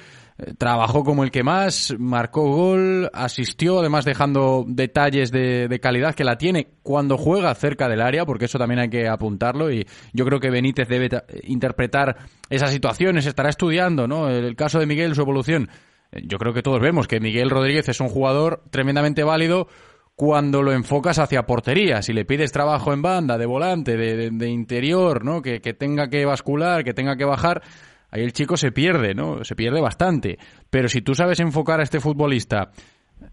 Trabajó 0.58 1.04
como 1.04 1.24
el 1.24 1.30
que 1.30 1.42
más, 1.42 1.94
marcó 1.98 2.42
gol, 2.50 3.10
asistió, 3.12 3.80
además 3.80 4.04
dejando 4.04 4.64
detalles 4.66 5.30
de, 5.30 5.68
de 5.68 5.80
calidad 5.80 6.14
que 6.14 6.24
la 6.24 6.38
tiene 6.38 6.68
cuando 6.82 7.18
juega 7.18 7.54
cerca 7.54 7.88
del 7.88 8.00
área, 8.00 8.24
porque 8.24 8.46
eso 8.46 8.58
también 8.58 8.80
hay 8.80 8.88
que 8.90 9.08
apuntarlo 9.08 9.70
y 9.70 9.86
yo 10.12 10.24
creo 10.24 10.40
que 10.40 10.50
Benítez 10.50 10.88
debe 10.88 11.08
ta- 11.08 11.24
interpretar 11.42 12.16
esas 12.48 12.70
situaciones, 12.70 13.26
estará 13.26 13.48
estudiando, 13.50 14.06
¿no? 14.08 14.28
El, 14.28 14.56
caso 14.56 14.78
de 14.78 14.86
Miguel, 14.86 15.14
su 15.14 15.22
evolución. 15.22 15.68
Yo 16.12 16.38
creo 16.38 16.52
que 16.52 16.62
todos 16.62 16.80
vemos 16.80 17.06
que 17.06 17.20
Miguel 17.20 17.50
Rodríguez 17.50 17.88
es 17.88 18.00
un 18.00 18.08
jugador 18.08 18.62
tremendamente 18.70 19.22
válido 19.22 19.68
cuando 20.16 20.62
lo 20.62 20.72
enfocas 20.72 21.18
hacia 21.18 21.46
portería. 21.46 22.02
Si 22.02 22.12
le 22.12 22.24
pides 22.24 22.52
trabajo 22.52 22.92
en 22.92 23.00
banda, 23.02 23.38
de 23.38 23.46
volante, 23.46 23.96
de 23.96 24.48
interior, 24.48 25.24
¿no? 25.24 25.40
Que, 25.40 25.60
que 25.60 25.72
tenga 25.72 26.08
que 26.08 26.24
bascular, 26.24 26.84
que 26.84 26.94
tenga 26.94 27.16
que 27.16 27.24
bajar, 27.24 27.62
ahí 28.10 28.22
el 28.22 28.32
chico 28.32 28.56
se 28.56 28.72
pierde, 28.72 29.14
¿no? 29.14 29.44
Se 29.44 29.54
pierde 29.54 29.80
bastante. 29.80 30.38
Pero 30.70 30.88
si 30.88 31.02
tú 31.02 31.14
sabes 31.14 31.40
enfocar 31.40 31.80
a 31.80 31.84
este 31.84 32.00
futbolista 32.00 32.70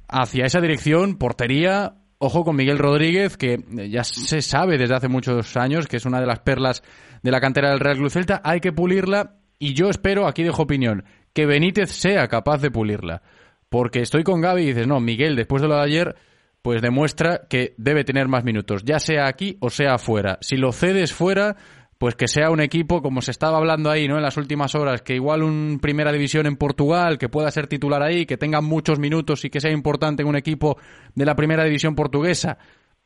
hacia 0.07 0.45
esa 0.45 0.61
dirección, 0.61 1.17
portería, 1.17 1.95
ojo 2.17 2.43
con 2.43 2.55
Miguel 2.55 2.77
Rodríguez, 2.77 3.37
que 3.37 3.63
ya 3.89 4.03
se 4.03 4.41
sabe 4.41 4.77
desde 4.77 4.95
hace 4.95 5.07
muchos 5.07 5.55
años 5.57 5.87
que 5.87 5.97
es 5.97 6.05
una 6.05 6.19
de 6.19 6.27
las 6.27 6.39
perlas 6.39 6.83
de 7.23 7.31
la 7.31 7.41
cantera 7.41 7.69
del 7.69 7.79
Real 7.79 7.97
Club 7.97 8.09
Celta, 8.09 8.41
hay 8.43 8.59
que 8.59 8.73
pulirla 8.73 9.37
y 9.59 9.73
yo 9.73 9.89
espero, 9.89 10.27
aquí 10.27 10.43
dejo 10.43 10.63
opinión, 10.63 11.03
que 11.33 11.45
Benítez 11.45 11.91
sea 11.91 12.27
capaz 12.27 12.61
de 12.61 12.71
pulirla. 12.71 13.21
Porque 13.69 14.01
estoy 14.01 14.23
con 14.23 14.39
Gaby 14.39 14.61
y 14.61 14.67
dices, 14.67 14.87
no, 14.87 14.99
Miguel, 14.99 15.35
después 15.35 15.61
de 15.61 15.67
lo 15.67 15.75
de 15.75 15.83
ayer, 15.83 16.15
pues 16.61 16.81
demuestra 16.81 17.47
que 17.49 17.73
debe 17.77 18.03
tener 18.03 18.27
más 18.27 18.43
minutos, 18.43 18.83
ya 18.83 18.99
sea 18.99 19.27
aquí 19.27 19.57
o 19.59 19.69
sea 19.69 19.95
afuera. 19.95 20.37
Si 20.41 20.57
lo 20.57 20.71
cedes 20.71 21.13
fuera, 21.13 21.55
pues 21.97 22.15
que 22.15 22.27
sea 22.27 22.49
un 22.51 22.61
equipo, 22.61 23.01
como 23.01 23.21
se 23.21 23.31
estaba 23.31 23.57
hablando 23.57 23.89
ahí, 23.89 24.07
¿no? 24.07 24.17
En 24.17 24.23
las 24.23 24.37
últimas 24.37 24.75
horas, 24.75 25.01
que 25.01 25.15
igual 25.15 25.43
un 25.43 25.79
primera 25.81 26.11
división 26.11 26.45
en 26.45 26.55
Portugal, 26.55 27.17
que 27.17 27.29
pueda 27.29 27.49
ser 27.51 27.67
titular 27.67 28.03
ahí, 28.03 28.25
que 28.25 28.37
tenga 28.37 28.61
muchos 28.61 28.99
minutos 28.99 29.43
y 29.45 29.49
que 29.49 29.59
sea 29.59 29.71
importante 29.71 30.21
en 30.21 30.29
un 30.29 30.35
equipo 30.35 30.77
de 31.15 31.25
la 31.25 31.35
primera 31.35 31.63
división 31.63 31.95
portuguesa. 31.95 32.57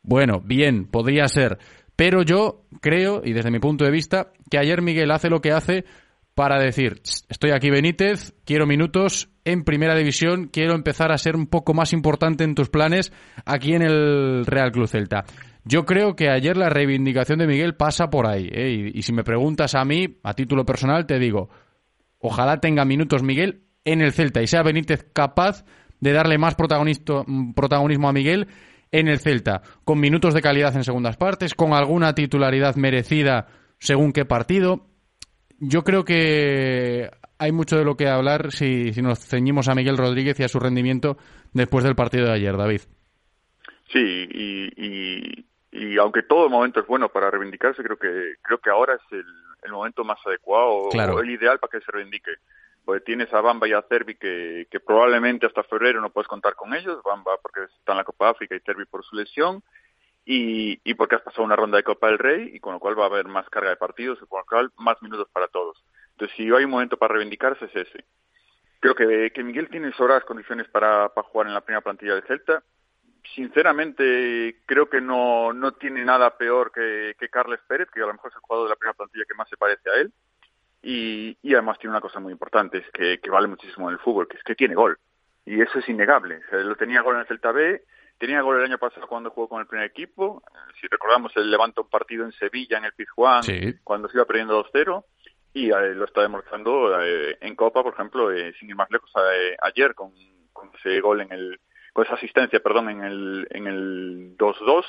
Bueno, 0.02 0.40
bien, 0.44 0.86
podría 0.86 1.26
ser. 1.28 1.58
Pero 1.96 2.22
yo 2.22 2.64
creo, 2.80 3.22
y 3.24 3.32
desde 3.32 3.50
mi 3.50 3.58
punto 3.58 3.84
de 3.84 3.90
vista, 3.90 4.32
que 4.50 4.58
ayer 4.58 4.82
Miguel 4.82 5.10
hace 5.10 5.30
lo 5.30 5.40
que 5.40 5.52
hace 5.52 5.84
para 6.34 6.58
decir, 6.58 7.00
"Ch, 7.02 7.24
estoy 7.28 7.50
aquí 7.50 7.70
Benítez, 7.70 8.34
quiero 8.44 8.66
minutos 8.66 9.28
en 9.44 9.64
primera 9.64 9.94
división, 9.94 10.48
quiero 10.50 10.74
empezar 10.74 11.12
a 11.12 11.18
ser 11.18 11.36
un 11.36 11.46
poco 11.46 11.74
más 11.74 11.92
importante 11.92 12.44
en 12.44 12.54
tus 12.54 12.70
planes 12.70 13.12
aquí 13.44 13.74
en 13.74 13.82
el 13.82 14.46
Real 14.46 14.72
Club 14.72 14.88
Celta. 14.88 15.24
Yo 15.64 15.84
creo 15.84 16.16
que 16.16 16.28
ayer 16.28 16.56
la 16.56 16.68
reivindicación 16.68 17.38
de 17.38 17.46
Miguel 17.46 17.74
pasa 17.74 18.10
por 18.10 18.26
ahí. 18.26 18.48
¿eh? 18.50 18.92
Y, 18.94 19.02
si 19.02 19.12
me 19.12 19.24
preguntas 19.24 19.74
a 19.74 19.84
mí, 19.84 20.18
a 20.22 20.34
título 20.34 20.64
personal, 20.64 21.06
te 21.06 21.18
digo, 21.18 21.50
ojalá 22.18 22.60
tenga 22.60 22.84
minutos 22.84 23.22
Miguel 23.22 23.62
en 23.84 24.00
el 24.00 24.12
Celta 24.12 24.42
y 24.42 24.46
sea 24.46 24.62
Benítez 24.62 25.06
capaz 25.12 25.64
de 26.00 26.12
darle 26.12 26.36
más 26.36 26.56
protagonismo 26.56 28.08
a 28.08 28.12
Miguel 28.12 28.48
en 28.90 29.08
el 29.08 29.20
Celta, 29.20 29.62
con 29.84 30.00
minutos 30.00 30.34
de 30.34 30.42
calidad 30.42 30.76
en 30.76 30.84
segundas 30.84 31.16
partes, 31.16 31.54
con 31.54 31.72
alguna 31.72 32.14
titularidad 32.14 32.76
merecida 32.76 33.46
según 33.78 34.12
qué 34.12 34.24
partido. 34.24 34.86
Yo 35.58 35.82
creo 35.82 36.04
que 36.04 37.08
hay 37.38 37.52
mucho 37.52 37.76
de 37.76 37.84
lo 37.84 37.96
que 37.96 38.08
hablar 38.08 38.52
si, 38.52 38.90
nos 39.02 39.18
ceñimos 39.20 39.68
a 39.68 39.74
Miguel 39.74 39.96
Rodríguez 39.96 40.38
y 40.38 40.44
a 40.44 40.48
su 40.48 40.60
rendimiento 40.60 41.16
después 41.52 41.84
del 41.84 41.96
partido 41.96 42.26
de 42.26 42.34
ayer, 42.34 42.56
David. 42.56 42.82
Sí, 43.92 43.98
y, 43.98 45.46
y 45.72 45.96
aunque 45.98 46.22
todo 46.22 46.48
momento 46.50 46.80
es 46.80 46.86
bueno 46.86 47.08
para 47.08 47.30
reivindicarse, 47.30 47.82
creo 47.82 47.96
que 47.96 48.34
creo 48.42 48.58
que 48.58 48.70
ahora 48.70 48.94
es 48.94 49.12
el, 49.12 49.24
el 49.62 49.72
momento 49.72 50.04
más 50.04 50.18
adecuado 50.26 50.88
Claro. 50.90 51.14
o 51.16 51.20
el 51.20 51.30
ideal 51.30 51.58
para 51.58 51.70
que 51.70 51.84
se 51.84 51.90
reivindique. 51.90 52.30
Pues 52.84 53.02
tienes 53.04 53.32
a 53.32 53.40
Bamba 53.40 53.66
y 53.68 53.72
a 53.72 53.82
Cervi 53.82 54.16
que, 54.16 54.66
que 54.70 54.80
probablemente 54.80 55.46
hasta 55.46 55.62
febrero 55.62 56.00
no 56.00 56.10
puedes 56.10 56.28
contar 56.28 56.54
con 56.56 56.74
ellos. 56.74 57.02
Bamba 57.04 57.32
porque 57.40 57.62
está 57.78 57.92
en 57.92 57.98
la 57.98 58.04
Copa 58.04 58.30
África 58.30 58.54
y 58.54 58.60
Cervi 58.60 58.84
por 58.84 59.04
su 59.04 59.16
lesión. 59.16 59.62
Y, 60.24 60.80
y 60.84 60.94
porque 60.94 61.16
has 61.16 61.22
pasado 61.22 61.42
una 61.44 61.56
ronda 61.56 61.78
de 61.78 61.82
Copa 61.84 62.08
del 62.08 62.18
Rey 62.18 62.50
y 62.54 62.60
con 62.60 62.74
lo 62.74 62.78
cual 62.80 62.98
va 62.98 63.04
a 63.04 63.06
haber 63.06 63.26
más 63.26 63.48
carga 63.48 63.70
de 63.70 63.76
partidos 63.76 64.18
y 64.22 64.26
con 64.26 64.40
lo 64.40 64.44
cual 64.46 64.70
más 64.76 65.00
minutos 65.02 65.28
para 65.32 65.48
todos. 65.48 65.82
Entonces, 66.12 66.36
si 66.36 66.42
hay 66.44 66.64
un 66.64 66.70
momento 66.70 66.96
para 66.96 67.14
reivindicarse 67.14 67.64
es 67.64 67.74
ese. 67.74 68.04
Creo 68.78 68.94
que, 68.94 69.30
que 69.32 69.42
Miguel 69.42 69.68
tiene 69.70 69.92
sobradas 69.92 70.24
condiciones 70.24 70.68
para, 70.68 71.08
para 71.08 71.26
jugar 71.28 71.46
en 71.48 71.54
la 71.54 71.60
primera 71.60 71.80
plantilla 71.80 72.14
del 72.14 72.24
Celta 72.24 72.62
sinceramente 73.34 74.56
creo 74.66 74.88
que 74.88 75.00
no, 75.00 75.52
no 75.52 75.72
tiene 75.72 76.04
nada 76.04 76.36
peor 76.36 76.72
que, 76.72 77.14
que 77.18 77.28
Carles 77.28 77.60
Pérez, 77.66 77.88
que 77.90 78.00
a 78.02 78.06
lo 78.06 78.12
mejor 78.12 78.30
es 78.30 78.36
el 78.36 78.42
jugador 78.42 78.66
de 78.68 78.70
la 78.70 78.76
primera 78.76 78.94
plantilla 78.96 79.24
que 79.26 79.34
más 79.34 79.48
se 79.48 79.56
parece 79.56 79.90
a 79.90 79.94
él. 80.00 80.12
Y, 80.82 81.36
y 81.42 81.54
además 81.54 81.78
tiene 81.78 81.92
una 81.92 82.00
cosa 82.00 82.18
muy 82.18 82.32
importante, 82.32 82.78
es 82.78 82.90
que, 82.92 83.20
que 83.20 83.30
vale 83.30 83.46
muchísimo 83.46 83.88
en 83.88 83.94
el 83.94 84.00
fútbol, 84.00 84.26
que 84.26 84.36
es 84.36 84.42
que 84.42 84.54
tiene 84.56 84.74
gol. 84.74 84.98
Y 85.44 85.60
eso 85.60 85.78
es 85.78 85.88
innegable. 85.88 86.40
O 86.46 86.50
sea, 86.50 86.58
lo 86.60 86.74
tenía 86.76 87.02
gol 87.02 87.14
en 87.14 87.20
el 87.20 87.26
Celta 87.28 87.52
B, 87.52 87.84
tenía 88.18 88.40
gol 88.42 88.58
el 88.58 88.64
año 88.64 88.78
pasado 88.78 89.06
cuando 89.06 89.30
jugó 89.30 89.48
con 89.48 89.60
el 89.60 89.66
primer 89.66 89.86
equipo. 89.86 90.42
Si 90.80 90.88
recordamos, 90.88 91.32
él 91.36 91.50
levanta 91.50 91.82
un 91.82 91.88
partido 91.88 92.24
en 92.24 92.32
Sevilla, 92.32 92.78
en 92.78 92.84
el 92.84 92.92
Pizjuán, 92.94 93.42
Sí. 93.44 93.74
cuando 93.84 94.08
se 94.08 94.16
iba 94.16 94.24
perdiendo 94.24 94.58
2-0. 94.64 95.04
Y 95.54 95.70
eh, 95.70 95.94
lo 95.94 96.06
está 96.06 96.22
demostrando 96.22 97.00
eh, 97.02 97.36
en 97.40 97.54
Copa, 97.54 97.82
por 97.82 97.92
ejemplo, 97.94 98.32
eh, 98.32 98.52
sin 98.58 98.70
ir 98.70 98.74
más 98.76 98.90
lejos, 98.90 99.10
eh, 99.34 99.56
ayer 99.62 99.94
con, 99.94 100.12
con 100.52 100.70
ese 100.78 101.00
gol 101.00 101.20
en 101.20 101.30
el, 101.32 101.60
con 101.92 102.04
esa 102.04 102.14
asistencia, 102.14 102.60
perdón, 102.60 102.88
en 102.90 103.04
el, 103.04 103.46
en 103.50 103.66
el 103.66 104.36
2-2, 104.36 104.84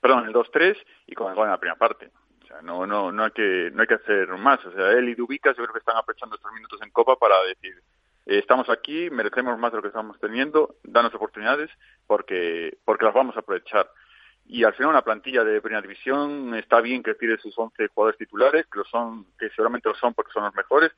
perdón, 0.00 0.20
en 0.20 0.28
el 0.28 0.34
2-3 0.34 0.76
y 1.06 1.14
con 1.14 1.28
el 1.28 1.34
gol 1.34 1.46
en 1.46 1.52
la 1.52 1.60
primera 1.60 1.78
parte. 1.78 2.10
O 2.42 2.46
sea, 2.46 2.62
no, 2.62 2.86
no, 2.86 3.12
no 3.12 3.24
hay 3.24 3.30
que, 3.30 3.70
no 3.72 3.82
hay 3.82 3.86
que 3.86 3.94
hacer 3.94 4.28
más. 4.38 4.64
O 4.66 4.72
sea, 4.72 4.90
él 4.92 5.08
y 5.08 5.14
Dubicas 5.14 5.56
yo 5.56 5.62
creo 5.62 5.72
que 5.72 5.78
están 5.78 5.96
aprovechando 5.96 6.36
estos 6.36 6.52
minutos 6.52 6.80
en 6.82 6.90
Copa 6.90 7.16
para 7.16 7.40
decir, 7.44 7.74
eh, 8.26 8.38
estamos 8.38 8.68
aquí, 8.68 9.08
merecemos 9.10 9.58
más 9.58 9.70
de 9.72 9.76
lo 9.76 9.82
que 9.82 9.88
estamos 9.88 10.18
teniendo, 10.18 10.76
danos 10.82 11.14
oportunidades 11.14 11.70
porque, 12.06 12.78
porque 12.84 13.04
las 13.04 13.14
vamos 13.14 13.36
a 13.36 13.40
aprovechar. 13.40 13.90
Y 14.46 14.64
al 14.64 14.74
final 14.74 14.90
una 14.90 15.02
plantilla 15.02 15.44
de 15.44 15.60
primera 15.60 15.82
división 15.82 16.54
está 16.56 16.80
bien 16.80 17.04
que 17.04 17.14
tire 17.14 17.38
sus 17.38 17.56
11 17.56 17.86
jugadores 17.88 18.18
titulares, 18.18 18.66
que 18.66 18.80
lo 18.80 18.84
son, 18.84 19.26
que 19.38 19.48
seguramente 19.50 19.88
lo 19.88 19.94
son 19.94 20.12
porque 20.12 20.32
son 20.32 20.42
los 20.42 20.54
mejores, 20.54 20.90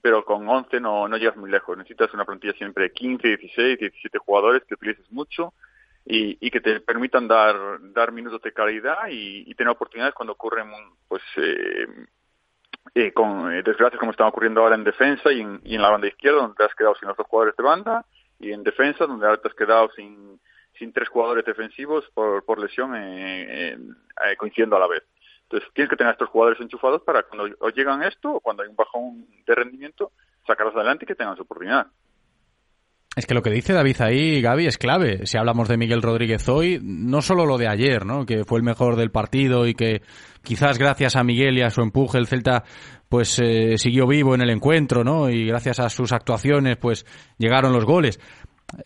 pero 0.00 0.24
con 0.24 0.48
11 0.48 0.80
no, 0.80 1.08
no 1.08 1.16
llegas 1.16 1.36
muy 1.36 1.50
lejos. 1.50 1.76
Necesitas 1.76 2.12
una 2.14 2.24
plantilla 2.24 2.52
siempre 2.54 2.84
de 2.84 2.92
15, 2.92 3.28
16, 3.28 3.78
17 3.78 4.18
jugadores 4.18 4.62
que 4.64 4.74
utilices 4.74 5.10
mucho 5.10 5.54
y, 6.04 6.38
y 6.40 6.50
que 6.50 6.60
te 6.60 6.80
permitan 6.80 7.28
dar, 7.28 7.56
dar 7.92 8.12
minutos 8.12 8.40
de 8.42 8.52
calidad 8.52 9.08
y, 9.10 9.50
y 9.50 9.54
tener 9.54 9.72
oportunidades 9.72 10.14
cuando 10.14 10.32
ocurren 10.32 10.68
pues 11.08 11.22
eh, 11.36 11.86
eh, 12.94 13.12
con 13.12 13.52
eh, 13.52 13.62
desgracias 13.62 13.98
como 13.98 14.12
están 14.12 14.28
ocurriendo 14.28 14.62
ahora 14.62 14.74
en 14.74 14.84
defensa 14.84 15.32
y 15.32 15.40
en, 15.40 15.60
y 15.64 15.74
en 15.74 15.82
la 15.82 15.90
banda 15.90 16.08
izquierda, 16.08 16.40
donde 16.40 16.56
te 16.56 16.64
has 16.64 16.74
quedado 16.74 16.94
sin 16.94 17.08
los 17.08 17.16
dos 17.16 17.26
jugadores 17.26 17.56
de 17.56 17.62
banda, 17.62 18.04
y 18.38 18.52
en 18.52 18.62
defensa, 18.62 19.06
donde 19.06 19.26
ahora 19.26 19.40
te 19.40 19.48
has 19.48 19.54
quedado 19.54 19.90
sin, 19.94 20.40
sin 20.78 20.92
tres 20.92 21.08
jugadores 21.08 21.44
defensivos 21.44 22.04
por, 22.14 22.44
por 22.44 22.60
lesión 22.60 22.94
eh, 22.96 23.76
eh, 23.76 24.36
coincidiendo 24.36 24.76
a 24.76 24.80
la 24.80 24.86
vez. 24.86 25.02
Entonces 25.50 25.70
tienes 25.72 25.88
que 25.88 25.96
tener 25.96 26.12
estos 26.12 26.28
jugadores 26.28 26.60
enchufados 26.60 27.02
para 27.02 27.22
cuando 27.22 27.56
o 27.60 27.68
llegan 27.70 28.02
esto 28.02 28.32
o 28.32 28.40
cuando 28.40 28.62
hay 28.62 28.68
un 28.68 28.76
bajón 28.76 29.26
de 29.46 29.54
rendimiento, 29.54 30.12
sacarlos 30.46 30.76
adelante 30.76 31.04
y 31.04 31.08
que 31.08 31.14
tengan 31.14 31.36
su 31.36 31.42
oportunidad. 31.42 31.86
Es 33.16 33.26
que 33.26 33.34
lo 33.34 33.42
que 33.42 33.50
dice 33.50 33.72
David 33.72 34.00
ahí, 34.00 34.40
Gaby, 34.40 34.66
es 34.66 34.78
clave. 34.78 35.26
Si 35.26 35.38
hablamos 35.38 35.66
de 35.68 35.78
Miguel 35.78 36.02
Rodríguez 36.02 36.48
hoy, 36.48 36.78
no 36.82 37.22
solo 37.22 37.46
lo 37.46 37.56
de 37.56 37.66
ayer, 37.66 38.04
¿no? 38.04 38.26
Que 38.26 38.44
fue 38.44 38.58
el 38.58 38.62
mejor 38.62 38.94
del 38.94 39.10
partido 39.10 39.66
y 39.66 39.74
que 39.74 40.02
quizás 40.44 40.78
gracias 40.78 41.16
a 41.16 41.24
Miguel 41.24 41.58
y 41.58 41.62
a 41.62 41.70
su 41.70 41.80
empuje 41.80 42.18
el 42.18 42.26
Celta 42.26 42.62
pues 43.08 43.40
eh, 43.42 43.78
siguió 43.78 44.06
vivo 44.06 44.34
en 44.34 44.42
el 44.42 44.50
encuentro, 44.50 45.02
¿no? 45.02 45.30
Y 45.30 45.46
gracias 45.46 45.80
a 45.80 45.88
sus 45.88 46.12
actuaciones 46.12 46.76
pues 46.76 47.06
llegaron 47.38 47.72
los 47.72 47.86
goles. 47.86 48.20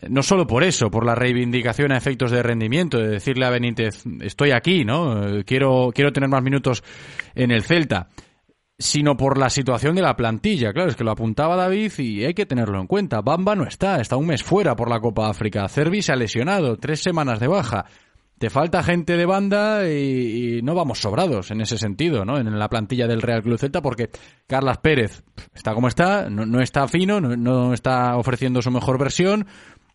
No 0.09 0.23
solo 0.23 0.47
por 0.47 0.63
eso, 0.63 0.89
por 0.89 1.05
la 1.05 1.13
reivindicación 1.13 1.91
a 1.91 1.97
efectos 1.97 2.31
de 2.31 2.41
rendimiento, 2.41 2.97
de 2.97 3.09
decirle 3.09 3.45
a 3.45 3.49
Benítez, 3.49 4.03
estoy 4.21 4.51
aquí, 4.51 4.85
¿no? 4.85 5.27
Eh, 5.39 5.43
Quiero, 5.43 5.91
quiero 5.93 6.13
tener 6.13 6.29
más 6.29 6.41
minutos 6.41 6.83
en 7.35 7.51
el 7.51 7.63
Celta. 7.63 8.07
sino 8.77 9.15
por 9.15 9.37
la 9.37 9.49
situación 9.49 9.95
de 9.95 10.01
la 10.01 10.15
plantilla. 10.15 10.73
Claro, 10.73 10.89
es 10.89 10.95
que 10.95 11.03
lo 11.03 11.11
apuntaba 11.11 11.55
David 11.55 11.91
y 11.99 12.25
hay 12.25 12.33
que 12.33 12.45
tenerlo 12.45 12.79
en 12.79 12.87
cuenta. 12.87 13.21
Bamba 13.21 13.55
no 13.55 13.65
está, 13.65 14.01
está 14.01 14.17
un 14.17 14.27
mes 14.27 14.43
fuera 14.43 14.75
por 14.75 14.89
la 14.89 14.99
Copa 14.99 15.29
África. 15.29 15.67
Cervi 15.69 16.01
se 16.01 16.11
ha 16.11 16.15
lesionado, 16.15 16.77
tres 16.77 17.01
semanas 17.01 17.39
de 17.39 17.47
baja. 17.47 17.85
Te 18.37 18.49
falta 18.49 18.83
gente 18.83 19.15
de 19.15 19.25
banda 19.25 19.89
y, 19.89 20.61
no 20.63 20.75
vamos 20.75 20.99
sobrados 20.99 21.51
en 21.51 21.61
ese 21.61 21.77
sentido, 21.77 22.25
¿no? 22.25 22.37
En 22.37 22.59
la 22.59 22.69
plantilla 22.69 23.07
del 23.07 23.21
Real 23.21 23.41
Club 23.41 23.57
Celta, 23.57 23.81
porque 23.81 24.09
Carlas 24.47 24.79
Pérez 24.79 25.23
está 25.53 25.73
como 25.73 25.87
está, 25.87 26.29
no, 26.29 26.45
no 26.45 26.61
está 26.61 26.87
fino, 26.87 27.21
no, 27.21 27.37
no 27.37 27.73
está 27.73 28.17
ofreciendo 28.17 28.61
su 28.61 28.71
mejor 28.71 28.97
versión. 28.97 29.47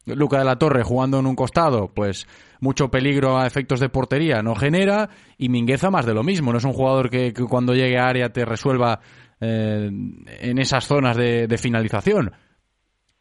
Luca 0.06 0.38
de 0.38 0.44
la 0.44 0.56
Torre 0.56 0.82
jugando 0.82 1.18
en 1.18 1.26
un 1.26 1.36
costado, 1.36 1.92
pues 1.92 2.26
mucho 2.60 2.90
peligro 2.90 3.38
a 3.38 3.46
efectos 3.46 3.80
de 3.80 3.88
portería 3.88 4.42
no 4.42 4.54
genera 4.54 5.10
y 5.36 5.48
Mingueza 5.48 5.90
más 5.90 6.06
de 6.06 6.14
lo 6.14 6.22
mismo. 6.22 6.52
No 6.52 6.58
es 6.58 6.64
un 6.64 6.72
jugador 6.72 7.10
que, 7.10 7.32
cuando 7.32 7.74
llegue 7.74 7.98
a 7.98 8.08
área 8.08 8.32
te 8.32 8.44
resuelva 8.44 9.00
eh, 9.40 9.90
en 10.40 10.58
esas 10.58 10.86
zonas 10.86 11.16
de, 11.16 11.58
finalización. 11.58 12.32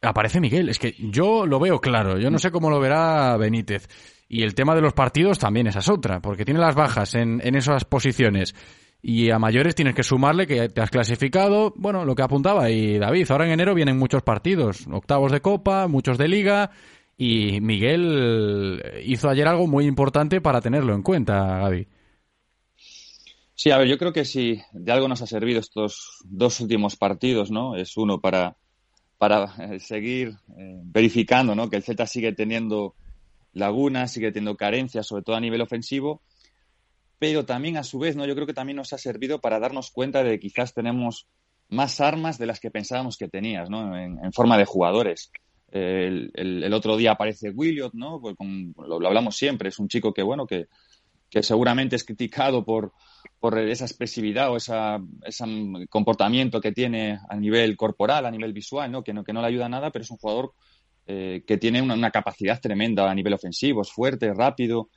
Aparece 0.00 0.40
Miguel, 0.40 0.68
es 0.68 0.78
que 0.78 0.94
yo 0.98 1.44
lo 1.44 1.58
veo 1.58 1.80
claro, 1.80 2.18
yo 2.18 2.30
no 2.30 2.38
sé 2.38 2.50
cómo 2.50 2.70
lo 2.70 2.80
verá 2.80 3.36
Benítez. 3.36 3.88
Y 4.28 4.42
el 4.42 4.54
tema 4.54 4.74
de 4.74 4.82
los 4.82 4.92
partidos 4.92 5.38
también 5.38 5.66
esa 5.66 5.78
es 5.78 5.88
otra, 5.88 6.20
porque 6.20 6.44
tiene 6.44 6.60
las 6.60 6.74
bajas 6.74 7.14
en, 7.14 7.40
en 7.42 7.54
esas 7.54 7.84
posiciones 7.84 8.54
y 9.00 9.30
a 9.30 9.38
mayores 9.38 9.74
tienes 9.74 9.94
que 9.94 10.02
sumarle 10.02 10.46
que 10.46 10.68
te 10.68 10.80
has 10.80 10.90
clasificado, 10.90 11.72
bueno, 11.76 12.04
lo 12.04 12.14
que 12.14 12.22
apuntaba 12.22 12.68
y 12.70 12.98
David, 12.98 13.30
ahora 13.30 13.46
en 13.46 13.52
enero 13.52 13.74
vienen 13.74 13.96
muchos 13.96 14.22
partidos, 14.22 14.86
octavos 14.90 15.30
de 15.32 15.40
copa, 15.40 15.86
muchos 15.86 16.18
de 16.18 16.28
liga 16.28 16.70
y 17.16 17.60
Miguel 17.60 18.82
hizo 19.04 19.28
ayer 19.28 19.46
algo 19.46 19.66
muy 19.66 19.86
importante 19.86 20.40
para 20.40 20.60
tenerlo 20.60 20.94
en 20.94 21.02
cuenta, 21.02 21.58
Gaby. 21.58 21.86
Sí, 23.54 23.72
a 23.72 23.78
ver, 23.78 23.88
yo 23.88 23.98
creo 23.98 24.12
que 24.12 24.24
si 24.24 24.60
de 24.72 24.92
algo 24.92 25.08
nos 25.08 25.20
ha 25.20 25.26
servido 25.26 25.58
estos 25.58 26.20
dos 26.24 26.60
últimos 26.60 26.94
partidos, 26.94 27.50
¿no? 27.50 27.74
Es 27.74 27.96
uno 27.96 28.20
para, 28.20 28.56
para 29.18 29.52
eh, 29.58 29.80
seguir 29.80 30.28
eh, 30.56 30.78
verificando, 30.84 31.56
¿no? 31.56 31.68
Que 31.68 31.74
el 31.74 31.82
Z 31.82 32.06
sigue 32.06 32.32
teniendo 32.32 32.94
lagunas, 33.58 34.12
sigue 34.12 34.32
teniendo 34.32 34.56
carencias, 34.56 35.06
sobre 35.06 35.22
todo 35.22 35.36
a 35.36 35.40
nivel 35.40 35.60
ofensivo, 35.60 36.22
pero 37.18 37.44
también 37.44 37.76
a 37.76 37.82
su 37.82 37.98
vez, 37.98 38.16
¿no? 38.16 38.26
Yo 38.26 38.34
creo 38.34 38.46
que 38.46 38.54
también 38.54 38.76
nos 38.76 38.92
ha 38.92 38.98
servido 38.98 39.40
para 39.40 39.58
darnos 39.58 39.90
cuenta 39.90 40.22
de 40.22 40.32
que 40.32 40.48
quizás 40.48 40.74
tenemos 40.74 41.26
más 41.68 42.00
armas 42.00 42.38
de 42.38 42.46
las 42.46 42.60
que 42.60 42.70
pensábamos 42.70 43.16
que 43.16 43.28
tenías, 43.28 43.68
¿no? 43.68 43.96
En, 43.96 44.32
forma 44.32 44.56
de 44.56 44.64
jugadores. 44.64 45.30
El, 45.70 46.72
otro 46.72 46.96
día 46.96 47.12
aparece 47.12 47.50
Williot, 47.50 47.92
¿no? 47.94 48.20
Pues 48.20 48.36
lo, 48.38 49.00
lo, 49.00 49.06
hablamos 49.06 49.36
siempre, 49.36 49.68
es 49.68 49.78
un 49.78 49.88
chico 49.88 50.14
que, 50.14 50.22
bueno, 50.22 50.46
que, 50.46 50.68
que 51.28 51.42
seguramente 51.42 51.96
es 51.96 52.04
criticado 52.04 52.64
por, 52.64 52.92
por 53.38 53.58
esa 53.58 53.84
expresividad 53.84 54.50
o 54.50 54.56
esa, 54.56 55.00
ese 55.24 55.44
comportamiento 55.90 56.60
que 56.60 56.72
tiene 56.72 57.18
a 57.28 57.36
nivel 57.36 57.76
corporal, 57.76 58.26
a 58.26 58.30
nivel 58.30 58.52
visual, 58.52 58.90
¿no? 58.90 59.04
Que 59.04 59.12
no, 59.12 59.24
que 59.24 59.32
no 59.32 59.42
le 59.42 59.48
ayuda 59.48 59.68
nada, 59.68 59.90
pero 59.90 60.04
es 60.04 60.10
un 60.10 60.16
jugador 60.16 60.54
eh, 61.10 61.42
que 61.46 61.56
tiene 61.56 61.80
una, 61.80 62.10
capacidad 62.10 62.60
tremenda 62.60 63.10
a 63.10 63.14
nivel 63.14 63.32
ofensivo, 63.32 63.80
es 63.80 63.90
fuerte, 63.90 64.30
rápido, 64.34 64.90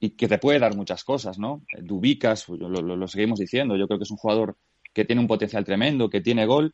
y 0.00 0.16
que 0.16 0.26
te 0.26 0.38
puede 0.38 0.58
dar 0.58 0.74
muchas 0.74 1.04
cosas, 1.04 1.38
¿no? 1.38 1.62
Dubicas, 1.82 2.48
lo, 2.48 2.70
lo, 2.70 3.06
seguimos 3.06 3.38
diciendo, 3.38 3.76
yo 3.76 3.86
creo 3.86 3.98
que 3.98 4.04
es 4.04 4.10
un 4.10 4.16
jugador 4.16 4.56
que 4.94 5.04
tiene 5.04 5.20
un 5.20 5.28
potencial 5.28 5.66
tremendo, 5.66 6.08
que 6.08 6.22
tiene 6.22 6.46
gol, 6.46 6.72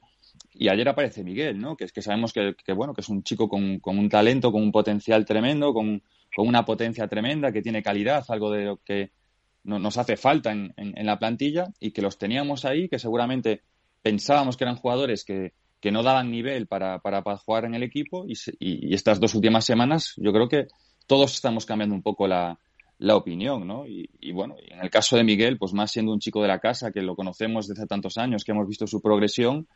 y 0.52 0.68
ayer 0.68 0.88
aparece 0.88 1.24
Miguel, 1.24 1.58
¿no? 1.58 1.76
Que 1.76 1.86
es 1.86 1.92
que 1.92 2.02
sabemos 2.02 2.32
que, 2.32 2.54
que 2.64 2.72
bueno, 2.72 2.94
que 2.94 3.00
es 3.00 3.08
un 3.08 3.24
chico 3.24 3.48
con, 3.48 3.80
con, 3.80 3.98
un 3.98 4.08
talento, 4.08 4.52
con 4.52 4.62
un 4.62 4.70
potencial 4.70 5.24
tremendo, 5.24 5.74
con, 5.74 6.00
con, 6.36 6.46
una 6.46 6.64
potencia 6.64 7.08
tremenda, 7.08 7.50
que 7.50 7.62
tiene 7.62 7.82
calidad, 7.82 8.24
algo 8.28 8.52
de 8.52 8.64
lo 8.64 8.76
que 8.76 9.10
no, 9.64 9.80
nos 9.80 9.98
hace 9.98 10.16
falta 10.16 10.52
en, 10.52 10.72
en, 10.76 11.04
la 11.04 11.18
plantilla, 11.18 11.64
y 11.80 11.90
que 11.90 12.00
los 12.00 12.16
teníamos 12.16 12.64
ahí, 12.64 12.88
que 12.88 13.00
seguramente 13.00 13.62
pensábamos 14.02 14.56
que 14.56 14.62
eran 14.62 14.76
jugadores 14.76 15.24
que, 15.24 15.52
que 15.84 15.92
no 15.92 16.02
daban 16.02 16.30
nivel 16.30 16.66
para, 16.66 16.98
para, 17.00 17.22
jugar 17.36 17.66
en 17.66 17.74
el 17.74 17.82
equipo, 17.82 18.24
y, 18.26 18.94
estas 18.94 19.20
dos 19.20 19.34
últimas 19.34 19.66
semanas 19.66 20.14
yo 20.16 20.32
creo 20.32 20.48
que 20.48 20.68
todos 21.06 21.34
estamos 21.34 21.66
cambiando 21.66 21.94
un 21.94 22.00
poco 22.00 22.26
la, 22.26 22.58
la 22.96 23.16
opinión, 23.16 23.66
¿no? 23.66 23.86
Y, 23.86 24.32
bueno, 24.32 24.56
en 24.66 24.80
el 24.80 24.88
caso 24.88 25.18
de 25.18 25.24
Miguel, 25.24 25.58
pues 25.58 25.74
más 25.74 25.90
siendo 25.90 26.10
un 26.10 26.20
chico 26.20 26.40
de 26.40 26.48
la 26.48 26.58
casa, 26.58 26.90
que 26.90 27.02
lo 27.02 27.14
conocemos 27.14 27.68
desde 27.68 27.86
tantos 27.86 28.16
años, 28.16 28.44
que 28.44 28.52
hemos 28.52 28.66
visto 28.66 28.86
su 28.86 29.02
progresión, 29.02 29.68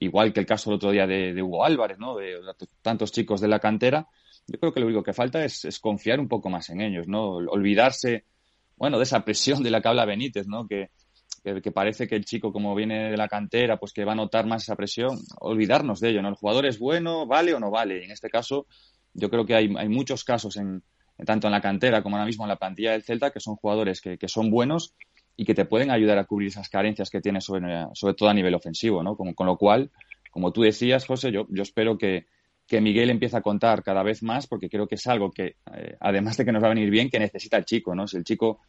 igual 0.00 0.32
que 0.32 0.40
el 0.40 0.46
caso 0.46 0.68
el 0.68 0.76
otro 0.78 0.90
día 0.90 1.06
de, 1.06 1.32
de 1.32 1.42
Hugo 1.44 1.64
Álvarez, 1.64 1.96
¿no? 1.96 2.16
De, 2.16 2.40
de, 2.40 2.66
tantos 2.82 3.12
chicos 3.12 3.40
de 3.40 3.46
la 3.46 3.60
cantera, 3.60 4.08
yo 4.48 4.58
creo 4.58 4.72
que 4.72 4.80
lo 4.80 4.86
único 4.86 5.04
que 5.04 5.12
falta 5.12 5.44
es, 5.44 5.64
es, 5.64 5.78
confiar 5.78 6.18
un 6.18 6.26
poco 6.26 6.50
más 6.50 6.70
en 6.70 6.80
ellos, 6.80 7.06
¿no? 7.06 7.36
Olvidarse, 7.36 8.24
bueno, 8.76 8.98
de 8.98 9.04
esa 9.04 9.24
presión 9.24 9.62
de 9.62 9.70
la 9.70 9.80
que 9.80 9.86
habla 9.86 10.06
Benítez, 10.06 10.48
¿no? 10.48 10.66
Que, 10.66 10.90
que, 11.42 11.72
parece 11.72 12.06
que 12.06 12.14
el 12.14 12.24
chico, 12.24 12.52
como 12.52 12.74
viene 12.74 13.10
de 13.10 13.16
la 13.16 13.28
cantera, 13.28 13.76
pues 13.78 13.92
que 13.92 14.04
va 14.04 14.12
a 14.12 14.16
notar 14.16 14.46
más 14.46 14.62
esa 14.62 14.76
presión, 14.76 15.18
olvidarnos 15.40 16.00
de 16.00 16.10
ello, 16.10 16.22
¿no? 16.22 16.28
El 16.28 16.36
jugador 16.36 16.66
es 16.66 16.78
bueno, 16.78 17.26
vale 17.26 17.52
o 17.54 17.60
no 17.60 17.70
vale. 17.70 18.04
En 18.04 18.10
este 18.10 18.30
caso, 18.30 18.66
yo 19.12 19.28
creo 19.28 19.44
que 19.44 19.54
hay, 19.54 19.72
hay 19.76 19.88
muchos 19.88 20.24
casos 20.24 20.56
en, 20.56 20.82
tanto 21.26 21.48
en 21.48 21.52
la 21.52 21.60
cantera 21.60 22.02
como 22.02 22.16
ahora 22.16 22.26
mismo 22.26 22.44
en 22.44 22.48
la 22.48 22.56
plantilla 22.56 22.92
del 22.92 23.02
Celta, 23.02 23.30
que 23.30 23.40
son 23.40 23.56
jugadores 23.56 24.00
que, 24.00 24.18
que 24.18 24.28
son 24.28 24.50
buenos 24.50 24.94
y 25.36 25.44
que 25.44 25.54
te 25.54 25.64
pueden 25.64 25.90
ayudar 25.90 26.18
a 26.18 26.24
cubrir 26.24 26.48
esas 26.48 26.68
carencias 26.68 27.10
que 27.10 27.20
tienes 27.20 27.44
sobre, 27.44 27.86
sobre 27.94 28.14
todo 28.14 28.28
a 28.28 28.34
nivel 28.34 28.54
ofensivo, 28.54 29.02
¿no? 29.02 29.16
Con, 29.16 29.34
con, 29.34 29.46
lo 29.46 29.56
cual, 29.56 29.90
como 30.30 30.52
tú 30.52 30.62
decías, 30.62 31.06
José, 31.06 31.32
yo, 31.32 31.46
yo 31.48 31.62
espero 31.62 31.98
que, 31.98 32.26
que 32.66 32.80
Miguel 32.80 33.10
empiece 33.10 33.36
a 33.36 33.42
contar 33.42 33.82
cada 33.82 34.02
vez 34.02 34.22
más, 34.22 34.46
porque 34.46 34.68
creo 34.68 34.86
que 34.86 34.94
es 34.94 35.06
algo 35.06 35.30
que, 35.30 35.56
eh, 35.74 35.96
además 36.00 36.36
de 36.36 36.44
que 36.44 36.52
nos 36.52 36.62
va 36.62 36.68
a 36.68 36.74
venir 36.74 36.90
bien, 36.90 37.10
que 37.10 37.18
necesita 37.18 37.56
el 37.56 37.64
chico, 37.64 37.94
¿no? 37.94 38.06
Si 38.06 38.16
el 38.16 38.24
chico 38.24 38.60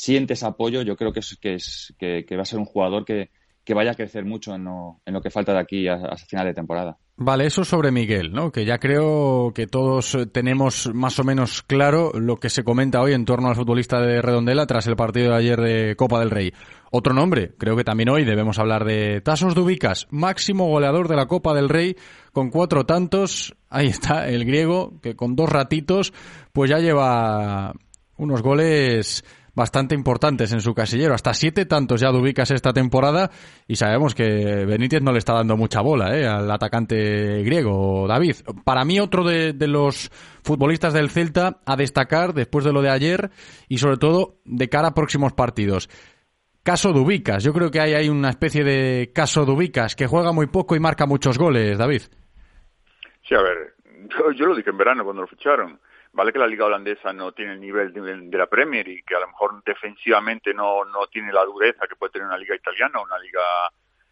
siente 0.00 0.32
ese 0.32 0.46
apoyo, 0.46 0.80
yo 0.80 0.96
creo 0.96 1.12
que, 1.12 1.20
es, 1.20 1.36
que, 1.38 1.54
es, 1.54 1.94
que, 1.98 2.24
va 2.34 2.42
a 2.42 2.46
ser 2.46 2.58
un 2.58 2.64
jugador 2.64 3.04
que, 3.04 3.28
que 3.62 3.74
vaya 3.74 3.90
a 3.90 3.94
crecer 3.94 4.24
mucho 4.24 4.54
en 4.54 4.64
lo, 4.64 5.02
en 5.04 5.12
lo 5.12 5.20
que 5.20 5.28
falta 5.28 5.52
de 5.52 5.58
aquí 5.58 5.88
hasta 5.88 6.16
final 6.26 6.46
de 6.46 6.54
temporada. 6.54 6.96
Vale, 7.16 7.44
eso 7.44 7.66
sobre 7.66 7.90
Miguel, 7.90 8.32
¿no? 8.32 8.50
Que 8.50 8.64
ya 8.64 8.78
creo 8.78 9.52
que 9.54 9.66
todos 9.66 10.16
tenemos 10.32 10.88
más 10.94 11.18
o 11.18 11.24
menos 11.24 11.62
claro 11.62 12.12
lo 12.14 12.38
que 12.38 12.48
se 12.48 12.64
comenta 12.64 13.02
hoy 13.02 13.12
en 13.12 13.26
torno 13.26 13.48
al 13.48 13.56
futbolista 13.56 14.00
de 14.00 14.22
Redondela 14.22 14.66
tras 14.66 14.86
el 14.86 14.96
partido 14.96 15.32
de 15.32 15.36
ayer 15.36 15.60
de 15.60 15.96
Copa 15.96 16.18
del 16.20 16.30
Rey. 16.30 16.54
Otro 16.90 17.12
nombre, 17.12 17.52
creo 17.58 17.76
que 17.76 17.84
también 17.84 18.08
hoy 18.08 18.24
debemos 18.24 18.58
hablar 18.58 18.86
de 18.86 19.20
Tasos 19.20 19.54
Dubicas, 19.54 20.06
máximo 20.08 20.66
goleador 20.68 21.08
de 21.08 21.16
la 21.16 21.26
Copa 21.26 21.52
del 21.52 21.68
Rey 21.68 21.94
con 22.32 22.48
cuatro 22.48 22.86
tantos. 22.86 23.54
Ahí 23.68 23.88
está 23.88 24.30
el 24.30 24.46
griego 24.46 24.98
que 25.02 25.14
con 25.14 25.36
dos 25.36 25.50
ratitos 25.50 26.14
pues 26.54 26.70
ya 26.70 26.78
lleva 26.78 27.74
unos 28.16 28.42
goles 28.42 29.24
bastante 29.54 29.94
importantes 29.94 30.52
en 30.52 30.60
su 30.60 30.74
casillero. 30.74 31.14
Hasta 31.14 31.34
siete 31.34 31.66
tantos 31.66 32.00
ya 32.00 32.10
ubicas 32.10 32.50
esta 32.50 32.72
temporada 32.72 33.30
y 33.66 33.76
sabemos 33.76 34.14
que 34.14 34.64
Benítez 34.66 35.02
no 35.02 35.12
le 35.12 35.18
está 35.18 35.34
dando 35.34 35.56
mucha 35.56 35.80
bola 35.80 36.16
¿eh? 36.16 36.26
al 36.26 36.50
atacante 36.50 37.42
griego, 37.42 38.06
David. 38.06 38.36
Para 38.64 38.84
mí 38.84 39.00
otro 39.00 39.24
de, 39.24 39.52
de, 39.52 39.68
los 39.68 40.10
futbolistas 40.42 40.92
del 40.92 41.10
Celta 41.10 41.60
a 41.64 41.76
destacar 41.76 42.34
después 42.34 42.64
de 42.64 42.72
lo 42.72 42.82
de 42.82 42.90
ayer 42.90 43.30
y 43.68 43.78
sobre 43.78 43.96
todo 43.96 44.40
de 44.44 44.68
cara 44.68 44.88
a 44.88 44.94
próximos 44.94 45.32
partidos. 45.32 45.88
Caso 46.62 46.92
Dubicas, 46.92 47.42
yo 47.42 47.54
creo 47.54 47.70
que 47.70 47.80
hay, 47.80 47.94
hay 47.94 48.08
una 48.10 48.28
especie 48.28 48.62
de 48.64 49.12
caso 49.14 49.46
Dubicas 49.46 49.96
que 49.96 50.06
juega 50.06 50.32
muy 50.32 50.46
poco 50.46 50.76
y 50.76 50.80
marca 50.80 51.06
muchos 51.06 51.38
goles, 51.38 51.78
David. 51.78 52.02
Sí, 53.26 53.34
a 53.34 53.40
ver, 53.40 53.74
yo, 54.34 54.46
lo 54.46 54.54
dije 54.54 54.70
en 54.70 54.78
verano 54.78 55.04
cuando 55.04 55.22
lo 55.22 55.28
ficharon 55.28 55.78
Vale 56.12 56.32
que 56.32 56.40
la 56.40 56.46
liga 56.46 56.64
holandesa 56.64 57.12
no 57.12 57.30
tiene 57.32 57.52
el 57.52 57.60
nivel 57.60 57.92
de, 57.92 58.36
la 58.38 58.48
Premier 58.48 58.86
y 58.88 59.02
que 59.04 59.14
a 59.14 59.20
lo 59.20 59.28
mejor 59.28 59.62
defensivamente 59.64 60.52
no, 60.52 60.84
no 60.84 61.06
tiene 61.06 61.32
la 61.32 61.44
dureza 61.44 61.86
que 61.86 61.94
puede 61.94 62.12
tener 62.12 62.26
una 62.26 62.36
liga 62.36 62.56
italiana 62.56 62.98
o 62.98 63.04
una 63.04 63.18
liga, 63.18 63.40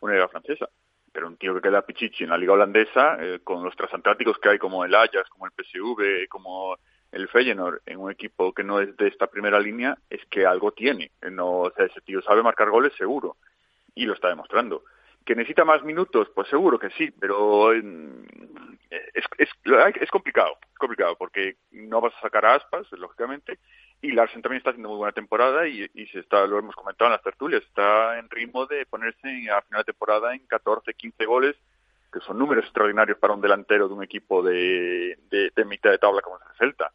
una 0.01 0.12
liga 0.12 0.29
francesa. 0.29 0.69
Pero 1.11 1.27
un 1.27 1.37
tío 1.37 1.55
que 1.55 1.61
queda 1.61 1.83
pichichi 1.83 2.23
en 2.23 2.31
la 2.31 2.39
liga 2.39 2.53
holandesa, 2.53 3.16
eh, 3.19 3.41
con 3.43 3.65
los 3.65 3.75
transatlánticos 3.75 4.39
que 4.39 4.49
hay 4.49 4.59
como 4.59 4.85
el 4.85 4.95
Ajax, 4.95 5.29
como 5.29 5.47
el 5.47 5.53
PSV, 5.53 6.29
como 6.29 6.77
el 7.11 7.27
Feyenoord, 7.29 7.81
en 7.87 7.99
un 7.99 8.12
equipo 8.12 8.53
que 8.53 8.62
no 8.62 8.81
es 8.81 8.97
de 8.97 9.09
esta 9.09 9.27
primera 9.27 9.59
línea, 9.59 9.99
es 10.09 10.25
que 10.27 10.47
algo 10.47 10.70
tiene. 10.70 11.11
No, 11.33 11.62
o 11.62 11.70
sea, 11.73 11.87
ese 11.87 12.01
tío 12.03 12.23
sabe 12.23 12.45
marcar 12.45 12.70
goles 12.70 12.93
seguro 12.97 13.37
y 13.97 14.05
lo 14.05 14.12
está 14.12 14.29
demostrando. 14.29 14.85
¿Que 15.25 15.35
necesita 15.35 15.65
más 15.65 15.83
minutos? 15.83 16.31
Pues 16.33 16.47
seguro 16.49 16.79
que 16.79 16.91
sí, 16.91 17.11
pero 17.19 17.73
es, 18.90 19.24
es, 19.39 19.48
es 20.01 20.10
complicado, 20.10 20.59
es 20.73 20.78
complicado, 20.78 21.16
porque 21.16 21.56
no 21.70 22.01
vas 22.01 22.15
a 22.15 22.20
sacar 22.20 22.47
a 22.47 22.55
aspas, 22.55 22.86
lógicamente, 22.93 23.59
y 24.01 24.12
Larsen 24.12 24.43
también 24.43 24.59
está 24.59 24.70
haciendo 24.70 24.90
muy 24.90 24.98
buena 24.98 25.12
temporada 25.12 25.66
y, 25.66 25.89
y 25.94 26.06
se 26.06 26.20
está, 26.20 26.47
lo 26.47 26.59
hemos 26.59 26.77
comentado 26.77 27.09
en 27.09 27.12
las 27.12 27.23
tertulias, 27.23 27.62
está 27.62 28.19
en 28.19 28.31
ritmo 28.31 28.66
de 28.66 28.86
ponerse 28.86 29.51
a 29.51 29.62
final 29.62 29.81
de 29.82 29.93
temporada 29.93 30.35
en 30.35 30.47
14, 30.47 30.94
15 30.94 31.24
goles, 31.27 31.56
que 32.12 32.20
son 32.20 32.39
números 32.39 32.65
extraordinarios 32.65 33.19
para 33.19 33.35
un 33.35 33.40
delantero 33.40 33.89
de 33.89 33.94
un 33.94 34.02
equipo 34.02 34.43
de, 34.43 35.19
de, 35.31 35.65
mitad 35.65 35.90
de 35.90 35.98
tabla 35.98 36.23
como 36.23 36.36
es 36.36 36.43
el 36.51 36.56
Celta. 36.56 36.93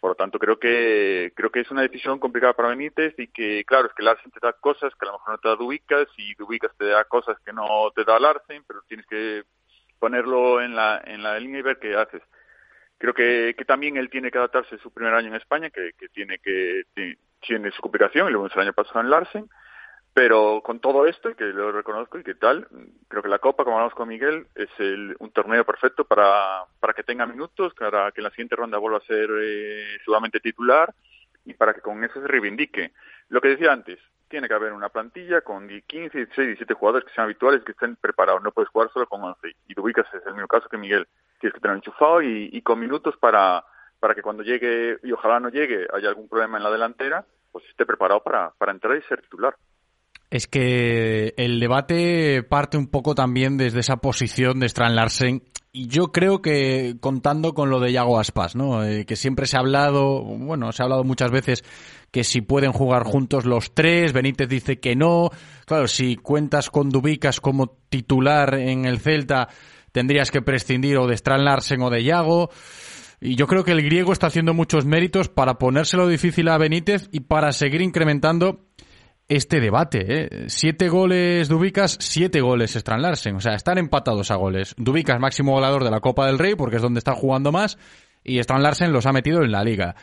Por 0.00 0.12
lo 0.12 0.14
tanto, 0.14 0.38
creo 0.38 0.58
que 0.58 1.30
creo 1.36 1.50
que 1.50 1.60
es 1.60 1.70
una 1.70 1.82
decisión 1.82 2.18
complicada 2.18 2.54
para 2.54 2.70
Benítez 2.70 3.14
y 3.18 3.28
que, 3.28 3.64
claro, 3.66 3.86
es 3.86 3.92
que 3.92 4.02
Larsen 4.02 4.32
te 4.32 4.40
da 4.40 4.54
cosas 4.54 4.94
que 4.94 5.06
a 5.06 5.12
lo 5.12 5.18
mejor 5.18 5.32
no 5.34 5.38
te 5.38 5.48
da 5.48 5.56
Dubicas 5.56 6.08
y 6.16 6.34
Dubicas 6.36 6.74
te 6.78 6.86
da 6.86 7.04
cosas 7.04 7.38
que 7.44 7.52
no 7.52 7.90
te 7.94 8.04
da 8.04 8.18
Larsen, 8.18 8.64
pero 8.66 8.80
tienes 8.88 9.06
que 9.06 9.44
ponerlo 10.00 10.60
en 10.60 10.74
la, 10.74 11.00
en 11.04 11.22
la 11.22 11.38
línea 11.38 11.60
y 11.60 11.62
ver 11.62 11.78
qué 11.78 11.94
haces. 11.94 12.22
Creo 12.98 13.14
que, 13.14 13.54
que 13.56 13.64
también 13.64 13.96
él 13.96 14.10
tiene 14.10 14.30
que 14.30 14.38
adaptarse 14.38 14.74
a 14.74 14.78
su 14.78 14.90
primer 14.92 15.14
año 15.14 15.28
en 15.28 15.36
España, 15.36 15.70
que, 15.70 15.92
tiene 16.12 16.38
que 16.38 16.82
tiene 17.40 17.70
su 17.70 17.80
complicación, 17.80 18.28
y 18.28 18.32
lo 18.32 18.40
vimos 18.40 18.54
el 18.54 18.62
año 18.62 18.72
pasado 18.72 19.00
en 19.00 19.10
Larsen, 19.10 19.48
Pero 20.12 20.60
con 20.62 20.80
todo 20.80 21.06
esto, 21.06 21.30
y 21.30 21.34
que 21.34 21.44
lo 21.44 21.72
reconozco 21.72 22.18
y 22.18 22.24
que 22.24 22.34
tal, 22.34 22.66
creo 23.08 23.22
que 23.22 23.28
la 23.28 23.38
Copa, 23.38 23.64
como 23.64 23.76
hablamos 23.76 23.94
con 23.94 24.08
Miguel, 24.08 24.46
es 24.54 24.68
el, 24.78 25.16
un 25.20 25.30
torneo 25.30 25.64
perfecto 25.64 26.04
para, 26.04 26.64
para 26.80 26.92
que 26.92 27.04
tenga 27.04 27.26
minutos, 27.26 27.72
para 27.74 28.10
que 28.10 28.20
en 28.20 28.24
la 28.24 28.30
siguiente 28.30 28.56
ronda 28.56 28.78
vuelva 28.78 28.98
a 28.98 29.06
ser 29.06 29.30
eh, 29.40 29.98
seguramente 30.04 30.40
titular 30.40 30.92
y 31.44 31.54
para 31.54 31.72
que 31.72 31.80
con 31.80 32.02
eso 32.02 32.20
se 32.20 32.28
reivindique. 32.28 32.92
Lo 33.28 33.40
que 33.40 33.48
decía 33.48 33.72
antes, 33.72 33.98
tiene 34.30 34.48
que 34.48 34.54
haber 34.54 34.72
una 34.72 34.88
plantilla 34.88 35.42
con 35.42 35.68
15, 35.68 36.16
16, 36.16 36.36
17 36.36 36.74
jugadores 36.74 37.06
que 37.06 37.14
sean 37.14 37.24
habituales, 37.24 37.62
que 37.64 37.72
estén 37.72 37.96
preparados. 37.96 38.42
No 38.42 38.52
puedes 38.52 38.70
jugar 38.70 38.88
solo 38.92 39.06
con 39.06 39.22
11. 39.22 39.48
Y 39.68 39.74
te 39.74 39.80
ubicas, 39.80 40.06
es 40.14 40.24
el 40.24 40.34
mismo 40.34 40.48
caso 40.48 40.68
que 40.70 40.78
Miguel. 40.78 41.06
Tienes 41.40 41.54
que 41.54 41.60
tener 41.60 41.76
enchufado 41.76 42.22
y, 42.22 42.62
con 42.62 42.78
minutos 42.78 43.14
para, 43.18 43.64
para 43.98 44.14
que 44.14 44.22
cuando 44.22 44.42
llegue, 44.42 44.98
y 45.02 45.12
ojalá 45.12 45.40
no 45.40 45.48
llegue, 45.48 45.86
haya 45.92 46.08
algún 46.08 46.28
problema 46.28 46.58
en 46.58 46.64
la 46.64 46.70
delantera, 46.70 47.24
pues 47.50 47.64
esté 47.66 47.84
preparado 47.84 48.22
para, 48.22 48.50
para 48.56 48.72
entrar 48.72 48.96
y 48.96 49.02
ser 49.02 49.20
titular. 49.22 49.54
Es 50.30 50.46
que 50.46 51.34
el 51.36 51.58
debate 51.58 52.44
parte 52.44 52.78
un 52.78 52.88
poco 52.88 53.16
también 53.16 53.58
desde 53.58 53.80
esa 53.80 53.96
posición 53.96 54.60
de 54.60 54.66
Strand 54.66 54.94
Larsen. 54.94 55.42
Yo 55.72 56.10
creo 56.10 56.42
que 56.42 56.96
contando 57.00 57.54
con 57.54 57.70
lo 57.70 57.78
de 57.78 57.92
Yago 57.92 58.18
Aspas, 58.18 58.56
¿no? 58.56 58.82
Eh, 58.84 59.06
que 59.06 59.14
siempre 59.14 59.46
se 59.46 59.56
ha 59.56 59.60
hablado, 59.60 60.20
bueno, 60.22 60.72
se 60.72 60.82
ha 60.82 60.84
hablado 60.84 61.04
muchas 61.04 61.30
veces 61.30 61.62
que 62.10 62.24
si 62.24 62.40
pueden 62.40 62.72
jugar 62.72 63.04
juntos 63.04 63.44
los 63.44 63.72
tres, 63.72 64.12
Benítez 64.12 64.48
dice 64.48 64.80
que 64.80 64.96
no. 64.96 65.30
Claro, 65.66 65.86
si 65.86 66.16
cuentas 66.16 66.70
con 66.70 66.90
Dubicas 66.90 67.40
como 67.40 67.68
titular 67.88 68.54
en 68.54 68.84
el 68.84 68.98
Celta, 68.98 69.48
tendrías 69.92 70.32
que 70.32 70.42
prescindir 70.42 70.98
o 70.98 71.06
de 71.06 71.14
Strand 71.14 71.44
Larsen 71.44 71.82
o 71.82 71.90
de 71.90 72.02
Yago. 72.02 72.50
Y 73.20 73.36
yo 73.36 73.46
creo 73.46 73.62
que 73.62 73.72
el 73.72 73.82
griego 73.82 74.12
está 74.12 74.26
haciendo 74.26 74.54
muchos 74.54 74.86
méritos 74.86 75.28
para 75.28 75.58
ponérselo 75.58 76.08
difícil 76.08 76.48
a 76.48 76.58
Benítez 76.58 77.08
y 77.12 77.20
para 77.20 77.52
seguir 77.52 77.82
incrementando 77.82 78.69
este 79.30 79.60
debate. 79.60 80.04
¿eh? 80.08 80.44
Siete 80.48 80.88
goles 80.88 81.48
Dubicas, 81.48 81.96
siete 82.00 82.40
goles 82.40 82.74
Strand 82.74 83.02
Larsen. 83.02 83.36
O 83.36 83.40
sea, 83.40 83.54
están 83.54 83.78
empatados 83.78 84.30
a 84.32 84.36
goles. 84.36 84.74
Dubicas 84.76 85.20
máximo 85.20 85.52
goleador 85.52 85.84
de 85.84 85.90
la 85.90 86.00
Copa 86.00 86.26
del 86.26 86.38
Rey 86.38 86.56
porque 86.56 86.76
es 86.76 86.82
donde 86.82 86.98
está 86.98 87.14
jugando 87.14 87.52
más 87.52 87.78
y 88.24 88.40
Strand 88.40 88.64
Larsen 88.64 88.92
los 88.92 89.06
ha 89.06 89.12
metido 89.12 89.42
en 89.42 89.52
la 89.52 89.62
liga. 89.62 89.94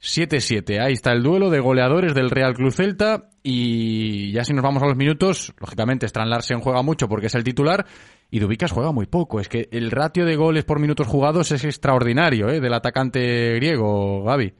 7-7. 0.00 0.80
Ahí 0.80 0.92
está 0.92 1.12
el 1.12 1.22
duelo 1.22 1.48
de 1.50 1.60
goleadores 1.60 2.14
del 2.14 2.30
Real 2.30 2.54
Club 2.54 2.70
Celta. 2.70 3.30
Y 3.42 4.32
ya 4.32 4.44
si 4.44 4.52
nos 4.52 4.62
vamos 4.62 4.82
a 4.82 4.86
los 4.86 4.96
minutos, 4.96 5.54
lógicamente 5.58 6.04
Strand 6.06 6.30
Larsen 6.30 6.60
juega 6.60 6.82
mucho 6.82 7.08
porque 7.08 7.28
es 7.28 7.34
el 7.34 7.44
titular 7.44 7.86
y 8.30 8.38
Dubicas 8.38 8.70
juega 8.70 8.92
muy 8.92 9.06
poco. 9.06 9.40
Es 9.40 9.48
que 9.48 9.70
el 9.72 9.90
ratio 9.90 10.26
de 10.26 10.36
goles 10.36 10.64
por 10.64 10.78
minutos 10.78 11.06
jugados 11.06 11.52
es 11.52 11.64
extraordinario 11.64 12.50
¿eh? 12.50 12.60
del 12.60 12.74
atacante 12.74 13.54
griego, 13.54 14.24
Gaby. 14.24 14.52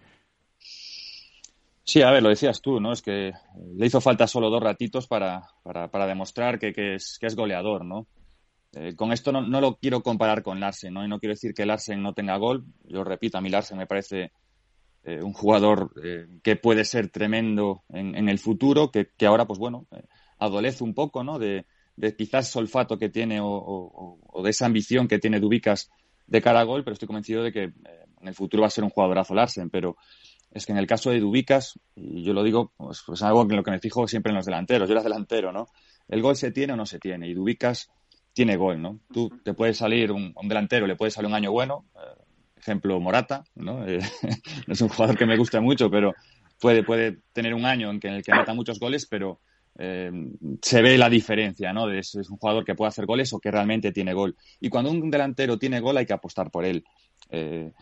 Sí, 1.88 2.02
a 2.02 2.10
ver, 2.10 2.22
lo 2.22 2.28
decías 2.28 2.60
tú, 2.60 2.80
¿no? 2.80 2.92
Es 2.92 3.00
que 3.00 3.32
le 3.74 3.86
hizo 3.86 4.02
falta 4.02 4.26
solo 4.26 4.50
dos 4.50 4.62
ratitos 4.62 5.06
para, 5.06 5.48
para, 5.62 5.90
para 5.90 6.06
demostrar 6.06 6.58
que, 6.58 6.74
que, 6.74 6.96
es, 6.96 7.16
que 7.18 7.26
es 7.26 7.34
goleador, 7.34 7.82
¿no? 7.82 8.06
Eh, 8.74 8.94
con 8.94 9.10
esto 9.10 9.32
no, 9.32 9.40
no, 9.40 9.58
lo 9.62 9.76
quiero 9.76 10.02
comparar 10.02 10.42
con 10.42 10.60
Larsen, 10.60 10.92
¿no? 10.92 11.02
Y 11.02 11.08
no 11.08 11.18
quiero 11.18 11.32
decir 11.32 11.54
que 11.54 11.64
Larsen 11.64 12.02
no 12.02 12.12
tenga 12.12 12.36
gol. 12.36 12.66
Yo 12.84 13.04
repito, 13.04 13.38
a 13.38 13.40
mí 13.40 13.48
Larsen 13.48 13.78
me 13.78 13.86
parece 13.86 14.32
eh, 15.02 15.22
un 15.22 15.32
jugador 15.32 15.90
eh, 16.04 16.26
que 16.42 16.56
puede 16.56 16.84
ser 16.84 17.08
tremendo 17.08 17.84
en, 17.88 18.14
en 18.14 18.28
el 18.28 18.38
futuro, 18.38 18.90
que, 18.90 19.08
que, 19.16 19.24
ahora, 19.24 19.46
pues 19.46 19.58
bueno, 19.58 19.86
eh, 19.92 20.02
adolece 20.40 20.84
un 20.84 20.92
poco, 20.92 21.24
¿no? 21.24 21.38
De, 21.38 21.64
de 21.96 22.14
quizás 22.14 22.48
solfato 22.50 22.98
que 22.98 23.08
tiene 23.08 23.40
o, 23.40 23.48
o, 23.48 24.18
o, 24.26 24.42
de 24.42 24.50
esa 24.50 24.66
ambición 24.66 25.08
que 25.08 25.18
tiene 25.18 25.40
Dubicas 25.40 25.88
de 26.26 26.42
cara 26.42 26.60
a 26.60 26.64
gol, 26.64 26.84
pero 26.84 26.92
estoy 26.92 27.06
convencido 27.06 27.42
de 27.42 27.50
que 27.50 27.62
en 27.62 28.28
el 28.28 28.34
futuro 28.34 28.60
va 28.60 28.66
a 28.66 28.70
ser 28.70 28.84
un 28.84 28.90
jugadorazo 28.90 29.34
Larsen, 29.34 29.70
pero 29.70 29.96
es 30.50 30.66
que 30.66 30.72
en 30.72 30.78
el 30.78 30.86
caso 30.86 31.10
de 31.10 31.20
Dubicas, 31.20 31.78
y 31.94 32.22
yo 32.22 32.32
lo 32.32 32.42
digo, 32.42 32.72
pues, 32.76 33.02
pues 33.06 33.22
algo 33.22 33.42
en 33.42 33.56
lo 33.56 33.62
que 33.62 33.70
me 33.70 33.80
fijo 33.80 34.06
siempre 34.08 34.30
en 34.30 34.36
los 34.36 34.46
delanteros, 34.46 34.88
yo 34.88 34.94
era 34.94 35.02
delantero, 35.02 35.52
¿no? 35.52 35.68
El 36.08 36.22
gol 36.22 36.36
se 36.36 36.50
tiene 36.50 36.72
o 36.72 36.76
no 36.76 36.86
se 36.86 36.98
tiene, 36.98 37.28
y 37.28 37.34
Dubicas 37.34 37.90
tiene 38.32 38.56
gol, 38.56 38.80
¿no? 38.80 39.00
Tú 39.12 39.30
te 39.42 39.52
puede 39.54 39.74
salir 39.74 40.12
un, 40.12 40.32
un 40.34 40.48
delantero, 40.48 40.86
le 40.86 40.96
puede 40.96 41.10
salir 41.10 41.28
un 41.28 41.34
año 41.34 41.52
bueno, 41.52 41.84
eh, 41.96 42.22
ejemplo 42.56 43.00
Morata, 43.00 43.44
¿no? 43.54 43.84
Eh, 43.88 44.00
no 44.66 44.72
es 44.72 44.80
un 44.80 44.88
jugador 44.88 45.16
que 45.16 45.26
me 45.26 45.36
gusta 45.36 45.60
mucho, 45.60 45.90
pero 45.90 46.14
puede, 46.60 46.82
puede 46.82 47.18
tener 47.32 47.54
un 47.54 47.64
año 47.64 47.90
en, 47.90 48.00
que, 48.00 48.08
en 48.08 48.14
el 48.14 48.22
que 48.22 48.34
meta 48.34 48.54
muchos 48.54 48.78
goles, 48.78 49.06
pero 49.06 49.40
eh, 49.78 50.10
se 50.60 50.82
ve 50.82 50.98
la 50.98 51.08
diferencia, 51.08 51.72
¿no? 51.72 51.88
Es, 51.90 52.16
es, 52.16 52.28
un 52.28 52.36
jugador 52.36 52.64
que 52.64 52.74
puede 52.74 52.88
hacer 52.88 53.06
goles 53.06 53.32
o 53.32 53.38
que 53.38 53.50
realmente 53.50 53.92
tiene 53.92 54.12
gol. 54.12 54.36
Y 54.60 54.68
cuando 54.68 54.90
un 54.90 55.08
delantero 55.10 55.56
tiene 55.56 55.78
gol 55.78 55.96
hay 55.96 56.06
que 56.06 56.12
apostar 56.12 56.50
por 56.50 56.64
él. 56.64 56.84
Eh, 57.30 57.72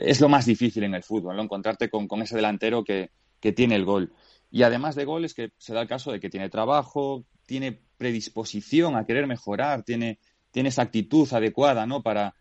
es 0.00 0.20
lo 0.20 0.28
más 0.28 0.46
difícil 0.46 0.84
en 0.84 0.94
el 0.94 1.02
fútbol, 1.02 1.36
¿no? 1.36 1.42
Encontrarte 1.42 1.90
con, 1.90 2.06
ese 2.22 2.36
delantero 2.36 2.84
que, 2.84 3.10
tiene 3.40 3.74
el 3.74 3.84
gol. 3.84 4.12
Y 4.50 4.62
además 4.62 4.94
de 4.94 5.04
goles, 5.04 5.34
que 5.34 5.50
se 5.58 5.74
da 5.74 5.82
el 5.82 5.88
caso 5.88 6.12
de 6.12 6.20
que 6.20 6.30
tiene 6.30 6.48
trabajo, 6.48 7.24
tiene 7.46 7.80
predisposición 7.96 8.96
a 8.96 9.04
querer 9.04 9.26
mejorar, 9.26 9.82
tiene, 9.82 10.18
esa 10.52 10.82
actitud 10.82 11.28
adecuada, 11.32 11.86
¿no? 11.86 12.02
Para, 12.02 12.34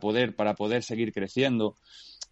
poder, 0.00 0.34
para 0.34 0.54
poder 0.54 0.82
seguir 0.82 1.12
creciendo. 1.12 1.76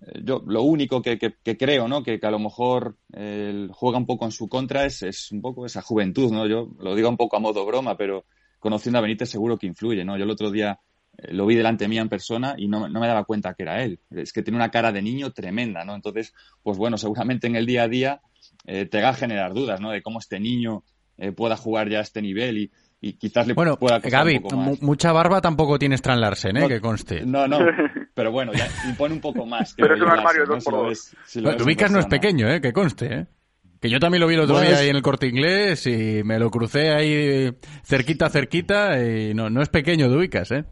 Eh, 0.00 0.20
yo 0.24 0.42
lo 0.46 0.62
único 0.62 1.02
que, 1.02 1.18
que, 1.18 1.34
que 1.42 1.56
creo, 1.56 1.88
¿no? 1.88 2.02
Que, 2.02 2.18
a 2.22 2.30
lo 2.30 2.38
mejor 2.38 2.96
eh, 3.12 3.68
juega 3.72 3.98
un 3.98 4.06
poco 4.06 4.24
en 4.24 4.32
su 4.32 4.48
contra 4.48 4.84
es, 4.84 5.02
es 5.02 5.32
un 5.32 5.40
poco 5.40 5.66
esa 5.66 5.82
juventud, 5.82 6.32
¿no? 6.32 6.46
Yo 6.46 6.70
lo 6.78 6.94
digo 6.94 7.08
un 7.08 7.16
poco 7.16 7.36
a 7.36 7.40
modo 7.40 7.64
broma, 7.64 7.96
pero 7.96 8.24
conociendo 8.58 8.98
a 8.98 9.02
Benítez 9.02 9.28
seguro 9.30 9.58
que 9.58 9.66
influye, 9.66 10.04
¿no? 10.04 10.16
Yo 10.16 10.24
el 10.24 10.30
otro 10.30 10.50
día 10.50 10.80
lo 11.28 11.46
vi 11.46 11.54
delante 11.54 11.88
mía 11.88 12.02
en 12.02 12.08
persona 12.08 12.54
y 12.58 12.68
no, 12.68 12.88
no, 12.88 13.00
me 13.00 13.06
daba 13.06 13.24
cuenta 13.24 13.54
que 13.54 13.62
era 13.62 13.82
él. 13.82 14.00
Es 14.10 14.32
que 14.32 14.42
tiene 14.42 14.56
una 14.56 14.70
cara 14.70 14.92
de 14.92 15.02
niño 15.02 15.32
tremenda, 15.32 15.84
¿no? 15.84 15.94
Entonces, 15.94 16.34
pues 16.62 16.76
bueno, 16.76 16.98
seguramente 16.98 17.46
en 17.46 17.56
el 17.56 17.66
día 17.66 17.84
a 17.84 17.88
día 17.88 18.20
eh, 18.66 18.86
te 18.86 19.00
va 19.00 19.10
a 19.10 19.14
generar 19.14 19.54
dudas, 19.54 19.80
¿no? 19.80 19.90
De 19.90 20.02
cómo 20.02 20.18
este 20.18 20.40
niño 20.40 20.84
eh, 21.16 21.32
pueda 21.32 21.56
jugar 21.56 21.88
ya 21.88 21.98
a 21.98 22.02
este 22.02 22.20
nivel 22.20 22.58
y, 22.58 22.70
y 23.08 23.12
quizás 23.14 23.46
le 23.46 23.54
bueno, 23.54 23.76
pueda 23.78 23.98
Gaby, 23.98 24.36
un 24.36 24.42
poco 24.42 24.56
más. 24.56 24.82
mucha 24.82 25.12
barba 25.12 25.40
tampoco 25.40 25.78
tiene 25.78 25.94
Strand 25.96 26.20
Larsen, 26.20 26.56
¿eh? 26.56 26.60
No, 26.60 26.68
que 26.68 26.80
conste. 26.80 27.24
No, 27.24 27.46
no, 27.46 27.58
pero 28.14 28.32
bueno, 28.32 28.52
ya 28.52 28.68
impone 28.88 29.14
un 29.14 29.20
poco 29.20 29.46
más. 29.46 29.74
pero 29.76 29.94
es 29.94 30.00
un 30.00 30.08
armario 30.08 30.42
de 30.42 30.46
dos 30.54 30.64
por 30.64 30.74
dos. 30.74 31.12
Si 31.26 31.40
no 31.40 31.50
es 31.50 32.06
pequeño, 32.06 32.48
¿eh? 32.50 32.60
Que 32.60 32.72
conste, 32.72 33.06
¿eh? 33.14 33.26
Que 33.80 33.90
yo 33.90 34.00
también 34.00 34.20
lo 34.20 34.26
vi 34.26 34.34
el 34.34 34.40
otro 34.40 34.58
día 34.60 34.70
es- 34.70 34.78
ahí 34.78 34.88
en 34.88 34.96
el 34.96 35.02
corte 35.02 35.26
inglés 35.26 35.86
y 35.86 36.22
me 36.24 36.38
lo 36.38 36.50
crucé 36.50 36.90
ahí 36.92 37.52
cerquita, 37.84 38.30
cerquita 38.30 39.02
y 39.04 39.34
no, 39.34 39.50
no 39.50 39.60
es 39.62 39.68
pequeño 39.68 40.08
de 40.08 40.16
Ubicas, 40.16 40.50
¿eh? 40.50 40.64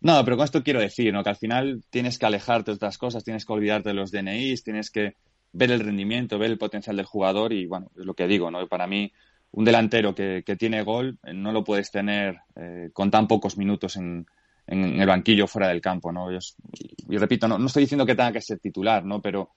No, 0.00 0.22
pero 0.24 0.36
con 0.36 0.44
esto 0.44 0.62
quiero 0.62 0.80
decir, 0.80 1.12
¿no? 1.12 1.22
Que 1.22 1.30
al 1.30 1.36
final 1.36 1.82
tienes 1.90 2.18
que 2.18 2.26
alejarte 2.26 2.70
de 2.70 2.74
otras 2.76 2.98
cosas, 2.98 3.24
tienes 3.24 3.44
que 3.46 3.52
olvidarte 3.52 3.88
de 3.90 3.94
los 3.94 4.10
DNIs, 4.10 4.62
tienes 4.62 4.90
que 4.90 5.14
ver 5.52 5.70
el 5.70 5.80
rendimiento, 5.80 6.38
ver 6.38 6.50
el 6.50 6.58
potencial 6.58 6.96
del 6.96 7.06
jugador 7.06 7.52
y, 7.52 7.66
bueno, 7.66 7.90
es 7.98 8.04
lo 8.04 8.14
que 8.14 8.26
digo, 8.26 8.50
¿no? 8.50 8.66
Para 8.68 8.86
mí, 8.86 9.10
un 9.52 9.64
delantero 9.64 10.14
que, 10.14 10.42
que 10.44 10.56
tiene 10.56 10.82
gol 10.82 11.18
eh, 11.24 11.32
no 11.32 11.52
lo 11.52 11.64
puedes 11.64 11.90
tener 11.90 12.40
eh, 12.56 12.90
con 12.92 13.10
tan 13.10 13.26
pocos 13.26 13.56
minutos 13.56 13.96
en, 13.96 14.26
en, 14.66 15.00
el 15.00 15.06
banquillo 15.06 15.46
fuera 15.46 15.68
del 15.68 15.80
campo, 15.80 16.12
¿no? 16.12 16.28
Y, 16.32 17.16
repito, 17.16 17.48
no, 17.48 17.58
no 17.58 17.66
estoy 17.66 17.84
diciendo 17.84 18.06
que 18.06 18.14
tenga 18.14 18.32
que 18.32 18.40
ser 18.40 18.58
titular, 18.58 19.04
¿no? 19.04 19.20
Pero 19.22 19.50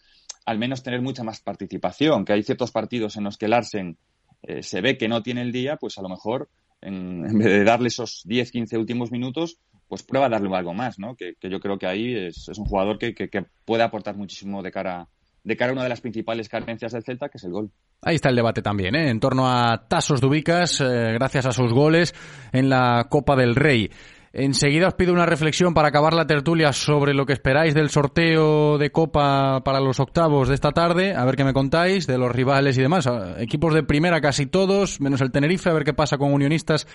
al 0.46 0.58
menos 0.58 0.84
tener 0.84 1.02
mucha 1.02 1.24
más 1.24 1.42
participación, 1.42 2.26
que 2.26 2.34
hay 2.34 2.44
ciertos 2.44 2.72
partidos 2.72 3.18
en 3.18 3.24
los 3.26 3.38
que 3.38 3.48
Larsen 3.48 3.98
eh, 4.44 4.64
se 4.64 4.82
ve 4.82 4.98
que 4.98 5.08
no 5.08 5.22
tiene 5.22 5.42
el 5.42 5.52
día, 5.52 5.78
pues 5.78 5.98
a 5.98 6.02
lo 6.02 6.10
mejor 6.10 6.50
en, 6.82 7.26
en 7.30 7.38
vez 7.38 7.48
de 7.48 7.64
darle 7.64 7.90
esos 7.90 8.22
10, 8.26 8.52
15 8.52 8.78
últimos 8.78 9.12
minutos, 9.12 9.58
pues 9.88 10.04
prueba 10.04 10.28
a 10.28 10.30
darle 10.30 10.56
algo 10.56 10.74
más, 10.74 11.00
¿no? 11.00 11.16
Que, 11.16 11.34
que 11.40 11.50
yo 11.50 11.60
creo 11.60 11.78
que 11.78 11.88
ahí 11.88 12.16
es, 12.16 12.48
es 12.48 12.58
un 12.58 12.66
jugador 12.66 13.00
que, 13.00 13.14
que, 13.14 13.30
que, 13.30 13.46
puede 13.66 13.84
aportar 13.84 14.16
muchísimo 14.16 14.62
de 14.62 14.72
cara, 14.72 15.08
de 15.44 15.58
cara 15.58 15.72
a 15.72 15.74
una 15.74 15.84
de 15.84 15.90
las 15.90 16.02
principales 16.02 16.50
carencias 16.50 16.92
del 16.92 17.04
Celta, 17.04 17.30
que 17.30 17.38
es 17.38 17.44
el 17.44 17.52
gol. 17.52 17.72
Ahí 18.02 18.16
está 18.16 18.30
el 18.30 18.36
debate 18.36 18.62
también, 18.62 18.96
¿eh? 18.96 19.10
En 19.10 19.20
torno 19.20 19.50
a 19.50 19.88
Tasos 19.88 20.22
Dubicas, 20.22 20.82
eh, 20.82 21.14
gracias 21.14 21.46
a 21.46 21.52
sus 21.52 21.74
goles 21.74 22.14
en 22.52 22.70
la 22.70 23.08
Copa 23.10 23.36
del 23.36 23.56
Rey. 23.56 23.90
Enseguida 24.32 24.88
os 24.88 24.94
pido 24.94 25.12
una 25.12 25.26
reflexión 25.26 25.74
para 25.74 25.88
acabar 25.88 26.14
la 26.14 26.28
tertulia 26.28 26.72
sobre 26.72 27.16
lo 27.16 27.26
que 27.26 27.34
esperáis 27.34 27.74
del 27.74 27.90
sorteo 27.90 28.78
de 28.78 28.92
Copa 28.92 29.64
para 29.64 29.80
los 29.80 30.00
octavos 30.00 30.48
de 30.50 30.54
esta 30.54 30.72
tarde, 30.72 31.16
a 31.16 31.26
ver 31.26 31.36
qué 31.36 31.44
me 31.44 31.54
contáis, 31.54 32.06
de 32.06 32.20
los 32.20 32.32
rivales 32.32 32.78
y 32.78 32.82
demás. 32.82 33.10
Equipos 33.40 33.74
de 33.74 33.82
primera 33.82 34.22
casi 34.22 34.46
todos, 34.46 35.02
menos 35.02 35.22
el 35.22 35.32
Tenerife, 35.32 35.72
a 35.72 35.74
ver 35.74 35.84
qué 35.84 35.94
pasa 35.94 36.20
con 36.20 36.32
Unionistas 36.32 36.86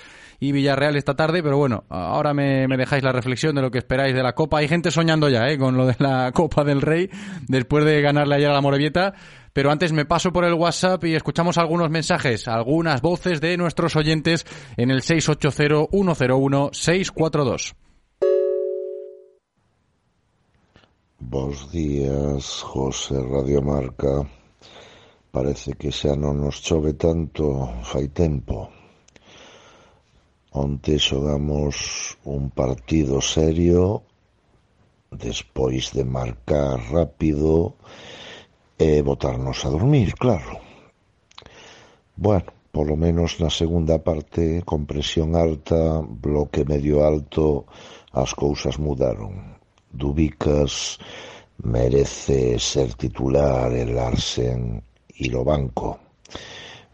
y 0.40 0.52
Villarreal 0.52 0.96
esta 0.96 1.14
tarde, 1.14 1.42
pero 1.42 1.56
bueno, 1.56 1.84
ahora 1.88 2.34
me, 2.34 2.68
me 2.68 2.76
dejáis 2.76 3.02
la 3.02 3.12
reflexión 3.12 3.54
de 3.54 3.62
lo 3.62 3.70
que 3.70 3.78
esperáis 3.78 4.14
de 4.14 4.22
la 4.22 4.34
Copa. 4.34 4.58
Hay 4.58 4.68
gente 4.68 4.90
soñando 4.90 5.28
ya, 5.28 5.48
¿eh? 5.48 5.58
Con 5.58 5.76
lo 5.76 5.86
de 5.86 5.96
la 5.98 6.32
Copa 6.34 6.64
del 6.64 6.82
Rey, 6.82 7.10
después 7.48 7.84
de 7.84 8.00
ganarle 8.00 8.36
ayer 8.36 8.50
a 8.50 8.54
la 8.54 8.60
Morevieta. 8.60 9.14
Pero 9.52 9.70
antes 9.70 9.92
me 9.92 10.04
paso 10.04 10.32
por 10.32 10.44
el 10.44 10.54
WhatsApp 10.54 11.04
y 11.04 11.14
escuchamos 11.14 11.58
algunos 11.58 11.88
mensajes, 11.88 12.48
algunas 12.48 13.00
voces 13.00 13.40
de 13.40 13.56
nuestros 13.56 13.94
oyentes 13.94 14.44
en 14.76 14.90
el 14.90 15.02
680-101-642. 15.02 17.74
Bos 21.20 21.70
días, 21.70 22.62
José 22.62 23.22
Radiomarca. 23.22 24.28
Parece 25.30 25.74
que 25.78 25.90
xa 25.90 26.14
non 26.18 26.42
nos 26.42 26.62
chove 26.62 26.94
tanto 26.94 27.70
fai 27.86 28.10
tempo. 28.10 28.73
Onte 30.54 31.02
xogamos 31.02 31.76
un 32.22 32.46
partido 32.46 33.18
serio 33.18 34.06
despois 35.10 35.90
de 35.90 36.06
marcar 36.06 36.78
rápido 36.94 37.74
e 38.78 39.02
botarnos 39.02 39.66
a 39.66 39.68
dormir, 39.74 40.14
claro. 40.14 40.62
Bueno, 42.14 42.54
polo 42.70 42.94
menos 42.94 43.42
na 43.42 43.50
segunda 43.50 43.98
parte, 43.98 44.62
con 44.62 44.86
presión 44.86 45.34
alta, 45.34 45.98
bloque 46.06 46.62
medio 46.62 47.02
alto, 47.02 47.66
as 48.14 48.30
cousas 48.30 48.78
mudaron. 48.78 49.58
Dubicas 49.90 51.02
merece 51.66 52.62
ser 52.62 52.94
titular 52.94 53.74
e 53.74 53.90
Larsen 53.90 54.78
ir 55.18 55.34
ao 55.34 55.42
banco. 55.42 55.98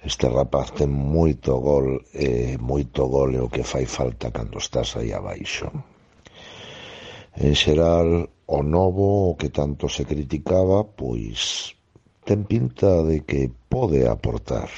Este 0.01 0.33
rapaz 0.33 0.73
ten 0.73 0.89
moito 0.89 1.61
gol 1.61 2.01
e 2.17 2.57
moito 2.57 3.05
gol 3.05 3.37
é 3.37 3.41
o 3.45 3.53
que 3.53 3.61
fai 3.61 3.85
falta 3.85 4.33
cando 4.33 4.57
estás 4.57 4.97
aí 4.97 5.13
abaixo. 5.13 5.69
En 7.37 7.53
xeral, 7.53 8.09
o 8.49 8.61
novo, 8.65 9.29
o 9.29 9.37
que 9.37 9.53
tanto 9.53 9.93
se 9.93 10.09
criticaba, 10.09 10.89
pois 10.89 11.77
ten 12.25 12.49
pinta 12.49 13.05
de 13.05 13.29
que 13.29 13.53
pode 13.69 14.09
aportar. 14.09 14.73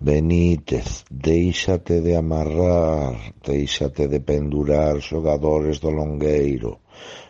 Benítez, 0.00 1.04
deixate 1.12 2.00
de 2.00 2.16
amarrar, 2.16 3.36
deixate 3.44 4.08
de 4.08 4.20
pendurar 4.24 4.96
xogadores 5.04 5.76
do 5.84 5.92
longueiro. 5.92 6.80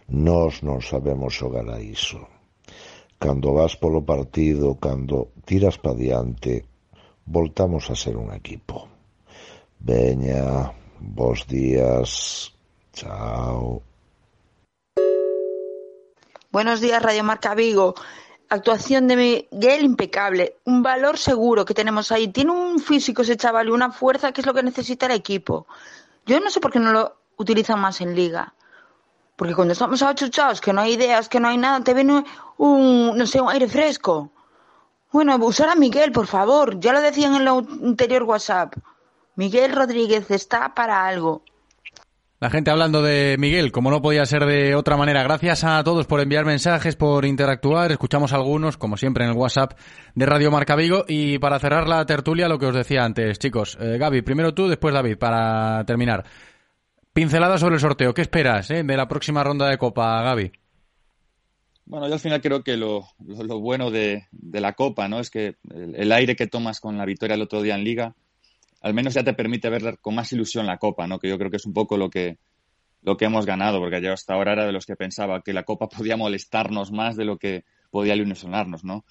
Nós 0.06 0.62
non 0.62 0.78
sabemos 0.78 1.34
xogar 1.34 1.66
a 1.66 1.82
iso. 1.82 2.33
Cando 3.24 3.54
vas 3.54 3.74
polo 3.80 4.04
partido, 4.04 4.76
cando 4.76 5.32
tiras 5.48 5.80
pa 5.80 5.96
diante, 5.96 6.68
voltamos 7.24 7.88
a 7.88 7.96
ser 7.96 8.20
un 8.20 8.28
equipo. 8.36 8.86
Veña, 9.80 10.68
bos 11.00 11.48
días, 11.48 12.52
chao. 12.92 13.80
Buenos 16.52 16.82
días, 16.82 17.02
Radio 17.02 17.24
Marca 17.24 17.54
Vigo. 17.54 17.94
Actuación 18.50 19.08
de 19.08 19.16
Miguel 19.16 19.86
impecable. 19.86 20.56
Un 20.66 20.82
valor 20.82 21.16
seguro 21.16 21.64
que 21.64 21.72
tenemos 21.72 22.12
ahí. 22.12 22.28
Tiene 22.28 22.52
un 22.52 22.78
físico 22.78 23.22
ese 23.22 23.38
chaval 23.38 23.68
y 23.68 23.70
una 23.70 23.90
fuerza 23.90 24.32
que 24.32 24.42
es 24.42 24.46
lo 24.46 24.52
que 24.52 24.62
necesita 24.62 25.06
el 25.06 25.12
equipo. 25.12 25.66
Yo 26.26 26.40
no 26.40 26.50
sé 26.50 26.60
por 26.60 26.70
qué 26.70 26.78
no 26.78 26.92
lo 26.92 27.16
utilizan 27.38 27.80
más 27.80 28.02
en 28.02 28.14
liga. 28.14 28.52
Porque 29.36 29.54
cuando 29.54 29.72
estamos 29.72 30.02
achuchados, 30.02 30.60
que 30.60 30.72
no 30.72 30.80
hay 30.80 30.94
ideas, 30.94 31.28
que 31.28 31.40
no 31.40 31.48
hay 31.48 31.56
nada, 31.56 31.82
te 31.82 31.94
viene 31.94 32.24
un, 32.56 33.16
no 33.16 33.26
sé, 33.26 33.40
un 33.40 33.50
aire 33.50 33.68
fresco. 33.68 34.30
Bueno, 35.10 35.36
usar 35.36 35.68
a 35.68 35.74
Miguel, 35.74 36.12
por 36.12 36.26
favor. 36.26 36.78
Ya 36.80 36.92
lo 36.92 37.00
decían 37.00 37.34
en 37.34 37.42
el 37.42 37.48
anterior 37.48 38.24
WhatsApp. 38.24 38.74
Miguel 39.36 39.72
Rodríguez 39.72 40.30
está 40.30 40.74
para 40.74 41.06
algo. 41.06 41.42
La 42.40 42.50
gente 42.50 42.70
hablando 42.70 43.00
de 43.00 43.36
Miguel, 43.38 43.72
como 43.72 43.90
no 43.90 44.02
podía 44.02 44.26
ser 44.26 44.44
de 44.44 44.74
otra 44.74 44.96
manera. 44.96 45.22
Gracias 45.22 45.64
a 45.64 45.82
todos 45.82 46.06
por 46.06 46.20
enviar 46.20 46.44
mensajes, 46.44 46.94
por 46.94 47.24
interactuar. 47.24 47.90
Escuchamos 47.90 48.32
algunos, 48.32 48.76
como 48.76 48.96
siempre, 48.96 49.24
en 49.24 49.30
el 49.30 49.36
WhatsApp 49.36 49.78
de 50.14 50.26
Radio 50.26 50.50
Marca 50.50 50.76
Vigo. 50.76 51.04
Y 51.08 51.38
para 51.38 51.58
cerrar 51.58 51.88
la 51.88 52.04
tertulia, 52.04 52.48
lo 52.48 52.58
que 52.58 52.66
os 52.66 52.74
decía 52.74 53.04
antes, 53.04 53.38
chicos. 53.38 53.78
Eh, 53.80 53.96
Gaby, 53.98 54.22
primero 54.22 54.52
tú, 54.52 54.68
después 54.68 54.92
David, 54.92 55.16
para 55.16 55.84
terminar. 55.86 56.24
Pincelada 57.14 57.58
sobre 57.58 57.76
el 57.76 57.80
sorteo. 57.80 58.12
¿Qué 58.12 58.22
esperas 58.22 58.72
eh, 58.72 58.82
de 58.82 58.96
la 58.96 59.06
próxima 59.06 59.44
ronda 59.44 59.68
de 59.68 59.78
Copa, 59.78 60.20
Gaby? 60.24 60.50
Bueno, 61.86 62.08
yo 62.08 62.14
al 62.14 62.18
final 62.18 62.40
creo 62.40 62.64
que 62.64 62.76
lo, 62.76 63.06
lo, 63.20 63.60
bueno 63.60 63.92
de, 63.92 64.26
de, 64.32 64.60
la 64.60 64.72
Copa, 64.72 65.06
¿no? 65.06 65.20
Es 65.20 65.30
que 65.30 65.54
el, 65.72 65.94
el, 65.94 66.10
aire 66.10 66.34
que 66.34 66.48
tomas 66.48 66.80
con 66.80 66.98
la 66.98 67.04
victoria 67.04 67.34
el 67.34 67.42
otro 67.42 67.62
día 67.62 67.76
en 67.76 67.84
Liga, 67.84 68.16
al 68.80 68.94
menos 68.94 69.14
ya 69.14 69.22
te 69.22 69.32
permite 69.32 69.70
ver 69.70 69.98
con 70.00 70.16
más 70.16 70.32
ilusión 70.32 70.66
la 70.66 70.78
Copa, 70.78 71.06
¿no? 71.06 71.20
Que 71.20 71.28
yo 71.28 71.38
creo 71.38 71.52
que 71.52 71.58
es 71.58 71.66
un 71.66 71.72
poco 71.72 71.96
lo 71.96 72.10
que, 72.10 72.38
lo 73.02 73.16
que 73.16 73.26
hemos 73.26 73.46
ganado, 73.46 73.78
porque 73.78 74.02
yo 74.02 74.12
hasta 74.12 74.34
ahora 74.34 74.54
era 74.54 74.66
de 74.66 74.72
los 74.72 74.84
que 74.84 74.96
pensaba 74.96 75.40
que 75.42 75.52
la 75.52 75.62
Copa 75.62 75.88
podía 75.96 76.16
molestarnos 76.16 76.90
más 76.90 77.14
de 77.14 77.26
lo 77.26 77.38
que 77.38 77.64
podía 77.92 78.16
ilusionarnos, 78.16 78.82
¿no? 78.82 79.04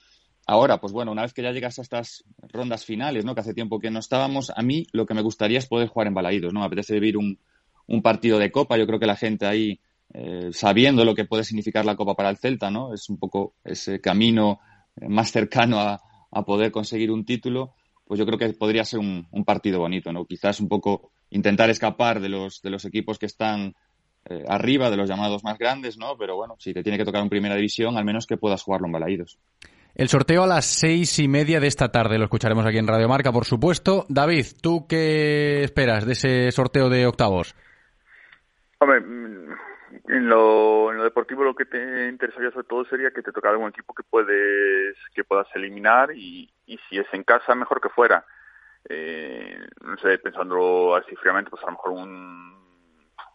Ahora, 0.45 0.81
pues 0.81 0.91
bueno, 0.91 1.13
una 1.13 1.21
vez 1.21 1.31
que 1.31 1.41
ya 1.41 1.53
llegas 1.53 1.79
a 1.79 1.83
estas 1.83 2.25
rondas 2.51 2.83
finales, 2.83 3.23
¿no? 3.23 3.33
Que 3.33 3.39
hace 3.39 3.53
tiempo 3.53 3.79
que 3.79 3.91
no 3.91 3.99
estábamos, 3.99 4.51
a 4.53 4.61
mí 4.61 4.87
lo 4.91 5.05
que 5.05 5.13
me 5.13 5.21
gustaría 5.21 5.59
es 5.59 5.67
poder 5.67 5.87
jugar 5.87 6.07
en 6.07 6.15
Balaídos, 6.15 6.53
¿no? 6.53 6.59
Me 6.59 6.65
apetece 6.65 6.95
vivir 6.95 7.15
un, 7.15 7.39
un 7.87 8.01
partido 8.01 8.39
de 8.39 8.51
Copa, 8.51 8.77
yo 8.77 8.87
creo 8.87 8.99
que 8.99 9.05
la 9.05 9.15
gente 9.15 9.45
ahí 9.45 9.79
eh, 10.13 10.49
sabiendo 10.51 11.05
lo 11.05 11.15
que 11.15 11.25
puede 11.25 11.43
significar 11.43 11.85
la 11.85 11.95
Copa 11.95 12.15
para 12.15 12.29
el 12.29 12.37
Celta, 12.37 12.69
¿no? 12.69 12.93
Es 12.93 13.09
un 13.09 13.17
poco 13.17 13.55
ese 13.63 13.99
camino 13.99 14.59
eh, 14.95 15.07
más 15.09 15.31
cercano 15.31 15.79
a, 15.79 16.01
a, 16.31 16.45
poder 16.45 16.71
conseguir 16.71 17.11
un 17.11 17.25
título, 17.25 17.73
pues 18.05 18.19
yo 18.19 18.25
creo 18.25 18.37
que 18.37 18.49
podría 18.49 18.85
ser 18.85 18.99
un, 18.99 19.27
partido 19.45 19.79
bonito, 19.79 20.13
¿no? 20.13 20.25
Quizás 20.25 20.59
un 20.59 20.67
poco 20.67 21.11
intentar 21.31 21.69
escapar 21.69 22.19
de 22.19 22.29
los, 22.29 22.61
de 22.61 22.69
los 22.69 22.85
equipos 22.85 23.17
que 23.17 23.25
están 23.25 23.73
eh, 24.29 24.43
arriba, 24.47 24.91
de 24.91 24.97
los 24.97 25.09
llamados 25.09 25.43
más 25.43 25.57
grandes, 25.57 25.97
¿no? 25.97 26.15
Pero 26.15 26.35
bueno, 26.35 26.55
si 26.59 26.73
te 26.73 26.83
tiene 26.83 26.97
que 26.97 27.05
tocar 27.05 27.23
en 27.23 27.29
primera 27.29 27.55
división, 27.55 27.97
al 27.97 28.05
menos 28.05 28.27
que 28.27 28.37
puedas 28.37 28.61
jugarlo 28.61 28.85
en 28.87 28.93
Balaídos. 28.93 29.39
El 29.95 30.09
sorteo 30.09 30.43
a 30.43 30.47
las 30.47 30.65
seis 30.65 31.17
y 31.19 31.27
media 31.27 31.59
de 31.59 31.67
esta 31.67 31.91
tarde 31.91 32.17
lo 32.17 32.25
escucharemos 32.25 32.65
aquí 32.65 32.77
en 32.77 32.87
Radio 32.87 33.07
Marca, 33.07 33.31
por 33.31 33.45
supuesto. 33.45 34.05
David, 34.09 34.45
¿tú 34.61 34.87
qué 34.87 35.63
esperas 35.63 36.05
de 36.05 36.13
ese 36.13 36.51
sorteo 36.51 36.89
de 36.89 37.05
octavos? 37.05 37.55
Hombre, 38.79 38.97
en 40.07 40.29
lo, 40.29 40.91
en 40.91 40.97
lo 40.97 41.03
deportivo 41.03 41.43
lo 41.43 41.55
que 41.55 41.65
te 41.65 42.07
interesaría 42.07 42.51
sobre 42.51 42.67
todo 42.67 42.85
sería 42.85 43.11
que 43.11 43.21
te 43.21 43.31
tocara 43.31 43.57
un 43.57 43.69
equipo 43.69 43.93
que 43.93 44.03
puedes 44.03 44.95
que 45.13 45.23
puedas 45.23 45.47
eliminar 45.55 46.11
y, 46.15 46.51
y 46.65 46.77
si 46.89 46.97
es 46.97 47.07
en 47.13 47.23
casa 47.23 47.55
mejor 47.55 47.79
que 47.81 47.89
fuera. 47.89 48.25
Eh, 48.89 49.57
no 49.81 49.97
sé 49.97 50.17
pensando 50.17 50.95
así 50.95 51.15
fríamente 51.15 51.49
pues 51.49 51.63
a 51.63 51.67
lo 51.67 51.71
mejor 51.73 51.91
un 51.91 52.53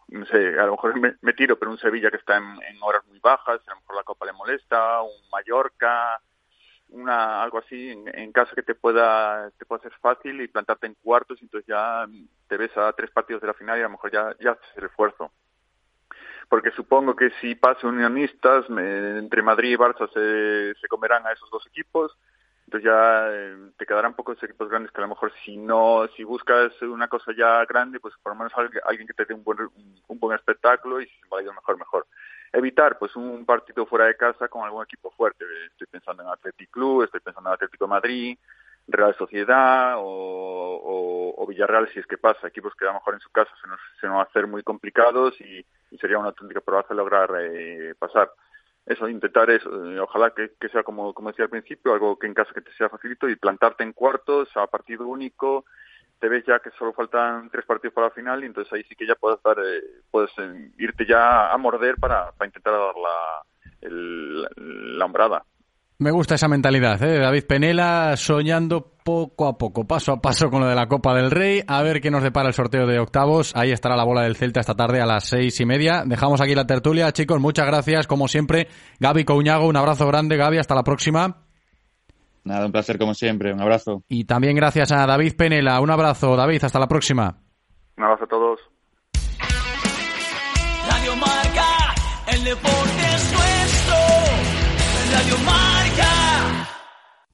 no 0.09 0.25
sé 0.27 0.59
a 0.59 0.65
lo 0.65 0.73
mejor 0.73 0.99
me, 0.99 1.15
me 1.21 1.33
tiro 1.33 1.57
pero 1.57 1.71
un 1.71 1.79
Sevilla 1.79 2.11
que 2.11 2.17
está 2.17 2.37
en, 2.37 2.43
en, 2.43 2.77
horas 2.81 3.03
muy 3.07 3.19
bajas 3.19 3.59
a 3.65 3.71
lo 3.71 3.77
mejor 3.77 3.95
la 3.95 4.03
Copa 4.03 4.27
le 4.27 4.33
molesta 4.33 5.01
un 5.01 5.29
Mallorca 5.31 6.21
una 6.91 7.41
algo 7.43 7.59
así 7.59 7.91
en, 7.91 8.07
en 8.13 8.31
casa 8.31 8.55
que 8.55 8.63
te 8.63 8.75
pueda 8.75 9.51
te 9.57 9.65
pueda 9.65 9.81
ser 9.81 9.93
fácil 10.01 10.41
y 10.41 10.47
plantarte 10.47 10.87
en 10.87 10.95
cuartos 10.95 11.39
y 11.41 11.45
entonces 11.45 11.67
ya 11.67 12.07
te 12.47 12.57
ves 12.57 12.75
a 12.77 12.91
tres 12.93 13.11
partidos 13.11 13.41
de 13.41 13.47
la 13.47 13.53
final 13.53 13.77
y 13.77 13.81
a 13.81 13.83
lo 13.83 13.91
mejor 13.91 14.11
ya 14.11 14.35
ya 14.39 14.51
haces 14.51 14.77
el 14.77 14.85
esfuerzo 14.85 15.31
porque 16.49 16.71
supongo 16.71 17.15
que 17.15 17.29
si 17.39 17.53
pasa 17.55 17.87
unionistas, 17.87 18.69
me, 18.69 19.19
entre 19.19 19.43
Madrid 19.43 19.73
y 19.73 19.77
Barça 19.77 20.11
se, 20.11 20.79
se 20.79 20.87
comerán 20.87 21.25
a 21.25 21.31
esos 21.31 21.49
dos 21.51 21.65
equipos, 21.67 22.17
entonces 22.65 22.85
ya 22.85 23.27
eh, 23.29 23.71
te 23.77 23.85
quedarán 23.85 24.15
pocos 24.15 24.41
equipos 24.43 24.67
grandes 24.67 24.91
que 24.91 24.97
a 24.97 25.01
lo 25.01 25.09
mejor 25.09 25.31
si 25.45 25.57
no, 25.57 26.07
si 26.17 26.23
buscas 26.23 26.71
una 26.81 27.07
cosa 27.07 27.31
ya 27.37 27.63
grande, 27.65 27.99
pues 27.99 28.15
por 28.21 28.33
lo 28.33 28.39
menos 28.39 28.53
alguien, 28.55 28.81
alguien 28.85 29.07
que 29.07 29.13
te 29.13 29.25
dé 29.25 29.33
un 29.35 29.43
buen, 29.43 29.59
un, 29.61 30.01
un 30.07 30.19
buen 30.19 30.35
espectáculo 30.35 30.99
y 30.99 31.05
si 31.05 31.29
va 31.31 31.39
a 31.39 31.43
ir 31.43 31.49
mejor, 31.49 31.77
mejor. 31.77 32.07
Evitar 32.51 32.97
pues 32.97 33.15
un 33.15 33.45
partido 33.45 33.85
fuera 33.85 34.05
de 34.05 34.15
casa 34.15 34.47
con 34.47 34.63
algún 34.63 34.83
equipo 34.83 35.11
fuerte. 35.11 35.45
Estoy 35.71 35.87
pensando 35.87 36.23
en 36.23 36.29
Athletic 36.29 36.71
Club, 36.71 37.03
estoy 37.03 37.19
pensando 37.19 37.49
en 37.49 37.53
Atlético 37.53 37.87
Madrid, 37.87 38.37
Real 38.87 39.15
Sociedad 39.17 39.95
o, 39.97 41.45
Villarreal 41.47 41.89
si 41.91 41.99
es 41.99 42.05
que 42.05 42.17
pasa, 42.17 42.47
equipos 42.47 42.75
que 42.75 42.85
a 42.85 42.89
lo 42.89 42.95
mejor 42.95 43.15
en 43.15 43.19
su 43.21 43.31
casa 43.31 43.51
se 43.59 43.67
nos, 43.67 43.79
se 43.99 44.05
nos 44.05 44.17
va 44.17 44.21
a 44.21 44.25
hacer 44.25 44.45
muy 44.45 44.61
complicados 44.61 45.33
y, 45.41 45.65
y 45.89 45.97
sería 45.97 46.19
una 46.19 46.27
auténtica 46.27 46.61
probaza 46.61 46.93
lograr 46.93 47.31
eh, 47.39 47.95
pasar. 47.97 48.31
Eso, 48.85 49.07
intentar 49.09 49.49
eso, 49.49 49.69
eh, 49.85 49.99
ojalá 49.99 50.31
que, 50.31 50.51
que, 50.59 50.69
sea 50.69 50.83
como, 50.83 51.13
como 51.13 51.29
decía 51.29 51.45
al 51.45 51.49
principio, 51.49 51.93
algo 51.93 52.19
que 52.19 52.27
en 52.27 52.35
casa 52.35 52.53
que 52.53 52.61
te 52.61 52.71
sea 52.73 52.87
facilito 52.87 53.27
y 53.27 53.35
plantarte 53.35 53.83
en 53.83 53.93
cuartos 53.93 54.49
a 54.55 54.67
partido 54.67 55.07
único, 55.07 55.65
te 56.19 56.29
ves 56.29 56.43
ya 56.45 56.59
que 56.59 56.69
solo 56.77 56.93
faltan 56.93 57.49
tres 57.49 57.65
partidos 57.65 57.93
para 57.93 58.07
la 58.07 58.13
final 58.13 58.43
y 58.43 58.47
entonces 58.47 58.71
ahí 58.73 58.83
sí 58.83 58.95
que 58.95 59.07
ya 59.07 59.15
puedes 59.15 59.41
dar, 59.43 59.57
eh, 59.59 60.03
puedes 60.11 60.31
eh, 60.37 60.71
irte 60.77 61.05
ya 61.07 61.51
a 61.51 61.57
morder 61.57 61.95
para, 61.95 62.33
intentar 62.43 62.73
dar 62.73 62.95
la, 62.95 64.49
la 64.97 65.05
hombrada. 65.05 65.43
Me 66.01 66.11
gusta 66.11 66.35
esa 66.35 66.47
mentalidad, 66.47 67.03
¿eh? 67.03 67.19
David 67.19 67.43
Penela 67.45 68.15
soñando 68.15 68.93
poco 69.03 69.47
a 69.47 69.57
poco, 69.57 69.85
paso 69.85 70.13
a 70.13 70.21
paso 70.21 70.49
con 70.49 70.61
lo 70.61 70.67
de 70.67 70.75
la 70.75 70.87
Copa 70.87 71.13
del 71.13 71.29
Rey. 71.29 71.61
A 71.67 71.83
ver 71.83 71.99
qué 71.99 72.09
nos 72.09 72.23
depara 72.23 72.47
el 72.47 72.53
sorteo 72.53 72.87
de 72.87 72.99
octavos. 72.99 73.53
Ahí 73.53 73.71
estará 73.71 73.97
la 73.97 74.05
bola 74.05 74.21
del 74.21 74.37
Celta 74.37 74.61
esta 74.61 74.75
tarde 74.75 75.01
a 75.01 75.05
las 75.05 75.25
seis 75.25 75.59
y 75.59 75.65
media. 75.65 76.03
Dejamos 76.05 76.39
aquí 76.39 76.55
la 76.55 76.65
tertulia. 76.65 77.11
Chicos, 77.11 77.41
muchas 77.41 77.65
gracias. 77.65 78.07
Como 78.07 78.29
siempre, 78.29 78.69
Gaby 79.01 79.25
Couñago, 79.25 79.67
un 79.67 79.75
abrazo 79.75 80.07
grande. 80.07 80.37
Gaby, 80.37 80.59
hasta 80.59 80.73
la 80.73 80.83
próxima. 80.83 81.48
Nada, 82.43 82.65
un 82.65 82.71
placer 82.71 82.97
como 82.97 83.13
siempre. 83.13 83.53
Un 83.53 83.61
abrazo. 83.61 84.03
Y 84.07 84.25
también 84.25 84.55
gracias 84.55 84.91
a 84.91 85.05
David 85.05 85.35
Penela. 85.35 85.79
Un 85.81 85.91
abrazo, 85.91 86.35
David. 86.35 86.63
Hasta 86.63 86.79
la 86.79 86.87
próxima. 86.87 87.37
Un 87.97 88.03
abrazo 88.03 88.23
a 88.23 88.27
todos. 88.27 88.59
Radio 90.89 91.15
Marca, 91.15 91.95
el 92.33 92.43
deporte 92.43 93.01
es 93.15 93.33
nuestro. 93.33 93.95
Radio 95.13 95.37
Marca. 95.45 96.08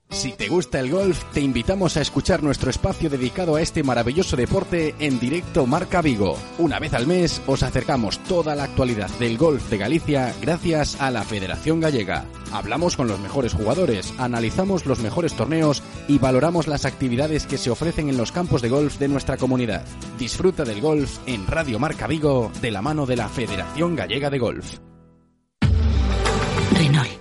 Si 0.09 0.31
te 0.31 0.47
gusta 0.47 0.79
el 0.79 0.91
golf, 0.91 1.23
te 1.33 1.41
invitamos 1.41 1.97
a 1.97 2.01
escuchar 2.01 2.41
nuestro 2.41 2.69
espacio 2.69 3.09
dedicado 3.09 3.55
a 3.55 3.61
este 3.61 3.83
maravilloso 3.83 4.37
deporte 4.37 4.95
en 4.99 5.19
directo 5.19 5.65
Marca 5.65 6.01
Vigo. 6.01 6.37
Una 6.57 6.79
vez 6.79 6.93
al 6.93 7.05
mes 7.05 7.41
os 7.47 7.63
acercamos 7.63 8.19
toda 8.19 8.55
la 8.55 8.63
actualidad 8.63 9.09
del 9.19 9.37
golf 9.37 9.69
de 9.69 9.77
Galicia 9.77 10.33
gracias 10.41 11.01
a 11.01 11.11
la 11.11 11.23
Federación 11.23 11.79
Gallega. 11.79 12.25
Hablamos 12.53 12.95
con 12.95 13.07
los 13.07 13.19
mejores 13.19 13.53
jugadores, 13.53 14.13
analizamos 14.17 14.85
los 14.85 14.99
mejores 14.99 15.33
torneos 15.33 15.83
y 16.07 16.17
valoramos 16.17 16.67
las 16.67 16.85
actividades 16.85 17.45
que 17.45 17.57
se 17.57 17.71
ofrecen 17.71 18.07
en 18.07 18.17
los 18.17 18.31
campos 18.31 18.61
de 18.61 18.69
golf 18.69 18.97
de 18.97 19.09
nuestra 19.09 19.37
comunidad. 19.37 19.85
Disfruta 20.17 20.63
del 20.63 20.81
golf 20.81 21.17
en 21.25 21.45
Radio 21.47 21.79
Marca 21.79 22.07
Vigo 22.07 22.51
de 22.61 22.71
la 22.71 22.81
mano 22.81 23.05
de 23.05 23.17
la 23.17 23.27
Federación 23.27 23.95
Gallega 23.95 24.29
de 24.29 24.39
Golf. 24.39 24.77
Renault. 26.71 27.14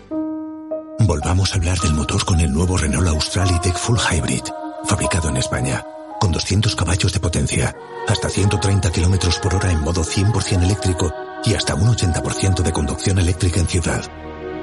Volvamos 1.06 1.52
a 1.52 1.56
hablar 1.56 1.78
del 1.80 1.92
motor 1.92 2.24
con 2.24 2.40
el 2.40 2.50
nuevo 2.50 2.78
Renault 2.78 3.08
Austral 3.08 3.50
e-Tech 3.50 3.76
Full 3.76 3.98
Hybrid. 3.98 4.44
fabricado 4.86 5.28
en 5.28 5.36
España, 5.36 5.84
con 6.18 6.32
200 6.32 6.74
caballos 6.74 7.12
de 7.12 7.20
potencia, 7.20 7.76
hasta 8.08 8.30
130 8.30 8.90
kilómetros 8.90 9.38
por 9.38 9.54
hora 9.54 9.70
en 9.70 9.80
modo 9.82 10.02
100% 10.02 10.62
eléctrico 10.62 11.12
y 11.44 11.54
hasta 11.54 11.74
un 11.74 11.94
80% 11.94 12.62
de 12.62 12.72
conducción 12.72 13.18
eléctrica 13.18 13.60
en 13.60 13.66
ciudad. 13.66 14.02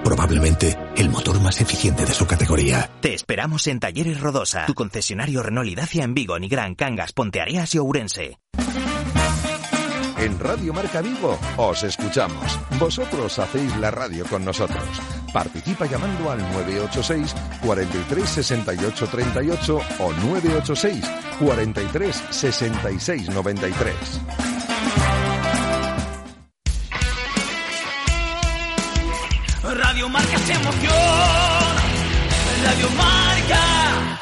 Probablemente 0.04 0.80
el 0.98 1.10
motor 1.10 1.40
más 1.42 1.62
eficiente 1.62 2.06
de 2.06 2.14
su 2.14 2.26
categoría. 2.26 2.90
Te 3.02 3.14
esperamos 3.14 3.68
en 3.68 3.80
Talleres 3.80 4.20
Rodosa, 4.20 4.66
tu 4.66 4.74
concesionario 4.74 5.44
Renault 5.44 5.70
y 5.70 5.76
Dacia 5.76 6.04
en 6.04 6.16
Vigo, 6.16 6.40
Nigrán, 6.40 6.74
Cangas, 6.74 7.14
Ponteareas 7.14 7.76
y 7.76 7.78
Ourense. 7.78 8.40
En 10.18 10.40
Radio 10.40 10.74
Marca 10.74 11.02
Vigo 11.02 11.40
os 11.58 11.84
escuchamos. 11.84 12.60
Vosotros 12.80 13.38
hacéis 13.38 13.76
la 13.78 13.92
radio 13.92 14.26
con 14.26 14.44
nosotros. 14.44 14.84
Participa 15.32 15.86
llamando 15.86 16.30
al 16.30 16.40
986 16.40 17.34
43 17.62 18.30
68 18.30 19.08
38 19.08 19.82
o 20.00 20.14
986 20.14 21.06
43 21.40 22.24
66 22.30 23.30
93. 23.30 24.22
Radio 29.64 30.10
Marca 30.10 30.38
se 30.40 30.54
emoción. 30.54 30.92
Radio 32.64 32.90
Marca. 32.98 34.22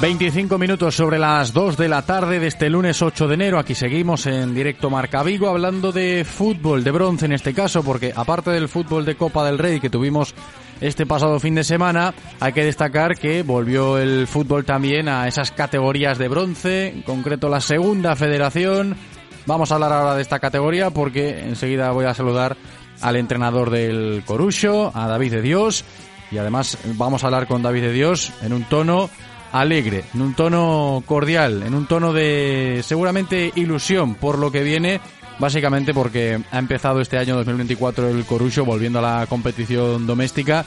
25 0.00 0.58
minutos 0.58 0.94
sobre 0.94 1.18
las 1.18 1.52
2 1.52 1.76
de 1.76 1.88
la 1.88 2.02
tarde 2.02 2.38
de 2.38 2.46
este 2.46 2.70
lunes 2.70 3.02
8 3.02 3.26
de 3.26 3.34
enero. 3.34 3.58
Aquí 3.58 3.74
seguimos 3.74 4.26
en 4.26 4.54
directo 4.54 4.90
Marca 4.90 5.24
Vigo 5.24 5.48
hablando 5.48 5.90
de 5.90 6.24
fútbol, 6.24 6.84
de 6.84 6.92
bronce 6.92 7.26
en 7.26 7.32
este 7.32 7.52
caso, 7.52 7.82
porque 7.82 8.12
aparte 8.14 8.52
del 8.52 8.68
fútbol 8.68 9.04
de 9.04 9.16
Copa 9.16 9.44
del 9.44 9.58
Rey 9.58 9.80
que 9.80 9.90
tuvimos 9.90 10.36
este 10.80 11.04
pasado 11.04 11.40
fin 11.40 11.56
de 11.56 11.64
semana, 11.64 12.14
hay 12.38 12.52
que 12.52 12.64
destacar 12.64 13.18
que 13.18 13.42
volvió 13.42 13.98
el 13.98 14.28
fútbol 14.28 14.64
también 14.64 15.08
a 15.08 15.26
esas 15.26 15.50
categorías 15.50 16.16
de 16.16 16.28
bronce, 16.28 16.88
en 16.90 17.02
concreto 17.02 17.48
la 17.48 17.60
segunda 17.60 18.14
federación. 18.14 18.96
Vamos 19.46 19.72
a 19.72 19.74
hablar 19.74 19.92
ahora 19.92 20.14
de 20.14 20.22
esta 20.22 20.38
categoría 20.38 20.90
porque 20.90 21.40
enseguida 21.40 21.90
voy 21.90 22.04
a 22.04 22.14
saludar 22.14 22.56
al 23.00 23.16
entrenador 23.16 23.70
del 23.70 24.22
Corucho, 24.24 24.92
a 24.94 25.08
David 25.08 25.32
de 25.32 25.42
Dios, 25.42 25.84
y 26.30 26.38
además 26.38 26.78
vamos 26.94 27.24
a 27.24 27.26
hablar 27.26 27.48
con 27.48 27.62
David 27.62 27.82
de 27.82 27.92
Dios 27.92 28.32
en 28.42 28.52
un 28.52 28.62
tono 28.62 29.10
alegre, 29.52 30.04
en 30.14 30.22
un 30.22 30.34
tono 30.34 31.02
cordial, 31.06 31.62
en 31.62 31.74
un 31.74 31.86
tono 31.86 32.12
de 32.12 32.80
seguramente 32.82 33.52
ilusión 33.54 34.14
por 34.14 34.38
lo 34.38 34.50
que 34.50 34.62
viene, 34.62 35.00
básicamente 35.38 35.94
porque 35.94 36.40
ha 36.50 36.58
empezado 36.58 37.00
este 37.00 37.18
año 37.18 37.36
2024 37.36 38.08
el 38.08 38.24
Corucho 38.24 38.64
volviendo 38.64 38.98
a 38.98 39.20
la 39.20 39.26
competición 39.26 40.06
doméstica 40.06 40.64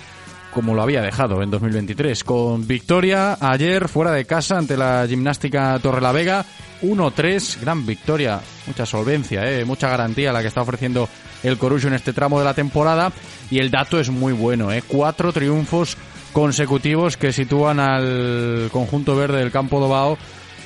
como 0.52 0.76
lo 0.76 0.82
había 0.82 1.02
dejado 1.02 1.42
en 1.42 1.50
2023, 1.50 2.24
con 2.24 2.68
victoria 2.68 3.38
ayer 3.40 3.88
fuera 3.88 4.12
de 4.12 4.26
casa 4.26 4.58
ante 4.58 4.78
la 4.78 5.06
gimnástica 5.08 5.80
Torrelavega, 5.82 6.46
1-3, 6.82 7.62
gran 7.62 7.86
victoria, 7.86 8.42
mucha 8.68 8.86
solvencia, 8.86 9.50
eh, 9.50 9.66
mucha 9.66 9.90
garantía 9.90 10.34
la 10.34 10.42
que 10.42 10.50
está 10.50 10.62
ofreciendo 10.62 11.08
el 11.44 11.58
Corucho 11.58 11.88
en 11.88 11.94
este 11.94 12.14
tramo 12.14 12.38
de 12.38 12.46
la 12.46 12.54
temporada 12.54 13.12
y 13.50 13.60
el 13.60 13.72
dato 13.72 14.00
es 14.00 14.10
muy 14.10 14.34
bueno, 14.34 14.72
eh, 14.72 14.84
cuatro 14.86 15.32
triunfos 15.32 15.98
consecutivos 16.34 17.18
que 17.18 17.34
sitúan 17.34 17.80
al 17.80 18.70
conjunto 18.72 19.16
verde 19.16 19.40
del 19.40 19.52
Campo 19.52 19.80
Dobao 19.80 20.18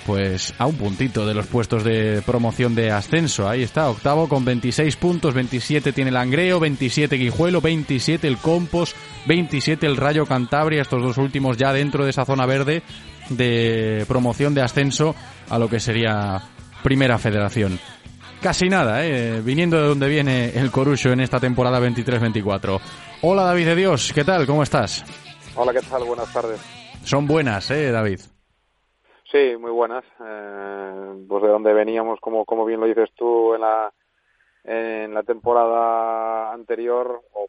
pues 0.06 0.54
a 0.60 0.68
un 0.68 0.76
puntito 0.76 1.26
de 1.26 1.34
los 1.34 1.48
puestos 1.48 1.84
de 1.84 2.22
promoción 2.24 2.76
de 2.76 2.92
ascenso. 2.92 3.50
Ahí 3.50 3.64
está, 3.64 3.90
octavo 3.90 4.30
con 4.30 4.46
26 4.46 4.96
puntos, 4.98 5.34
27 5.34 5.94
tiene 5.94 6.12
el 6.12 6.18
Angreo, 6.18 6.60
27 6.60 7.16
Guijuelo, 7.16 7.60
27 7.60 8.28
el 8.28 8.38
Compos, 8.38 8.96
27 9.26 9.86
el 9.88 9.98
Rayo 9.98 10.26
Cantabria, 10.28 10.84
estos 10.84 11.02
dos 11.02 11.18
últimos 11.18 11.58
ya 11.58 11.74
dentro 11.74 12.04
de 12.04 12.12
esa 12.12 12.26
zona 12.26 12.46
verde 12.46 12.84
de 13.30 14.06
promoción 14.08 14.54
de 14.54 14.62
ascenso 14.62 15.16
a 15.50 15.58
lo 15.58 15.68
que 15.70 15.80
sería 15.80 16.40
Primera 16.84 17.18
Federación. 17.18 17.80
Casi 18.42 18.70
nada, 18.70 19.04
¿eh? 19.04 19.42
viniendo 19.44 19.82
de 19.82 19.88
donde 19.88 20.08
viene 20.08 20.50
el 20.50 20.70
Corucho 20.70 21.12
en 21.12 21.22
esta 21.22 21.40
temporada 21.40 21.80
23-24. 21.80 22.80
Hola 23.22 23.44
David 23.44 23.66
de 23.66 23.76
Dios, 23.76 24.12
¿qué 24.14 24.24
tal? 24.24 24.46
¿Cómo 24.46 24.62
estás? 24.62 25.04
Hola, 25.58 25.72
¿qué 25.72 25.80
tal? 25.90 26.04
Buenas 26.04 26.34
tardes. 26.34 26.60
Son 27.06 27.26
buenas, 27.28 27.72
¿eh, 27.72 27.90
David? 27.90 28.20
Sí, 29.32 29.56
muy 29.58 29.72
buenas. 29.72 30.04
Eh, 30.20 31.26
pues 31.30 31.44
de 31.44 31.50
donde 31.50 31.74
veníamos, 31.74 32.20
como, 32.20 32.44
como 32.44 32.66
bien 32.66 32.82
lo 32.82 32.88
dices 32.88 33.10
tú, 33.16 33.56
en 33.56 33.62
la, 33.62 33.94
en 34.66 35.14
la 35.14 35.24
temporada 35.24 36.52
anterior, 36.52 37.22
o 37.32 37.48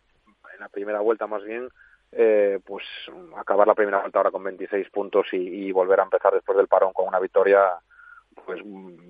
en 0.54 0.60
la 0.60 0.68
primera 0.68 1.00
vuelta 1.00 1.26
más 1.26 1.42
bien, 1.42 1.68
eh, 2.12 2.60
pues 2.64 2.84
acabar 3.36 3.66
la 3.66 3.74
primera 3.74 4.00
vuelta 4.00 4.20
ahora 4.20 4.30
con 4.30 4.44
26 4.44 4.88
puntos 4.90 5.26
y, 5.32 5.38
y 5.38 5.72
volver 5.72 5.98
a 5.98 6.04
empezar 6.04 6.32
después 6.32 6.56
del 6.56 6.68
parón 6.68 6.92
con 6.92 7.08
una 7.08 7.18
victoria, 7.18 7.60
pues 8.44 8.60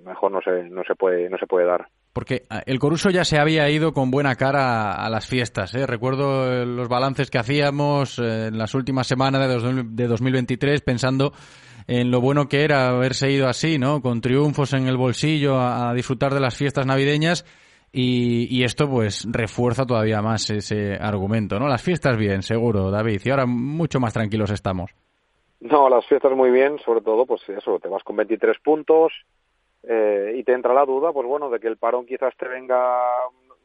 mejor 0.05 0.31
no 0.33 0.41
se, 0.41 0.69
no 0.71 0.83
se 0.87 0.95
puede, 0.95 1.29
no 1.29 1.37
se 1.39 1.47
puede 1.47 1.67
dar. 1.67 1.89
Porque 2.13 2.43
ah, 2.49 2.63
el 2.65 2.79
Coruso 2.79 3.11
ya 3.11 3.25
se 3.25 3.39
había 3.39 3.69
ido 3.69 3.93
con 3.93 4.11
buena 4.11 4.35
cara 4.37 4.93
a 4.93 5.11
las 5.11 5.27
fiestas. 5.27 5.75
¿eh? 5.75 5.87
Recuerdo 5.87 6.51
eh, 6.53 6.65
los 6.65 6.89
balances 6.89 7.31
que 7.31 7.39
hacíamos 7.39 8.19
eh, 8.19 8.47
en 8.47 8.57
las 8.59 8.75
últimas 8.75 9.07
semanas 9.07 9.47
de, 9.49 9.55
dos- 9.55 9.97
de 9.97 10.07
2023 10.07 10.81
pensando 10.81 11.33
en 11.87 12.11
lo 12.11 12.21
bueno 12.21 12.49
que 12.49 12.65
era 12.65 12.89
haberse 12.89 13.31
ido 13.31 13.49
así, 13.49 13.79
¿no? 13.79 14.01
Con 14.01 14.21
triunfos 14.21 14.73
en 14.73 14.87
el 14.89 14.97
bolsillo 14.97 15.57
a, 15.59 15.91
a 15.91 15.95
disfrutar 15.95 16.33
de 16.33 16.41
las 16.41 16.57
fiestas 16.57 16.87
navideñas 16.87 17.45
y, 17.93 18.47
y 18.55 18.65
esto 18.65 18.89
pues 18.89 19.27
refuerza 19.31 19.85
todavía 19.87 20.21
más 20.23 20.49
ese 20.51 20.95
argumento, 20.95 21.59
¿no? 21.61 21.69
Las 21.69 21.83
fiestas 21.83 22.17
bien, 22.17 22.43
seguro, 22.43 22.91
David. 22.91 23.21
Y 23.25 23.31
ahora 23.31 23.47
mucho 23.47 24.01
más 24.01 24.13
tranquilos 24.15 24.51
estamos. 24.51 24.91
No, 25.61 25.89
las 25.89 26.07
fiestas 26.07 26.33
muy 26.33 26.51
bien, 26.51 26.79
sobre 26.81 27.01
todo, 27.01 27.27
pues 27.27 27.49
eso, 27.49 27.79
te 27.79 27.89
vas 27.89 28.05
con 28.05 28.17
23 28.17 28.59
puntos 28.59 29.13
eh, 29.83 30.35
y 30.37 30.45
te 30.45 30.53
entra 30.53 30.75
la 30.75 30.85
duda, 30.85 31.13
pues 31.13 31.27
bueno, 31.27 31.49
de 31.49 31.59
que 31.61 31.69
el 31.69 31.79
parón 31.79 32.07
quizás 32.07 32.37
te 32.37 32.47
venga, 32.47 33.01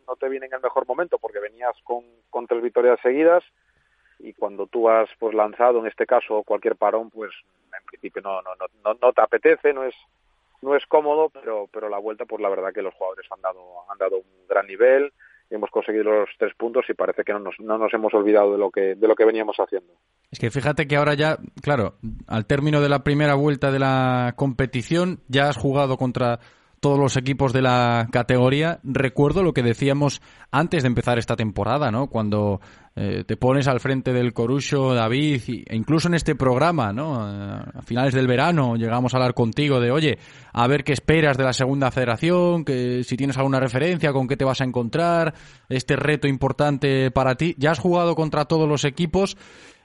no 0.08 0.16
te 0.16 0.30
viene 0.30 0.46
en 0.46 0.54
el 0.54 0.62
mejor 0.62 0.88
momento, 0.88 1.18
porque 1.20 1.40
venías 1.40 1.76
con, 1.84 2.04
con 2.30 2.48
tres 2.48 2.62
victorias 2.62 3.00
seguidas 3.02 3.44
y 4.20 4.34
cuando 4.34 4.68
tú 4.68 4.90
has 4.90 5.10
pues 5.20 5.34
lanzado, 5.34 5.80
en 5.80 5.88
este 5.88 6.06
caso, 6.06 6.44
cualquier 6.44 6.76
parón, 6.76 7.10
pues 7.10 7.32
en 7.78 7.86
principio 7.86 8.22
no, 8.22 8.42
no, 8.42 8.52
no, 8.84 8.98
no, 9.02 9.14
te 9.14 9.22
apetece, 9.22 9.74
no 9.74 9.84
es 9.84 9.96
no 10.62 10.76
es 10.76 10.86
cómodo, 10.86 11.30
pero 11.30 11.68
pero 11.74 11.90
la 11.90 11.98
vuelta, 11.98 12.26
pues 12.26 12.40
la 12.40 12.50
verdad 12.50 12.72
que 12.72 12.84
los 12.84 12.94
jugadores 12.94 13.26
han 13.32 13.42
dado 13.42 13.90
han 13.90 13.98
dado 13.98 14.18
un 14.18 14.48
gran 14.48 14.68
nivel, 14.68 15.12
hemos 15.52 15.70
conseguido 15.70 16.04
los 16.04 16.30
tres 16.38 16.54
puntos 16.58 16.86
y 16.90 16.94
parece 16.94 17.24
que 17.24 17.34
no 17.34 17.40
nos, 17.40 17.56
no 17.60 17.78
nos 17.78 17.94
hemos 17.94 18.14
olvidado 18.14 18.54
de 18.54 18.58
lo 18.58 18.72
que 18.72 18.96
de 18.96 19.08
lo 19.08 19.16
que 19.16 19.26
veníamos 19.26 19.58
haciendo. 19.58 19.94
Es 20.32 20.40
que 20.40 20.50
fíjate 20.50 20.88
que 20.88 20.96
ahora 20.96 21.14
ya, 21.14 21.38
claro, 21.62 21.96
al 22.28 22.46
término 22.46 22.82
de 22.82 22.90
la 22.90 23.04
primera 23.04 23.36
vuelta 23.36 23.72
de 23.72 23.80
la 23.80 24.34
competición, 24.38 25.20
ya 25.28 25.50
has 25.50 25.58
jugado 25.58 25.98
contra 25.98 26.40
todos 26.82 27.00
los 27.00 27.16
equipos 27.16 27.54
de 27.54 27.62
la 27.62 28.08
categoría. 28.12 28.80
Recuerdo 28.84 29.44
lo 29.44 29.54
que 29.54 29.62
decíamos 29.62 30.20
antes 30.52 30.82
de 30.82 30.88
empezar 30.88 31.20
esta 31.20 31.36
temporada, 31.36 31.92
¿no? 31.92 32.08
Cuando 32.08 32.60
eh, 32.96 33.24
te 33.26 33.38
pones 33.38 33.68
al 33.68 33.80
frente 33.80 34.12
del 34.12 34.34
Corucho, 34.34 34.96
David, 34.96 35.42
e 35.68 35.76
incluso 35.76 36.08
en 36.08 36.16
este 36.16 36.34
programa, 36.36 36.92
¿no? 36.92 37.30
Eh, 37.30 37.62
a 37.76 37.82
finales 37.84 38.16
del 38.16 38.28
verano 38.28 38.76
llegamos 38.76 39.14
a 39.14 39.18
hablar 39.18 39.36
contigo 39.36 39.80
de, 39.80 39.92
oye, 39.92 40.18
a 40.52 40.68
ver 40.68 40.84
qué 40.84 40.94
esperas 40.94 41.38
de 41.38 41.44
la 41.44 41.54
segunda 41.54 41.92
federación, 41.92 42.66
que 42.66 43.04
si 43.04 43.16
tienes 43.16 43.38
alguna 43.38 43.60
referencia, 43.60 44.12
con 44.12 44.28
qué 44.28 44.36
te 44.36 44.44
vas 44.44 44.60
a 44.60 44.66
encontrar, 44.66 45.36
este 45.70 45.96
reto 45.96 46.28
importante 46.28 47.12
para 47.12 47.36
ti. 47.36 47.56
Ya 47.60 47.72
has 47.72 47.80
jugado 47.80 48.16
contra 48.16 48.46
todos 48.46 48.68
los 48.68 48.84
equipos. 48.86 49.38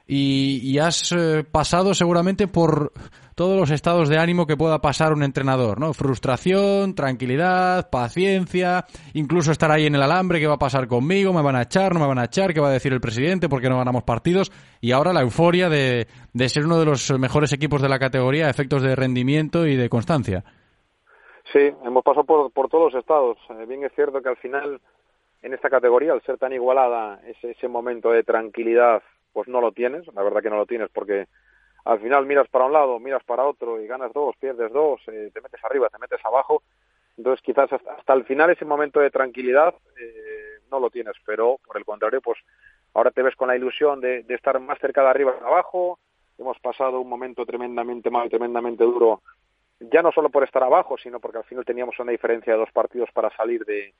y, 0.07 0.61
y 0.63 0.79
has 0.79 1.11
eh, 1.11 1.43
pasado 1.43 1.93
seguramente 1.93 2.47
por 2.47 2.93
todos 3.37 3.55
los 3.55 3.69
estados 3.69 4.09
de 4.09 4.17
ánimo 4.17 4.47
que 4.47 4.57
pueda 4.57 4.79
pasar 4.79 5.13
un 5.13 5.21
entrenador, 5.21 5.79
¿no? 5.79 5.93
Frustración, 5.93 6.95
tranquilidad, 6.95 7.87
paciencia, 7.91 8.85
incluso 9.13 9.51
estar 9.51 9.69
ahí 9.69 9.85
en 9.85 9.93
el 9.93 10.01
alambre, 10.01 10.39
¿qué 10.39 10.47
va 10.47 10.55
a 10.55 10.57
pasar 10.57 10.87
conmigo? 10.87 11.31
¿Me 11.33 11.43
van 11.43 11.55
a 11.55 11.61
echar? 11.61 11.93
¿No 11.93 11.99
me 11.99 12.07
van 12.07 12.17
a 12.17 12.23
echar? 12.23 12.51
¿Qué 12.51 12.59
va 12.59 12.69
a 12.69 12.73
decir 12.73 12.93
el 12.93 12.99
presidente? 12.99 13.47
¿Por 13.47 13.61
qué 13.61 13.69
no 13.69 13.77
ganamos 13.77 14.01
partidos? 14.01 14.51
Y 14.81 14.91
ahora 14.91 15.13
la 15.13 15.21
euforia 15.21 15.69
de, 15.69 16.07
de 16.33 16.49
ser 16.49 16.65
uno 16.65 16.79
de 16.79 16.85
los 16.85 17.11
mejores 17.19 17.53
equipos 17.53 17.79
de 17.79 17.89
la 17.89 17.99
categoría, 17.99 18.49
efectos 18.49 18.81
de 18.81 18.95
rendimiento 18.95 19.67
y 19.67 19.75
de 19.75 19.87
constancia. 19.87 20.43
Sí, 21.53 21.59
hemos 21.85 22.03
pasado 22.03 22.25
por, 22.25 22.51
por 22.51 22.69
todos 22.69 22.91
los 22.91 22.99
estados. 22.99 23.37
Eh, 23.51 23.67
bien 23.67 23.83
es 23.83 23.93
cierto 23.93 24.19
que 24.19 24.29
al 24.29 24.37
final, 24.37 24.81
en 25.43 25.53
esta 25.53 25.69
categoría, 25.69 26.11
al 26.13 26.23
ser 26.23 26.39
tan 26.39 26.53
igualada, 26.53 27.21
ese, 27.27 27.51
ese 27.51 27.67
momento 27.67 28.09
de 28.09 28.23
tranquilidad, 28.23 29.03
pues 29.31 29.47
no 29.47 29.61
lo 29.61 29.73
tienes. 29.73 30.07
La 30.15 30.23
verdad 30.23 30.41
que 30.41 30.49
no 30.49 30.57
lo 30.57 30.65
tienes 30.65 30.89
porque 30.91 31.27
al 31.87 31.99
final 31.99 32.25
miras 32.25 32.47
para 32.49 32.65
un 32.65 32.73
lado, 32.73 32.99
miras 32.99 33.23
para 33.23 33.45
otro 33.45 33.81
y 33.81 33.87
ganas 33.87 34.11
dos, 34.13 34.35
pierdes 34.37 34.71
dos, 34.71 35.01
eh, 35.07 35.31
te 35.33 35.41
metes 35.41 35.63
arriba, 35.63 35.89
te 35.89 35.97
metes 35.97 36.23
abajo. 36.25 36.61
Entonces 37.17 37.41
quizás 37.43 37.71
hasta, 37.71 37.93
hasta 37.93 38.13
el 38.13 38.25
final 38.25 38.49
ese 38.49 38.65
momento 38.65 38.99
de 38.99 39.09
tranquilidad 39.09 39.73
eh, 39.99 40.59
no 40.69 40.79
lo 40.79 40.89
tienes, 40.89 41.15
pero 41.25 41.57
por 41.65 41.77
el 41.77 41.85
contrario, 41.85 42.21
pues 42.21 42.37
ahora 42.93 43.11
te 43.11 43.23
ves 43.23 43.35
con 43.35 43.47
la 43.47 43.55
ilusión 43.55 44.01
de, 44.01 44.23
de 44.23 44.35
estar 44.35 44.59
más 44.59 44.79
cerca 44.79 45.01
de 45.01 45.09
arriba 45.09 45.37
que 45.37 45.45
abajo. 45.45 45.99
Hemos 46.37 46.59
pasado 46.59 46.99
un 46.99 47.09
momento 47.09 47.45
tremendamente 47.45 48.11
mal, 48.11 48.29
tremendamente 48.29 48.83
duro 48.83 49.21
ya 49.79 50.01
no 50.01 50.11
solo 50.11 50.29
por 50.29 50.43
estar 50.43 50.63
abajo, 50.63 50.97
sino 50.97 51.19
porque 51.19 51.37
al 51.37 51.43
final 51.43 51.65
teníamos 51.65 51.99
una 51.99 52.11
diferencia 52.11 52.53
de 52.53 52.59
dos 52.59 52.71
partidos 52.71 53.09
para 53.11 53.29
salir 53.35 53.63
de, 53.65 53.93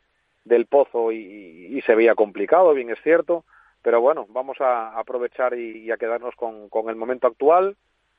del 0.43 0.65
pozo 0.65 1.11
y, 1.11 1.77
y 1.77 1.81
se 1.81 1.95
veía 1.95 2.15
complicado, 2.15 2.73
bien 2.73 2.89
es 2.89 2.99
cierto, 3.03 3.45
pero 3.87 4.01
bueno, 4.01 4.25
vamos 4.31 4.59
a 4.59 4.99
aprovechar 4.99 5.57
y, 5.57 5.89
a 5.91 5.95
quedarnos 5.95 6.35
con, 6.35 6.89
el 6.89 6.97
momento 6.97 7.25
actual, 7.25 7.77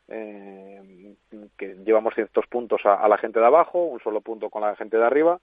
eh, 0.08 1.14
que 1.58 1.74
llevamos 1.84 2.14
ciertos 2.14 2.46
puntos 2.46 2.80
a 2.86 3.06
la 3.06 3.18
gente 3.18 3.38
de 3.38 3.44
abajo, 3.44 3.84
un 3.84 4.00
solo 4.00 4.22
punto 4.22 4.48
con 4.48 4.62
la 4.62 4.74
gente 4.76 4.96
de 4.96 5.04
arriba, 5.04 5.38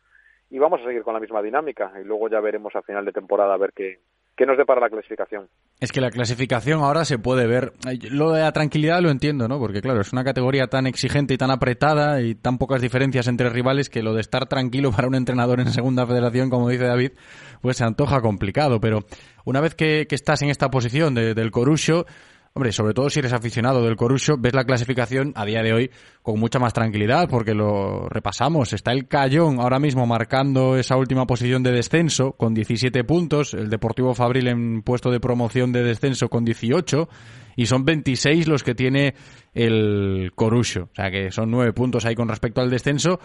y 0.50 0.60
vamos 0.60 0.82
a 0.82 0.86
seguir 0.86 1.04
con 1.04 1.14
la 1.14 1.20
misma 1.20 1.42
dinámica, 1.42 1.92
y 2.00 2.04
luego 2.04 2.30
ya 2.30 2.40
veremos 2.40 2.76
a 2.76 2.82
final 2.82 3.06
de 3.06 3.12
temporada 3.12 3.54
a 3.54 3.58
ver 3.58 3.72
qué, 3.74 4.00
¿Qué 4.36 4.46
nos 4.46 4.58
depara 4.58 4.82
la 4.82 4.90
clasificación? 4.90 5.48
Es 5.80 5.94
que 5.94 6.02
la 6.02 6.12
clasificación 6.12 6.82
ahora 6.82 7.06
se 7.06 7.18
puede 7.18 7.48
ver. 7.48 7.72
Lo 8.12 8.32
de 8.32 8.42
la 8.42 8.52
tranquilidad 8.52 9.00
lo 9.02 9.10
entiendo, 9.10 9.48
¿no? 9.48 9.60
Porque 9.60 9.82
claro, 9.82 10.02
es 10.02 10.12
una 10.12 10.26
categoría 10.26 10.68
tan 10.68 10.88
exigente 10.88 11.34
y 11.34 11.38
tan 11.38 11.52
apretada 11.52 12.22
y 12.22 12.36
tan 12.36 12.58
pocas 12.58 12.82
diferencias 12.82 13.30
entre 13.30 13.50
rivales 13.50 13.90
que 13.90 14.04
lo 14.04 14.14
de 14.14 14.20
estar 14.20 14.48
tranquilo 14.48 14.92
para 14.92 15.08
un 15.08 15.16
entrenador 15.16 15.62
en 15.62 15.70
segunda 15.70 16.06
federación, 16.06 16.50
como 16.50 16.68
dice 16.68 16.86
David, 16.86 17.12
pues 17.62 17.78
se 17.78 17.86
antoja 17.86 18.20
complicado. 18.20 18.82
Pero 18.82 19.06
una 19.46 19.62
vez 19.62 19.74
que, 19.74 20.06
que 20.06 20.16
estás 20.16 20.42
en 20.42 20.50
esta 20.50 20.70
posición 20.70 21.16
de, 21.16 21.34
del 21.34 21.52
Corucho, 21.52 22.06
Hombre, 22.58 22.72
sobre 22.72 22.94
todo 22.94 23.10
si 23.10 23.20
eres 23.20 23.34
aficionado 23.34 23.84
del 23.84 23.98
Corucho, 23.98 24.38
ves 24.40 24.54
la 24.54 24.64
clasificación 24.64 25.34
a 25.36 25.44
día 25.44 25.62
de 25.62 25.74
hoy 25.74 25.92
con 26.22 26.40
mucha 26.40 26.58
más 26.58 26.72
tranquilidad, 26.72 27.28
porque 27.28 27.54
lo 27.54 28.08
repasamos. 28.08 28.72
Está 28.72 28.94
el 28.94 29.10
Cayón 29.10 29.60
ahora 29.60 29.78
mismo 29.78 30.06
marcando 30.06 30.78
esa 30.78 30.96
última 30.96 31.28
posición 31.28 31.64
de 31.64 31.74
descenso 31.74 32.32
con 32.32 32.54
17 32.54 33.04
puntos, 33.04 33.54
el 33.54 33.70
Deportivo 33.70 34.14
Fabril 34.14 34.48
en 34.48 34.84
puesto 34.84 35.12
de 35.12 35.20
promoción 35.20 35.74
de 35.74 35.84
descenso 35.84 36.30
con 36.30 36.46
18, 36.46 37.10
y 37.58 37.66
son 37.66 37.84
26 37.84 38.48
los 38.48 38.64
que 38.64 38.74
tiene 38.74 39.16
el 39.54 40.32
Corucho. 40.34 40.84
O 40.94 40.96
sea 40.96 41.12
que 41.12 41.32
son 41.32 41.52
9 41.52 41.74
puntos 41.74 42.06
ahí 42.06 42.16
con 42.16 42.30
respecto 42.30 42.62
al 42.62 42.70
descenso, 42.70 43.20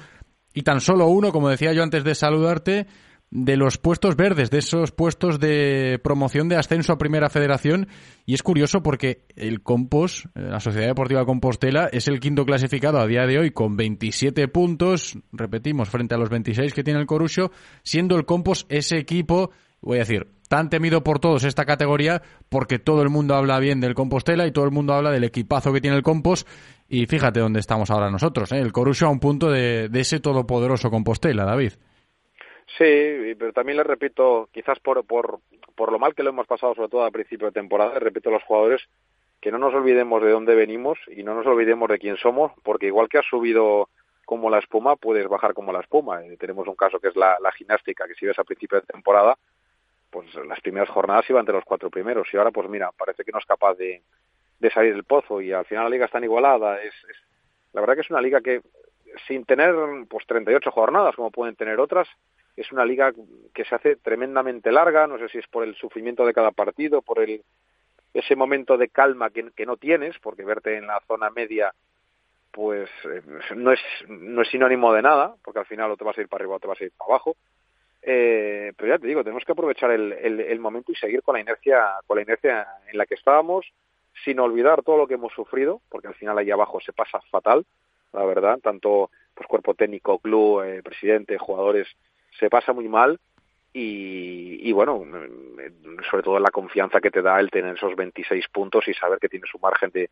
y 0.52 0.62
tan 0.62 0.80
solo 0.80 1.06
uno, 1.06 1.30
como 1.30 1.48
decía 1.48 1.72
yo 1.72 1.84
antes 1.84 2.02
de 2.02 2.16
saludarte, 2.16 2.88
de 3.30 3.56
los 3.56 3.78
puestos 3.78 4.16
verdes, 4.16 4.50
de 4.50 4.58
esos 4.58 4.90
puestos 4.90 5.38
de 5.38 6.00
promoción 6.02 6.48
de 6.48 6.56
ascenso 6.56 6.92
a 6.92 6.98
Primera 6.98 7.30
Federación. 7.30 7.88
Y 8.26 8.34
es 8.34 8.42
curioso 8.42 8.82
porque 8.82 9.24
el 9.36 9.62
Compos, 9.62 10.28
eh, 10.34 10.40
la 10.42 10.60
Sociedad 10.60 10.88
Deportiva 10.88 11.24
Compostela, 11.24 11.88
es 11.92 12.08
el 12.08 12.20
quinto 12.20 12.44
clasificado 12.44 12.98
a 12.98 13.06
día 13.06 13.26
de 13.26 13.38
hoy 13.38 13.50
con 13.52 13.76
27 13.76 14.48
puntos, 14.48 15.16
repetimos, 15.32 15.88
frente 15.88 16.14
a 16.14 16.18
los 16.18 16.28
26 16.28 16.74
que 16.74 16.82
tiene 16.82 17.00
el 17.00 17.06
Corucho, 17.06 17.52
siendo 17.82 18.16
el 18.16 18.26
Compos 18.26 18.66
ese 18.68 18.98
equipo, 18.98 19.50
voy 19.80 19.98
a 19.98 20.00
decir, 20.00 20.26
tan 20.48 20.68
temido 20.68 21.04
por 21.04 21.20
todos 21.20 21.44
esta 21.44 21.64
categoría 21.64 22.22
porque 22.48 22.80
todo 22.80 23.02
el 23.02 23.10
mundo 23.10 23.36
habla 23.36 23.60
bien 23.60 23.80
del 23.80 23.94
Compostela 23.94 24.48
y 24.48 24.50
todo 24.50 24.64
el 24.64 24.72
mundo 24.72 24.94
habla 24.94 25.12
del 25.12 25.22
equipazo 25.22 25.72
que 25.72 25.80
tiene 25.80 25.96
el 25.96 26.02
Compos. 26.02 26.46
Y 26.88 27.06
fíjate 27.06 27.38
dónde 27.38 27.60
estamos 27.60 27.88
ahora 27.90 28.10
nosotros, 28.10 28.50
¿eh? 28.50 28.58
el 28.58 28.72
Corucho 28.72 29.06
a 29.06 29.10
un 29.10 29.20
punto 29.20 29.48
de, 29.48 29.88
de 29.88 30.00
ese 30.00 30.18
todopoderoso 30.18 30.90
Compostela, 30.90 31.44
David. 31.44 31.74
Sí, 32.78 33.34
pero 33.38 33.52
también 33.52 33.78
le 33.78 33.84
repito, 33.84 34.48
quizás 34.52 34.78
por, 34.78 35.04
por, 35.04 35.40
por 35.74 35.90
lo 35.90 35.98
mal 35.98 36.14
que 36.14 36.22
lo 36.22 36.30
hemos 36.30 36.46
pasado, 36.46 36.74
sobre 36.74 36.88
todo 36.88 37.04
al 37.04 37.12
principio 37.12 37.46
de 37.48 37.52
temporada, 37.52 37.98
repito 37.98 38.28
a 38.28 38.32
los 38.32 38.44
jugadores 38.44 38.80
que 39.40 39.50
no 39.50 39.58
nos 39.58 39.74
olvidemos 39.74 40.22
de 40.22 40.30
dónde 40.30 40.54
venimos 40.54 40.98
y 41.08 41.22
no 41.22 41.34
nos 41.34 41.46
olvidemos 41.46 41.88
de 41.88 41.98
quién 41.98 42.16
somos, 42.16 42.52
porque 42.62 42.86
igual 42.86 43.08
que 43.08 43.18
has 43.18 43.26
subido 43.26 43.88
como 44.24 44.50
la 44.50 44.58
espuma, 44.58 44.96
puedes 44.96 45.26
bajar 45.28 45.54
como 45.54 45.72
la 45.72 45.80
espuma. 45.80 46.24
Y 46.24 46.36
tenemos 46.36 46.68
un 46.68 46.76
caso 46.76 47.00
que 47.00 47.08
es 47.08 47.16
la, 47.16 47.38
la 47.40 47.50
gimnástica, 47.52 48.06
que 48.06 48.14
si 48.14 48.26
ves 48.26 48.38
a 48.38 48.44
principio 48.44 48.80
de 48.80 48.86
temporada, 48.86 49.36
pues 50.10 50.32
las 50.46 50.60
primeras 50.60 50.88
jornadas 50.90 51.28
iban 51.30 51.40
entre 51.40 51.54
los 51.54 51.64
cuatro 51.64 51.90
primeros 51.90 52.28
y 52.32 52.36
ahora 52.36 52.50
pues 52.50 52.68
mira, 52.68 52.90
parece 52.96 53.24
que 53.24 53.32
no 53.32 53.38
es 53.38 53.46
capaz 53.46 53.74
de, 53.74 54.02
de 54.58 54.70
salir 54.70 54.92
del 54.92 55.04
pozo 55.04 55.40
y 55.40 55.52
al 55.52 55.64
final 55.64 55.84
la 55.84 55.90
liga 55.90 56.04
está 56.04 56.18
tan 56.18 56.24
igualada. 56.24 56.82
Es, 56.82 56.94
es, 57.08 57.16
la 57.72 57.80
verdad 57.80 57.94
que 57.94 58.02
es 58.02 58.10
una 58.10 58.20
liga 58.20 58.40
que 58.40 58.60
sin 59.26 59.44
tener 59.44 59.74
pues 60.08 60.26
38 60.26 60.70
jornadas 60.70 61.16
como 61.16 61.30
pueden 61.30 61.56
tener 61.56 61.80
otras, 61.80 62.08
es 62.56 62.70
una 62.72 62.84
liga 62.84 63.12
que 63.54 63.64
se 63.64 63.74
hace 63.74 63.96
tremendamente 63.96 64.72
larga, 64.72 65.06
no 65.06 65.18
sé 65.18 65.28
si 65.28 65.38
es 65.38 65.46
por 65.48 65.64
el 65.64 65.74
sufrimiento 65.76 66.24
de 66.24 66.34
cada 66.34 66.50
partido, 66.50 67.02
por 67.02 67.20
el 67.20 67.42
ese 68.12 68.34
momento 68.34 68.76
de 68.76 68.88
calma 68.88 69.30
que, 69.30 69.66
no 69.66 69.76
tienes, 69.76 70.18
porque 70.18 70.44
verte 70.44 70.76
en 70.76 70.86
la 70.86 71.00
zona 71.06 71.30
media 71.30 71.72
pues 72.50 72.90
eh, 73.04 73.22
no 73.54 73.72
es 73.72 73.80
no 74.08 74.42
es 74.42 74.48
sinónimo 74.48 74.92
de 74.92 75.02
nada, 75.02 75.36
porque 75.44 75.60
al 75.60 75.66
final 75.66 75.92
o 75.92 75.96
te 75.96 76.04
vas 76.04 76.18
a 76.18 76.20
ir 76.20 76.28
para 76.28 76.42
arriba 76.42 76.56
o 76.56 76.60
te 76.60 76.66
vas 76.66 76.80
a 76.80 76.84
ir 76.84 76.92
para 76.96 77.10
abajo. 77.14 77.36
Eh, 78.02 78.72
pero 78.76 78.94
ya 78.94 78.98
te 78.98 79.06
digo, 79.06 79.22
tenemos 79.22 79.44
que 79.44 79.52
aprovechar 79.52 79.90
el, 79.90 80.12
el, 80.12 80.40
el 80.40 80.58
momento 80.58 80.90
y 80.90 80.96
seguir 80.96 81.22
con 81.22 81.34
la 81.34 81.40
inercia 81.40 81.96
con 82.06 82.16
la 82.16 82.22
inercia 82.22 82.66
en 82.90 82.98
la 82.98 83.06
que 83.06 83.14
estábamos, 83.14 83.66
sin 84.24 84.40
olvidar 84.40 84.82
todo 84.82 84.96
lo 84.96 85.06
que 85.06 85.14
hemos 85.14 85.32
sufrido, 85.32 85.80
porque 85.88 86.08
al 86.08 86.14
final 86.14 86.36
ahí 86.38 86.50
abajo 86.50 86.80
se 86.80 86.92
pasa 86.92 87.20
fatal, 87.30 87.64
la 88.12 88.24
verdad, 88.24 88.58
tanto 88.58 89.10
pues 89.34 89.46
cuerpo 89.46 89.74
técnico, 89.74 90.18
club, 90.18 90.62
eh, 90.62 90.82
presidente, 90.82 91.38
jugadores, 91.38 91.86
se 92.40 92.50
pasa 92.50 92.72
muy 92.72 92.88
mal 92.88 93.20
y, 93.72 94.68
y, 94.68 94.72
bueno, 94.72 95.04
sobre 96.10 96.24
todo 96.24 96.40
la 96.40 96.50
confianza 96.50 97.00
que 97.00 97.12
te 97.12 97.22
da 97.22 97.38
el 97.38 97.50
tener 97.50 97.76
esos 97.76 97.94
26 97.94 98.48
puntos 98.48 98.88
y 98.88 98.94
saber 98.94 99.20
que 99.20 99.28
tienes 99.28 99.54
un 99.54 99.60
margen 99.60 99.90
de, 99.90 100.10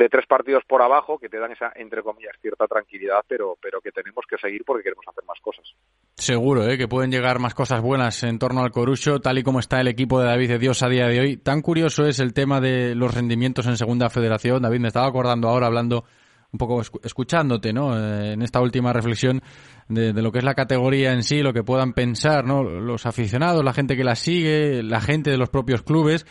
de 0.00 0.08
tres 0.08 0.26
partidos 0.26 0.64
por 0.66 0.82
abajo 0.82 1.18
que 1.18 1.28
te 1.28 1.38
dan 1.38 1.52
esa, 1.52 1.72
entre 1.76 2.02
comillas, 2.02 2.34
cierta 2.40 2.66
tranquilidad, 2.66 3.20
pero, 3.28 3.56
pero 3.60 3.80
que 3.80 3.92
tenemos 3.92 4.24
que 4.28 4.38
seguir 4.38 4.62
porque 4.64 4.82
queremos 4.82 5.04
hacer 5.06 5.24
más 5.24 5.38
cosas. 5.40 5.74
Seguro, 6.14 6.66
¿eh? 6.66 6.78
que 6.78 6.88
pueden 6.88 7.10
llegar 7.10 7.38
más 7.38 7.54
cosas 7.54 7.82
buenas 7.82 8.22
en 8.22 8.38
torno 8.38 8.62
al 8.62 8.70
Corucho, 8.70 9.20
tal 9.20 9.38
y 9.38 9.42
como 9.42 9.60
está 9.60 9.80
el 9.80 9.88
equipo 9.88 10.18
de 10.20 10.26
David 10.26 10.48
de 10.48 10.58
Dios 10.58 10.82
a 10.82 10.88
día 10.88 11.06
de 11.06 11.20
hoy. 11.20 11.36
Tan 11.36 11.60
curioso 11.60 12.06
es 12.06 12.18
el 12.18 12.32
tema 12.32 12.60
de 12.60 12.94
los 12.94 13.14
rendimientos 13.14 13.66
en 13.66 13.76
Segunda 13.76 14.08
Federación. 14.08 14.62
David, 14.62 14.80
me 14.80 14.88
estaba 14.88 15.06
acordando 15.06 15.48
ahora 15.48 15.66
hablando 15.66 16.04
un 16.52 16.58
poco 16.58 16.82
escuchándote, 17.02 17.72
¿no? 17.72 17.96
Eh, 17.96 18.32
en 18.32 18.42
esta 18.42 18.60
última 18.60 18.92
reflexión 18.92 19.42
de, 19.88 20.12
lo 20.12 20.32
que 20.32 20.38
es 20.38 20.44
la 20.44 20.54
categoría 20.54 21.12
en 21.12 21.22
sí, 21.22 21.42
lo 21.42 21.52
que 21.52 21.62
puedan 21.62 21.92
pensar, 21.92 22.44
¿no? 22.44 22.62
Los 22.62 23.06
aficionados, 23.06 23.64
la 23.64 23.72
gente 23.72 23.96
que 23.96 24.04
la 24.04 24.16
sigue, 24.16 24.82
la 24.82 25.00
gente 25.00 25.30
de 25.30 25.36
los 25.36 25.50
propios 25.50 25.82
clubes. 25.82 26.26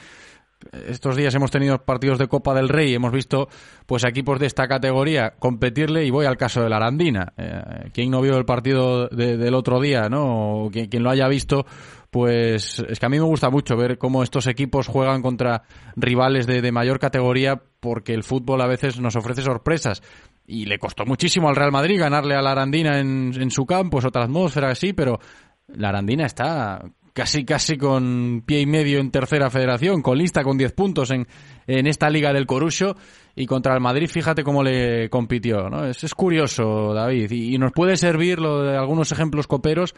Estos 0.87 1.15
días 1.15 1.33
hemos 1.35 1.51
tenido 1.51 1.85
partidos 1.85 2.19
de 2.19 2.27
Copa 2.27 2.53
del 2.53 2.67
Rey, 2.67 2.93
hemos 2.93 3.13
visto 3.13 3.47
pues 3.85 4.03
equipos 4.03 4.39
de 4.39 4.45
esta 4.45 4.67
categoría 4.67 5.35
competirle 5.39 6.03
y 6.03 6.09
voy 6.09 6.25
al 6.25 6.35
caso 6.35 6.61
de 6.61 6.69
la 6.69 6.75
Arandina. 6.75 7.31
Eh, 7.37 7.89
¿Quién 7.93 8.11
no 8.11 8.21
vio 8.21 8.35
el 8.37 8.43
partido 8.43 9.07
de, 9.07 9.37
del 9.37 9.53
otro 9.53 9.79
día, 9.79 10.09
no? 10.09 10.65
O 10.65 10.69
quien, 10.69 10.87
quien 10.87 11.03
lo 11.03 11.11
haya 11.11 11.29
visto, 11.29 11.65
pues 12.11 12.83
es 12.87 12.99
que 12.99 13.05
a 13.05 13.09
mí 13.09 13.17
me 13.17 13.25
gusta 13.25 13.49
mucho 13.49 13.77
ver 13.77 13.97
cómo 13.97 14.23
estos 14.23 14.47
equipos 14.47 14.87
juegan 14.87 15.21
contra 15.21 15.63
rivales 15.95 16.47
de, 16.47 16.61
de, 16.61 16.71
mayor 16.71 16.99
categoría 16.99 17.61
porque 17.79 18.13
el 18.13 18.23
fútbol 18.23 18.61
a 18.61 18.67
veces 18.67 18.99
nos 18.99 19.15
ofrece 19.15 19.41
sorpresas. 19.41 20.01
Y 20.47 20.65
le 20.65 20.79
costó 20.79 21.05
muchísimo 21.05 21.49
al 21.49 21.55
Real 21.55 21.71
Madrid 21.71 21.99
ganarle 21.99 22.35
a 22.35 22.41
la 22.41 22.51
Arandina 22.51 22.99
en, 22.99 23.31
en 23.39 23.51
su 23.51 23.65
campo, 23.65 23.99
es 23.99 24.05
otra 24.05 24.23
atmósfera 24.23 24.71
así, 24.71 24.93
pero 24.93 25.19
la 25.67 25.89
Arandina 25.89 26.25
está 26.25 26.81
casi 27.13 27.43
casi 27.43 27.77
con 27.77 28.43
pie 28.45 28.61
y 28.61 28.65
medio 28.65 28.99
en 28.99 29.11
tercera 29.11 29.49
federación, 29.49 30.01
con 30.01 30.17
lista 30.17 30.43
con 30.43 30.57
10 30.57 30.71
puntos 30.73 31.11
en, 31.11 31.27
en 31.67 31.85
esta 31.85 32.09
liga 32.09 32.33
del 32.33 32.45
Corucho 32.45 32.95
y 33.35 33.45
contra 33.45 33.73
el 33.73 33.81
Madrid 33.81 34.07
fíjate 34.07 34.43
cómo 34.43 34.63
le 34.63 35.09
compitió, 35.09 35.69
¿no? 35.69 35.85
Es, 35.85 36.15
curioso, 36.15 36.93
David, 36.93 37.31
y, 37.31 37.55
y 37.55 37.57
nos 37.57 37.71
puede 37.71 37.97
servir 37.97 38.39
lo 38.39 38.63
de 38.63 38.77
algunos 38.77 39.11
ejemplos 39.11 39.47
coperos 39.47 39.93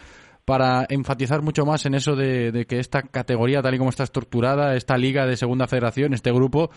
para 0.45 0.85
enfatizar 0.89 1.41
mucho 1.41 1.65
más 1.65 1.85
en 1.85 1.93
eso 1.93 2.15
de, 2.15 2.65
que 2.67 2.79
esta 2.79 3.03
categoría, 3.03 3.61
tal 3.61 3.75
y 3.75 3.77
como 3.77 3.89
está 3.89 4.03
estructurada, 4.03 4.75
esta 4.75 4.97
liga 4.97 5.25
de 5.25 5.37
segunda 5.37 5.67
federación, 5.67 6.13
este 6.13 6.31
grupo, 6.31 6.69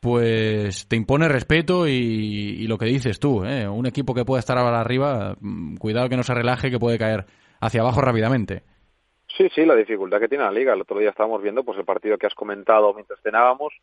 pues 0.00 0.86
te 0.88 0.96
impone 0.96 1.28
respeto 1.28 1.88
y, 1.88 1.92
y 1.92 2.66
lo 2.66 2.78
que 2.78 2.86
dices 2.86 3.18
tú, 3.18 3.44
¿eh? 3.44 3.68
un 3.68 3.86
equipo 3.86 4.14
que 4.14 4.24
puede 4.24 4.40
estar 4.40 4.58
ahora 4.58 4.80
arriba, 4.80 5.36
mm, 5.40 5.76
cuidado 5.76 6.08
que 6.08 6.16
no 6.16 6.22
se 6.22 6.34
relaje, 6.34 6.70
que 6.70 6.78
puede 6.78 6.98
caer 6.98 7.26
hacia 7.60 7.80
abajo 7.80 8.00
rápidamente. 8.00 8.62
Sí, 9.36 9.48
sí, 9.54 9.66
la 9.66 9.74
dificultad 9.74 10.18
que 10.18 10.28
tiene 10.28 10.44
la 10.44 10.50
liga. 10.50 10.72
El 10.72 10.80
otro 10.80 10.98
día 10.98 11.10
estábamos 11.10 11.42
viendo 11.42 11.62
pues 11.62 11.78
el 11.78 11.84
partido 11.84 12.16
que 12.16 12.26
has 12.26 12.34
comentado 12.34 12.94
mientras 12.94 13.20
cenábamos. 13.22 13.74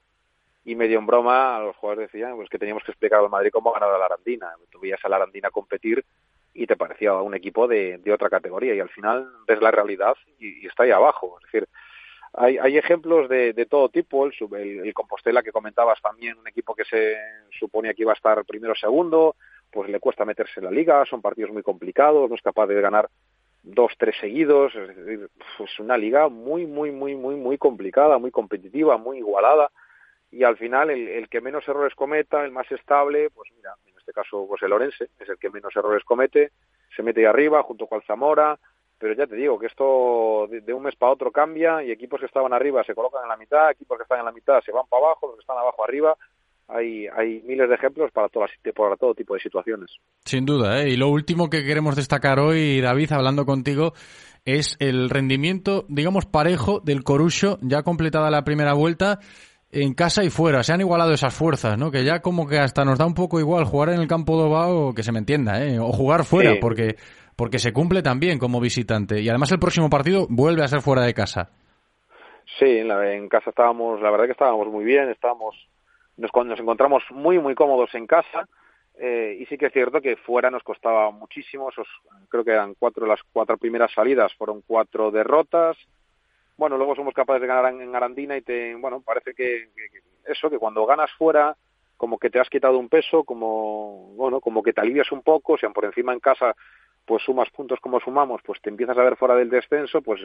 y 0.66 0.76
medio 0.76 0.98
en 0.98 1.06
broma 1.06 1.60
los 1.60 1.76
jugadores 1.76 2.10
decían 2.10 2.36
pues 2.38 2.50
que 2.50 2.58
teníamos 2.58 2.84
que 2.84 2.92
explicar 2.92 3.20
al 3.20 3.30
Madrid 3.30 3.52
cómo 3.52 3.72
ganar 3.74 3.90
a 3.90 3.98
la 3.98 4.06
Arandina. 4.06 4.48
Tú 4.72 4.80
veías 4.80 5.04
a 5.04 5.10
la 5.10 5.18
Arandina 5.18 5.52
competir 5.52 6.04
y 6.54 6.68
te 6.68 6.76
parecía 6.76 7.14
un 7.16 7.34
equipo 7.34 7.68
de, 7.68 7.98
de 7.98 8.14
otra 8.14 8.30
categoría 8.30 8.76
y 8.76 8.80
al 8.80 8.90
final 8.90 9.28
ves 9.48 9.62
la 9.62 9.72
realidad 9.72 10.16
y, 10.40 10.66
está 10.68 10.84
ahí 10.84 10.92
abajo. 10.92 11.38
Es 11.40 11.52
decir, 11.52 11.68
hay, 12.34 12.58
hay 12.58 12.78
ejemplos 12.78 13.28
de, 13.30 13.54
de 13.54 13.66
todo 13.66 13.90
tipo. 13.90 14.26
El, 14.26 14.34
el, 14.54 14.80
el 14.88 14.94
Compostela 14.94 15.42
que 15.42 15.52
comentabas 15.52 16.02
también, 16.02 16.38
un 16.38 16.48
equipo 16.48 16.76
que 16.76 16.86
se 16.86 17.16
suponía 17.60 17.94
que 17.94 18.04
iba 18.04 18.12
a 18.12 18.16
estar 18.16 18.44
primero 18.46 18.74
o 18.74 18.76
segundo, 18.76 19.36
pues 19.72 19.90
le 19.90 20.00
cuesta 20.00 20.26
meterse 20.26 20.60
en 20.60 20.66
la 20.66 20.72
liga, 20.72 21.06
son 21.06 21.22
partidos 21.22 21.52
muy 21.52 21.64
complicados, 21.64 22.30
no 22.30 22.36
es 22.36 22.42
capaz 22.42 22.68
de 22.68 22.80
ganar 22.80 23.10
dos, 23.64 23.94
tres 23.98 24.16
seguidos. 24.20 24.76
Es 24.76 24.96
decir, 24.96 25.30
es 25.60 25.80
una 25.80 25.98
liga 25.98 26.30
muy, 26.30 26.68
muy, 26.68 26.92
muy, 26.92 27.16
muy, 27.16 27.36
muy 27.36 27.58
complicada, 27.58 28.20
muy 28.20 28.32
competitiva, 28.32 28.98
muy 28.98 29.18
igualada. 29.18 29.72
Y 30.30 30.44
al 30.44 30.58
final, 30.58 30.90
el, 30.90 31.08
el 31.08 31.30
que 31.30 31.42
menos 31.42 31.68
errores 31.68 31.96
cometa, 31.96 32.44
el 32.44 32.52
más 32.52 32.72
estable, 32.72 33.30
pues 33.30 33.52
mira, 33.56 33.76
este 34.04 34.14
caso, 34.14 34.46
pues 34.48 34.62
el 34.64 34.74
es 34.82 35.30
el 35.30 35.38
que 35.38 35.50
menos 35.50 35.74
errores 35.76 36.04
comete, 36.04 36.52
se 36.96 37.02
mete 37.02 37.22
ahí 37.22 37.26
arriba 37.26 37.64
junto 37.64 37.88
con 37.88 38.02
Zamora, 38.02 38.60
pero 39.00 39.14
ya 39.16 39.26
te 39.26 39.36
digo 39.36 39.58
que 39.58 39.68
esto 39.68 40.48
de, 40.50 40.62
de 40.62 40.74
un 40.74 40.84
mes 40.84 40.96
para 40.96 41.14
otro 41.14 41.32
cambia 41.32 41.84
y 41.84 41.92
equipos 41.92 42.20
que 42.20 42.26
estaban 42.26 42.54
arriba 42.54 42.84
se 42.84 42.94
colocan 42.94 43.24
en 43.24 43.30
la 43.30 43.38
mitad, 43.38 43.72
equipos 43.72 43.98
que 43.98 44.04
están 44.04 44.20
en 44.20 44.26
la 44.26 44.32
mitad 44.32 44.62
se 44.62 44.72
van 44.72 44.86
para 44.90 45.06
abajo, 45.06 45.28
los 45.28 45.36
que 45.38 45.42
están 45.42 45.58
abajo 45.58 45.84
arriba. 45.84 46.16
Hay, 46.68 47.08
hay 47.08 47.42
miles 47.42 47.68
de 47.68 47.76
ejemplos 47.76 48.12
para, 48.12 48.30
todas, 48.30 48.50
para 48.74 48.96
todo 48.96 49.14
tipo 49.14 49.34
de 49.34 49.42
situaciones. 49.42 49.92
Sin 50.24 50.46
duda, 50.46 50.82
¿eh? 50.82 50.90
Y 50.90 50.96
lo 50.96 51.10
último 51.10 51.50
que 51.50 51.66
queremos 51.66 51.96
destacar 51.96 52.40
hoy, 52.40 52.80
David, 52.80 53.12
hablando 53.12 53.46
contigo, 53.46 53.94
es 54.46 54.78
el 54.80 55.10
rendimiento, 55.10 55.86
digamos, 55.90 56.26
parejo 56.26 56.80
del 56.80 57.04
Corucho, 57.04 57.58
ya 57.62 57.84
completada 57.84 58.32
la 58.32 58.44
primera 58.44 58.74
vuelta, 58.74 59.20
en 59.74 59.94
casa 59.94 60.24
y 60.24 60.30
fuera. 60.30 60.64
Se 60.64 60.74
han 60.74 60.82
igualado 60.82 61.12
esas 61.14 61.34
fuerzas, 61.34 61.78
¿no? 61.78 61.92
Que 61.92 62.04
ya 62.04 62.22
como 62.22 62.48
que 62.48 62.60
hasta 62.60 62.86
nos 62.86 62.98
da 63.00 63.06
un 63.06 63.14
poco 63.14 63.40
igual 63.40 63.66
jugar 63.66 63.90
en 63.90 64.00
el 64.02 64.08
campo 64.08 64.38
de 64.38 64.44
Ovao, 64.48 64.94
que 64.94 65.04
se 65.04 65.12
me 65.12 65.20
entienda, 65.20 65.64
¿eh? 65.66 65.80
O 65.80 65.92
jugar 65.92 66.24
fuera, 66.24 66.52
Sí. 66.54 66.58
porque, 66.62 66.96
porque 67.36 67.60
se 67.60 67.74
cumple 67.74 68.02
también 68.02 68.40
como 68.40 68.60
visitante. 68.62 69.22
Y 69.22 69.30
además 69.30 69.52
el 69.52 69.60
próximo 69.60 69.90
partido 69.90 70.28
vuelve 70.30 70.64
a 70.64 70.68
ser 70.68 70.82
fuera 70.82 71.02
de 71.04 71.14
casa. 71.14 71.50
Sí, 72.60 72.66
en, 72.80 72.88
la- 72.88 73.14
en 73.14 73.30
casa 73.30 73.50
estábamos, 73.50 74.02
la 74.02 74.12
verdad 74.12 74.26
que 74.26 74.32
estábamos 74.34 74.68
muy 74.68 74.84
bien, 74.86 75.10
estábamos, 75.10 75.56
nos, 76.18 76.32
nos 76.46 76.60
encontramos 76.60 77.04
muy, 77.12 77.40
muy 77.40 77.56
cómodos 77.56 77.94
en 77.96 78.06
casa. 78.08 78.48
eh, 79.00 79.38
y 79.40 79.46
sí 79.48 79.58
que 79.58 79.66
es 79.66 79.74
cierto 79.74 80.00
que 80.02 80.16
fuera 80.18 80.52
nos 80.52 80.62
costaba 80.62 81.10
muchísimo, 81.10 81.70
esos, 81.72 81.88
creo 82.30 82.44
que 82.44 82.52
eran 82.52 82.76
cuatro, 82.78 83.08
las 83.08 83.20
cuatro 83.34 83.58
primeras 83.58 83.92
salidas 83.92 84.32
fueron 84.36 84.62
cuatro 84.68 85.10
derrotas. 85.10 85.76
Bueno, 86.58 86.78
luego 86.78 86.96
somos 86.96 87.14
capaces 87.14 87.42
de 87.42 87.48
ganar 87.48 87.74
en, 87.74 87.96
Arandina 87.96 88.38
y 88.38 88.42
te, 88.42 88.76
bueno, 88.76 89.02
parece 89.02 89.34
que, 89.34 89.70
eso, 90.26 90.50
que 90.50 90.60
cuando 90.60 90.86
ganas 90.86 91.12
fuera, 91.14 91.56
como 91.98 92.20
que 92.20 92.30
te 92.30 92.40
has 92.40 92.50
quitado 92.50 92.78
un 92.78 92.90
peso, 92.90 93.24
como, 93.24 94.14
bueno, 94.16 94.40
como 94.40 94.62
que 94.62 94.74
te 94.74 94.82
alivias 94.82 95.12
un 95.12 95.24
poco, 95.24 95.58
sean 95.58 95.74
por 95.74 95.86
encima 95.86 96.14
en 96.14 96.20
casa, 96.20 96.56
pues 97.06 97.24
sumas 97.24 97.50
puntos 97.50 97.80
como 97.80 98.00
sumamos, 98.00 98.42
pues 98.44 98.62
te 98.62 98.70
empiezas 98.70 98.98
a 98.98 99.04
ver 99.04 99.18
fuera 99.18 99.36
del 99.36 99.50
descenso, 99.50 100.02
pues 100.02 100.22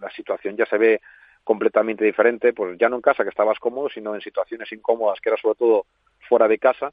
la 0.00 0.10
situación 0.10 0.56
ya 0.56 0.66
se 0.66 0.78
ve 0.78 1.00
completamente 1.44 2.04
diferente, 2.04 2.52
pues 2.52 2.78
ya 2.78 2.88
no 2.88 2.96
en 2.96 3.02
casa 3.02 3.22
que 3.22 3.30
estabas 3.30 3.58
cómodo, 3.58 3.88
sino 3.90 4.14
en 4.14 4.20
situaciones 4.20 4.70
incómodas 4.72 5.20
que 5.20 5.28
era 5.28 5.38
sobre 5.38 5.56
todo 5.56 5.86
fuera 6.28 6.48
de 6.48 6.58
casa, 6.58 6.92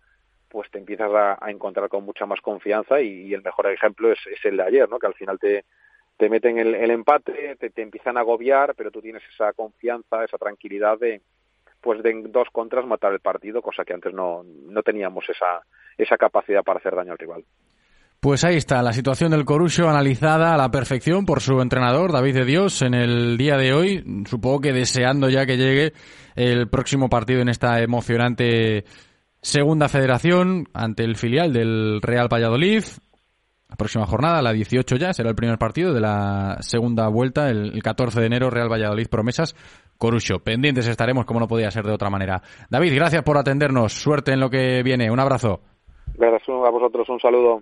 pues 0.49 0.69
te 0.71 0.79
empiezas 0.79 1.11
a, 1.13 1.37
encontrar 1.49 1.89
con 1.89 2.03
mucha 2.03 2.25
más 2.25 2.41
confianza 2.41 3.01
y, 3.01 3.27
y 3.27 3.33
el 3.33 3.43
mejor 3.43 3.67
ejemplo 3.67 4.11
es, 4.11 4.19
es 4.27 4.43
el 4.45 4.57
de 4.57 4.63
ayer, 4.63 4.89
¿no? 4.89 4.99
Que 4.99 5.07
al 5.07 5.13
final 5.13 5.39
te, 5.39 5.65
te 6.17 6.29
meten 6.29 6.57
el, 6.57 6.75
el 6.75 6.91
empate, 6.91 7.55
te, 7.57 7.81
empiezan 7.81 8.17
a 8.17 8.21
agobiar, 8.21 8.73
pero 8.75 8.91
tú 8.91 9.01
tienes 9.01 9.21
esa 9.33 9.53
confianza, 9.53 10.23
esa 10.23 10.37
tranquilidad 10.37 10.97
de 10.99 11.21
pues 11.79 12.01
de 12.01 12.09
en 12.09 12.31
dos 12.31 12.47
contras 12.51 12.85
matar 12.87 13.13
el 13.13 13.19
partido, 13.19 13.61
cosa 13.61 13.85
que 13.85 13.93
antes 13.93 14.13
no, 14.13 14.43
no 14.43 14.81
teníamos 14.81 15.23
esa, 15.29 15.61
esa 15.97 16.17
capacidad 16.17 16.63
para 16.63 16.79
hacer 16.79 16.95
daño 16.95 17.11
al 17.11 17.19
rival. 17.19 17.45
Pues 18.19 18.43
ahí 18.43 18.55
está, 18.55 18.81
la 18.81 18.93
situación 18.93 19.29
del 19.29 19.45
Corucho 19.45 19.87
analizada 19.87 20.55
a 20.55 20.57
la 20.57 20.71
perfección 20.71 21.25
por 21.25 21.39
su 21.39 21.61
entrenador, 21.61 22.11
David 22.11 22.33
de 22.33 22.45
Dios, 22.45 22.81
en 22.81 22.95
el 22.95 23.37
día 23.37 23.57
de 23.57 23.73
hoy. 23.73 24.03
Supongo 24.25 24.61
que 24.61 24.73
deseando 24.73 25.29
ya 25.29 25.45
que 25.45 25.55
llegue 25.55 25.93
el 26.35 26.67
próximo 26.67 27.09
partido 27.09 27.41
en 27.41 27.49
esta 27.49 27.79
emocionante 27.79 28.85
segunda 29.39 29.87
federación 29.87 30.67
ante 30.73 31.03
el 31.03 31.15
filial 31.15 31.53
del 31.53 32.01
Real 32.01 32.27
Valladolid. 32.27 32.83
La 33.69 33.75
próxima 33.75 34.05
jornada, 34.05 34.41
la 34.41 34.53
18 34.53 34.95
ya, 34.95 35.13
será 35.13 35.29
el 35.29 35.35
primer 35.35 35.57
partido 35.57 35.93
de 35.93 35.99
la 35.99 36.57
segunda 36.61 37.09
vuelta, 37.09 37.49
el, 37.49 37.73
el 37.73 37.83
14 37.83 38.19
de 38.21 38.25
enero, 38.25 38.49
Real 38.49 38.71
Valladolid 38.71 39.07
Promesas, 39.09 39.55
Corucho. 39.97 40.39
Pendientes 40.39 40.87
estaremos, 40.87 41.25
como 41.25 41.39
no 41.39 41.47
podía 41.47 41.69
ser 41.71 41.85
de 41.85 41.93
otra 41.93 42.09
manera. 42.09 42.41
David, 42.69 42.95
gracias 42.95 43.23
por 43.23 43.37
atendernos. 43.37 43.93
Suerte 43.93 44.31
en 44.31 44.39
lo 44.39 44.49
que 44.49 44.83
viene. 44.83 45.11
Un 45.11 45.19
abrazo. 45.19 45.61
Gracias 46.15 46.47
a 46.49 46.69
vosotros, 46.69 47.07
un 47.09 47.19
saludo. 47.19 47.61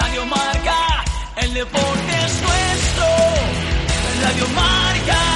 Radio 0.00 0.26
Marca, 0.26 1.04
el 1.42 1.54
deporte 1.54 2.12
es 2.24 2.42
nuestro. 2.42 3.06
Radio 4.22 4.46
Marca. 4.54 5.33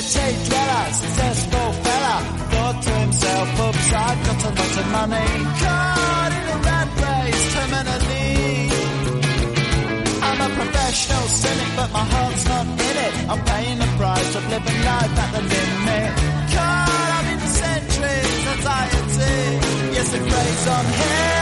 City 0.00 0.48
dweller, 0.48 0.92
successful 0.92 1.72
fella, 1.84 2.16
thought 2.50 2.82
to 2.82 2.90
himself, 2.90 3.60
oops, 3.60 3.92
I've 3.92 4.20
got 4.26 4.44
a 4.44 4.50
lot 4.58 4.76
of 4.80 4.86
money. 4.96 5.28
Caught 5.60 6.32
in 6.40 6.46
a 6.48 6.58
rat 6.66 6.88
race, 7.04 7.44
terminally. 7.54 8.30
I'm 10.26 10.40
a 10.40 10.48
professional 10.56 11.26
cynic, 11.40 11.70
but 11.76 11.92
my 11.92 12.04
heart's 12.12 12.44
not 12.48 12.66
in 12.66 12.96
it. 13.06 13.14
I'm 13.28 13.44
paying 13.44 13.78
the 13.78 13.90
price 13.98 14.34
of 14.36 14.42
living 14.48 14.80
life 14.88 15.18
at 15.22 15.30
the 15.36 15.42
limit. 15.52 16.10
Caught 16.54 17.10
up 17.16 17.26
in 17.32 17.38
the 17.44 17.50
centuries, 17.60 18.46
anxiety. 18.56 19.38
Yes, 19.94 20.14
it 20.14 20.22
weighs 20.22 20.66
on 20.76 20.84
him. 20.86 21.39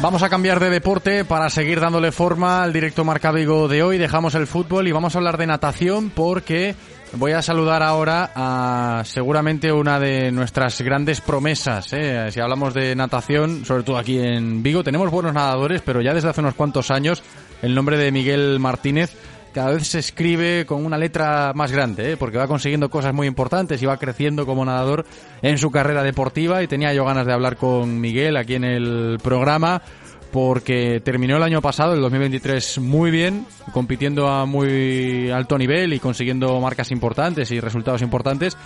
Vamos 0.00 0.22
a 0.22 0.28
cambiar 0.28 0.60
de 0.60 0.70
deporte 0.70 1.24
para 1.24 1.50
seguir 1.50 1.80
dándole 1.80 2.12
forma 2.12 2.62
al 2.62 2.72
directo 2.72 3.04
Marca 3.04 3.32
Vigo 3.32 3.66
de 3.66 3.82
hoy. 3.82 3.98
Dejamos 3.98 4.36
el 4.36 4.46
fútbol 4.46 4.86
y 4.86 4.92
vamos 4.92 5.14
a 5.14 5.18
hablar 5.18 5.36
de 5.38 5.48
natación 5.48 6.10
porque 6.10 6.76
voy 7.14 7.32
a 7.32 7.42
saludar 7.42 7.82
ahora 7.82 8.30
a 8.32 9.02
seguramente 9.04 9.72
una 9.72 9.98
de 9.98 10.30
nuestras 10.30 10.80
grandes 10.82 11.20
promesas. 11.20 11.92
¿eh? 11.94 12.30
Si 12.30 12.38
hablamos 12.38 12.74
de 12.74 12.94
natación, 12.94 13.64
sobre 13.64 13.82
todo 13.82 13.98
aquí 13.98 14.20
en 14.20 14.62
Vigo, 14.62 14.84
tenemos 14.84 15.10
buenos 15.10 15.34
nadadores, 15.34 15.82
pero 15.82 16.00
ya 16.00 16.14
desde 16.14 16.28
hace 16.28 16.42
unos 16.42 16.54
cuantos 16.54 16.92
años 16.92 17.20
el 17.60 17.74
nombre 17.74 17.98
de 17.98 18.12
Miguel 18.12 18.60
Martínez 18.60 19.16
cada 19.58 19.72
vez 19.72 19.88
se 19.88 19.98
escribe 19.98 20.64
con 20.66 20.86
una 20.86 20.96
letra 20.96 21.50
más 21.52 21.72
grande, 21.72 22.12
¿eh? 22.12 22.16
porque 22.16 22.38
va 22.38 22.46
consiguiendo 22.46 22.88
cosas 22.88 23.12
muy 23.12 23.26
importantes 23.26 23.82
y 23.82 23.86
va 23.86 23.96
creciendo 23.96 24.46
como 24.46 24.64
nadador 24.64 25.04
en 25.42 25.58
su 25.58 25.72
carrera 25.72 26.04
deportiva 26.04 26.62
y 26.62 26.68
tenía 26.68 26.94
yo 26.94 27.04
ganas 27.04 27.26
de 27.26 27.32
hablar 27.32 27.56
con 27.56 28.00
Miguel 28.00 28.36
aquí 28.36 28.54
en 28.54 28.62
el 28.62 29.18
programa 29.20 29.82
porque 30.30 31.00
terminó 31.04 31.38
el 31.38 31.42
año 31.42 31.60
pasado, 31.60 31.94
el 31.94 32.00
2023, 32.02 32.78
muy 32.78 33.10
bien, 33.10 33.46
compitiendo 33.72 34.28
a 34.28 34.46
muy 34.46 35.28
alto 35.32 35.58
nivel 35.58 35.92
y 35.92 35.98
consiguiendo 35.98 36.60
marcas 36.60 36.92
importantes 36.92 37.50
y 37.50 37.58
resultados 37.58 38.00
importantes. 38.02 38.56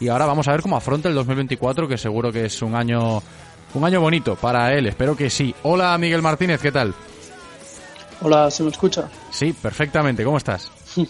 Y 0.00 0.08
ahora 0.08 0.26
vamos 0.26 0.48
a 0.48 0.52
ver 0.52 0.60
cómo 0.60 0.76
afronta 0.76 1.08
el 1.08 1.14
2024, 1.14 1.88
que 1.88 1.96
seguro 1.96 2.30
que 2.30 2.44
es 2.44 2.60
un 2.60 2.74
año, 2.74 3.22
un 3.72 3.84
año 3.86 4.02
bonito 4.02 4.36
para 4.36 4.70
él. 4.74 4.86
Espero 4.86 5.16
que 5.16 5.30
sí. 5.30 5.54
Hola 5.62 5.96
Miguel 5.96 6.20
Martínez, 6.20 6.60
¿qué 6.60 6.72
tal? 6.72 6.94
Hola, 8.24 8.52
¿se 8.52 8.62
me 8.62 8.70
escucha? 8.70 9.10
Sí, 9.30 9.52
perfectamente. 9.52 10.22
¿Cómo 10.22 10.36
estás? 10.36 10.70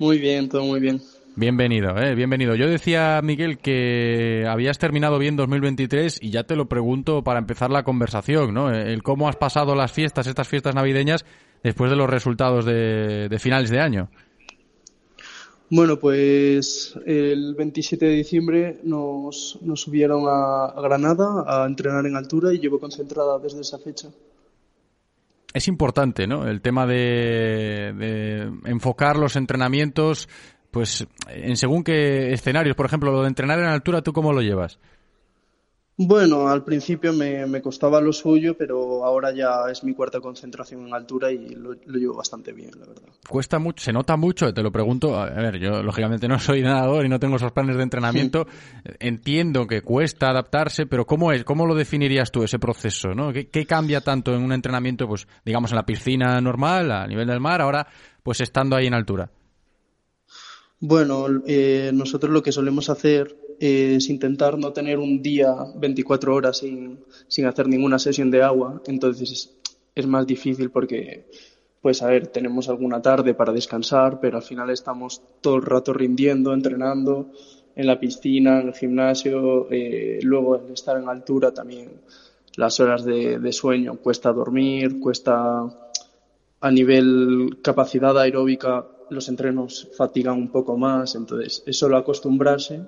Muy 0.00 0.18
bien, 0.18 0.48
todo 0.48 0.64
muy 0.64 0.80
bien. 0.80 1.00
Bienvenido, 1.36 1.96
eh, 1.96 2.16
bienvenido. 2.16 2.56
Yo 2.56 2.66
decía, 2.66 3.20
Miguel, 3.22 3.58
que 3.58 4.44
habías 4.48 4.78
terminado 4.78 5.20
bien 5.20 5.36
2023 5.36 6.18
y 6.20 6.30
ya 6.30 6.42
te 6.42 6.56
lo 6.56 6.66
pregunto 6.66 7.22
para 7.22 7.38
empezar 7.38 7.70
la 7.70 7.84
conversación, 7.84 8.52
¿no? 8.52 8.72
El 8.74 9.04
cómo 9.04 9.28
has 9.28 9.36
pasado 9.36 9.76
las 9.76 9.92
fiestas, 9.92 10.26
estas 10.26 10.48
fiestas 10.48 10.74
navideñas, 10.74 11.24
después 11.62 11.90
de 11.90 11.96
los 11.96 12.10
resultados 12.10 12.64
de, 12.64 13.28
de 13.28 13.38
finales 13.38 13.70
de 13.70 13.78
año. 13.78 14.10
Bueno, 15.70 16.00
pues 16.00 16.98
el 17.06 17.54
27 17.54 18.04
de 18.04 18.12
diciembre 18.12 18.80
nos, 18.82 19.60
nos 19.62 19.80
subieron 19.80 20.24
a, 20.26 20.66
a 20.66 20.80
Granada 20.80 21.44
a 21.46 21.66
entrenar 21.66 22.04
en 22.06 22.16
altura 22.16 22.52
y 22.52 22.58
llevo 22.58 22.80
concentrada 22.80 23.38
desde 23.38 23.60
esa 23.60 23.78
fecha. 23.78 24.08
Es 25.54 25.68
importante, 25.68 26.26
¿no? 26.26 26.46
El 26.46 26.60
tema 26.60 26.84
de, 26.84 27.94
de 27.96 28.52
enfocar 28.64 29.16
los 29.16 29.36
entrenamientos, 29.36 30.28
pues 30.70 31.06
en 31.28 31.56
según 31.56 31.84
qué 31.84 32.32
escenarios. 32.32 32.74
Por 32.74 32.86
ejemplo, 32.86 33.12
lo 33.12 33.22
de 33.22 33.28
entrenar 33.28 33.60
en 33.60 33.66
altura, 33.66 34.02
¿tú 34.02 34.12
cómo 34.12 34.32
lo 34.32 34.42
llevas? 34.42 34.80
Bueno, 35.96 36.48
al 36.48 36.64
principio 36.64 37.12
me, 37.12 37.46
me 37.46 37.62
costaba 37.62 38.00
lo 38.00 38.12
suyo, 38.12 38.56
pero 38.56 39.04
ahora 39.04 39.32
ya 39.32 39.70
es 39.70 39.84
mi 39.84 39.94
cuarta 39.94 40.20
concentración 40.20 40.88
en 40.88 40.92
altura 40.92 41.30
y 41.30 41.50
lo, 41.50 41.74
lo 41.86 41.98
llevo 41.98 42.14
bastante 42.14 42.52
bien, 42.52 42.72
la 42.80 42.86
verdad. 42.86 43.04
Cuesta 43.28 43.60
mucho, 43.60 43.84
se 43.84 43.92
nota 43.92 44.16
mucho, 44.16 44.52
te 44.52 44.60
lo 44.60 44.72
pregunto. 44.72 45.16
A 45.16 45.26
ver, 45.26 45.60
yo 45.60 45.84
lógicamente 45.84 46.26
no 46.26 46.40
soy 46.40 46.62
nadador 46.62 47.06
y 47.06 47.08
no 47.08 47.20
tengo 47.20 47.36
esos 47.36 47.52
planes 47.52 47.76
de 47.76 47.84
entrenamiento. 47.84 48.46
Entiendo 48.98 49.68
que 49.68 49.82
cuesta 49.82 50.30
adaptarse, 50.30 50.86
pero 50.86 51.06
¿cómo 51.06 51.30
es? 51.30 51.44
¿Cómo 51.44 51.64
lo 51.64 51.76
definirías 51.76 52.32
tú 52.32 52.42
ese 52.42 52.58
proceso? 52.58 53.14
¿no? 53.14 53.32
¿Qué, 53.32 53.48
qué 53.48 53.64
cambia 53.64 54.00
tanto 54.00 54.34
en 54.34 54.42
un 54.42 54.52
entrenamiento, 54.52 55.06
pues 55.06 55.28
digamos 55.44 55.70
en 55.70 55.76
la 55.76 55.86
piscina 55.86 56.40
normal, 56.40 56.90
a 56.90 57.06
nivel 57.06 57.28
del 57.28 57.40
mar, 57.40 57.60
ahora 57.60 57.86
pues 58.24 58.40
estando 58.40 58.74
ahí 58.74 58.88
en 58.88 58.94
altura? 58.94 59.30
Bueno, 60.80 61.26
eh, 61.46 61.92
nosotros 61.94 62.32
lo 62.32 62.42
que 62.42 62.52
solemos 62.52 62.90
hacer 62.90 63.38
es 63.60 64.08
intentar 64.08 64.58
no 64.58 64.72
tener 64.72 64.98
un 64.98 65.22
día 65.22 65.54
24 65.76 66.34
horas 66.34 66.58
sin, 66.58 67.00
sin 67.28 67.46
hacer 67.46 67.68
ninguna 67.68 67.98
sesión 67.98 68.30
de 68.30 68.42
agua. 68.42 68.82
Entonces 68.86 69.50
es, 69.94 70.06
más 70.06 70.26
difícil 70.26 70.70
porque, 70.70 71.26
pues 71.80 72.02
a 72.02 72.08
ver, 72.08 72.28
tenemos 72.28 72.68
alguna 72.68 73.00
tarde 73.00 73.34
para 73.34 73.52
descansar, 73.52 74.20
pero 74.20 74.36
al 74.36 74.42
final 74.42 74.70
estamos 74.70 75.22
todo 75.40 75.56
el 75.56 75.62
rato 75.62 75.92
rindiendo, 75.92 76.52
entrenando 76.52 77.30
en 77.76 77.86
la 77.86 77.98
piscina, 77.98 78.60
en 78.60 78.68
el 78.68 78.74
gimnasio, 78.74 79.68
eh, 79.70 80.18
luego 80.22 80.56
el 80.56 80.72
estar 80.72 80.96
en 80.96 81.08
altura 81.08 81.52
también. 81.52 81.90
Las 82.56 82.78
horas 82.78 83.04
de, 83.04 83.38
de 83.38 83.52
sueño 83.52 83.96
cuesta 83.96 84.32
dormir, 84.32 85.00
cuesta 85.00 85.64
a 86.60 86.70
nivel 86.70 87.58
capacidad 87.62 88.16
aeróbica 88.18 88.86
los 89.10 89.28
entrenos 89.28 89.88
fatigan 89.96 90.38
un 90.38 90.50
poco 90.50 90.76
más, 90.76 91.14
entonces 91.14 91.62
es 91.66 91.78
solo 91.78 91.96
acostumbrarse 91.96 92.82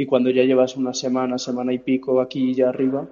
y 0.00 0.06
cuando 0.06 0.30
ya 0.30 0.44
llevas 0.44 0.78
una 0.78 0.94
semana, 0.94 1.36
semana 1.36 1.74
y 1.74 1.78
pico 1.78 2.22
aquí 2.22 2.54
ya 2.54 2.70
arriba, 2.70 3.06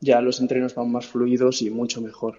ya 0.00 0.20
los 0.20 0.40
entrenos 0.40 0.76
van 0.76 0.92
más 0.92 1.04
fluidos 1.04 1.60
y 1.60 1.70
mucho 1.70 2.00
mejor. 2.00 2.38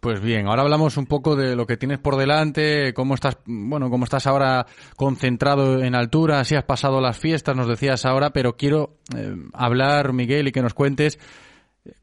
Pues 0.00 0.22
bien, 0.22 0.46
ahora 0.46 0.62
hablamos 0.62 0.96
un 0.96 1.04
poco 1.04 1.36
de 1.36 1.54
lo 1.54 1.66
que 1.66 1.76
tienes 1.76 1.98
por 1.98 2.16
delante, 2.16 2.94
cómo 2.94 3.12
estás, 3.12 3.36
bueno, 3.44 3.90
cómo 3.90 4.04
estás 4.04 4.26
ahora 4.26 4.64
concentrado 4.96 5.82
en 5.82 5.94
altura, 5.94 6.44
si 6.44 6.54
has 6.54 6.64
pasado 6.64 7.02
las 7.02 7.18
fiestas, 7.18 7.54
nos 7.54 7.68
decías 7.68 8.06
ahora, 8.06 8.30
pero 8.30 8.56
quiero 8.56 8.94
eh, 9.14 9.36
hablar, 9.52 10.14
Miguel, 10.14 10.48
y 10.48 10.52
que 10.52 10.62
nos 10.62 10.72
cuentes 10.72 11.18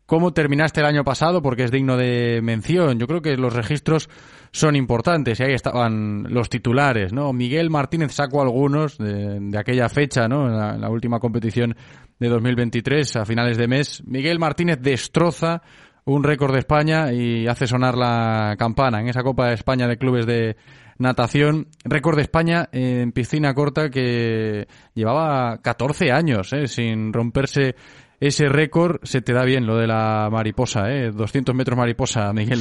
cómo 0.05 0.34
terminaste 0.34 0.81
el 0.81 0.85
año 0.85 1.03
pasado, 1.03 1.41
porque 1.41 1.64
es 1.64 1.72
digno 1.72 1.97
de 1.97 2.41
mención. 2.43 2.99
Yo 2.99 3.07
creo 3.07 3.23
que 3.23 3.38
los 3.38 3.53
registros 3.53 4.07
son 4.53 4.75
importantes 4.75 5.39
y 5.39 5.43
ahí 5.43 5.53
estaban 5.53 6.27
los 6.30 6.47
titulares, 6.47 7.11
¿no? 7.11 7.34
Miguel 7.34 7.71
Martínez 7.71 8.13
sacó 8.13 8.43
algunos 8.43 8.99
de, 8.99 9.51
aquella 9.57 9.89
fecha, 9.89 10.27
¿no? 10.27 10.45
En 10.47 10.55
la, 10.55 10.75
en 10.75 10.81
la, 10.81 10.89
última 10.91 11.19
competición 11.19 11.75
de 12.19 12.30
2023, 12.30 13.15
a 13.15 13.25
finales 13.25 13.57
de 13.57 13.67
mes. 13.67 14.03
Miguel 14.05 14.38
Martínez 14.38 14.77
destroza 14.80 15.63
un 16.05 16.23
récord 16.23 16.53
de 16.53 16.59
España 16.59 17.11
y 17.11 17.47
hace 17.47 17.65
sonar 17.65 17.97
la 17.97 18.55
campana 18.57 19.01
en 19.01 19.09
esa 19.09 19.23
Copa 19.23 19.47
de 19.47 19.55
España 19.55 19.88
de 19.88 19.97
Clubes 19.97 20.27
de 20.27 20.55
Natación. 20.99 21.69
Récord 21.84 22.17
de 22.17 22.21
España 22.21 22.69
en 22.71 23.11
piscina 23.11 23.55
corta 23.55 23.89
que 23.89 24.67
llevaba 24.93 25.57
14 25.63 26.11
años, 26.11 26.53
¿eh? 26.53 26.67
Sin 26.67 27.11
romperse 27.11 27.75
ese 28.19 28.49
récord. 28.49 28.99
Se 29.01 29.21
te 29.21 29.34
da 29.34 29.45
bien 29.45 29.65
lo 29.65 29.77
de 29.77 29.88
la 29.88 30.30
mariposa, 30.31 30.91
¿eh? 30.91 31.09
200 31.11 31.55
metros 31.55 31.75
mariposa, 31.75 32.31
Miguel. 32.34 32.59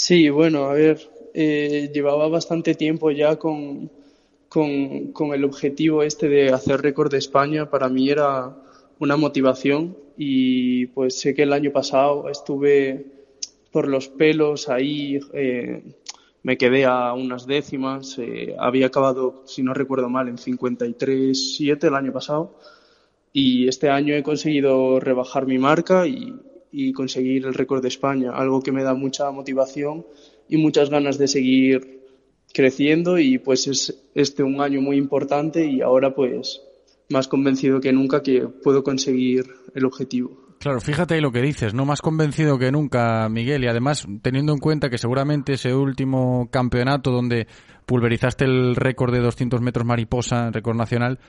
Sí, 0.00 0.28
bueno, 0.30 0.66
a 0.66 0.74
ver, 0.74 1.10
eh, 1.34 1.90
llevaba 1.92 2.28
bastante 2.28 2.76
tiempo 2.76 3.10
ya 3.10 3.36
con, 3.36 3.90
con, 4.48 5.12
con, 5.12 5.34
el 5.34 5.42
objetivo 5.42 6.04
este 6.04 6.28
de 6.28 6.52
hacer 6.52 6.80
récord 6.82 7.10
de 7.10 7.18
España. 7.18 7.68
Para 7.68 7.88
mí 7.88 8.08
era 8.08 8.56
una 9.00 9.16
motivación 9.16 9.96
y 10.16 10.86
pues 10.86 11.18
sé 11.18 11.34
que 11.34 11.42
el 11.42 11.52
año 11.52 11.72
pasado 11.72 12.28
estuve 12.28 13.06
por 13.72 13.88
los 13.88 14.06
pelos 14.08 14.68
ahí, 14.68 15.18
eh, 15.32 15.82
me 16.44 16.56
quedé 16.56 16.84
a 16.84 17.12
unas 17.14 17.48
décimas, 17.48 18.20
eh, 18.20 18.54
había 18.56 18.86
acabado, 18.86 19.42
si 19.46 19.64
no 19.64 19.74
recuerdo 19.74 20.08
mal, 20.08 20.28
en 20.28 20.36
53.7 20.38 21.88
el 21.88 21.94
año 21.96 22.12
pasado 22.12 22.56
y 23.32 23.66
este 23.66 23.90
año 23.90 24.14
he 24.14 24.22
conseguido 24.22 25.00
rebajar 25.00 25.46
mi 25.46 25.58
marca 25.58 26.06
y, 26.06 26.36
y 26.70 26.92
conseguir 26.92 27.46
el 27.46 27.54
récord 27.54 27.82
de 27.82 27.88
España, 27.88 28.32
algo 28.32 28.62
que 28.62 28.72
me 28.72 28.82
da 28.82 28.94
mucha 28.94 29.30
motivación 29.30 30.06
y 30.48 30.56
muchas 30.56 30.90
ganas 30.90 31.18
de 31.18 31.28
seguir 31.28 31.98
creciendo 32.52 33.18
y 33.18 33.38
pues 33.38 33.66
es 33.66 34.10
este 34.14 34.42
un 34.42 34.60
año 34.60 34.80
muy 34.80 34.96
importante 34.96 35.66
y 35.66 35.80
ahora 35.80 36.14
pues 36.14 36.62
más 37.10 37.28
convencido 37.28 37.80
que 37.80 37.92
nunca 37.92 38.22
que 38.22 38.46
puedo 38.46 38.82
conseguir 38.82 39.46
el 39.74 39.84
objetivo. 39.84 40.48
Claro, 40.58 40.80
fíjate 40.80 41.14
ahí 41.14 41.20
lo 41.20 41.30
que 41.30 41.40
dices, 41.40 41.72
no 41.72 41.84
más 41.84 42.02
convencido 42.02 42.58
que 42.58 42.72
nunca, 42.72 43.28
Miguel, 43.28 43.62
y 43.62 43.68
además 43.68 44.06
teniendo 44.22 44.52
en 44.52 44.58
cuenta 44.58 44.90
que 44.90 44.98
seguramente 44.98 45.52
ese 45.52 45.72
último 45.72 46.48
campeonato 46.50 47.12
donde 47.12 47.46
pulverizaste 47.86 48.44
el 48.44 48.74
récord 48.74 49.12
de 49.12 49.20
200 49.20 49.60
metros 49.60 49.86
mariposa, 49.86 50.50
récord 50.50 50.76
nacional, 50.76 51.20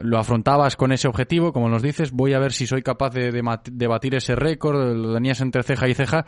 lo 0.00 0.18
afrontabas 0.18 0.76
con 0.76 0.92
ese 0.92 1.08
objetivo, 1.08 1.52
como 1.52 1.68
nos 1.68 1.82
dices, 1.82 2.12
voy 2.12 2.32
a 2.34 2.38
ver 2.38 2.52
si 2.52 2.66
soy 2.66 2.82
capaz 2.82 3.10
de, 3.10 3.30
de, 3.30 3.42
de 3.70 3.86
batir 3.86 4.14
ese 4.14 4.34
récord, 4.34 4.96
lo 4.96 5.14
tenías 5.14 5.40
entre 5.40 5.62
ceja 5.62 5.88
y 5.88 5.94
ceja, 5.94 6.26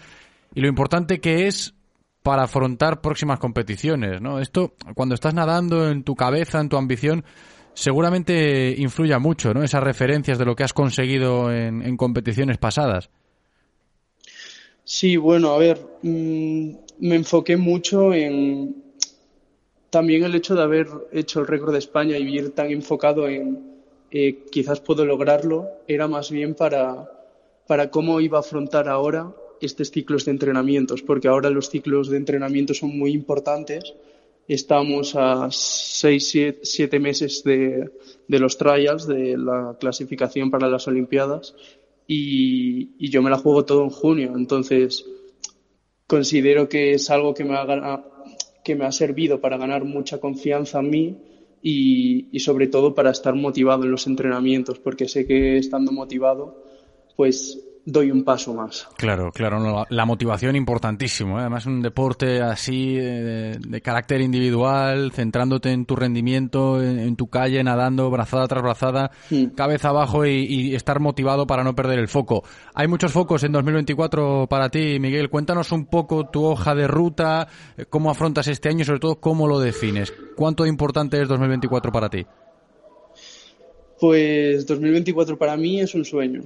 y 0.54 0.60
lo 0.60 0.68
importante 0.68 1.20
que 1.20 1.46
es 1.46 1.74
para 2.22 2.42
afrontar 2.42 3.00
próximas 3.00 3.38
competiciones, 3.38 4.20
¿no? 4.20 4.40
Esto, 4.40 4.74
cuando 4.96 5.14
estás 5.14 5.32
nadando 5.32 5.88
en 5.88 6.02
tu 6.02 6.16
cabeza, 6.16 6.60
en 6.60 6.68
tu 6.68 6.76
ambición, 6.76 7.24
seguramente 7.72 8.74
influya 8.78 9.20
mucho, 9.20 9.54
¿no? 9.54 9.62
Esas 9.62 9.82
referencias 9.82 10.36
de 10.36 10.44
lo 10.44 10.56
que 10.56 10.64
has 10.64 10.72
conseguido 10.72 11.52
en, 11.52 11.96
competiciones 11.96 12.58
pasadas. 12.58 13.10
Sí, 14.82 15.16
bueno, 15.16 15.50
a 15.50 15.58
ver, 15.58 15.78
mmm, 16.02 16.70
me 16.98 17.14
enfoqué 17.14 17.56
mucho 17.56 18.12
en 18.12 18.85
también 19.90 20.24
el 20.24 20.34
hecho 20.34 20.54
de 20.54 20.62
haber 20.62 20.88
hecho 21.12 21.40
el 21.40 21.46
récord 21.46 21.72
de 21.72 21.78
España 21.78 22.18
y 22.18 22.34
ir 22.34 22.54
tan 22.54 22.70
enfocado 22.70 23.28
en 23.28 23.76
eh, 24.10 24.44
quizás 24.50 24.80
puedo 24.80 25.04
lograrlo, 25.04 25.68
era 25.88 26.06
más 26.06 26.30
bien 26.30 26.54
para, 26.54 27.10
para 27.66 27.90
cómo 27.90 28.20
iba 28.20 28.38
a 28.38 28.40
afrontar 28.40 28.88
ahora 28.88 29.34
estos 29.60 29.90
ciclos 29.90 30.24
de 30.24 30.30
entrenamientos, 30.30 31.02
porque 31.02 31.28
ahora 31.28 31.50
los 31.50 31.68
ciclos 31.68 32.08
de 32.08 32.16
entrenamiento 32.16 32.72
son 32.72 32.96
muy 32.96 33.12
importantes. 33.12 33.94
Estamos 34.46 35.16
a 35.16 35.48
seis, 35.50 36.28
siete, 36.28 36.60
siete 36.62 37.00
meses 37.00 37.42
de, 37.42 37.90
de, 38.28 38.38
los 38.38 38.56
trials, 38.56 39.06
de 39.08 39.36
la 39.36 39.76
clasificación 39.80 40.50
para 40.50 40.68
las 40.68 40.86
Olimpiadas, 40.86 41.54
y, 42.06 43.08
yo 43.10 43.22
me 43.22 43.30
la 43.30 43.38
juego 43.38 43.64
todo 43.64 43.82
en 43.82 43.90
junio. 43.90 44.34
Entonces, 44.36 45.04
considero 46.06 46.68
que 46.68 46.92
es 46.92 47.10
algo 47.10 47.34
que 47.34 47.44
me 47.44 47.56
ha, 47.56 48.02
que 48.66 48.74
me 48.74 48.84
ha 48.84 48.90
servido 48.90 49.40
para 49.40 49.58
ganar 49.58 49.84
mucha 49.84 50.18
confianza 50.18 50.80
en 50.80 50.90
mí 50.90 51.16
y, 51.62 52.26
y 52.32 52.40
sobre 52.40 52.66
todo 52.66 52.96
para 52.96 53.12
estar 53.12 53.32
motivado 53.36 53.84
en 53.84 53.92
los 53.92 54.08
entrenamientos, 54.08 54.80
porque 54.80 55.06
sé 55.06 55.24
que 55.24 55.56
estando 55.56 55.92
motivado, 55.92 56.64
pues 57.14 57.62
doy 57.86 58.10
un 58.10 58.24
paso 58.24 58.52
más. 58.52 58.88
Claro, 58.96 59.30
claro, 59.32 59.60
no, 59.60 59.84
la, 59.88 60.04
motivación 60.04 60.56
importantísimo. 60.56 61.38
¿eh? 61.38 61.42
Además, 61.42 61.66
un 61.66 61.80
deporte 61.80 62.42
así 62.42 62.96
de, 62.96 63.58
de, 63.58 63.80
carácter 63.80 64.20
individual, 64.20 65.12
centrándote 65.12 65.70
en 65.70 65.86
tu 65.86 65.94
rendimiento, 65.94 66.82
en, 66.82 66.98
en 66.98 67.16
tu 67.16 67.28
calle, 67.28 67.62
nadando, 67.62 68.10
brazada 68.10 68.48
tras 68.48 68.62
brazada, 68.62 69.12
sí. 69.28 69.50
cabeza 69.54 69.90
abajo 69.90 70.26
y, 70.26 70.44
y, 70.44 70.74
estar 70.74 70.98
motivado 70.98 71.46
para 71.46 71.62
no 71.62 71.76
perder 71.76 72.00
el 72.00 72.08
foco. 72.08 72.42
Hay 72.74 72.88
muchos 72.88 73.12
focos 73.12 73.44
en 73.44 73.52
2024 73.52 74.48
para 74.50 74.68
ti, 74.68 74.98
Miguel. 74.98 75.30
Cuéntanos 75.30 75.70
un 75.70 75.86
poco 75.86 76.28
tu 76.28 76.44
hoja 76.44 76.74
de 76.74 76.88
ruta, 76.88 77.46
cómo 77.88 78.10
afrontas 78.10 78.48
este 78.48 78.68
año 78.68 78.82
y 78.82 78.84
sobre 78.84 79.00
todo 79.00 79.20
cómo 79.20 79.46
lo 79.46 79.60
defines. 79.60 80.12
¿Cuánto 80.34 80.66
importante 80.66 81.22
es 81.22 81.28
2024 81.28 81.92
para 81.92 82.10
ti? 82.10 82.26
Pues 84.00 84.66
2024 84.66 85.38
para 85.38 85.56
mí 85.56 85.80
es 85.80 85.94
un 85.94 86.04
sueño 86.04 86.42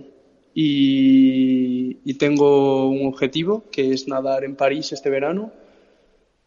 y, 0.54 2.14
tengo 2.14 2.88
un 2.90 3.06
objetivo 3.06 3.64
que 3.70 3.92
es 3.92 4.06
nadar 4.06 4.44
en 4.44 4.56
París 4.56 4.92
este 4.92 5.08
verano. 5.08 5.52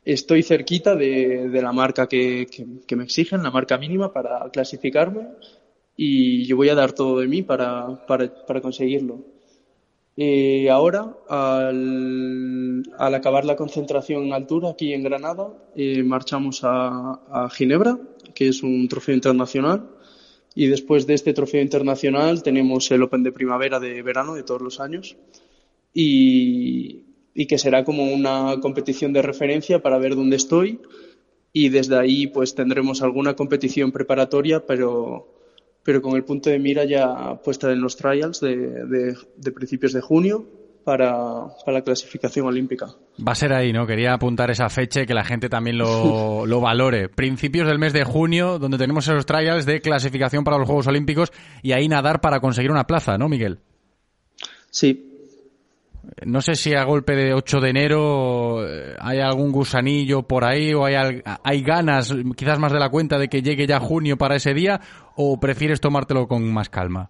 Estoy 0.06 0.44
cerquita 0.44 0.96
de, 0.96 1.50
la 1.52 1.72
marca 1.72 2.08
que, 2.08 2.48
me 2.96 3.04
exigen, 3.04 3.42
la 3.42 3.52
marca 3.52 3.78
mínima 3.78 4.14
para 4.14 4.50
clasificarme 4.52 5.30
y 5.96 6.46
yo 6.46 6.58
voy 6.58 6.70
a 6.70 6.76
dar 6.76 6.92
todo 6.92 7.20
de 7.20 7.28
mí 7.28 7.42
para, 7.42 8.02
conseguirlo. 8.62 9.22
Eh, 10.16 10.70
ahora, 10.70 11.16
al, 11.28 12.84
acabar 13.00 13.46
la 13.46 13.56
concentración 13.56 14.26
en 14.26 14.34
altura 14.34 14.70
aquí 14.70 14.94
en 14.94 15.04
Granada, 15.04 15.52
eh, 15.76 16.04
marchamos 16.04 16.62
a 16.64 17.50
Ginebra, 17.52 17.98
que 18.36 18.50
es 18.50 18.62
un 18.62 18.88
trofeo 18.88 19.16
internacional 19.16 19.90
y 20.56 20.68
después 20.68 21.08
de 21.08 21.14
este 21.16 21.34
trofeo 21.34 21.62
internacional 21.62 22.44
tenemos 22.44 22.90
el 22.92 23.04
Open 23.04 23.24
de 23.24 23.32
primavera 23.32 23.80
de 23.80 24.02
verano 24.02 24.36
de 24.36 24.44
todos 24.44 24.62
los 24.62 24.80
años 24.80 25.16
y, 25.94 27.04
y, 27.34 27.46
que 27.48 27.58
será 27.58 27.84
como 27.84 28.04
una 28.14 28.60
competición 28.62 29.14
de 29.14 29.22
referencia 29.22 29.82
para 29.82 29.98
ver 29.98 30.16
dónde 30.16 30.36
estoy. 30.38 30.80
Y 31.52 31.70
desde 31.70 31.98
ahí 31.98 32.28
pues 32.28 32.56
tendremos 32.56 33.02
alguna 33.02 33.36
competición 33.36 33.92
preparatoria 33.92 34.66
pero 34.66 35.28
pero 35.84 36.02
con 36.02 36.16
el 36.16 36.24
punto 36.24 36.50
de 36.50 36.60
mira 36.60 36.86
ya 36.86 37.42
puesta 37.44 37.72
en 37.72 37.82
los 37.82 37.98
trials 37.98 38.40
de, 38.40 38.56
de- 38.86 39.18
de 39.36 39.52
principios 39.52 39.94
de 39.94 40.02
junio 40.02 40.46
para, 40.84 41.14
para 41.66 41.78
la 41.78 41.84
clasificación 41.84 42.46
olímpica. 42.46 42.88
Va 43.26 43.34
a 43.34 43.36
ser 43.36 43.54
ahí, 43.54 43.72
¿no? 43.72 43.86
Quería 43.86 44.14
apuntar 44.14 44.52
esa 44.52 44.70
fecha 44.70 45.02
y 45.02 45.06
que 45.06 45.14
la 45.14 45.24
gente 45.24 45.50
también 45.50 45.78
lo, 45.78 46.46
lo 46.46 46.62
valore. 46.62 47.10
Principios 47.10 47.68
del 47.68 47.80
mes 47.80 47.94
de 47.94 48.04
junio, 48.04 48.60
donde 48.60 48.78
tenemos 48.78 49.08
esos 49.08 49.26
trials 49.26 49.66
de 49.66 49.82
clasificación 49.82 50.44
para 50.44 50.58
los 50.58 50.68
Juegos 50.68 50.88
Olímpicos 50.88 51.32
y 51.62 51.72
ahí 51.72 51.88
nadar 51.88 52.22
para 52.22 52.40
conseguir 52.40 52.72
una 52.72 52.86
plaza, 52.86 53.18
¿no, 53.18 53.30
Miguel? 53.30 53.60
Sí. 54.70 55.10
No 56.26 56.42
sé 56.42 56.56
si 56.56 56.74
a 56.74 56.84
golpe 56.84 57.16
de 57.16 57.34
8 57.34 57.60
de 57.62 57.70
enero 57.70 58.68
eh, 58.68 58.96
hay 59.00 59.20
algún 59.20 59.52
gusanillo 59.52 60.24
por 60.24 60.44
ahí 60.44 60.74
o 60.74 60.86
hay, 60.86 61.22
hay 61.44 61.62
ganas, 61.62 62.14
quizás 62.36 62.60
más 62.60 62.74
de 62.74 62.80
la 62.80 62.90
cuenta, 62.90 63.18
de 63.18 63.30
que 63.30 63.42
llegue 63.42 63.66
ya 63.66 63.80
junio 63.80 64.18
para 64.18 64.36
ese 64.36 64.54
día 64.54 64.82
o 65.16 65.40
prefieres 65.40 65.80
tomártelo 65.80 66.28
con 66.28 66.52
más 66.52 66.70
calma. 66.70 67.10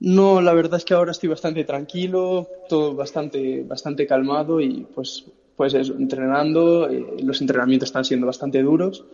No, 0.00 0.40
la 0.40 0.54
verdad 0.54 0.78
es 0.78 0.86
que 0.86 0.94
ahora 0.94 1.12
estoy 1.12 1.28
bastante 1.28 1.64
tranquilo, 1.64 2.48
todo 2.68 2.94
bastante, 2.94 3.62
bastante 3.64 4.06
calmado 4.06 4.58
y 4.58 4.86
pues, 4.94 5.26
pues 5.54 5.74
eso, 5.74 5.94
entrenando, 5.94 6.88
eh, 6.88 7.16
los 7.22 7.38
entrenamientos 7.42 7.90
están 7.90 8.06
siendo 8.06 8.26
bastante 8.26 8.62
duros 8.62 9.04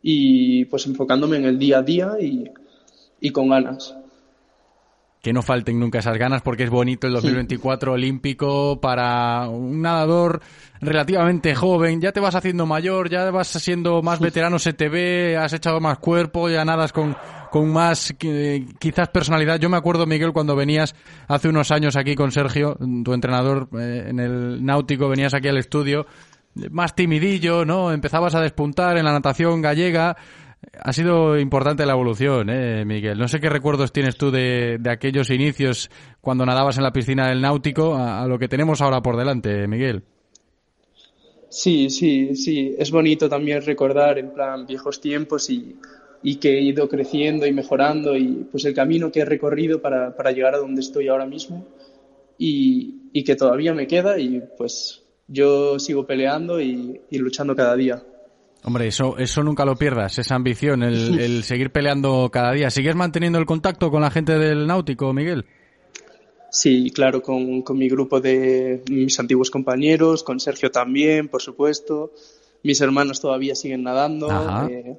y 0.00 0.64
pues 0.64 0.86
enfocándome 0.86 1.36
en 1.36 1.44
el 1.44 1.58
día 1.58 1.78
a 1.78 1.82
día 1.82 2.16
y, 2.18 2.50
y 3.20 3.30
con 3.30 3.50
ganas. 3.50 3.94
que 5.20 5.34
no 5.34 5.42
falten 5.42 5.78
nunca 5.78 5.98
esas 5.98 6.16
ganas 6.16 6.40
porque 6.40 6.64
es 6.64 6.70
bonito 6.70 7.06
el 7.06 7.12
2024 7.12 7.92
olímpico 7.92 8.80
para 8.80 9.48
un 9.50 9.82
nadador 9.82 10.40
relativamente 10.80 11.54
joven. 11.54 12.00
Ya 12.00 12.12
te 12.12 12.20
vas 12.20 12.34
haciendo 12.34 12.64
mayor, 12.64 13.10
ya 13.10 13.30
vas 13.30 13.48
siendo 13.48 14.00
más 14.00 14.18
veterano, 14.18 14.58
se 14.58 14.72
te 14.72 14.88
ve, 14.88 15.36
has 15.36 15.52
echado 15.52 15.78
más 15.78 15.98
cuerpo, 15.98 16.48
ya 16.48 16.64
nadas 16.64 16.92
con, 16.92 17.14
con 17.52 17.70
más 17.70 18.14
quizás 18.78 19.10
personalidad. 19.10 19.60
Yo 19.60 19.68
me 19.68 19.76
acuerdo, 19.76 20.06
Miguel, 20.06 20.32
cuando 20.32 20.56
venías 20.56 20.94
hace 21.28 21.50
unos 21.50 21.70
años 21.70 21.96
aquí 21.96 22.14
con 22.14 22.32
Sergio, 22.32 22.78
tu 23.04 23.12
entrenador 23.12 23.68
eh, 23.78 24.06
en 24.08 24.20
el 24.20 24.64
náutico, 24.64 25.06
venías 25.06 25.34
aquí 25.34 25.48
al 25.48 25.58
estudio 25.58 26.06
más 26.70 26.94
timidillo, 26.94 27.66
¿no? 27.66 27.92
Empezabas 27.92 28.34
a 28.34 28.40
despuntar 28.40 28.96
en 28.96 29.04
la 29.04 29.12
natación 29.12 29.60
gallega. 29.60 30.16
Ha 30.82 30.92
sido 30.94 31.38
importante 31.38 31.84
la 31.84 31.92
evolución, 31.92 32.48
¿eh, 32.48 32.86
Miguel? 32.86 33.18
No 33.18 33.28
sé 33.28 33.38
qué 33.38 33.50
recuerdos 33.50 33.92
tienes 33.92 34.16
tú 34.16 34.30
de, 34.30 34.78
de 34.80 34.90
aquellos 34.90 35.28
inicios 35.28 35.90
cuando 36.22 36.46
nadabas 36.46 36.78
en 36.78 36.84
la 36.84 36.92
piscina 36.94 37.28
del 37.28 37.42
náutico 37.42 37.94
a, 37.94 38.22
a 38.22 38.26
lo 38.26 38.38
que 38.38 38.48
tenemos 38.48 38.80
ahora 38.80 39.02
por 39.02 39.18
delante, 39.18 39.68
Miguel. 39.68 40.04
Sí, 41.50 41.90
sí, 41.90 42.34
sí, 42.34 42.74
es 42.78 42.90
bonito 42.90 43.28
también 43.28 43.60
recordar 43.60 44.18
en 44.18 44.32
plan 44.32 44.64
viejos 44.66 45.02
tiempos 45.02 45.50
y, 45.50 45.76
y 46.22 46.36
que 46.36 46.58
he 46.58 46.62
ido 46.62 46.88
creciendo 46.88 47.46
y 47.46 47.52
mejorando 47.52 48.16
y 48.16 48.46
pues 48.50 48.64
el 48.64 48.74
camino 48.74 49.10
que 49.10 49.20
he 49.20 49.24
recorrido 49.24 49.80
para, 49.82 50.16
para 50.16 50.32
llegar 50.32 50.54
a 50.54 50.58
donde 50.58 50.80
estoy 50.80 51.08
ahora 51.08 51.26
mismo 51.26 51.66
y, 52.38 53.08
y 53.12 53.24
que 53.24 53.36
todavía 53.36 53.74
me 53.74 53.86
queda 53.86 54.18
y 54.18 54.42
pues 54.56 55.02
yo 55.26 55.78
sigo 55.78 56.06
peleando 56.06 56.60
y, 56.60 57.00
y 57.10 57.18
luchando 57.18 57.56
cada 57.56 57.74
día. 57.76 58.02
Hombre, 58.64 58.86
eso, 58.86 59.16
eso 59.18 59.42
nunca 59.42 59.64
lo 59.64 59.74
pierdas, 59.74 60.18
esa 60.18 60.36
ambición, 60.36 60.82
el, 60.84 61.18
el 61.20 61.42
seguir 61.42 61.70
peleando 61.72 62.30
cada 62.32 62.52
día. 62.52 62.70
¿Sigues 62.70 62.94
manteniendo 62.94 63.38
el 63.38 63.46
contacto 63.46 63.90
con 63.90 64.02
la 64.02 64.10
gente 64.10 64.38
del 64.38 64.66
náutico, 64.66 65.12
Miguel? 65.12 65.46
Sí, 66.50 66.90
claro, 66.90 67.22
con, 67.22 67.62
con 67.62 67.78
mi 67.78 67.88
grupo 67.88 68.20
de 68.20 68.82
mis 68.90 69.18
antiguos 69.18 69.50
compañeros, 69.50 70.22
con 70.22 70.38
Sergio 70.38 70.70
también, 70.70 71.28
por 71.28 71.40
supuesto. 71.42 72.12
Mis 72.62 72.80
hermanos 72.80 73.20
todavía 73.20 73.54
siguen 73.54 73.82
nadando. 73.82 74.30
Ajá. 74.30 74.68
eh, 74.70 74.98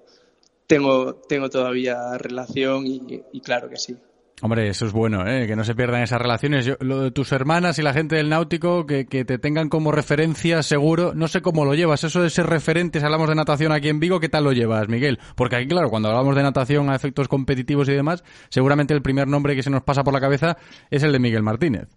tengo, 0.68 1.16
tengo 1.28 1.50
todavía 1.50 2.18
relación 2.18 2.86
y, 2.88 3.22
y 3.32 3.42
claro 3.42 3.70
que 3.70 3.78
sí. 3.78 3.96
Hombre, 4.42 4.68
eso 4.68 4.86
es 4.86 4.92
bueno, 4.92 5.26
¿eh? 5.26 5.48
que 5.48 5.56
no 5.56 5.64
se 5.64 5.74
pierdan 5.74 6.02
esas 6.02 6.22
relaciones. 6.22 6.66
Yo- 6.66 6.76
lo 6.82 7.00
de 7.02 7.12
tus 7.12 7.32
hermanas 7.32 7.80
y 7.80 7.82
la 7.82 7.94
gente 7.94 8.18
del 8.18 8.28
náutico, 8.28 8.86
que, 8.86 9.06
que 9.06 9.24
te 9.24 9.38
tengan 9.38 9.70
como 9.70 9.94
referencia 9.94 10.62
seguro. 10.64 11.14
No 11.16 11.30
sé 11.30 11.42
cómo 11.42 11.64
lo 11.64 11.76
llevas, 11.76 12.04
eso 12.04 12.22
de 12.22 12.30
ser 12.30 12.48
referente, 12.48 13.00
si 13.00 13.06
hablamos 13.06 13.30
de 13.30 13.36
natación 13.36 13.72
aquí 13.72 13.88
en 13.88 14.02
Vigo, 14.02 14.20
¿qué 14.20 14.28
tal 14.28 14.44
lo 14.44 14.52
llevas, 14.52 14.90
Miguel? 14.90 15.18
Porque 15.38 15.56
aquí, 15.56 15.68
claro, 15.68 15.90
cuando 15.90 16.10
hablamos 16.10 16.36
de 16.36 16.44
natación 16.44 16.90
a 16.90 16.96
efectos 16.96 17.30
competitivos 17.30 17.88
y 17.88 17.94
demás, 17.94 18.24
seguramente 18.50 18.94
el 18.94 19.02
primer 19.02 19.30
nombre 19.30 19.56
que 19.56 19.64
se 19.64 19.70
nos 19.70 19.84
pasa 19.84 20.04
por 20.04 20.14
la 20.14 20.20
cabeza 20.20 20.58
es 20.92 21.04
el 21.04 21.14
de 21.14 21.20
Miguel 21.20 21.44
Martínez. 21.44 21.88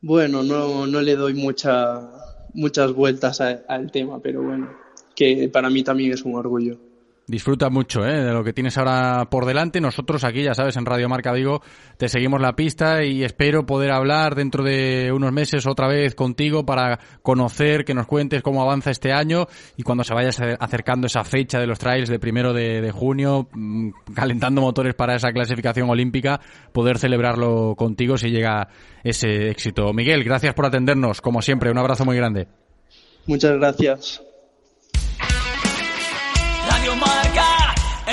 Bueno, 0.00 0.42
no, 0.42 0.86
no 0.86 1.00
le 1.02 1.16
doy 1.16 1.34
mucha, 1.34 2.00
muchas 2.54 2.92
vueltas 2.92 3.40
a- 3.40 3.60
al 3.68 3.90
tema, 3.90 4.20
pero 4.20 4.42
bueno, 4.42 4.70
que 5.14 5.50
para 5.52 5.68
mí 5.68 5.82
también 5.82 6.12
es 6.12 6.22
un 6.22 6.36
orgullo. 6.36 6.78
Disfruta 7.28 7.70
mucho 7.70 8.06
¿eh? 8.06 8.22
de 8.22 8.32
lo 8.32 8.44
que 8.44 8.52
tienes 8.52 8.78
ahora 8.78 9.26
por 9.28 9.46
delante. 9.46 9.80
Nosotros 9.80 10.22
aquí, 10.22 10.44
ya 10.44 10.54
sabes, 10.54 10.76
en 10.76 10.86
Radio 10.86 11.08
Marca 11.08 11.32
Vigo, 11.32 11.60
te 11.96 12.08
seguimos 12.08 12.40
la 12.40 12.54
pista 12.54 13.02
y 13.02 13.24
espero 13.24 13.66
poder 13.66 13.90
hablar 13.90 14.36
dentro 14.36 14.62
de 14.62 15.10
unos 15.12 15.32
meses 15.32 15.66
otra 15.66 15.88
vez 15.88 16.14
contigo 16.14 16.64
para 16.64 17.00
conocer, 17.22 17.84
que 17.84 17.94
nos 17.94 18.06
cuentes 18.06 18.42
cómo 18.44 18.62
avanza 18.62 18.92
este 18.92 19.12
año 19.12 19.48
y 19.76 19.82
cuando 19.82 20.04
se 20.04 20.14
vaya 20.14 20.28
acer- 20.28 20.56
acercando 20.60 21.08
esa 21.08 21.24
fecha 21.24 21.58
de 21.58 21.66
los 21.66 21.80
trials 21.80 22.08
de 22.08 22.20
primero 22.20 22.52
de, 22.52 22.80
de 22.80 22.92
junio, 22.92 23.48
mm, 23.52 23.90
calentando 24.14 24.60
motores 24.60 24.94
para 24.94 25.16
esa 25.16 25.32
clasificación 25.32 25.90
olímpica, 25.90 26.40
poder 26.72 26.96
celebrarlo 26.96 27.74
contigo 27.76 28.16
si 28.16 28.30
llega 28.30 28.68
ese 29.02 29.50
éxito. 29.50 29.92
Miguel, 29.92 30.22
gracias 30.22 30.54
por 30.54 30.66
atendernos, 30.66 31.20
como 31.20 31.42
siempre, 31.42 31.72
un 31.72 31.78
abrazo 31.78 32.04
muy 32.04 32.16
grande. 32.16 32.46
Muchas 33.26 33.56
gracias. 33.58 34.22
Radio 36.68 36.94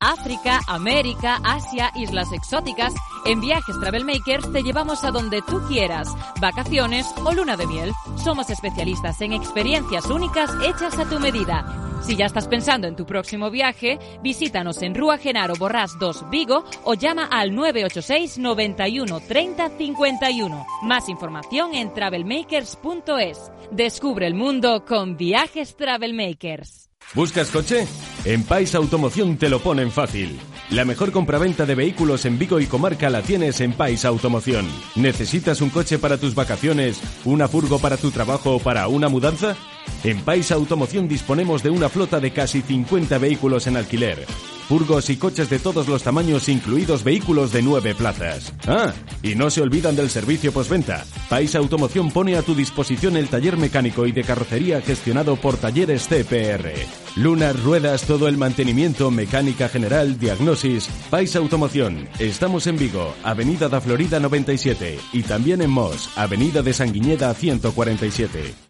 África, 0.00 0.60
América, 0.66 1.38
Asia, 1.44 1.92
islas 1.94 2.32
exóticas. 2.32 2.94
En 3.26 3.40
Viajes 3.40 3.78
Travel 3.78 4.06
Makers 4.06 4.50
te 4.50 4.62
llevamos 4.62 5.04
a 5.04 5.10
donde 5.10 5.42
tú 5.42 5.60
quieras, 5.68 6.08
vacaciones 6.40 7.06
o 7.22 7.32
luna 7.34 7.56
de 7.58 7.66
miel. 7.66 7.92
Somos 8.16 8.48
especialistas 8.48 9.20
en 9.20 9.34
experiencias 9.34 10.06
únicas 10.06 10.50
hechas 10.64 10.98
a 10.98 11.04
tu 11.04 11.20
medida. 11.20 11.66
Si 12.02 12.16
ya 12.16 12.24
estás 12.24 12.48
pensando 12.48 12.88
en 12.88 12.96
tu 12.96 13.04
próximo 13.04 13.50
viaje, 13.50 13.98
visítanos 14.22 14.80
en 14.80 14.94
Rúa 14.94 15.18
Genaro 15.18 15.54
Borrás 15.56 15.98
2 16.00 16.30
Vigo 16.30 16.64
o 16.84 16.94
llama 16.94 17.26
al 17.30 17.54
986 17.54 18.38
91 18.38 19.20
30 19.20 19.68
51. 19.76 20.66
Más 20.82 21.10
información 21.10 21.74
en 21.74 21.92
travelmakers.es. 21.92 23.52
Descubre 23.70 24.26
el 24.26 24.34
mundo 24.34 24.82
con 24.86 25.18
Viajes 25.18 25.76
Travel 25.76 26.14
Makers. 26.14 26.89
¿Buscas 27.12 27.50
coche? 27.50 27.88
En 28.24 28.44
Pais 28.44 28.76
Automoción 28.76 29.36
te 29.36 29.48
lo 29.48 29.58
ponen 29.58 29.90
fácil. 29.90 30.38
La 30.70 30.84
mejor 30.84 31.10
compraventa 31.10 31.66
de 31.66 31.74
vehículos 31.74 32.24
en 32.24 32.38
Vigo 32.38 32.60
y 32.60 32.66
comarca 32.66 33.10
la 33.10 33.20
tienes 33.22 33.60
en 33.60 33.72
Pais 33.72 34.04
Automoción. 34.04 34.68
¿Necesitas 34.94 35.60
un 35.60 35.70
coche 35.70 35.98
para 35.98 36.18
tus 36.18 36.36
vacaciones, 36.36 37.00
una 37.24 37.48
furgo 37.48 37.80
para 37.80 37.96
tu 37.96 38.12
trabajo 38.12 38.54
o 38.54 38.58
para 38.60 38.86
una 38.86 39.08
mudanza? 39.08 39.56
En 40.04 40.20
Pais 40.20 40.52
Automoción 40.52 41.08
disponemos 41.08 41.64
de 41.64 41.70
una 41.70 41.88
flota 41.88 42.20
de 42.20 42.30
casi 42.30 42.62
50 42.62 43.18
vehículos 43.18 43.66
en 43.66 43.76
alquiler. 43.76 44.24
Furgos 44.70 45.10
y 45.10 45.16
coches 45.16 45.50
de 45.50 45.58
todos 45.58 45.88
los 45.88 46.04
tamaños, 46.04 46.48
incluidos 46.48 47.02
vehículos 47.02 47.50
de 47.50 47.60
9 47.60 47.96
plazas. 47.96 48.52
Ah, 48.68 48.92
y 49.20 49.34
no 49.34 49.50
se 49.50 49.62
olvidan 49.62 49.96
del 49.96 50.10
servicio 50.10 50.52
postventa. 50.52 51.04
Pais 51.28 51.56
Automoción 51.56 52.12
pone 52.12 52.36
a 52.36 52.42
tu 52.42 52.54
disposición 52.54 53.16
el 53.16 53.28
taller 53.28 53.56
mecánico 53.56 54.06
y 54.06 54.12
de 54.12 54.22
carrocería 54.22 54.80
gestionado 54.80 55.34
por 55.34 55.56
Talleres 55.56 56.06
CPR. 56.06 56.70
Lunas, 57.16 57.60
ruedas, 57.60 58.02
todo 58.02 58.28
el 58.28 58.36
mantenimiento, 58.36 59.10
mecánica 59.10 59.68
general, 59.68 60.20
diagnosis. 60.20 60.88
Pais 61.10 61.34
Automoción. 61.34 62.08
Estamos 62.20 62.68
en 62.68 62.78
Vigo, 62.78 63.12
Avenida 63.24 63.68
da 63.68 63.80
Florida 63.80 64.20
97 64.20 65.00
y 65.12 65.24
también 65.24 65.62
en 65.62 65.70
Mos, 65.70 66.10
Avenida 66.14 66.62
de 66.62 66.74
Sanguiñeda 66.74 67.34
147. 67.34 68.69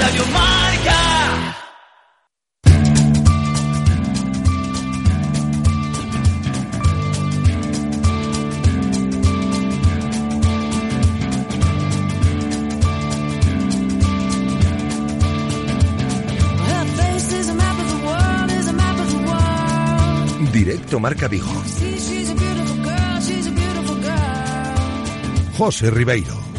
Marca. 0.00 0.96
Directo 20.50 20.98
Marca 20.98 21.28
Vigo. 21.28 21.46
José 25.58 25.90
Ribeiro. 25.90 26.49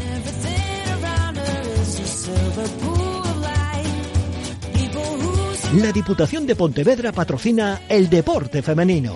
La 5.76 5.94
Diputación 5.94 6.46
de 6.46 6.54
Pontevedra 6.54 7.14
patrocina 7.14 7.84
el 7.88 8.10
deporte 8.10 8.62
femenino. 8.62 9.14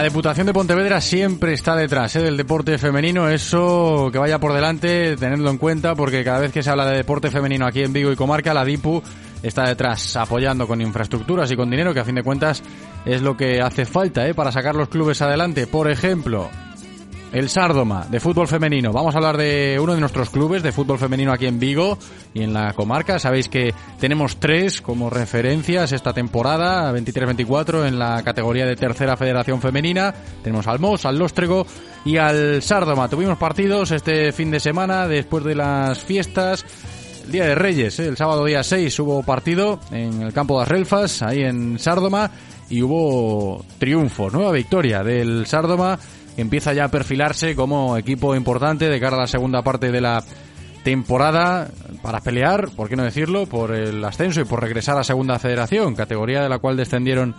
La 0.00 0.04
Diputación 0.04 0.46
de 0.46 0.54
Pontevedra 0.54 0.98
siempre 1.02 1.52
está 1.52 1.76
detrás 1.76 2.16
¿eh? 2.16 2.22
del 2.22 2.38
deporte 2.38 2.78
femenino, 2.78 3.28
eso 3.28 4.08
que 4.10 4.16
vaya 4.16 4.40
por 4.40 4.54
delante, 4.54 5.14
tenedlo 5.18 5.50
en 5.50 5.58
cuenta, 5.58 5.94
porque 5.94 6.24
cada 6.24 6.38
vez 6.38 6.52
que 6.52 6.62
se 6.62 6.70
habla 6.70 6.86
de 6.86 6.96
deporte 6.96 7.30
femenino 7.30 7.66
aquí 7.66 7.82
en 7.82 7.92
Vigo 7.92 8.10
y 8.10 8.16
Comarca, 8.16 8.54
la 8.54 8.64
DIPU 8.64 9.02
está 9.42 9.68
detrás 9.68 10.16
apoyando 10.16 10.66
con 10.66 10.80
infraestructuras 10.80 11.52
y 11.52 11.56
con 11.56 11.68
dinero, 11.68 11.92
que 11.92 12.00
a 12.00 12.06
fin 12.06 12.14
de 12.14 12.22
cuentas 12.22 12.62
es 13.04 13.20
lo 13.20 13.36
que 13.36 13.60
hace 13.60 13.84
falta 13.84 14.26
¿eh? 14.26 14.32
para 14.32 14.50
sacar 14.52 14.74
los 14.74 14.88
clubes 14.88 15.20
adelante. 15.20 15.66
Por 15.66 15.90
ejemplo, 15.90 16.48
el 17.32 17.48
Sárdoma 17.48 18.06
de 18.10 18.20
fútbol 18.20 18.48
femenino. 18.48 18.92
Vamos 18.92 19.14
a 19.14 19.18
hablar 19.18 19.36
de 19.36 19.78
uno 19.80 19.94
de 19.94 20.00
nuestros 20.00 20.30
clubes 20.30 20.62
de 20.62 20.72
fútbol 20.72 20.98
femenino 20.98 21.32
aquí 21.32 21.46
en 21.46 21.58
Vigo 21.58 21.98
y 22.34 22.42
en 22.42 22.52
la 22.52 22.72
comarca. 22.72 23.18
Sabéis 23.18 23.48
que 23.48 23.72
tenemos 23.98 24.38
tres 24.38 24.80
como 24.80 25.10
referencias 25.10 25.92
esta 25.92 26.12
temporada, 26.12 26.92
23-24 26.92 27.86
en 27.86 27.98
la 27.98 28.22
categoría 28.22 28.66
de 28.66 28.76
tercera 28.76 29.16
federación 29.16 29.60
femenina. 29.60 30.14
Tenemos 30.42 30.66
al 30.66 30.80
Mos, 30.80 31.04
al 31.04 31.18
Lóstrego 31.18 31.66
y 32.04 32.16
al 32.16 32.62
Sárdoma. 32.62 33.08
Tuvimos 33.08 33.38
partidos 33.38 33.92
este 33.92 34.32
fin 34.32 34.50
de 34.50 34.60
semana 34.60 35.06
después 35.06 35.44
de 35.44 35.54
las 35.54 35.98
fiestas. 36.00 36.64
El 37.26 37.32
Día 37.32 37.44
de 37.44 37.54
Reyes, 37.54 38.00
¿eh? 38.00 38.08
el 38.08 38.16
sábado 38.16 38.44
día 38.44 38.64
6 38.64 38.98
hubo 39.00 39.22
partido 39.22 39.78
en 39.92 40.22
el 40.22 40.32
campo 40.32 40.54
de 40.54 40.60
las 40.60 40.68
Relfas, 40.68 41.22
ahí 41.22 41.42
en 41.42 41.78
Sárdoma, 41.78 42.30
y 42.70 42.82
hubo 42.82 43.64
triunfo, 43.78 44.30
nueva 44.30 44.52
victoria 44.52 45.04
del 45.04 45.46
Sárdoma, 45.46 45.98
empieza 46.36 46.72
ya 46.72 46.84
a 46.84 46.90
perfilarse 46.90 47.54
como 47.54 47.96
equipo 47.96 48.34
importante 48.34 48.88
de 48.88 49.00
cara 49.00 49.16
a 49.16 49.20
la 49.20 49.26
segunda 49.26 49.62
parte 49.62 49.90
de 49.90 50.00
la 50.00 50.22
temporada 50.82 51.68
para 52.02 52.20
pelear, 52.20 52.68
por 52.74 52.88
qué 52.88 52.96
no 52.96 53.04
decirlo, 53.04 53.46
por 53.46 53.74
el 53.74 54.02
ascenso 54.04 54.40
y 54.40 54.44
por 54.44 54.62
regresar 54.62 54.98
a 54.98 55.04
segunda 55.04 55.38
federación, 55.38 55.94
categoría 55.94 56.42
de 56.42 56.48
la 56.48 56.58
cual 56.58 56.76
descendieron 56.76 57.34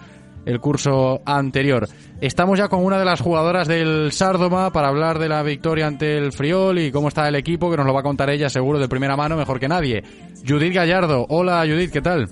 el 0.46 0.60
curso 0.60 1.22
anterior. 1.26 1.88
Estamos 2.20 2.58
ya 2.58 2.68
con 2.68 2.84
una 2.84 2.98
de 2.98 3.06
las 3.06 3.22
jugadoras 3.22 3.68
del 3.68 4.12
Sárdoma 4.12 4.72
para 4.72 4.88
hablar 4.88 5.20
de 5.20 5.30
la 5.30 5.44
victoria 5.44 5.88
ante 5.88 6.18
el 6.18 6.32
Friol 6.32 6.80
y 6.80 6.92
cómo 6.92 7.08
está 7.08 7.28
el 7.28 7.36
equipo, 7.36 7.70
que 7.70 7.78
nos 7.78 7.86
lo 7.86 7.94
va 7.94 8.00
a 8.02 8.04
contar 8.04 8.30
ella 8.30 8.50
seguro 8.50 8.80
de 8.80 8.88
primera 8.88 9.16
mano, 9.16 9.38
mejor 9.38 9.60
que 9.60 9.68
nadie. 9.68 10.04
Judith 10.48 10.74
Gallardo. 10.74 11.26
Hola 11.30 11.64
Judith, 11.66 11.92
¿qué 11.92 12.02
tal? 12.02 12.28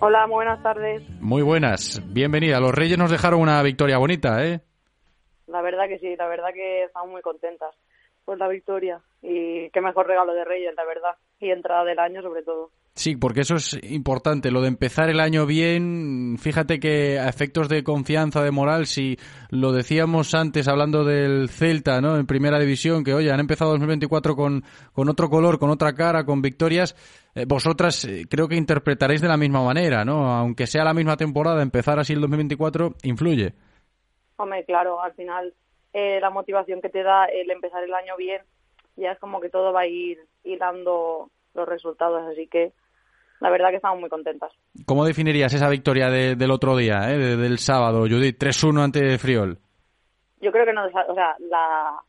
Hola, 0.00 0.26
muy 0.26 0.36
buenas 0.36 0.62
tardes. 0.62 1.02
Muy 1.20 1.42
buenas, 1.42 2.02
bienvenida. 2.06 2.58
Los 2.60 2.74
Reyes 2.74 2.96
nos 2.96 3.10
dejaron 3.10 3.40
una 3.40 3.62
victoria 3.62 3.98
bonita, 3.98 4.44
¿eh? 4.44 4.60
La 5.50 5.62
verdad 5.62 5.88
que 5.88 5.98
sí, 5.98 6.14
la 6.16 6.28
verdad 6.28 6.52
que 6.54 6.84
estamos 6.84 7.10
muy 7.10 7.22
contentas 7.22 7.74
por 8.24 8.38
la 8.38 8.48
victoria 8.48 9.00
y 9.22 9.70
qué 9.70 9.80
mejor 9.80 10.06
regalo 10.06 10.32
de 10.32 10.44
Reyes, 10.44 10.74
la 10.76 10.84
verdad, 10.84 11.16
y 11.40 11.50
entrada 11.50 11.84
del 11.84 11.98
año 11.98 12.22
sobre 12.22 12.42
todo. 12.42 12.70
Sí, 12.94 13.16
porque 13.16 13.42
eso 13.42 13.54
es 13.54 13.78
importante, 13.84 14.50
lo 14.50 14.60
de 14.60 14.68
empezar 14.68 15.08
el 15.08 15.20
año 15.20 15.46
bien, 15.46 16.36
fíjate 16.38 16.80
que 16.80 17.18
a 17.18 17.28
efectos 17.28 17.68
de 17.68 17.82
confianza, 17.82 18.42
de 18.42 18.50
moral, 18.50 18.86
si 18.86 19.16
lo 19.48 19.72
decíamos 19.72 20.34
antes 20.34 20.68
hablando 20.68 21.04
del 21.04 21.48
Celta, 21.48 22.00
¿no? 22.00 22.16
En 22.16 22.26
primera 22.26 22.58
división, 22.58 23.02
que 23.04 23.14
oye, 23.14 23.30
han 23.30 23.40
empezado 23.40 23.70
2024 23.70 24.36
con, 24.36 24.64
con 24.92 25.08
otro 25.08 25.30
color, 25.30 25.58
con 25.58 25.70
otra 25.70 25.94
cara, 25.94 26.24
con 26.24 26.42
victorias, 26.42 26.94
eh, 27.34 27.46
vosotras 27.46 28.04
eh, 28.04 28.26
creo 28.28 28.48
que 28.48 28.56
interpretaréis 28.56 29.20
de 29.20 29.28
la 29.28 29.36
misma 29.36 29.62
manera, 29.62 30.04
¿no? 30.04 30.30
Aunque 30.32 30.66
sea 30.66 30.84
la 30.84 30.92
misma 30.92 31.16
temporada, 31.16 31.62
empezar 31.62 31.98
así 32.00 32.12
el 32.12 32.20
2024 32.20 32.96
influye. 33.04 33.54
Hombre, 34.40 34.64
claro, 34.64 35.02
al 35.02 35.12
final 35.12 35.52
eh, 35.92 36.18
la 36.20 36.30
motivación 36.30 36.80
que 36.80 36.88
te 36.88 37.02
da 37.02 37.26
el 37.26 37.50
empezar 37.50 37.84
el 37.84 37.92
año 37.92 38.16
bien, 38.16 38.40
ya 38.96 39.12
es 39.12 39.18
como 39.18 39.40
que 39.40 39.50
todo 39.50 39.72
va 39.72 39.80
a 39.82 39.86
ir 39.86 40.18
hilando 40.44 41.30
los 41.54 41.68
resultados, 41.68 42.22
así 42.30 42.46
que 42.46 42.72
la 43.40 43.50
verdad 43.50 43.70
que 43.70 43.76
estamos 43.76 44.00
muy 44.00 44.08
contentas. 44.08 44.50
¿Cómo 44.86 45.04
definirías 45.04 45.52
esa 45.52 45.68
victoria 45.68 46.08
de- 46.10 46.36
del 46.36 46.50
otro 46.50 46.76
día, 46.76 47.10
eh, 47.12 47.18
de- 47.18 47.36
del 47.36 47.58
sábado, 47.58 48.00
Judith? 48.08 48.38
3-1 48.38 48.82
ante 48.82 49.18
Friol. 49.18 49.58
Yo 50.40 50.52
creo 50.52 50.64
que 50.64 50.72
nos, 50.72 50.86
o 51.08 51.14
sea, 51.14 51.36
la, 51.40 52.00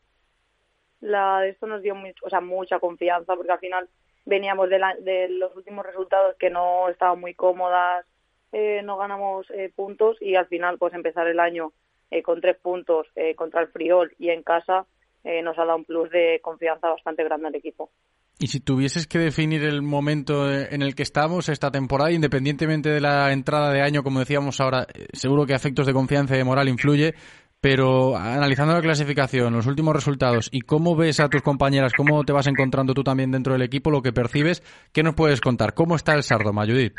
la 1.00 1.46
esto 1.46 1.66
nos 1.66 1.82
dio 1.82 1.94
o 2.22 2.30
sea, 2.30 2.40
mucha 2.40 2.78
confianza 2.78 3.34
porque 3.34 3.52
al 3.52 3.58
final 3.58 3.88
veníamos 4.24 4.68
de, 4.70 4.78
la- 4.78 4.96
de 4.96 5.28
los 5.28 5.54
últimos 5.56 5.84
resultados 5.84 6.36
que 6.38 6.50
no 6.50 6.88
estaban 6.88 7.20
muy 7.20 7.34
cómodas, 7.34 8.06
eh, 8.52 8.80
no 8.84 8.96
ganamos 8.96 9.50
eh, 9.50 9.72
puntos 9.74 10.16
y 10.20 10.34
al 10.36 10.46
final 10.46 10.78
pues 10.78 10.94
empezar 10.94 11.26
el 11.26 11.40
año 11.40 11.72
eh, 12.12 12.22
con 12.22 12.40
tres 12.40 12.56
puntos 12.58 13.06
eh, 13.16 13.34
contra 13.34 13.62
el 13.62 13.68
Friol 13.68 14.12
y 14.18 14.28
en 14.28 14.42
casa 14.42 14.86
eh, 15.24 15.42
nos 15.42 15.58
ha 15.58 15.64
dado 15.64 15.78
un 15.78 15.84
plus 15.84 16.10
de 16.10 16.40
confianza 16.42 16.88
bastante 16.88 17.24
grande 17.24 17.48
al 17.48 17.54
equipo. 17.54 17.90
Y 18.38 18.48
si 18.48 18.60
tuvieses 18.60 19.06
que 19.06 19.18
definir 19.18 19.62
el 19.64 19.82
momento 19.82 20.50
eh, 20.50 20.68
en 20.72 20.82
el 20.82 20.94
que 20.94 21.04
estamos 21.04 21.48
esta 21.48 21.70
temporada, 21.70 22.10
independientemente 22.10 22.88
de 22.88 23.00
la 23.00 23.32
entrada 23.32 23.72
de 23.72 23.82
año, 23.82 24.02
como 24.02 24.18
decíamos 24.18 24.60
ahora, 24.60 24.86
eh, 24.92 25.06
seguro 25.12 25.46
que 25.46 25.54
afectos 25.54 25.86
de 25.86 25.92
confianza 25.92 26.34
y 26.34 26.38
de 26.38 26.44
moral 26.44 26.68
influye, 26.68 27.14
pero 27.60 28.16
analizando 28.16 28.74
la 28.74 28.80
clasificación, 28.80 29.54
los 29.54 29.68
últimos 29.68 29.94
resultados 29.94 30.48
y 30.50 30.62
cómo 30.62 30.96
ves 30.96 31.20
a 31.20 31.28
tus 31.28 31.42
compañeras, 31.42 31.92
cómo 31.96 32.24
te 32.24 32.32
vas 32.32 32.48
encontrando 32.48 32.94
tú 32.94 33.04
también 33.04 33.30
dentro 33.30 33.52
del 33.52 33.62
equipo, 33.62 33.92
lo 33.92 34.02
que 34.02 34.12
percibes, 34.12 34.60
¿qué 34.92 35.04
nos 35.04 35.14
puedes 35.14 35.40
contar? 35.40 35.72
¿Cómo 35.72 35.94
está 35.94 36.14
el 36.14 36.24
Sardoma, 36.24 36.66
Judith? 36.66 36.94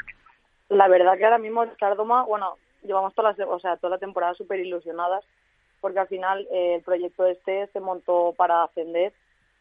La 0.69 0.87
verdad 0.87 1.17
que 1.17 1.25
ahora 1.25 1.39
mismo 1.39 1.63
el 1.63 1.77
Sardoma, 1.77 2.23
bueno, 2.23 2.55
llevamos 2.83 3.13
toda 3.13 3.33
la, 3.37 3.45
o 3.47 3.59
sea, 3.59 3.77
toda 3.77 3.91
la 3.91 3.99
temporada 3.99 4.33
súper 4.33 4.59
ilusionadas 4.59 5.23
porque 5.83 5.99
al 5.99 6.07
final 6.07 6.47
eh, 6.49 6.75
el 6.75 6.81
proyecto 6.81 7.25
este 7.25 7.67
se 7.73 7.81
montó 7.81 8.33
para 8.37 8.63
ascender 8.63 9.11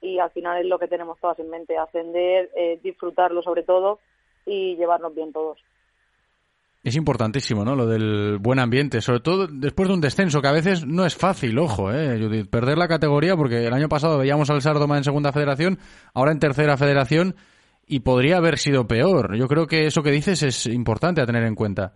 y 0.01 0.21
al 0.21 0.31
final 0.31 0.61
es 0.61 0.67
lo 0.67 0.79
que 0.79 0.87
tenemos 0.87 1.19
todas 1.19 1.37
en 1.41 1.51
mente, 1.51 1.77
ascender, 1.77 2.49
eh, 2.57 2.79
disfrutarlo 2.81 3.43
sobre 3.43 3.65
todo 3.65 3.99
y 4.47 4.77
llevarnos 4.77 5.13
bien 5.17 5.33
todos. 5.33 5.59
Es 6.85 6.95
importantísimo, 6.95 7.65
¿no? 7.65 7.75
Lo 7.75 7.87
del 7.87 8.39
buen 8.39 8.61
ambiente, 8.61 9.01
sobre 9.01 9.19
todo 9.19 9.49
después 9.49 9.89
de 9.89 9.95
un 9.95 10.01
descenso, 10.01 10.41
que 10.41 10.47
a 10.47 10.53
veces 10.53 10.87
no 10.87 11.05
es 11.05 11.17
fácil, 11.17 11.59
ojo, 11.59 11.93
¿eh? 11.93 12.45
Perder 12.49 12.79
la 12.79 12.87
categoría, 12.87 13.37
porque 13.37 13.67
el 13.67 13.73
año 13.73 13.89
pasado 13.89 14.19
veíamos 14.19 14.49
al 14.51 14.63
Sardoma 14.63 14.97
en 14.99 15.05
segunda 15.05 15.33
federación, 15.33 15.79
ahora 16.15 16.31
en 16.31 16.39
tercera 16.39 16.77
federación, 16.77 17.35
y 17.85 18.01
podría 18.01 18.37
haber 18.37 18.59
sido 18.59 18.87
peor. 18.87 19.37
Yo 19.37 19.49
creo 19.49 19.67
que 19.67 19.87
eso 19.87 20.05
que 20.05 20.13
dices 20.13 20.43
es 20.45 20.67
importante 20.67 21.21
a 21.21 21.27
tener 21.27 21.43
en 21.45 21.57
cuenta. 21.57 21.95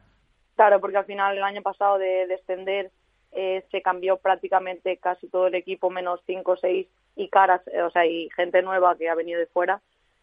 Claro, 0.56 0.80
porque 0.80 0.96
al 0.96 1.04
final 1.04 1.36
el 1.36 1.42
año 1.42 1.62
pasado 1.62 1.98
de 1.98 2.26
descender 2.26 2.90
eh, 3.32 3.62
se 3.70 3.82
cambió 3.82 4.16
prácticamente 4.16 4.96
casi 4.96 5.28
todo 5.28 5.46
el 5.48 5.54
equipo, 5.54 5.90
menos 5.90 6.20
cinco 6.26 6.52
o 6.52 6.56
seis 6.56 6.88
y 7.14 7.28
caras, 7.28 7.60
eh, 7.68 7.82
o 7.82 7.90
sea, 7.90 8.06
y 8.06 8.30
gente 8.30 8.62
nueva 8.62 8.96
que 8.96 9.10
ha 9.10 9.14
venido 9.14 9.38
de 9.38 9.46
fuera. 9.46 9.82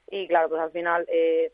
Y 0.10 0.28
claro, 0.28 0.50
pues 0.50 0.60
al 0.60 0.72
final 0.72 1.06
eh, 1.08 1.52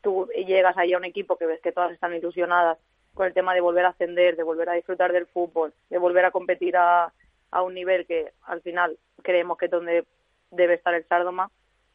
tú 0.00 0.26
llegas 0.34 0.76
ahí 0.78 0.94
a 0.94 0.96
un 0.96 1.04
equipo 1.04 1.36
que 1.36 1.46
ves 1.46 1.60
que 1.60 1.72
todas 1.72 1.92
están 1.92 2.14
ilusionadas 2.14 2.78
con 3.12 3.26
el 3.26 3.34
tema 3.34 3.52
de 3.52 3.60
volver 3.60 3.84
a 3.84 3.90
ascender, 3.90 4.36
de 4.36 4.42
volver 4.42 4.70
a 4.70 4.74
disfrutar 4.74 5.12
del 5.12 5.26
fútbol, 5.26 5.74
de 5.90 5.98
volver 5.98 6.24
a 6.24 6.30
competir 6.30 6.76
a, 6.78 7.12
a 7.50 7.62
un 7.62 7.74
nivel 7.74 8.06
que 8.06 8.32
al 8.44 8.62
final 8.62 8.98
creemos 9.22 9.58
que 9.58 9.66
es 9.66 9.70
donde 9.70 10.06
debe 10.50 10.74
estar 10.74 10.94
el 10.94 11.06
Sardoma. 11.06 11.50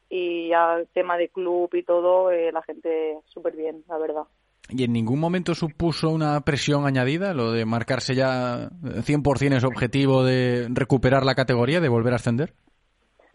Y 0.09 0.49
ya 0.49 0.75
el 0.77 0.87
tema 0.89 1.17
de 1.17 1.27
club 1.27 1.73
y 1.73 1.83
todo, 1.83 2.31
eh, 2.31 2.51
la 2.53 2.61
gente 2.61 3.17
súper 3.25 3.55
bien, 3.55 3.83
la 3.89 3.97
verdad. 3.97 4.23
¿Y 4.69 4.83
en 4.83 4.93
ningún 4.93 5.19
momento 5.19 5.55
supuso 5.55 6.09
una 6.09 6.41
presión 6.41 6.85
añadida, 6.85 7.33
lo 7.33 7.51
de 7.51 7.65
marcarse 7.65 8.15
ya 8.15 8.69
100% 8.81 9.55
ese 9.55 9.65
objetivo 9.65 10.23
de 10.23 10.67
recuperar 10.69 11.25
la 11.25 11.35
categoría, 11.35 11.79
de 11.79 11.89
volver 11.89 12.13
a 12.13 12.17
ascender? 12.17 12.53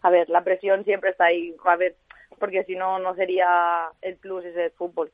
a 0.03 0.09
ver, 0.09 0.29
la 0.29 0.43
presión 0.43 0.83
siempre 0.83 1.11
está 1.11 1.25
ahí, 1.25 1.55
a 1.63 1.75
ver, 1.77 1.95
porque 2.37 2.63
si 2.65 2.75
no, 2.75 2.99
no 2.99 3.15
sería 3.15 3.89
el 4.01 4.17
plus 4.17 4.43
ese 4.43 4.69
fútbol. 4.71 5.11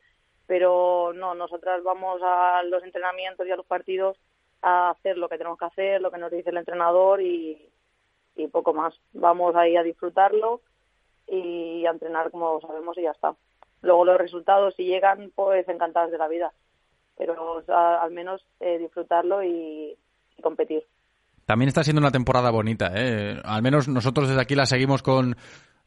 Pero 0.48 1.14
no, 1.14 1.36
nosotras 1.36 1.84
vamos 1.84 2.20
a 2.24 2.64
los 2.64 2.84
entrenamientos 2.84 3.48
y 3.48 3.52
a 3.52 3.56
los 3.56 3.68
partidos 3.68 4.18
a 4.64 4.90
hacer 4.90 5.16
lo 5.18 5.30
que 5.30 5.38
tenemos 5.38 5.60
que 5.60 5.66
hacer, 5.66 6.02
lo 6.02 6.10
que 6.10 6.18
nos 6.18 6.32
dice 6.32 6.50
el 6.50 6.58
entrenador 6.58 7.22
y 7.22 7.70
poco 8.52 8.74
más. 8.74 8.96
Vamos 9.14 9.56
ahí 9.56 9.76
a 9.76 9.84
disfrutarlo 9.84 10.62
y 11.28 11.86
a 11.86 11.92
entrenar 11.92 12.32
como 12.32 12.60
sabemos 12.62 12.98
y 12.98 13.04
ya 13.04 13.12
está. 13.12 13.36
Luego 13.82 14.06
los 14.06 14.18
resultados, 14.18 14.76
si 14.76 14.84
llegan, 14.84 15.32
pues 15.36 15.68
encantadas 15.70 16.12
de 16.12 16.18
la 16.18 16.28
vida. 16.28 16.52
Pero 17.18 17.64
al 17.68 18.12
menos 18.12 18.46
eh, 18.60 18.78
disfrutarlo 18.78 19.44
y, 19.44 19.96
y 20.38 20.42
competir. 20.42 20.84
también 21.46 21.68
está 21.68 21.84
siendo 21.84 22.00
una 22.02 22.12
temporada 22.12 22.52
bonita. 22.52 22.92
¿eh? 22.96 23.40
Al 23.44 23.62
menos 23.62 23.88
nosotros 23.88 24.30
desde 24.30 24.42
aquí 24.42 24.56
la 24.56 24.66
seguimos 24.66 25.02
con 25.04 25.36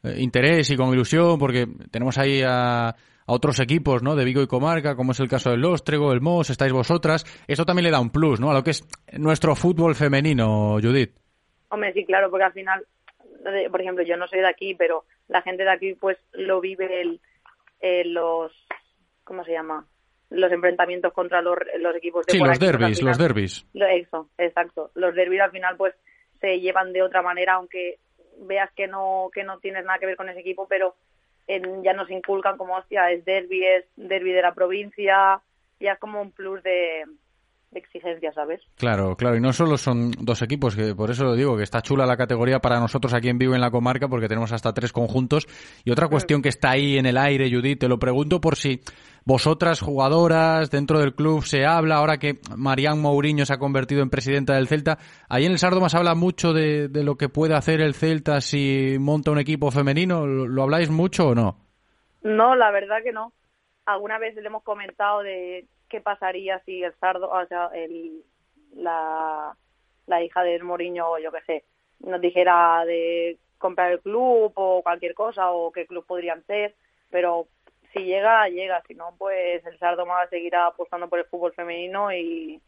eh, 0.03 0.15
interés 0.17 0.69
y 0.69 0.77
con 0.77 0.93
ilusión 0.93 1.39
porque 1.39 1.65
tenemos 1.89 2.17
ahí 2.17 2.41
a, 2.43 2.89
a 2.89 2.95
otros 3.25 3.59
equipos 3.59 4.03
¿no? 4.03 4.15
de 4.15 4.25
Vigo 4.25 4.41
y 4.41 4.47
Comarca, 4.47 4.95
como 4.95 5.13
es 5.13 5.19
el 5.21 5.29
caso 5.29 5.49
del 5.51 5.61
Lóstrego, 5.61 6.11
el 6.13 6.21
Mos, 6.21 6.49
estáis 6.49 6.73
vosotras. 6.73 7.23
Esto 7.47 7.65
también 7.65 7.85
le 7.85 7.91
da 7.91 7.99
un 7.99 8.11
plus 8.11 8.39
¿no? 8.39 8.51
a 8.51 8.53
lo 8.53 8.63
que 8.63 8.71
es 8.71 8.87
nuestro 9.17 9.55
fútbol 9.55 9.95
femenino, 9.95 10.77
Judith. 10.81 11.15
Hombre, 11.69 11.93
sí, 11.93 12.05
claro, 12.05 12.29
porque 12.29 12.43
al 12.45 12.53
final, 12.53 12.85
por 13.71 13.81
ejemplo, 13.81 14.03
yo 14.03 14.17
no 14.17 14.27
soy 14.27 14.39
de 14.41 14.49
aquí, 14.49 14.75
pero 14.75 15.05
la 15.27 15.41
gente 15.41 15.63
de 15.63 15.71
aquí 15.71 15.95
pues 15.95 16.17
lo 16.33 16.61
vive 16.61 17.01
el, 17.01 17.19
el- 17.83 18.13
los, 18.13 18.51
¿cómo 19.23 19.43
se 19.43 19.51
llama? 19.51 19.85
Los 20.29 20.51
enfrentamientos 20.51 21.13
contra 21.13 21.41
los, 21.43 21.57
los 21.79 21.95
equipos 21.95 22.25
de 22.25 22.31
Sí, 22.31 22.39
por 22.39 22.47
los 22.47 22.57
aquí, 22.57 22.65
derbis, 22.65 23.03
los 23.03 23.17
derbis. 23.19 23.67
Lo- 23.73 23.85
Eso, 23.85 24.29
exacto. 24.39 24.89
Los 24.95 25.13
derbis 25.13 25.41
al 25.41 25.51
final 25.51 25.77
pues 25.77 25.93
se 26.41 26.59
llevan 26.59 26.91
de 26.93 27.03
otra 27.03 27.21
manera, 27.21 27.53
aunque 27.53 27.99
veas 28.39 28.71
que 28.73 28.87
no 28.87 29.29
que 29.33 29.43
no 29.43 29.59
tienes 29.59 29.85
nada 29.85 29.99
que 29.99 30.07
ver 30.07 30.15
con 30.17 30.29
ese 30.29 30.39
equipo, 30.39 30.67
pero 30.67 30.95
en- 31.45 31.83
ya 31.83 31.93
nos 31.93 32.09
inculcan 32.09 32.57
como, 32.57 32.75
hostia, 32.77 33.11
es 33.11 33.23
derby, 33.25 33.63
es 33.65 33.85
derby 33.95 34.31
de 34.31 34.41
la 34.41 34.53
provincia, 34.53 35.41
ya 35.79 35.91
es 35.93 35.99
como 35.99 36.21
un 36.21 36.31
plus 36.31 36.63
de, 36.63 37.03
de 37.73 37.79
exigencia, 37.79 38.31
¿sabes? 38.33 38.61
Claro, 38.77 39.15
claro, 39.15 39.35
y 39.35 39.41
no 39.41 39.51
solo 39.53 39.77
son 39.77 40.11
dos 40.19 40.41
equipos, 40.41 40.75
que 40.75 40.95
por 40.95 41.11
eso 41.11 41.33
digo 41.35 41.57
que 41.57 41.63
está 41.63 41.81
chula 41.81 42.05
la 42.05 42.17
categoría 42.17 42.59
para 42.59 42.79
nosotros 42.79 43.13
aquí 43.13 43.29
en 43.29 43.37
Vivo 43.37 43.55
en 43.55 43.61
la 43.61 43.71
comarca, 43.71 44.07
porque 44.07 44.27
tenemos 44.27 44.51
hasta 44.51 44.73
tres 44.73 44.93
conjuntos. 44.93 45.47
Y 45.83 45.91
otra 45.91 46.07
cuestión 46.07 46.41
que 46.41 46.49
está 46.49 46.71
ahí 46.71 46.97
en 46.97 47.05
el 47.05 47.17
aire, 47.17 47.49
Judith, 47.51 47.79
te 47.79 47.87
lo 47.87 47.99
pregunto 47.99 48.39
por 48.39 48.55
si 48.55 48.81
vosotras, 49.25 49.81
jugadoras, 49.81 50.69
dentro 50.69 50.99
del 50.99 51.15
club 51.15 51.43
se 51.43 51.65
habla, 51.65 51.95
ahora 51.95 52.17
que 52.17 52.39
Marián 52.55 52.99
Mourinho 52.99 53.45
se 53.45 53.53
ha 53.53 53.57
convertido 53.57 54.01
en 54.01 54.09
presidenta 54.09 54.55
del 54.55 54.67
Celta, 54.67 54.97
ahí 55.29 55.45
en 55.45 55.53
el 55.53 55.59
Sardo 55.59 55.87
se 55.89 55.97
habla 55.97 56.15
mucho 56.15 56.53
de, 56.53 56.89
de 56.89 57.03
lo 57.03 57.15
que 57.15 57.29
puede 57.29 57.55
hacer 57.55 57.81
el 57.81 57.93
Celta 57.93 58.41
si 58.41 58.97
monta 58.99 59.31
un 59.31 59.39
equipo 59.39 59.71
femenino, 59.71 60.25
¿lo, 60.25 60.47
lo 60.47 60.63
habláis 60.63 60.89
mucho 60.89 61.29
o 61.29 61.35
no? 61.35 61.57
No, 62.23 62.55
la 62.55 62.71
verdad 62.71 62.97
que 63.03 63.11
no. 63.11 63.33
Alguna 63.85 64.17
vez 64.17 64.35
le 64.35 64.47
hemos 64.47 64.63
comentado 64.63 65.21
de 65.23 65.67
qué 65.93 66.01
pasaría 66.01 66.59
si 66.65 66.81
el 66.83 66.91
Sardo, 66.95 67.29
o 67.29 67.45
sea, 67.45 67.69
el, 67.75 68.23
la, 68.75 69.55
la 70.07 70.23
hija 70.23 70.41
del 70.41 70.63
Moriño, 70.63 71.07
o 71.07 71.19
yo 71.19 71.31
qué 71.31 71.41
sé, 71.45 71.63
nos 71.99 72.19
dijera 72.19 72.83
de 72.85 73.37
comprar 73.59 73.91
el 73.91 73.99
club 74.01 74.51
o 74.55 74.81
cualquier 74.81 75.13
cosa, 75.13 75.51
o 75.51 75.71
qué 75.71 75.85
club 75.85 76.03
podrían 76.07 76.43
ser, 76.47 76.73
pero 77.11 77.45
si 77.93 77.99
llega, 77.99 78.49
llega, 78.49 78.81
si 78.87 78.95
no, 78.95 79.13
pues 79.19 79.63
el 79.67 79.77
Sardo 79.77 80.07
más 80.07 80.27
seguirá 80.31 80.65
apostando 80.65 81.07
por 81.07 81.19
el 81.19 81.25
fútbol 81.25 81.53
femenino 81.53 82.11
y, 82.11 82.59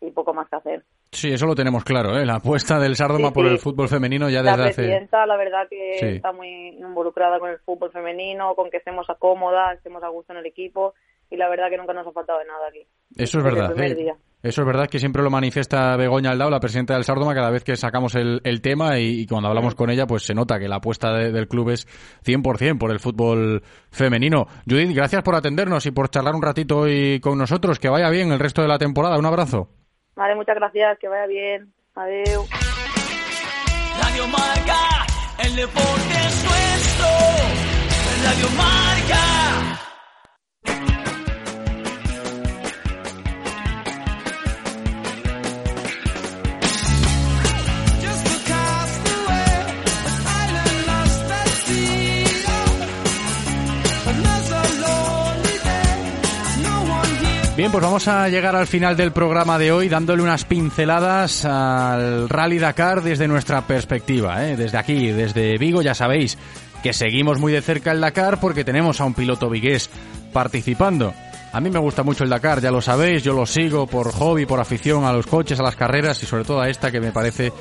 y 0.00 0.10
poco 0.10 0.34
más 0.34 0.48
que 0.48 0.56
hacer. 0.56 0.82
Sí, 1.12 1.32
eso 1.32 1.46
lo 1.46 1.54
tenemos 1.54 1.84
claro, 1.84 2.18
¿eh? 2.18 2.26
la 2.26 2.34
apuesta 2.34 2.80
del 2.80 2.96
Sardoma 2.96 3.28
Sí, 3.28 3.34
por 3.34 3.46
el 3.46 3.58
fútbol 3.60 3.88
femenino 3.88 4.28
ya 4.28 4.42
la 4.42 4.56
desde 4.56 4.64
hace... 4.70 4.74
presidenta, 4.82 5.24
la 5.26 5.36
verdad 5.36 5.68
que 5.70 5.94
Sí. 6.00 6.06
está 6.16 6.32
muy 6.32 6.48
involucrada 6.76 7.38
con 7.38 7.50
el 7.50 7.58
fútbol 7.60 7.92
femenino, 7.92 8.56
con 8.56 8.68
que 8.68 8.78
estemos 8.78 9.06
cómodas, 9.20 9.76
estemos 9.78 10.02
a 10.02 10.08
gusto 10.08 10.32
en 10.32 10.40
el 10.40 10.46
equipo 10.46 10.94
y 11.30 11.36
la 11.36 11.48
verdad 11.48 11.68
que 11.70 11.76
nunca 11.76 11.92
nos 11.92 12.06
ha 12.06 12.12
faltado 12.12 12.38
de 12.38 12.44
nada 12.46 12.68
aquí. 12.68 12.86
Eso 13.16 13.38
es 13.38 13.44
verdad. 13.44 13.72
primer 13.72 13.92
¿eh? 13.92 13.94
día. 13.94 14.14
Eso 14.40 14.60
es 14.62 14.66
verdad 14.68 14.86
que 14.88 15.00
siempre 15.00 15.22
lo 15.24 15.30
manifiesta 15.30 15.96
Begoña 15.96 16.30
Aldao, 16.30 16.48
la 16.48 16.60
presidenta 16.60 16.94
del 16.94 17.02
Sardoma, 17.02 17.34
cada 17.34 17.50
vez 17.50 17.64
que 17.64 17.74
sacamos 17.76 18.14
el, 18.14 18.40
el 18.44 18.60
tema 18.60 18.96
y, 19.00 19.22
y 19.22 19.26
cuando 19.26 19.48
hablamos 19.48 19.74
con 19.74 19.90
ella, 19.90 20.06
pues 20.06 20.22
se 20.22 20.32
nota 20.32 20.60
que 20.60 20.68
la 20.68 20.76
apuesta 20.76 21.12
de- 21.12 21.32
del 21.32 21.48
club 21.48 21.70
es 21.70 21.88
100% 22.24 22.78
por 22.78 22.92
el 22.92 23.00
fútbol 23.00 23.62
femenino. 23.90 24.46
Judith, 24.68 24.94
gracias 24.94 25.24
por 25.24 25.34
atendernos 25.34 25.84
y 25.86 25.90
por 25.90 26.08
charlar 26.08 26.36
un 26.36 26.42
ratito 26.42 26.78
hoy 26.78 27.18
con 27.20 27.36
nosotros. 27.36 27.80
Que 27.80 27.88
vaya 27.88 28.08
bien 28.10 28.30
el 28.30 28.38
resto 28.38 28.62
de 28.62 28.68
la 28.68 28.78
temporada. 28.78 29.18
Un 29.18 29.26
abrazo. 29.26 29.70
Vale, 30.14 30.36
muchas 30.36 30.54
gracias, 30.54 30.98
que 31.00 31.08
vaya 31.08 31.26
bien. 31.26 31.72
Adiós. 31.96 32.48
Radio 34.00 34.26
Marca, 34.28 35.06
el 35.44 35.56
deporte 35.56 36.14
es 36.28 36.44
nuestro. 36.44 37.06
Radio 38.24 38.48
Marca. 38.56 39.87
Bien, 57.58 57.72
pues 57.72 57.82
vamos 57.82 58.06
a 58.06 58.28
llegar 58.28 58.54
al 58.54 58.68
final 58.68 58.96
del 58.96 59.10
programa 59.10 59.58
de 59.58 59.72
hoy 59.72 59.88
dándole 59.88 60.22
unas 60.22 60.44
pinceladas 60.44 61.44
al 61.44 62.28
Rally 62.28 62.60
Dakar 62.60 63.02
desde 63.02 63.26
nuestra 63.26 63.66
perspectiva, 63.66 64.46
¿eh? 64.46 64.56
desde 64.56 64.78
aquí, 64.78 65.08
desde 65.08 65.58
Vigo, 65.58 65.82
ya 65.82 65.92
sabéis 65.92 66.38
que 66.84 66.92
seguimos 66.92 67.40
muy 67.40 67.50
de 67.50 67.60
cerca 67.60 67.90
el 67.90 68.00
Dakar 68.00 68.38
porque 68.38 68.62
tenemos 68.62 69.00
a 69.00 69.06
un 69.06 69.14
piloto 69.14 69.50
vigués 69.50 69.90
participando. 70.32 71.12
A 71.52 71.60
mí 71.60 71.68
me 71.68 71.80
gusta 71.80 72.04
mucho 72.04 72.22
el 72.22 72.30
Dakar, 72.30 72.60
ya 72.60 72.70
lo 72.70 72.80
sabéis, 72.80 73.24
yo 73.24 73.32
lo 73.32 73.44
sigo 73.44 73.88
por 73.88 74.12
hobby, 74.12 74.46
por 74.46 74.60
afición 74.60 75.04
a 75.04 75.12
los 75.12 75.26
coches, 75.26 75.58
a 75.58 75.64
las 75.64 75.74
carreras 75.74 76.22
y 76.22 76.26
sobre 76.26 76.44
todo 76.44 76.60
a 76.60 76.68
esta 76.68 76.92
que 76.92 77.00
me 77.00 77.10
parece 77.10 77.52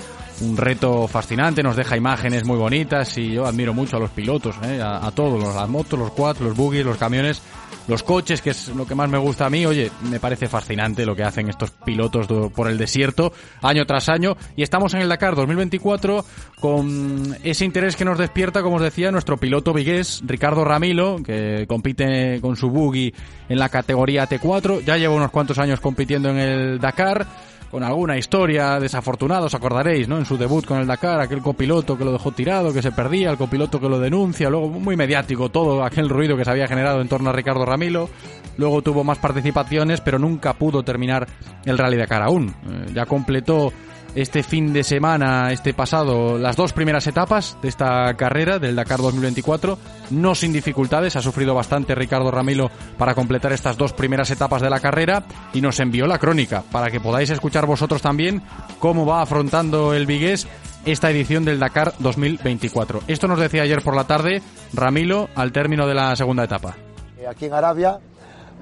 un 0.42 0.56
reto 0.58 1.08
fascinante, 1.08 1.64
nos 1.64 1.76
deja 1.76 1.98
imágenes 1.98 2.44
muy 2.46 2.58
bonitas 2.58 3.18
y 3.18 3.32
yo 3.34 3.46
admiro 3.46 3.74
mucho 3.74 3.98
a 3.98 4.00
los 4.00 4.12
pilotos, 4.12 4.56
¿eh? 4.64 4.80
a, 4.84 5.10
todos, 5.12 5.42
los- 5.42 5.56
las 5.56 5.68
motos, 5.70 5.98
los 5.98 6.12
quads, 6.12 6.42
los 6.42 6.56
buggies, 6.56 6.86
los 6.86 6.98
camiones, 6.98 7.42
los 7.88 8.04
coches, 8.04 8.42
que 8.42 8.50
es 8.52 8.68
lo 8.70 8.86
que 8.86 8.94
más 8.96 9.10
me 9.10 9.18
gusta 9.18 9.46
a 9.46 9.50
mí. 9.50 9.66
Oye, 9.66 9.90
me 10.10 10.20
parece 10.20 10.48
fascinante 10.48 11.06
lo 11.06 11.16
que 11.16 11.24
hacen 11.24 11.50
estos 11.50 11.72
pilotos 11.72 12.28
por 12.52 12.68
el 12.70 12.78
desierto 12.78 13.32
año 13.62 13.86
tras 13.86 14.10
año 14.10 14.36
y 14.56 14.62
estamos 14.64 14.94
en 14.94 15.02
el 15.02 15.10
Dakar 15.10 15.36
2024 15.36 16.24
con 16.60 17.36
ese 17.44 17.66
interés 17.66 17.96
que 17.96 18.06
nos 18.06 18.18
despierta, 18.18 18.62
como 18.62 18.76
os 18.76 18.82
decía, 18.82 19.12
nuestro 19.12 19.38
piloto 19.38 19.74
vigués, 19.74 20.22
Ricardo 20.26 20.64
Ramilo, 20.66 21.18
que 21.24 21.66
compite 21.68 22.40
con 22.42 22.56
su 22.56 22.70
buggy 22.70 23.14
en 23.50 23.58
la 23.60 23.70
categoría 23.70 24.28
T4, 24.28 24.84
ya 24.84 24.98
lleva 24.98 25.16
unos 25.16 25.32
cuantos 25.32 25.58
años 25.60 25.80
compitiendo 25.80 26.30
en 26.30 26.38
el 26.38 26.80
Dakar 26.80 27.26
con 27.72 27.84
alguna 27.84 28.18
historia 28.18 28.80
desafortunada, 28.80 29.46
os 29.46 29.54
acordaréis, 29.54 30.08
¿no? 30.08 30.18
En 30.18 30.26
su 30.26 30.38
debut 30.38 30.66
con 30.66 30.80
el 30.80 30.88
Dakar, 30.88 31.20
aquel 31.20 31.42
copiloto 31.42 31.98
que 31.98 32.06
lo 32.06 32.12
dejó 32.12 32.32
tirado, 32.32 32.74
que 32.74 32.82
se 32.82 32.92
perdía, 32.92 33.30
el 33.30 33.38
copiloto 33.38 33.80
que 33.80 33.90
lo 33.90 34.00
denuncia, 34.00 34.50
luego 34.50 34.70
muy 34.70 34.96
mediático 34.96 35.50
todo 35.50 35.84
aquel 35.84 36.10
ruido 36.10 36.38
que 36.38 36.46
se 36.46 36.52
había 36.52 36.68
generado 36.68 37.02
en 37.02 37.10
torno 37.10 37.30
a 37.30 37.34
Ricardo 37.34 37.66
Ramilo. 37.66 38.10
Luego 38.58 38.82
tuvo 38.82 39.04
más 39.04 39.20
participaciones, 39.20 40.02
pero 40.02 40.18
nunca 40.18 40.54
pudo 40.54 40.84
terminar 40.84 41.28
el 41.66 41.78
Rally 41.78 41.98
Dakar 41.98 42.24
aún. 42.24 42.50
Eh, 42.50 42.92
ya 42.94 43.06
completó 43.06 43.72
este 44.18 44.42
fin 44.42 44.74
de 44.74 44.84
semana, 44.84 45.52
este 45.52 45.76
pasado, 45.76 46.40
las 46.40 46.56
dos 46.56 46.74
primeras 46.74 47.06
etapas 47.06 47.56
de 47.62 47.70
esta 47.70 48.12
carrera 48.16 48.58
del 48.58 48.76
Dakar 48.76 49.00
2024, 49.00 49.78
no 50.10 50.34
sin 50.34 50.52
dificultades, 50.52 51.16
ha 51.16 51.22
sufrido 51.22 51.54
bastante 51.54 51.94
Ricardo 51.94 52.32
Ramilo 52.32 52.72
para 52.98 53.14
completar 53.14 53.54
estas 53.54 53.78
dos 53.78 53.94
primeras 53.94 54.32
etapas 54.32 54.64
de 54.64 54.72
la 54.72 54.80
carrera 54.80 55.24
y 55.54 55.62
nos 55.62 55.80
envió 55.80 56.08
la 56.08 56.18
crónica 56.18 56.64
para 56.72 56.90
que 56.90 57.00
podáis 57.00 57.30
escuchar 57.30 57.68
vosotros 57.68 58.02
también 58.02 58.42
cómo 58.80 59.06
va 59.06 59.22
afrontando 59.22 59.94
el 59.94 60.08
Vigués 60.08 60.48
esta 60.84 61.12
edición 61.12 61.46
del 61.46 61.60
Dakar 61.60 61.94
2024. 62.00 63.02
Esto 63.08 63.28
nos 63.28 63.40
decía 63.40 63.62
ayer 63.62 63.84
por 63.84 63.96
la 63.96 64.08
tarde 64.08 64.42
Ramilo 64.74 65.30
al 65.36 65.52
término 65.52 65.86
de 65.86 65.94
la 65.94 66.16
segunda 66.16 66.46
etapa. 66.46 66.76
eh, 67.20 67.28
aquí 67.28 67.46
en 67.46 67.54
Arabia 67.54 68.00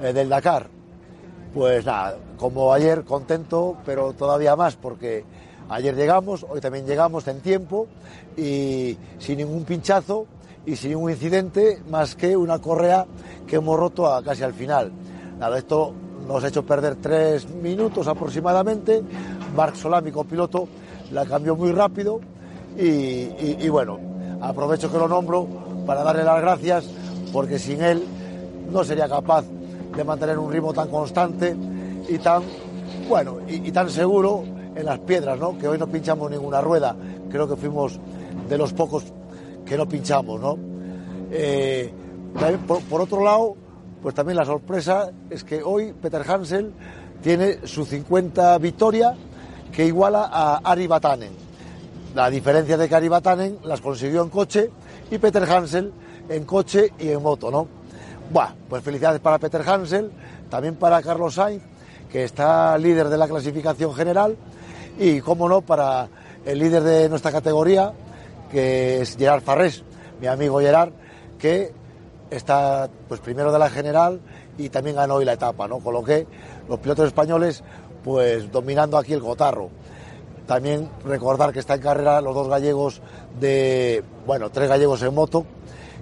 eh, 0.01 0.11
del 0.11 0.27
Dakar. 0.27 0.67
Pues 1.53 1.85
nada, 1.85 2.17
como 2.35 2.73
ayer 2.73 3.05
contento, 3.05 3.77
pero 3.85 4.11
todavía 4.11 4.57
más 4.57 4.75
porque 4.75 5.23
ayer 5.69 5.95
llegamos, 5.95 6.45
hoy 6.47 6.61
también 6.61 6.85
llegamos 6.85 7.27
en 7.27 7.41
tiempo 7.41 7.87
y 8.37 8.97
sin 9.19 9.37
ningún 9.37 9.63
pinchazo 9.63 10.25
y 10.65 10.75
sin 10.75 10.91
ningún 10.91 11.11
incidente 11.11 11.81
más 11.89 12.15
que 12.15 12.35
una 12.35 12.59
correa 12.59 13.05
que 13.47 13.57
hemos 13.57 13.77
roto 13.79 14.11
a 14.11 14.23
casi 14.23 14.43
al 14.43 14.53
final. 14.53 14.91
Esto 15.57 15.93
nos 16.27 16.43
ha 16.43 16.47
hecho 16.47 16.65
perder 16.65 16.95
tres 16.95 17.47
minutos 17.49 18.07
aproximadamente. 18.07 19.03
Marc 19.55 19.75
Solá, 19.75 20.01
mi 20.01 20.11
copiloto, 20.11 20.67
la 21.11 21.25
cambió 21.25 21.55
muy 21.55 21.71
rápido 21.71 22.19
y, 22.77 23.67
bueno, 23.69 23.99
aprovecho 24.41 24.91
que 24.91 24.97
lo 24.97 25.07
nombro 25.07 25.47
para 25.85 26.03
darle 26.03 26.23
las 26.23 26.41
gracias 26.41 26.85
porque 27.31 27.59
sin 27.59 27.81
él 27.81 28.03
no 28.71 28.83
sería 28.83 29.07
capaz 29.07 29.45
de 29.95 30.03
mantener 30.03 30.37
un 30.37 30.51
ritmo 30.51 30.73
tan 30.73 30.89
constante 30.89 31.55
y 32.09 32.17
tan 32.17 32.43
bueno 33.07 33.37
y 33.47 33.71
tan 33.71 33.89
seguro 33.89 34.43
en 34.75 34.85
las 34.85 34.99
piedras, 34.99 35.39
¿no? 35.39 35.57
Que 35.57 35.67
hoy 35.67 35.77
no 35.77 35.87
pinchamos 35.87 36.29
ninguna 36.29 36.61
rueda. 36.61 36.95
Creo 37.29 37.47
que 37.47 37.55
fuimos 37.55 37.99
de 38.49 38.57
los 38.57 38.73
pocos 38.73 39.03
que 39.65 39.77
no 39.77 39.87
pinchamos, 39.87 40.39
¿no? 40.39 40.57
Eh, 41.31 41.91
por, 42.89 43.01
otro 43.01 43.23
lado, 43.23 43.55
pues 44.01 44.13
también 44.13 44.37
la 44.37 44.45
sorpresa 44.45 45.11
es 45.29 45.43
que 45.43 45.63
hoy 45.63 45.93
Peter 45.93 46.21
Hansel 46.29 46.73
tiene 47.21 47.65
su 47.65 47.85
50 47.85 48.57
victoria 48.59 49.15
que 49.71 49.85
iguala 49.85 50.29
a 50.31 50.57
Ari 50.57 50.87
Vatanen. 50.87 51.31
La 52.13 52.29
diferencia 52.29 52.77
de 52.77 52.87
que 52.87 52.95
Ari 52.95 53.07
Vatanen 53.07 53.57
las 53.63 53.81
consiguió 53.81 54.21
en 54.21 54.29
coche 54.29 54.69
y 55.09 55.17
Peter 55.17 55.43
Hansel 55.43 55.91
en 56.29 56.43
coche 56.45 56.91
y 56.99 57.09
en 57.09 57.21
moto, 57.21 57.49
¿no? 57.49 57.67
Buah, 58.31 58.53
pues 58.69 58.83
felicidades 58.83 59.21
para 59.21 59.37
Peter 59.37 59.61
Hansel, 59.67 60.11
también 60.49 60.75
para 60.75 61.01
Carlos 61.01 61.35
Sainz, 61.35 61.63
que 62.11 62.23
está 62.23 62.77
líder 62.77 63.09
de 63.09 63.17
la 63.17 63.27
clasificación 63.27 63.93
general, 63.93 64.35
Y, 64.97 65.19
cómo 65.21 65.49
no, 65.49 65.61
para 65.61 66.07
el 66.45 66.59
líder 66.59 66.83
de 66.83 67.09
nuestra 67.09 67.31
categoría, 67.31 67.91
que 68.51 69.01
es 69.01 69.17
Gerard 69.17 69.41
Farrés, 69.41 69.83
mi 70.21 70.27
amigo 70.27 70.59
Gerard, 70.59 70.91
que 71.37 71.73
está 72.29 72.89
pues 73.07 73.19
primero 73.19 73.51
de 73.51 73.59
la 73.59 73.69
general 73.69 74.21
y 74.57 74.69
también 74.69 74.95
ganó 74.95 75.15
hoy 75.15 75.25
la 75.25 75.33
etapa, 75.33 75.67
¿no? 75.67 75.79
Con 75.79 75.93
lo 75.93 76.03
que 76.03 76.25
los 76.69 76.79
pilotos 76.79 77.07
españoles 77.07 77.63
pues 78.03 78.51
dominando 78.51 78.97
aquí 78.97 79.13
el 79.13 79.21
cotarro. 79.21 79.69
También 80.45 80.89
recordar 81.03 81.51
que 81.51 81.59
está 81.59 81.73
en 81.73 81.81
carrera 81.81 82.21
los 82.21 82.35
dos 82.35 82.47
gallegos 82.47 83.01
de, 83.39 84.03
bueno, 84.25 84.51
tres 84.51 84.69
gallegos 84.69 85.01
en 85.01 85.13
moto, 85.13 85.45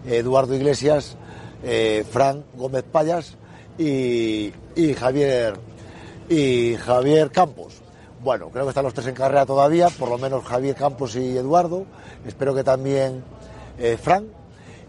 Eduardo 0.06 0.53
Iglesias, 0.53 1.15
eh, 1.64 2.06
Fran 2.10 2.44
Gómez 2.56 2.84
Payas 2.84 3.38
y, 3.78 4.52
y 4.76 4.94
Javier 4.94 5.56
y 6.30 6.76
Javier 6.76 7.32
Campos. 7.32 7.82
Bueno, 8.23 8.49
creo 8.49 8.63
que 8.63 8.69
están 8.69 8.85
los 8.85 8.93
tres 8.93 9.07
en 9.07 9.15
carrera 9.15 9.45
todavía, 9.45 9.89
por 9.89 10.07
lo 10.07 10.17
menos 10.17 10.45
Javier 10.45 10.75
Campos 10.75 11.17
y 11.17 11.37
Eduardo. 11.37 11.85
Espero 12.25 12.55
que 12.55 12.63
también 12.63 13.21
eh, 13.77 13.97
Fran. 14.01 14.27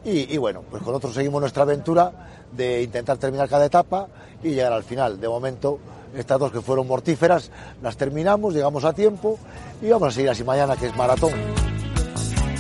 Y, 0.04 0.32
y 0.32 0.36
bueno, 0.38 0.62
pues 0.70 0.82
con 0.84 0.94
otros 0.94 1.14
seguimos 1.14 1.40
nuestra 1.40 1.64
aventura 1.64 2.12
de 2.52 2.82
intentar 2.82 3.18
terminar 3.18 3.48
cada 3.48 3.64
etapa 3.64 4.06
y 4.40 4.50
llegar 4.50 4.72
al 4.72 4.84
final. 4.84 5.20
De 5.20 5.28
momento, 5.28 5.80
estas 6.14 6.38
dos 6.38 6.52
que 6.52 6.60
fueron 6.60 6.86
mortíferas, 6.86 7.50
las 7.82 7.96
terminamos, 7.96 8.54
llegamos 8.54 8.84
a 8.84 8.92
tiempo 8.92 9.36
y 9.82 9.88
vamos 9.88 10.08
a 10.08 10.12
seguir 10.12 10.30
así 10.30 10.44
mañana, 10.44 10.76
que 10.76 10.86
es 10.86 10.96
maratón. 10.96 11.32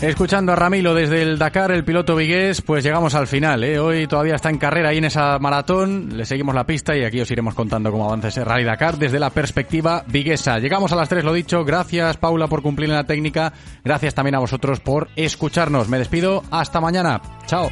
Escuchando 0.02 0.52
a 0.52 0.56
Ramilo 0.56 0.94
desde 0.94 1.22
el 1.22 1.38
Dakar, 1.38 1.70
el 1.72 1.82
piloto 1.84 2.14
vigués, 2.14 2.60
pues 2.60 2.84
llegamos 2.84 3.14
al 3.14 3.26
final. 3.26 3.64
¿eh? 3.64 3.78
Hoy 3.78 4.06
todavía 4.06 4.34
está 4.34 4.50
en 4.50 4.58
carrera 4.58 4.90
ahí 4.90 4.98
en 4.98 5.06
esa 5.06 5.38
maratón. 5.38 6.16
Le 6.16 6.26
seguimos 6.26 6.54
la 6.54 6.66
pista 6.66 6.94
y 6.94 7.04
aquí 7.04 7.20
os 7.20 7.30
iremos 7.30 7.54
contando 7.54 7.90
cómo 7.90 8.04
avanza 8.04 8.28
ese 8.28 8.44
Rally 8.44 8.64
Dakar 8.64 8.98
desde 8.98 9.18
la 9.18 9.30
perspectiva 9.30 10.04
viguesa. 10.06 10.58
Llegamos 10.58 10.92
a 10.92 10.96
las 10.96 11.08
tres, 11.08 11.24
lo 11.24 11.32
dicho. 11.32 11.64
Gracias, 11.64 12.18
Paula, 12.18 12.48
por 12.48 12.60
cumplir 12.60 12.90
en 12.90 12.96
la 12.96 13.04
técnica. 13.04 13.52
Gracias 13.82 14.14
también 14.14 14.34
a 14.34 14.40
vosotros 14.40 14.80
por 14.80 15.08
escucharnos. 15.16 15.88
Me 15.88 15.98
despido. 15.98 16.42
Hasta 16.50 16.80
mañana. 16.80 17.20
Chao. 17.46 17.70